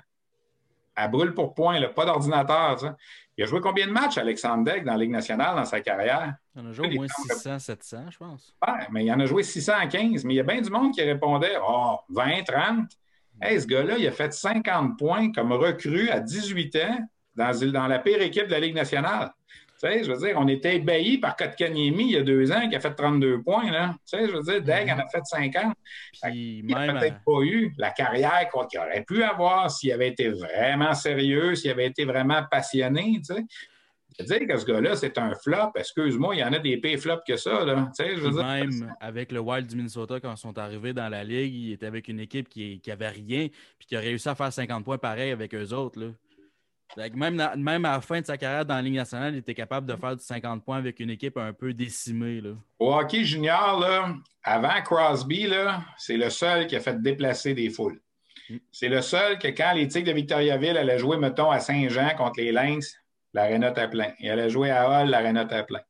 [0.95, 2.97] à brûle pour point, pas d'ordinateur.
[3.37, 6.35] Il a joué combien de matchs, Alexandre Degg, dans la Ligue nationale dans sa carrière?
[6.55, 8.55] Il en a joué au moins 600, 700, je pense.
[8.67, 10.25] Oui, mais il en a joué 615.
[10.25, 12.91] Mais il y a bien du monde qui répondait Oh, 20, 30.
[13.41, 17.87] Hey, ce gars-là, il a fait 50 points comme recrue à 18 ans dans, dans
[17.87, 19.33] la pire équipe de la Ligue nationale
[19.83, 22.81] je veux dire, on était ébahis par Kotkaniemi il y a deux ans qui a
[22.81, 23.71] fait 32 points.
[23.71, 23.95] Là.
[24.09, 25.75] Tu sais, je veux dire, Degg en a fait 50.
[26.33, 30.95] il n'a peut-être pas eu la carrière qu'il aurait pu avoir s'il avait été vraiment
[30.95, 33.21] sérieux, s'il avait été vraiment passionné.
[33.27, 33.45] Tu sais.
[34.19, 35.73] Je veux dire que ce gars-là, c'est un flop.
[35.75, 37.65] Excuse-moi, il y en a des pires flops que ça.
[37.65, 37.91] Là.
[37.97, 41.09] Tu sais, je veux même avec le Wild du Minnesota, quand ils sont arrivés dans
[41.09, 44.35] la Ligue, il était avec une équipe qui n'avait rien puis qui a réussi à
[44.35, 45.99] faire 50 points pareil avec eux autres.
[45.99, 46.09] Là.
[46.97, 49.87] Même, même à la fin de sa carrière dans la Ligue nationale, il était capable
[49.87, 52.41] de faire du 50 points avec une équipe un peu décimée.
[52.41, 52.51] Là.
[52.79, 55.49] Au hockey junior, là, avant Crosby,
[55.97, 58.01] c'est le seul qui a fait déplacer des foules.
[58.51, 58.57] Mm.
[58.71, 62.41] C'est le seul que quand les Tigres de Victoriaville allaient jouer, mettons, à Saint-Jean contre
[62.41, 62.95] les Lynx,
[63.33, 64.13] l'aréna était plein.
[64.21, 65.81] Il allait jouer à Hall, l'aréna était plein.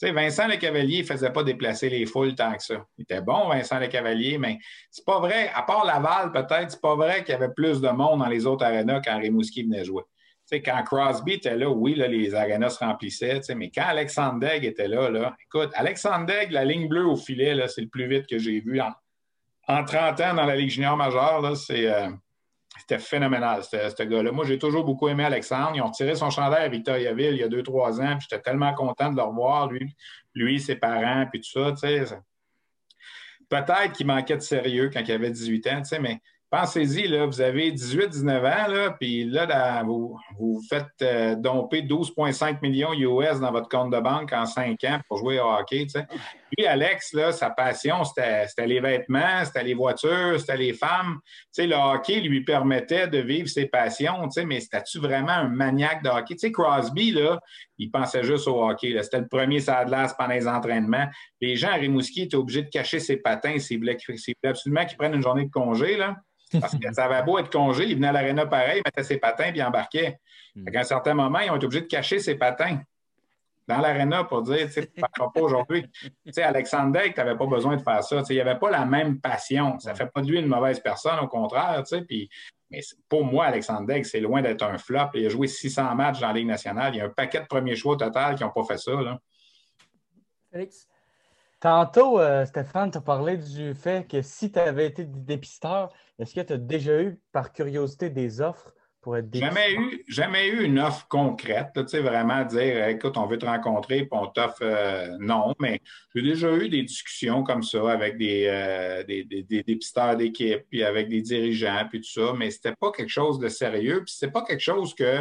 [0.00, 2.84] Tu sais, Vincent Le Cavalier ne faisait pas déplacer les foules tant que ça.
[2.98, 4.58] Il était bon, Vincent Le Cavalier, mais
[4.90, 7.88] c'est pas vrai, à part Laval, peut-être, c'est pas vrai qu'il y avait plus de
[7.88, 10.02] monde dans les autres arénas quand Rimouski venait jouer
[10.60, 15.34] quand Crosby était là, oui, les arénas se remplissaient, mais quand Alexandre Degg était là,
[15.44, 18.80] écoute, Alexandre Degg, la ligne bleue au filet, c'est le plus vite que j'ai vu
[18.80, 18.92] en,
[19.84, 21.44] 30 ans dans la Ligue junior majeure.
[21.44, 22.10] Euh,
[22.78, 24.32] c'était phénoménal, ce gars-là.
[24.32, 25.72] Moi, j'ai toujours beaucoup aimé Alexandre.
[25.74, 28.18] Ils ont tiré son chandail à Victoriaville il y a deux, trois ans.
[28.20, 29.94] J'étais tellement content de le revoir, lui,
[30.34, 31.74] lui ses parents, puis tout ça.
[33.48, 36.20] Peut-être qu'il manquait de sérieux quand il avait 18 ans, mais
[36.52, 42.58] Pensez-y, là, vous avez 18-19 ans, là, puis là, vous, vous faites euh, domper 12,5
[42.60, 45.86] millions US dans votre compte de banque en 5 ans pour jouer au hockey.
[46.58, 51.20] Lui, Alex, là, sa passion, c'était les vêtements, c'était les voitures, c'était les femmes.
[51.56, 56.52] le hockey lui permettait de vivre ses passions, mais c'était-tu vraiment un maniaque de hockey?
[56.52, 57.40] Crosby, là,
[57.78, 58.94] il pensait juste au hockey.
[59.02, 61.06] C'était le premier sadlas pendant les entraînements.
[61.40, 63.96] Les gens à Rimouski étaient obligés de cacher ses patins s'ils voulaient,
[64.44, 65.96] absolument qu'ils prennent une journée de congé.
[65.96, 66.14] Là.
[66.60, 69.18] Parce que ça avait beau être congé, il venait à l'aréna pareil, il mettait ses
[69.18, 70.18] patins puis il embarquait.
[70.54, 70.64] Hmm.
[70.74, 72.80] À un certain moment, ils ont été obligés de cacher ses patins
[73.68, 75.86] dans l'aréna pour dire, tu sais, pas aujourd'hui.
[76.24, 78.18] Tu sais, Alexandre Deck, tu n'avais pas besoin de faire ça.
[78.18, 79.78] Tu sais, il avait pas la même passion.
[79.78, 82.02] Ça ne fait pas de lui une mauvaise personne, au contraire, tu sais.
[82.02, 82.28] Puis,
[82.70, 85.10] mais pour moi, Alexandre Deck, c'est loin d'être un flop.
[85.14, 86.94] Il a joué 600 matchs dans la Ligue nationale.
[86.94, 88.92] Il y a un paquet de premiers choix au total qui n'ont pas fait ça.
[88.92, 89.18] Là.
[90.50, 90.88] Félix?
[91.62, 96.34] Tantôt, euh, Stéphane, tu as parlé du fait que si tu avais été dépisteur, est-ce
[96.34, 99.54] que tu as déjà eu, par curiosité, des offres pour être dépisteur?
[99.54, 103.46] Jamais eu, jamais eu une offre concrète, tu sais, vraiment dire écoute, on veut te
[103.46, 105.80] rencontrer, puis on t'offre euh, non, mais
[106.16, 111.08] j'ai déjà eu des discussions comme ça avec des, euh, des, dépisteurs d'équipe, puis avec
[111.08, 114.42] des dirigeants, puis tout ça, mais c'était pas quelque chose de sérieux, puis c'est pas
[114.42, 115.20] quelque chose que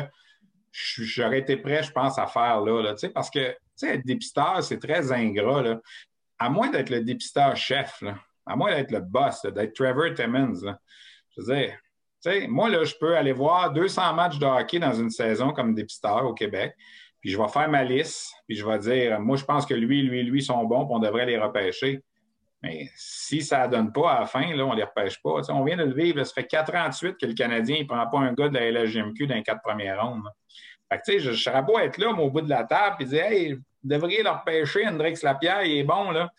[0.71, 4.63] j'aurais été prêt, je pense, à faire là, là parce que tu sais, être dépisteur,
[4.63, 5.61] c'est très ingrat.
[5.61, 5.79] Là
[6.41, 8.03] à moins d'être le dépisteur chef,
[8.47, 10.75] à moins d'être le boss, d'être Trevor Timmons,
[11.37, 15.11] je veux dire, moi, là, je peux aller voir 200 matchs de hockey dans une
[15.11, 16.73] saison comme dépisteur au Québec,
[17.19, 20.01] puis je vais faire ma liste, puis je vais dire, moi, je pense que lui,
[20.01, 22.03] lui, lui sont bons, puis on devrait les repêcher.
[22.63, 25.41] Mais si ça ne donne pas à la fin, là, on ne les repêche pas.
[25.49, 26.23] on vient de le vivre.
[26.23, 28.55] ça fait quatre ans de suite que le Canadien ne prend pas un gars de
[28.55, 30.23] la LHGMQ dans les quatre premières rondes.
[31.07, 34.23] Je serais beau être là, mais au bout de la table, et dire Hey, devriez
[34.23, 36.29] leur pêcher, Hendrix Lapierre, il est bon, là.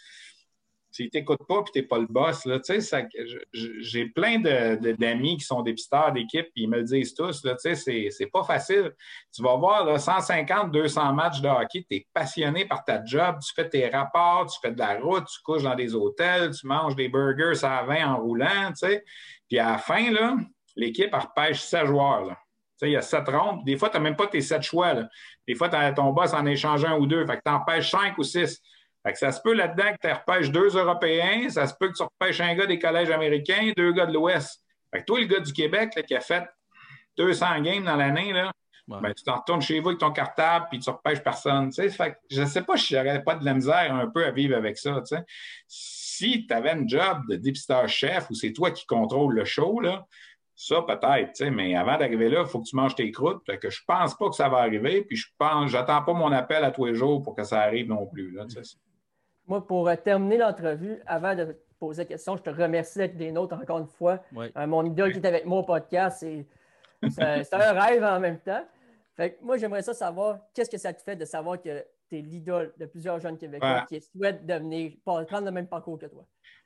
[0.95, 3.09] S'il t'écoute pas puis tu n'es pas le boss, là, tu sais,
[3.55, 7.75] j'ai plein d'amis qui sont dépisteurs d'équipe puis ils me le disent tous, là, tu
[7.75, 8.93] sais, c'est pas facile.
[9.35, 13.55] Tu vas voir 150, 200 matchs de hockey, tu es passionné par ta job, tu
[13.55, 16.95] fais tes rapports, tu fais de la route, tu couches dans des hôtels, tu manges
[16.95, 19.03] des burgers à 20 en roulant, tu sais.
[19.49, 20.37] Puis à la fin, là,
[20.77, 22.39] l'équipe repêche 16 joueurs, là.
[22.87, 23.65] Il y a sept rondes.
[23.65, 24.95] Des fois, tu n'as même pas tes sept choix.
[24.95, 25.09] Là.
[25.47, 27.25] Des fois, ton boss en échange un ou deux.
[27.27, 28.61] Fait que tu en pêches cinq ou six.
[29.05, 31.49] Fait que ça se peut là-dedans que tu repêches deux Européens.
[31.49, 34.63] Ça se peut que tu repêches un gars des collèges américains, deux gars de l'Ouest.
[34.93, 36.45] Fait que toi, le gars du Québec là, qui a fait
[37.17, 38.51] 200 games dans l'année, là,
[38.89, 38.99] Ouais.
[39.01, 41.73] ben, tu t'en retournes chez vous avec ton cartable puis tu repêches personne.
[41.73, 44.33] Fait que je ne sais pas si j'aurais pas de la misère un peu à
[44.33, 45.01] vivre avec ça.
[45.69, 49.81] Si tu avais une job de dépisteur chef ou c'est toi qui contrôle le show,
[49.81, 50.05] là,
[50.55, 53.43] ça peut-être, tu sais, mais avant d'arriver là, il faut que tu manges tes croûtes.
[53.47, 56.31] Fait que je pense pas que ça va arriver, puis je pense, j'attends pas mon
[56.33, 58.31] appel à tous les jours pour que ça arrive non plus.
[58.33, 58.45] Là.
[59.47, 63.17] Moi, pour euh, terminer l'entrevue, avant de te poser la question, je te remercie d'être
[63.17, 64.21] des nôtres encore une fois.
[64.33, 64.53] Ouais.
[64.57, 66.47] Euh, mon idole qui est avec moi au podcast, c'est
[67.11, 68.65] c'est- un rêve en même temps.
[69.17, 72.19] Fait que moi, j'aimerais ça savoir, qu'est-ce que ça te fait de savoir que tu
[72.19, 73.99] es l'idole de plusieurs jeunes Québécois Ouais.
[74.01, 76.25] qui souhaitent devenir, prendre le même parcours que toi?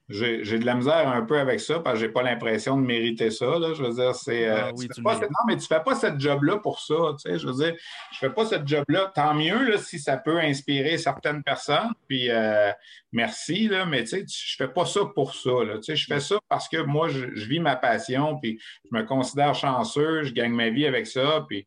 [0.09, 2.87] J'ai j'ai de la misère un peu avec ça parce que j'ai pas l'impression de
[2.87, 3.59] mériter ça.
[3.59, 3.75] Là.
[3.75, 4.47] Je veux dire, c'est.
[4.47, 5.13] Ah euh, oui, non,
[5.49, 6.95] mais tu fais pas cette job-là pour ça.
[7.21, 7.75] Tu sais, je veux dire,
[8.13, 9.11] je fais pas cette job-là.
[9.15, 11.91] Tant mieux là, si ça peut inspirer certaines personnes.
[12.07, 12.71] Puis euh,
[13.11, 15.65] merci, là, mais tu sais, je fais pas ça pour ça.
[15.65, 15.79] Là.
[15.79, 18.97] Tu sais, je fais ça parce que moi, je, je vis ma passion, puis je
[18.97, 21.45] me considère chanceux, je gagne ma vie avec ça.
[21.49, 21.67] Puis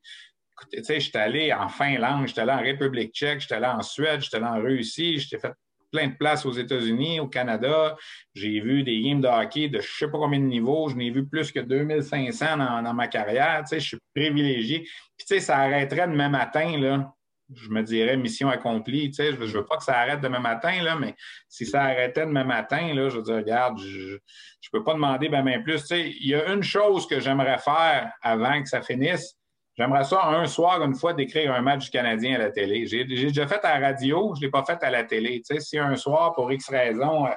[0.53, 3.81] écoutez, tu sais, j'étais allé en Finlande, j'étais allé en République tchèque, j'étais allé en
[3.81, 5.53] Suède, j'étais allé en Russie, j'étais fait
[5.91, 7.95] plein de places aux États-Unis, au Canada.
[8.33, 10.89] J'ai vu des games de hockey de je sais pas combien de niveaux.
[10.89, 13.61] Je n'ai vu plus que 2500 dans, ma carrière.
[13.63, 14.81] Tu sais, je suis privilégié.
[14.81, 17.13] Puis, tu sais, ça arrêterait demain matin, là.
[17.55, 19.09] Je me dirais mission accomplie.
[19.09, 21.15] Tu sais, je je veux pas que ça arrête demain matin, là, mais
[21.47, 24.19] si ça arrêtait demain matin, là, je veux dire, regarde, je,
[24.61, 25.81] je peux pas demander ben, ben plus.
[25.81, 29.38] Tu sais, il y a une chose que j'aimerais faire avant que ça finisse.
[29.79, 32.85] J'aimerais ça un soir, une fois, d'écrire un match du Canadien à la télé.
[32.85, 35.41] J'ai déjà fait à la radio, je ne l'ai pas fait à la télé.
[35.41, 37.29] Tu sais, si un soir, pour X raison, euh,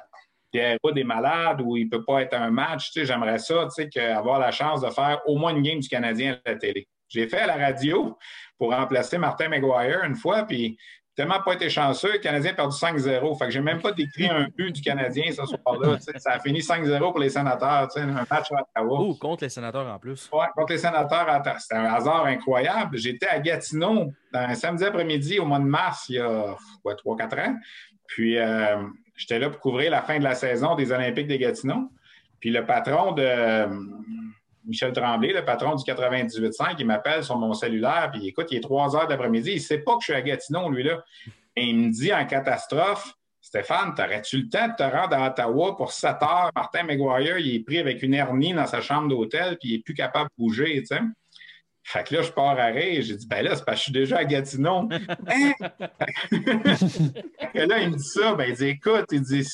[0.51, 3.39] Pierre Roud est malade ou il ne peut pas être un match, tu sais, j'aimerais
[3.39, 6.37] ça, tu sais, que- avoir la chance de faire au moins une game du Canadien
[6.45, 6.89] à la télé.
[7.09, 8.19] J'ai fait à la radio
[8.59, 10.77] pour remplacer Martin McGuire une fois, puis
[11.15, 13.39] tellement pas été chanceux, le Canadien a perdu 5-0.
[13.39, 15.99] Fait que j'ai même pas décrit un but du Canadien ce soir-là.
[16.17, 18.99] Ça a fini 5-0 pour les sénateurs, un match à Ottawa.
[19.01, 20.31] Oh, contre les sénateurs en plus.
[20.33, 22.97] Ouais, contre les sénateurs, à c'était un hasard incroyable.
[22.97, 27.49] J'étais à Gatineau un samedi après-midi au mois de mars, il y a quoi, 3-4
[27.49, 27.57] ans.
[28.07, 28.83] Puis euh,
[29.17, 31.91] j'étais là pour couvrir la fin de la saison des Olympiques de Gatineau.
[32.41, 33.69] Puis le patron de
[34.67, 38.61] Michel Tremblay, le patron du 98.5, il m'appelle sur mon cellulaire, puis écoute, il est
[38.61, 41.05] 3 heures d'après-midi, il ne sait pas que je suis à Gatineau, lui-là.
[41.57, 45.77] Et il me dit en catastrophe, Stéphane, t'aurais-tu le temps de te rendre à Ottawa
[45.77, 46.51] pour 7 heures?
[46.55, 49.83] Martin McGuire, il est pris avec une hernie dans sa chambre d'hôtel, puis il n'est
[49.83, 51.01] plus capable de bouger, tu sais.
[51.85, 53.03] Fait que là, je pars à rire.
[53.03, 54.89] J'ai dit, ben là, c'est parce que je suis déjà à Gatineau.
[55.27, 55.53] Hein?
[56.31, 58.35] Fait que là, il me dit ça.
[58.35, 59.45] Ben, il dit, écoute, il dit,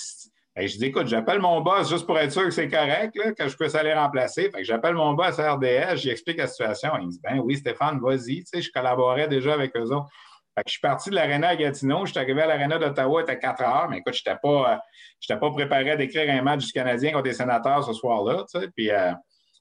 [0.58, 3.48] ben, je dis, écoute, j'appelle mon boss juste pour être sûr que c'est correct, que
[3.48, 4.50] je puisse aller remplacer.
[4.50, 6.90] Fait que j'appelle mon boss à RDS, j'explique la situation.
[6.98, 8.42] Il me dit, ben oui, Stéphane, vas-y.
[8.42, 10.08] Tu sais, je collaborais déjà avec eux autres.
[10.56, 12.06] Fait que je suis parti de l'aréna à Gatineau.
[12.06, 13.86] Je suis arrivé à l'aréna d'Ottawa, était 4 heures.
[13.88, 14.82] Mais écoute, je n'étais pas,
[15.30, 18.44] euh, pas préparé à décrire un match du Canadien contre les sénateurs ce soir-là.
[18.52, 19.12] Tu sais, puis, euh,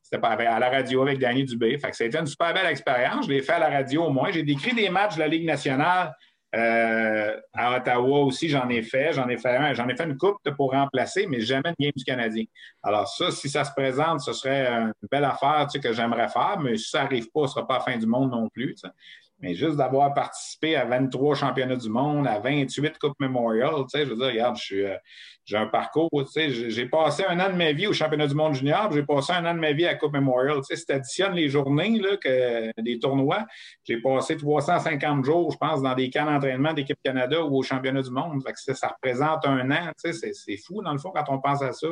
[0.02, 1.78] c'était à la radio avec Danny Dubé.
[1.78, 3.28] Fait que c'était une super belle expérience.
[3.28, 4.32] Je l'ai fait à la radio au moins.
[4.32, 6.16] J'ai décrit des matchs de la Ligue nationale.
[6.58, 9.14] Euh, à Ottawa aussi, j'en ai fait.
[9.14, 9.74] J'en ai fait un.
[9.74, 12.46] J'en ai fait une coupe pour remplacer, mais jamais une game du Canadien.
[12.82, 16.30] Alors, ça, si ça se présente, ce serait une belle affaire tu sais, que j'aimerais
[16.30, 18.50] faire, mais si ça n'arrive pas, ce ne sera pas la fin du monde non
[18.50, 18.76] plus.
[19.40, 24.06] Mais juste d'avoir participé à 23 championnats du monde, à 28 Coupes Memorial, tu sais,
[24.06, 24.98] je veux dire, regarde, je suis, euh,
[25.48, 28.36] j'ai un parcours, tu sais, j'ai passé un an de ma vie au championnat du
[28.36, 30.58] monde junior, puis j'ai passé un an de ma vie à la Coupe Memorial.
[30.58, 33.46] Tu sais, si tu additionnes les journées là, que, des tournois,
[33.86, 38.02] j'ai passé 350 jours, je pense, dans des camps d'entraînement d'équipe Canada ou au championnat
[38.02, 38.44] du monde.
[38.46, 41.24] Fait que ça, ça représente un an, tu sais, c'est- fou, dans le fond, quand
[41.30, 41.88] on pense à ça.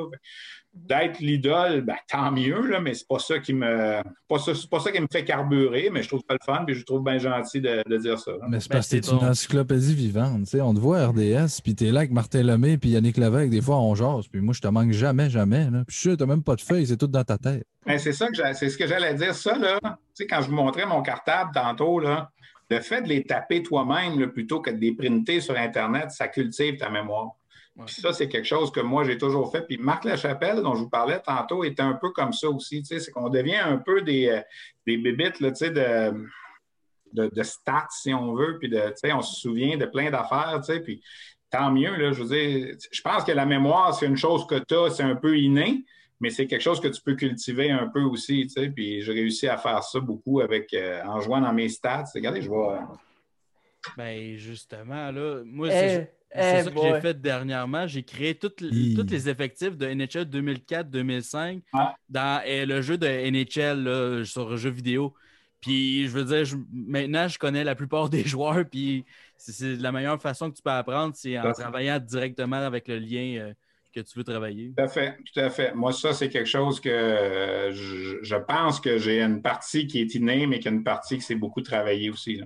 [0.78, 4.70] D'être l'idole, ben, tant mieux, là, mais c'est pas ça qui me pas ça, c'est
[4.70, 7.02] pas ça qui me fait carburer, mais je trouve ça le fun, puis je trouve
[7.02, 8.32] bien gentil de, de dire ça.
[8.32, 8.40] là.
[8.50, 10.40] Mais c'est Ben, parce que c'est t'es une encyclopédie vivante.
[10.44, 10.60] tu sais.
[10.62, 13.16] On te voit à RDS, puis t'es là avec Martin Lemay, puis Yannick
[13.50, 15.70] Des fois, on jase, puis moi, je te manque jamais, jamais.
[15.70, 15.84] Là.
[15.88, 17.66] Puis je suis sûr, même pas de feuilles, c'est tout dans ta tête.
[17.86, 19.34] Ben, c'est ça que j'ai- c'est ce que j'allais dire.
[19.36, 22.32] Ça, là, tu sais, quand je vous montrais mon cartable tantôt, là,
[22.70, 26.28] le fait de les taper toi-même là, plutôt que de les printer sur Internet, ça
[26.28, 27.28] cultive ta mémoire.
[27.78, 27.86] Ouais.
[27.86, 29.62] Puis ça, c'est quelque chose que moi, j'ai toujours fait.
[29.62, 32.82] Puis Marc Lachapelle, dont je vous parlais tantôt, était un peu comme ça aussi.
[32.82, 34.42] Tu sais, c'est qu'on devient un peu des, euh,
[34.88, 36.26] des bébites là, tu sais, de,
[37.14, 38.58] de, de stats, si on veut.
[38.60, 40.60] Puis de, tu sais, on se souvient de plein d'affaires.
[40.66, 41.04] tu sais, Puis
[41.56, 41.96] tant mieux.
[41.96, 44.90] Là, je veux dire, je pense que la mémoire, c'est une chose que tu as,
[44.92, 45.86] c'est un peu inné
[46.20, 49.12] mais c'est quelque chose que tu peux cultiver un peu aussi, tu sais, puis j'ai
[49.12, 52.06] réussi à faire ça beaucoup avec, euh, en jouant dans mes stats.
[52.14, 52.88] Regardez, je vois...
[53.98, 57.88] Ben, justement, là, moi, Eh, c'est c'est eh, ça que j'ai fait dernièrement.
[57.88, 58.96] J'ai créé Hi.
[58.96, 61.82] tous les effectifs de NHL 2004-2005 Ouais.
[62.10, 65.14] dans eh, le jeu de NHL là, sur jeux vidéo.
[65.62, 69.04] Puis, je veux dire, je- maintenant, je connais la plupart des joueurs, puis
[69.38, 73.38] c'est- la meilleure façon que tu peux apprendre, c'est en travaillant directement avec le lien
[73.40, 73.54] euh,
[73.94, 74.74] que tu veux travailler.
[74.76, 75.74] Tout à fait, tout à fait.
[75.74, 80.02] Moi, ça, c'est quelque chose que euh, je, je pense que j'ai une partie qui
[80.02, 82.36] est innée, mais qu'il y a une partie qui s'est beaucoup travaillée aussi.
[82.36, 82.46] là.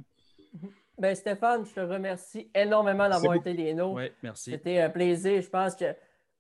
[0.97, 3.95] Ben, Stéphane, je te remercie énormément d'avoir été les nôtres.
[3.95, 4.51] Oui, merci.
[4.51, 5.41] C'était un plaisir.
[5.41, 5.85] Je pense que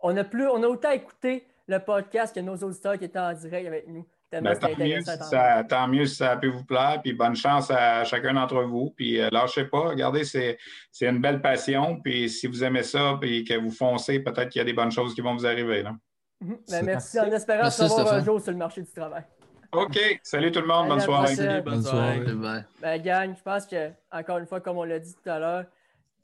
[0.01, 3.33] on a plus, on a autant écouté le podcast que nos auditeurs qui étaient en
[3.33, 4.05] direct avec nous.
[4.31, 7.71] Ben, tant, mieux si ça, tant mieux si ça peut vous plaire, puis bonne chance
[7.71, 8.93] à chacun d'entre vous.
[8.95, 10.59] Puis euh, lâchez pas, regardez, c'est
[10.91, 11.99] c'est une belle passion.
[11.99, 14.91] Puis si vous aimez ça, puis que vous foncez, peut-être qu'il y a des bonnes
[14.91, 15.81] choses qui vont vous arriver.
[15.81, 15.95] Là.
[16.41, 16.57] Mhm.
[16.69, 19.23] Ben, merci en espérant Merci, se revoir un jour sur le marché du travail.
[19.71, 21.35] OK, salut tout le monde, bonne soirée.
[21.35, 22.25] Salut, bonne Bonne soirée.
[22.25, 22.63] soirée.
[22.81, 25.65] Ben, gang, je pense que, encore une fois, comme on l'a dit tout à l'heure,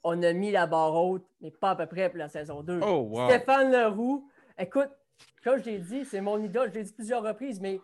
[0.02, 2.80] on a mis la barre haute, mais pas à peu près pour la saison 2.
[2.82, 3.28] Oh, wow.
[3.28, 4.28] Stéphane Leroux,
[4.58, 4.90] écoute,
[5.44, 7.80] comme je l'ai dit, c'est mon idole, je l'ai dit plusieurs reprises, mais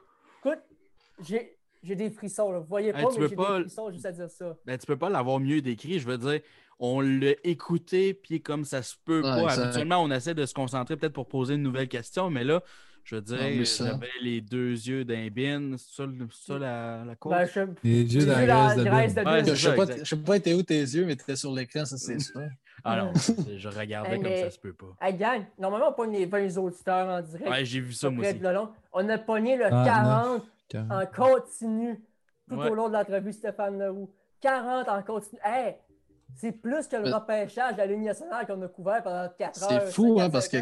[1.24, 2.52] j'ai j'ai des frissons.
[2.52, 2.60] Là.
[2.60, 4.56] Vous voyez pas, Hey, tu mais j'ai pas- des frissons juste à dire ça.
[4.64, 5.98] Ben, tu peux pas l'avoir mieux décrit.
[5.98, 6.40] Je veux dire,
[6.78, 9.42] on l'a écouté, puis comme ça se peut Ouais, pas.
[9.44, 9.62] exact.
[9.64, 12.62] Habituellement, on essaie de se concentrer peut-être pour poser une nouvelle question, mais là,
[13.04, 15.76] je veux dire, j'avais les deux yeux d'un bin.
[15.76, 17.32] C'est ça, la, la cause?
[17.32, 19.44] Ben, je, Les yeux graisse de Ouais.
[19.44, 21.96] Je sais pas, je sais pas été où tes yeux, mais t'étais sur l'écran, ça
[21.96, 22.40] c'est sûr.
[22.84, 23.12] Ah non,
[23.58, 24.94] je regardais comme mais- ça se peut pas.
[25.00, 27.48] Hey, gang, normalement, on pogne les 20 auditeurs en direct.
[27.50, 28.40] Ouais, j'ai vu ça, moi aussi.
[28.92, 30.42] On a pogné le Ah, 40 neuf,
[30.74, 32.02] en continu
[32.48, 32.70] tout Ouais.
[32.70, 34.10] au long de l'entrevue, Stéphane Leroux.
[34.40, 35.38] 40 en continu.
[35.44, 35.76] Hey,
[36.36, 39.56] c'est plus que le Mais- repêchage de la Ligue nationale qu'on a couvert pendant 4
[39.56, 39.88] C'est heures.
[39.88, 40.58] fou, cinq à hein, parce que-.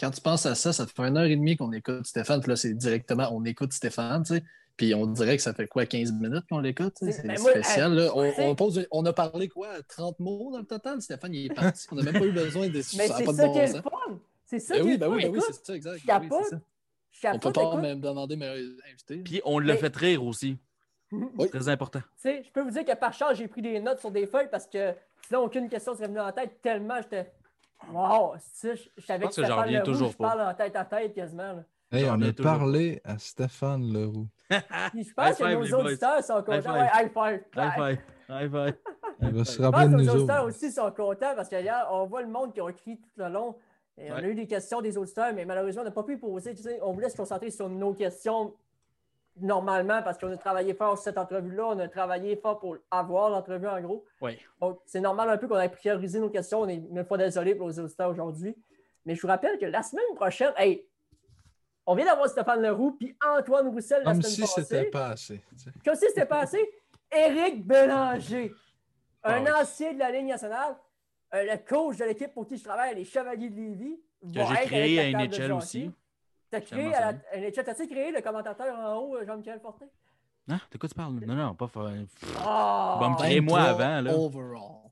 [0.00, 2.40] Quand tu penses à ça, ça te fait une heure et demie qu'on écoute Stéphane,
[2.40, 4.42] puis là, c'est directement, on écoute Stéphane, tu sais.
[4.78, 6.94] Puis on dirait que ça fait quoi, 15 minutes qu'on l'écoute?
[6.98, 7.92] C'est- C'est ben moi, spécial.
[7.92, 8.10] là.
[8.14, 11.02] On, c'est- on pose- on a parlé quoi, 30 mots dans le total?
[11.02, 11.86] Stéphane, il est parti.
[11.92, 13.76] On n'a même pas eu besoin de Mais c'est ça bon qui est sens.
[13.76, 14.18] le fun.
[14.46, 15.12] C'est ça Ben qui est oui, ben fun.
[15.14, 16.06] oui, ben oui, Écoute, c'est ça, exact.
[16.06, 16.60] Ben oui, c'est ça.
[17.12, 17.80] Je On peut pas écoute.
[17.80, 18.56] même demander meilleur
[18.90, 19.16] invité.
[19.18, 20.58] Puis on l'a Mais- fait rire aussi.
[21.12, 21.50] Oui.
[21.50, 22.00] Très important.
[22.00, 24.26] Tu sais, je peux vous dire que par chance, j'ai pris des notes sur des
[24.26, 24.94] feuilles parce que
[25.26, 27.30] sinon, aucune question serait venue en tête tellement j'étais.
[27.92, 28.34] Wow!
[28.36, 30.54] tu sais, Je je savais que que j'en Stéphane reviens Leroux, toujours je parle en
[30.54, 31.52] tête à tête quasiment.
[31.52, 31.64] là.
[31.90, 34.26] Hey, J'en on a toujours parlé à Stéphane Leroux.
[34.50, 36.74] Je pense que nos auditeurs sont contents.
[36.74, 37.42] High five.
[37.54, 37.98] High five.
[38.30, 38.74] High five.
[39.20, 41.50] Il va se Je rappeler pense de que nous nos auditeurs aussi sont contents parce
[41.52, 43.56] hier, on voit le monde qui ont écrit tout le long.
[43.98, 46.54] Et On a eu des questions des auditeurs, mais malheureusement, on n'a pas pu poser.
[46.54, 48.54] Tu sais, on voulait se concentrer sur nos questions
[49.40, 51.68] normalement parce qu'on a travaillé fort sur cette entrevue-là.
[51.68, 54.04] On a travaillé fort pour avoir l'entrevue en gros.
[54.20, 54.38] Oui.
[54.60, 56.60] Donc, c'est normal un peu qu'on ait priorisé nos questions.
[56.60, 58.56] On est même fois désolé pour les auditeurs aujourd'hui.
[59.04, 60.86] Mais je vous rappelle que la semaine prochaine, hey,
[61.86, 64.62] on vient d'avoir Stéphane Leroux puis Antoine Roussel la Comme semaine si passée.
[64.62, 65.42] c'était pas assez.
[65.50, 65.70] tu sais.
[65.84, 66.58] Comme si c'était passé.
[67.10, 68.52] Éric Bélanger,
[69.24, 69.62] un Ah oui.
[69.62, 70.76] ancien de la Ligue nationale,
[71.34, 74.00] euh, le coach de l'équipe pour qui je travaille, les Chevaliers de Lévis.
[74.22, 75.52] Que va j'ai être créé à avec la table de NHL jockey.
[75.52, 75.90] aussi.
[76.50, 79.86] T'as créé à la NHL, t'as-tu créé le commentateur en haut, euh, Jean-Michel Fortin?
[80.48, 80.60] Hein?
[80.70, 81.14] De quoi tu parles?
[81.14, 81.68] Non, non, pas.
[81.68, 81.80] fa-!
[81.80, 84.16] Va me créer moi 23 avant, là.
[84.16, 84.82] Overall.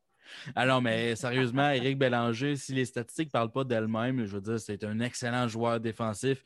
[0.54, 4.40] Ah non, mais sérieusement, Éric Bélanger, si les statistiques ne parlent pas d'elles-mêmes, je veux
[4.40, 6.42] dire, c'est un excellent joueur défensif.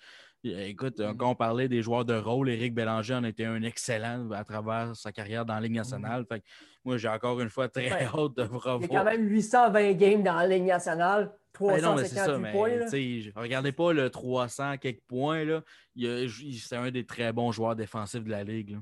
[0.46, 1.16] Euh, Écoute, Mm.
[1.16, 4.94] quand on parlait des joueurs de rôle, Éric Bélanger en était un excellent à travers
[4.94, 5.76] sa carrière dans la Ligue Mm.
[5.76, 6.24] nationale.
[6.28, 6.44] Fait que
[6.84, 8.04] moi, j'ai encore une fois très Ouais.
[8.14, 9.04] hâte de vous Il y a revoir.
[9.04, 12.52] quand même 820 games dans la Ligue nationale, Ben non, mais c'est 358 ça, mais
[12.52, 12.70] points.
[12.90, 15.62] je- regardez pas le 300 quelques points.
[15.96, 18.70] C'est un des très bons joueurs défensifs de la Ligue.
[18.72, 18.78] là.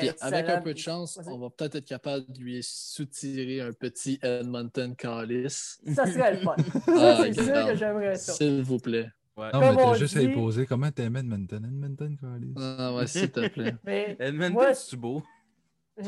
[0.00, 3.72] Puis avec un peu de chance, on va peut-être être capable de lui soutirer un
[3.72, 5.76] petit Edmonton Callis.
[5.94, 6.56] Ça serait le fun.
[6.86, 8.32] Ça, Ah, c'est sûr que j'aimerais ça.
[8.32, 9.08] S'il vous plaît.
[9.36, 9.50] Ouais.
[9.52, 10.66] Non, mais t'as juste à y poser.
[10.66, 11.62] Comment t'aimais Edmonton?
[11.62, 12.54] Edmonton, Carlis?
[12.56, 13.74] Ah ouais, s'il te plaît.
[13.84, 15.22] Mais Edmonton, Moi, c'est beau?
[15.98, 16.04] eh,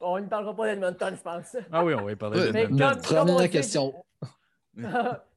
[0.00, 1.56] on ne parlera pas d'Edmonton, je pense.
[1.72, 3.00] Ah oui, on va y parler Mais d'Edmonton.
[3.02, 3.92] Première question.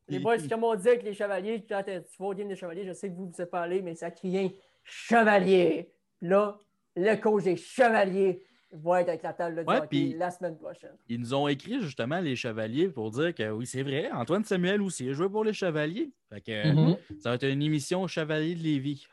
[0.08, 2.86] les boys, comme on dit avec les chevaliers, quand tu vas au game des chevaliers,
[2.86, 4.50] je sais que vous ne vous êtes pas allé, mais ça crie un
[4.84, 5.92] chevalier.
[6.22, 6.60] Là,
[6.96, 8.44] le coach des chevaliers
[8.84, 10.96] va être avec la table de Ouais, hockey puis- la semaine prochaine.
[11.10, 14.82] Ils nous ont écrit justement les Chevaliers pour dire que oui, c'est vrai, Antoine Samuel
[14.82, 16.12] aussi a joué pour les Chevaliers.
[16.30, 16.98] Fait que, Mhm.
[17.20, 19.08] Ça va être une émission Chevalier de Lévis.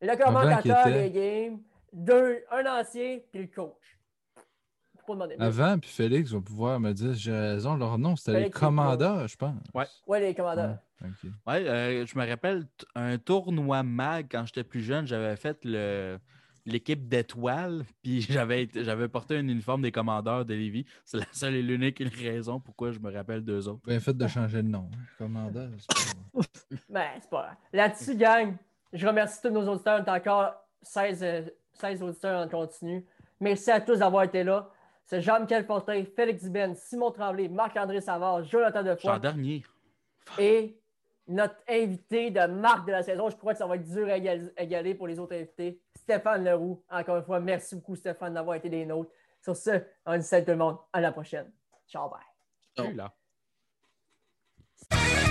[0.00, 1.60] Le commentateur des games,
[1.92, 3.72] deux, un ancien, puis le coach.
[5.08, 5.36] Demander?
[5.38, 9.36] Avant, puis Félix va pouvoir me dire, j'ai raison, leur nom, c'était les commandeurs, je
[9.36, 9.54] pense.
[9.72, 9.84] Ouais.
[10.06, 10.78] Ouais, les commandeurs.
[11.46, 16.18] Ouais, euh, je me rappelle un tournoi mag quand j'étais plus jeune, j'avais fait le
[16.66, 20.84] l'équipe d'étoiles, puis j'avais porté un uniforme des commandeurs de Lévis.
[21.04, 23.80] C'est la seule et l'unique raison pourquoi je me rappelle d'eux autres.
[23.86, 24.88] Bien fait de changer de nom.
[24.92, 24.98] hein.
[25.18, 25.86] Commandeur, c'est
[26.34, 26.40] pas...
[26.88, 27.56] Ben, c'est pas grave.
[27.72, 28.56] Là-dessus, gang,
[28.92, 30.00] je remercie tous nos auditeurs.
[30.02, 31.42] On est encore 16, euh,
[31.74, 33.04] 16 auditeurs en continu.
[33.40, 34.70] Merci à tous d'avoir été là.
[35.04, 39.62] C'est Jean-Michel Fortin, Félix Ben, Simon Tremblay, Marc-André Savard, Jonathan Defoy dernier.
[40.38, 40.76] et
[41.28, 43.28] notre invité de marque de la saison.
[43.30, 45.80] Je crois que ça va être dur à égal- égaler pour les autres invités.
[46.06, 46.84] Stéphane Leroux.
[46.88, 49.10] Encore une fois, merci beaucoup, Stéphane, d'avoir été des nôtres.
[49.42, 50.78] Sur ce, on dit salut tout le monde.
[50.92, 51.50] À la prochaine.
[51.88, 52.20] Ciao, bye.
[54.92, 55.25] Ciao.